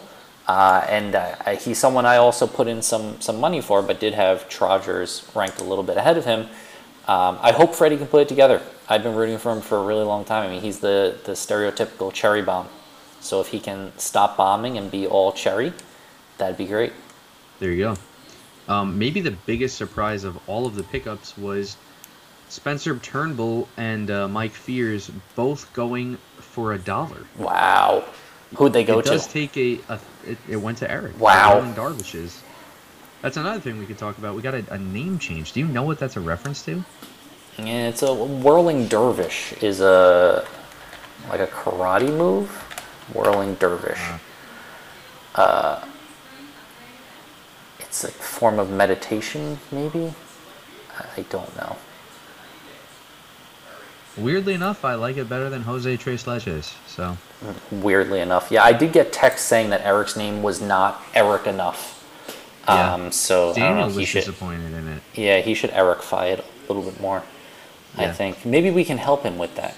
Uh, 0.49 0.85
and 0.89 1.14
uh, 1.14 1.57
he's 1.57 1.78
someone 1.78 2.05
I 2.05 2.16
also 2.16 2.47
put 2.47 2.66
in 2.66 2.83
some, 2.83 3.20
some 3.20 3.39
money 3.39 3.61
for, 3.61 3.80
but 3.80 4.01
did 4.01 4.14
have 4.14 4.49
Trogers 4.49 5.28
ranked 5.35 5.61
a 5.61 5.64
little 5.64 5.85
bit 5.85 5.97
ahead 5.97 6.16
of 6.18 6.24
him. 6.24 6.49
Um, 7.09 7.38
I 7.40 7.53
hope 7.53 7.74
Freddy 7.74 7.96
can 7.96 8.07
put 8.07 8.22
it 8.22 8.28
together. 8.28 8.62
I've 8.88 9.03
been 9.03 9.14
rooting 9.14 9.38
for 9.38 9.53
him 9.53 9.61
for 9.61 9.78
a 9.78 9.84
really 9.84 10.05
long 10.05 10.24
time. 10.24 10.48
I 10.48 10.53
mean, 10.53 10.62
he's 10.62 10.80
the, 10.80 11.18
the 11.24 11.32
stereotypical 11.32 12.12
cherry 12.12 12.42
bomb. 12.42 12.68
So 13.20 13.40
if 13.40 13.48
he 13.48 13.61
can 13.61 13.92
stop 13.98 14.36
bombing 14.36 14.78
and 14.78 14.90
be 14.90 15.07
all 15.07 15.32
cherry, 15.32 15.72
that'd 16.38 16.57
be 16.57 16.66
great. 16.66 16.92
There 17.59 17.70
you 17.70 17.84
go. 17.84 17.96
Um, 18.72 18.98
maybe 18.98 19.20
the 19.20 19.32
biggest 19.32 19.76
surprise 19.76 20.24
of 20.24 20.38
all 20.48 20.66
of 20.66 20.74
the 20.74 20.82
pickups 20.84 21.36
was 21.36 21.76
Spencer 22.48 22.96
Turnbull 22.98 23.68
and 23.76 24.11
uh, 24.11 24.28
Mike 24.28 24.53
Fiers 24.53 25.11
both 25.34 25.72
going 25.72 26.18
for 26.38 26.72
a 26.74 26.78
dollar. 26.78 27.24
Wow. 27.38 28.05
Who'd 28.57 28.72
they 28.72 28.84
go 28.84 28.98
it 28.98 29.07
to? 29.07 29.11
It 29.11 29.14
does 29.14 29.26
take 29.26 29.57
a, 29.57 29.80
a 29.88 29.98
it, 30.26 30.38
it 30.48 30.57
went 30.57 30.78
to 30.78 30.90
Eric. 30.90 31.18
Wow. 31.18 31.59
Aaron 31.59 31.74
Darvish's. 31.74 32.42
That's 33.22 33.36
another 33.36 33.60
thing 33.60 33.78
we 33.78 33.86
could 33.86 33.98
talk 33.98 34.18
about. 34.18 34.34
We 34.34 34.42
got 34.42 34.54
a, 34.54 34.64
a 34.74 34.78
name 34.78 35.18
change. 35.18 35.52
Do 35.52 35.60
you 35.60 35.66
know 35.66 35.84
what 35.84 35.98
that's 35.98 36.16
a 36.16 36.20
reference 36.20 36.62
to? 36.64 36.84
Yeah, 37.58 37.88
it's 37.88 38.02
a 38.02 38.12
whirling 38.12 38.88
dervish 38.88 39.52
is 39.62 39.80
a 39.80 40.46
like 41.28 41.40
a 41.40 41.46
karate 41.46 42.14
move. 42.16 42.48
Whirling 43.14 43.54
dervish. 43.56 44.00
Uh, 45.34 45.84
it's 47.78 48.04
a 48.04 48.08
form 48.08 48.58
of 48.58 48.70
meditation, 48.70 49.58
maybe. 49.70 50.12
I- 50.98 51.06
I 51.18 51.22
don't 51.30 51.54
know. 51.56 51.76
Weirdly 54.16 54.52
enough, 54.54 54.84
I 54.84 54.94
like 54.94 55.16
it 55.16 55.28
better 55.28 55.48
than 55.48 55.62
Jose 55.62 55.96
Tres 55.96 56.24
Leches. 56.24 56.72
So 56.86 57.16
Weirdly 57.70 58.20
enough, 58.20 58.50
yeah, 58.50 58.62
I 58.62 58.72
did 58.72 58.92
get 58.92 59.12
text 59.12 59.46
saying 59.46 59.70
that 59.70 59.80
Eric's 59.86 60.16
name 60.16 60.42
was 60.42 60.60
not 60.60 61.02
Eric 61.14 61.46
enough. 61.46 62.01
Yeah. 62.66 62.94
Um, 62.94 63.12
so 63.12 63.50
I 63.50 63.54
don't 63.54 63.60
Daniel 63.60 63.80
know. 63.80 63.86
was 63.86 63.96
He 63.96 64.04
should, 64.04 64.24
disappointed 64.24 64.72
in 64.72 64.88
it. 64.88 65.02
yeah, 65.14 65.40
he 65.40 65.54
should 65.54 65.70
Ericify 65.70 66.26
it 66.26 66.40
a 66.40 66.72
little 66.72 66.88
bit 66.88 67.00
more. 67.00 67.22
I 67.96 68.10
think 68.10 68.46
maybe 68.46 68.70
we 68.70 68.84
can 68.84 68.98
help 68.98 69.22
him 69.22 69.36
with 69.36 69.54
that. 69.56 69.76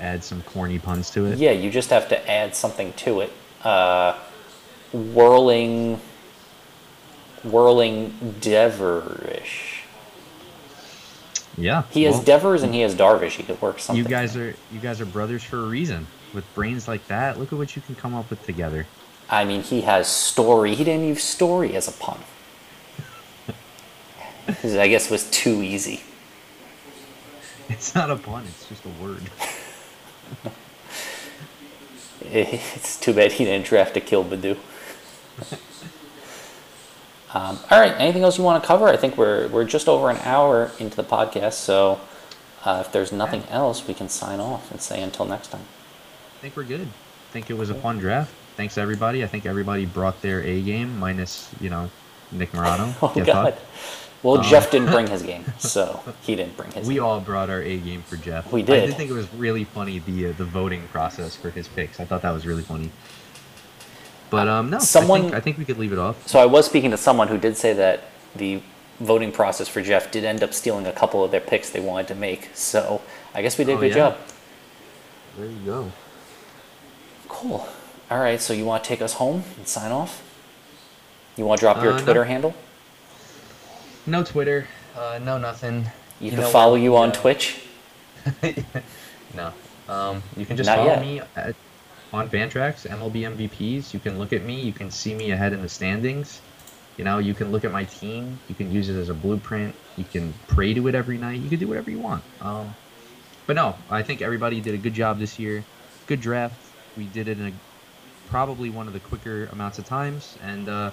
Add 0.00 0.24
some 0.24 0.42
corny 0.42 0.78
puns 0.78 1.10
to 1.10 1.26
it. 1.26 1.38
Yeah, 1.38 1.50
you 1.52 1.70
just 1.70 1.90
have 1.90 2.08
to 2.08 2.30
add 2.30 2.54
something 2.54 2.92
to 2.94 3.20
it. 3.20 3.32
Uh, 3.62 4.16
whirling, 4.92 6.00
whirling 7.42 8.12
Deverish. 8.40 9.82
Yeah. 11.58 11.84
He 11.90 12.04
has 12.04 12.16
well, 12.16 12.24
Devers 12.24 12.62
and 12.62 12.74
he 12.74 12.80
has 12.82 12.94
Darvish. 12.94 13.32
He 13.32 13.42
could 13.42 13.60
work 13.62 13.78
something. 13.78 14.02
You 14.02 14.08
guys 14.08 14.36
are 14.36 14.54
you 14.72 14.80
guys 14.80 15.00
are 15.00 15.06
brothers 15.06 15.42
for 15.42 15.58
a 15.58 15.66
reason. 15.66 16.06
With 16.34 16.44
brains 16.54 16.86
like 16.86 17.06
that, 17.08 17.38
look 17.38 17.52
at 17.52 17.58
what 17.58 17.74
you 17.76 17.82
can 17.82 17.94
come 17.94 18.14
up 18.14 18.28
with 18.28 18.44
together. 18.44 18.86
I 19.28 19.44
mean, 19.44 19.62
he 19.62 19.82
has 19.82 20.06
story. 20.08 20.74
He 20.74 20.84
didn't 20.84 21.06
use 21.06 21.22
story 21.22 21.74
as 21.74 21.88
a 21.88 21.92
pun. 21.92 22.20
I 24.48 24.88
guess 24.88 25.06
it 25.06 25.10
was 25.10 25.28
too 25.30 25.62
easy. 25.62 26.02
It's 27.68 27.94
not 27.94 28.10
a 28.10 28.16
pun. 28.16 28.44
It's 28.46 28.68
just 28.68 28.84
a 28.84 29.02
word. 29.02 29.22
It's 32.28 32.98
too 32.98 33.14
bad 33.14 33.32
he 33.32 33.44
didn't 33.44 33.66
draft 33.66 33.96
Akil 33.96 34.24
Baddoo. 34.24 34.56
Um, 37.32 37.58
all 37.70 37.78
right. 37.78 37.92
Anything 37.98 38.22
else 38.24 38.38
you 38.38 38.44
want 38.44 38.62
to 38.62 38.66
cover? 38.66 38.88
I 38.88 38.96
think 38.96 39.16
we're 39.16 39.48
we're 39.48 39.64
just 39.64 39.88
over 39.88 40.10
an 40.10 40.16
hour 40.24 40.70
into 40.78 40.96
the 40.96 41.04
podcast, 41.04 41.52
so 41.54 42.00
uh, 42.64 42.82
if 42.84 42.92
there's 42.92 43.12
nothing 43.12 43.44
else, 43.50 43.86
we 43.86 43.94
can 43.94 44.08
sign 44.08 44.40
off 44.40 44.70
and 44.70 44.80
say 44.80 45.02
until 45.02 45.26
next 45.26 45.48
time. 45.48 45.64
I 46.38 46.40
think 46.40 46.56
we're 46.56 46.64
good. 46.64 46.80
I 46.80 47.32
think 47.32 47.50
it 47.50 47.58
was 47.58 47.70
a 47.70 47.74
fun 47.74 47.98
draft. 47.98 48.32
Thanks 48.56 48.78
everybody. 48.78 49.22
I 49.22 49.26
think 49.26 49.44
everybody 49.46 49.84
brought 49.86 50.20
their 50.22 50.40
A 50.42 50.62
game, 50.62 50.98
minus 50.98 51.50
you 51.60 51.70
know 51.70 51.90
Nick 52.32 52.52
Morano. 52.54 52.94
Oh 53.02 53.12
Get 53.14 53.26
God. 53.26 53.56
Well, 54.22 54.38
Um, 54.38 54.44
Jeff 54.44 54.70
didn't 54.70 54.90
bring 54.90 55.06
his 55.06 55.22
game, 55.30 55.44
so 55.58 56.00
he 56.22 56.34
didn't 56.36 56.56
bring 56.56 56.70
his. 56.72 56.86
We 56.88 56.94
game. 56.94 57.04
all 57.04 57.20
brought 57.20 57.50
our 57.50 57.60
A 57.62 57.76
game 57.76 58.02
for 58.02 58.16
Jeff. 58.16 58.50
We 58.52 58.62
did. 58.62 58.72
I 58.74 58.80
did. 58.80 58.86
did 58.88 58.96
think 58.96 59.10
it 59.10 59.14
was 59.14 59.32
really 59.34 59.64
funny 59.64 59.98
the 60.00 60.28
uh, 60.28 60.32
the 60.32 60.44
voting 60.44 60.82
process 60.88 61.36
for 61.36 61.50
his 61.50 61.68
picks. 61.68 62.00
I 62.00 62.04
thought 62.06 62.22
that 62.22 62.32
was 62.32 62.46
really 62.46 62.62
funny. 62.62 62.90
But 64.30 64.48
um, 64.48 64.70
no, 64.70 64.78
Someone- 64.80 65.20
I 65.20 65.24
think, 65.24 65.34
I 65.34 65.40
think 65.40 65.58
we 65.58 65.64
could 65.64 65.78
leave 65.78 65.92
it 65.92 65.98
off. 65.98 66.26
So 66.26 66.40
I 66.40 66.46
was 66.46 66.66
speaking 66.66 66.90
to 66.90 66.96
someone 66.96 67.28
who 67.28 67.38
did 67.38 67.56
say 67.56 67.72
that 67.74 68.04
the 68.34 68.60
voting 68.98 69.30
process 69.30 69.68
for 69.68 69.80
Jeff 69.82 70.10
did 70.10 70.24
end 70.24 70.42
up 70.42 70.52
stealing 70.52 70.86
a 70.86 70.92
couple 70.92 71.22
of 71.22 71.30
their 71.30 71.40
picks 71.40 71.70
they 71.70 71.78
wanted 71.80 72.08
to 72.08 72.14
make. 72.16 72.50
So 72.54 73.02
I 73.34 73.42
guess 73.42 73.56
we 73.58 73.64
did 73.64 73.74
a 73.74 73.76
Oh, 73.76 73.80
good 73.80 73.90
yeah? 73.90 73.94
job. 73.96 74.16
There 75.36 75.46
you 75.46 75.58
go. 75.64 75.92
Cool. 77.28 77.68
All 78.10 78.18
right. 78.18 78.40
So 78.40 78.52
you 78.52 78.64
want 78.64 78.84
to 78.84 78.88
take 78.88 79.02
us 79.02 79.14
home 79.14 79.44
and 79.56 79.66
sign 79.66 79.92
off? 79.92 80.22
You 81.36 81.44
want 81.44 81.60
to 81.60 81.64
drop 81.66 81.82
your 81.82 81.92
Uh, 81.92 81.98
no. 81.98 82.04
Twitter 82.04 82.24
handle? 82.24 82.54
No 84.06 84.22
Twitter. 84.22 84.66
Uh, 84.96 85.18
no 85.22 85.38
nothing. 85.38 85.86
You, 86.20 86.30
You 86.30 86.36
can 86.38 86.50
follow 86.50 86.72
what, 86.72 86.80
you 86.80 86.96
on 86.96 87.10
uh, 87.10 87.14
Twitch. 87.14 87.60
no. 89.34 89.52
Um, 89.88 90.22
you 90.36 90.46
can 90.46 90.56
just 90.56 90.66
Not 90.68 90.78
follow 90.78 90.90
yet. 90.90 91.00
me 91.00 91.20
at, 91.36 91.54
on 92.12 92.28
Fantrax, 92.28 92.88
MLB 92.88 93.36
MVPs. 93.36 93.92
You 93.92 94.00
can 94.00 94.18
look 94.18 94.32
at 94.32 94.42
me. 94.42 94.60
You 94.60 94.72
can 94.72 94.90
see 94.90 95.14
me 95.14 95.30
ahead 95.32 95.52
in 95.52 95.60
the 95.62 95.68
standings. 95.68 96.40
You 96.96 97.04
know, 97.04 97.18
you 97.18 97.34
can 97.34 97.52
look 97.52 97.64
at 97.64 97.72
my 97.72 97.84
team. 97.84 98.38
You 98.48 98.54
can 98.54 98.72
use 98.72 98.88
it 98.88 98.96
as 98.98 99.10
a 99.10 99.14
blueprint. 99.14 99.74
You 99.96 100.04
can 100.04 100.32
pray 100.48 100.72
to 100.72 100.88
it 100.88 100.94
every 100.94 101.18
night. 101.18 101.40
You 101.40 101.50
can 101.50 101.58
do 101.58 101.68
whatever 101.68 101.90
you 101.90 101.98
want. 101.98 102.22
Um, 102.40 102.74
but 103.46 103.54
no, 103.56 103.76
I 103.90 104.02
think 104.02 104.22
everybody 104.22 104.60
did 104.60 104.74
a 104.74 104.78
good 104.78 104.94
job 104.94 105.18
this 105.18 105.38
year. 105.38 105.62
Good 106.06 106.20
draft. 106.20 106.54
We 106.96 107.04
did 107.04 107.28
it 107.28 107.38
in 107.38 107.48
a, 107.48 107.52
probably 108.26 108.70
one 108.70 108.86
of 108.86 108.92
the 108.92 109.00
quicker 109.00 109.46
amounts 109.52 109.78
of 109.78 109.84
times, 109.86 110.36
and 110.42 110.68
uh, 110.68 110.90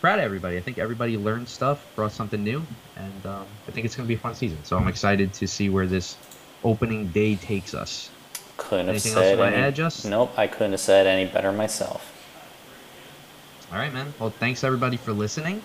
proud 0.00 0.18
of 0.18 0.24
everybody. 0.24 0.56
I 0.56 0.60
think 0.60 0.78
everybody 0.78 1.16
learned 1.16 1.48
stuff, 1.48 1.84
brought 1.96 2.12
something 2.12 2.42
new, 2.42 2.62
and 2.96 3.26
um, 3.26 3.46
I 3.68 3.70
think 3.72 3.84
it's 3.86 3.96
going 3.96 4.06
to 4.06 4.08
be 4.08 4.14
a 4.14 4.18
fun 4.18 4.34
season. 4.34 4.58
So 4.64 4.76
I'm 4.76 4.88
excited 4.88 5.32
to 5.34 5.46
see 5.48 5.68
where 5.68 5.86
this 5.86 6.16
opening 6.64 7.08
day 7.08 7.36
takes 7.36 7.74
us. 7.74 8.10
Couldn't 8.56 8.86
have 8.86 8.94
Anything 8.94 9.12
else 9.12 9.20
said 9.22 9.38
wanna 9.38 9.56
any. 9.56 9.66
add, 9.66 9.74
Just? 9.74 10.06
Nope, 10.06 10.32
I 10.38 10.46
couldn't 10.46 10.72
have 10.72 10.80
said 10.80 11.06
any 11.06 11.30
better 11.30 11.52
myself. 11.52 12.12
All 13.72 13.78
right, 13.78 13.92
man. 13.92 14.14
Well, 14.18 14.30
thanks 14.30 14.64
everybody 14.64 14.96
for 14.96 15.12
listening. 15.12 15.60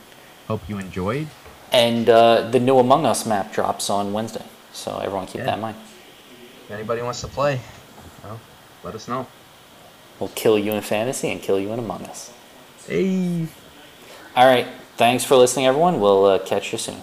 Hope 0.48 0.61
you 0.68 0.77
enjoyed. 0.77 1.27
And 1.72 2.10
uh, 2.10 2.49
the 2.49 2.60
new 2.60 2.80
Among 2.80 3.06
Us 3.06 3.26
map 3.26 3.53
drops 3.53 3.89
on 3.89 4.11
Wednesday, 4.11 4.43
so 4.73 4.98
everyone 4.98 5.26
keep 5.27 5.35
Yeah. 5.38 5.45
that 5.45 5.53
in 5.56 5.61
mind. 5.61 5.77
If 6.65 6.72
anybody 6.72 7.02
wants 7.02 7.22
to 7.22 7.27
play, 7.27 7.61
well, 8.23 8.39
let 8.84 8.93
us 8.95 9.07
know. 9.07 9.26
We'll 10.22 10.30
kill 10.35 10.60
you 10.60 10.73
in 10.73 10.81
fantasy 10.81 11.31
and 11.31 11.41
kill 11.41 11.60
you 11.60 11.73
in 11.73 11.80
Among 11.80 12.03
Us. 12.06 12.31
Hey. 12.88 13.48
All 14.35 14.45
right. 14.45 14.68
Thanks 14.95 15.26
for 15.26 15.35
listening, 15.35 15.65
everyone. 15.65 15.99
We'll 15.99 16.26
uh, 16.26 16.38
catch 16.38 16.72
you 16.72 16.77
soon. 16.77 17.02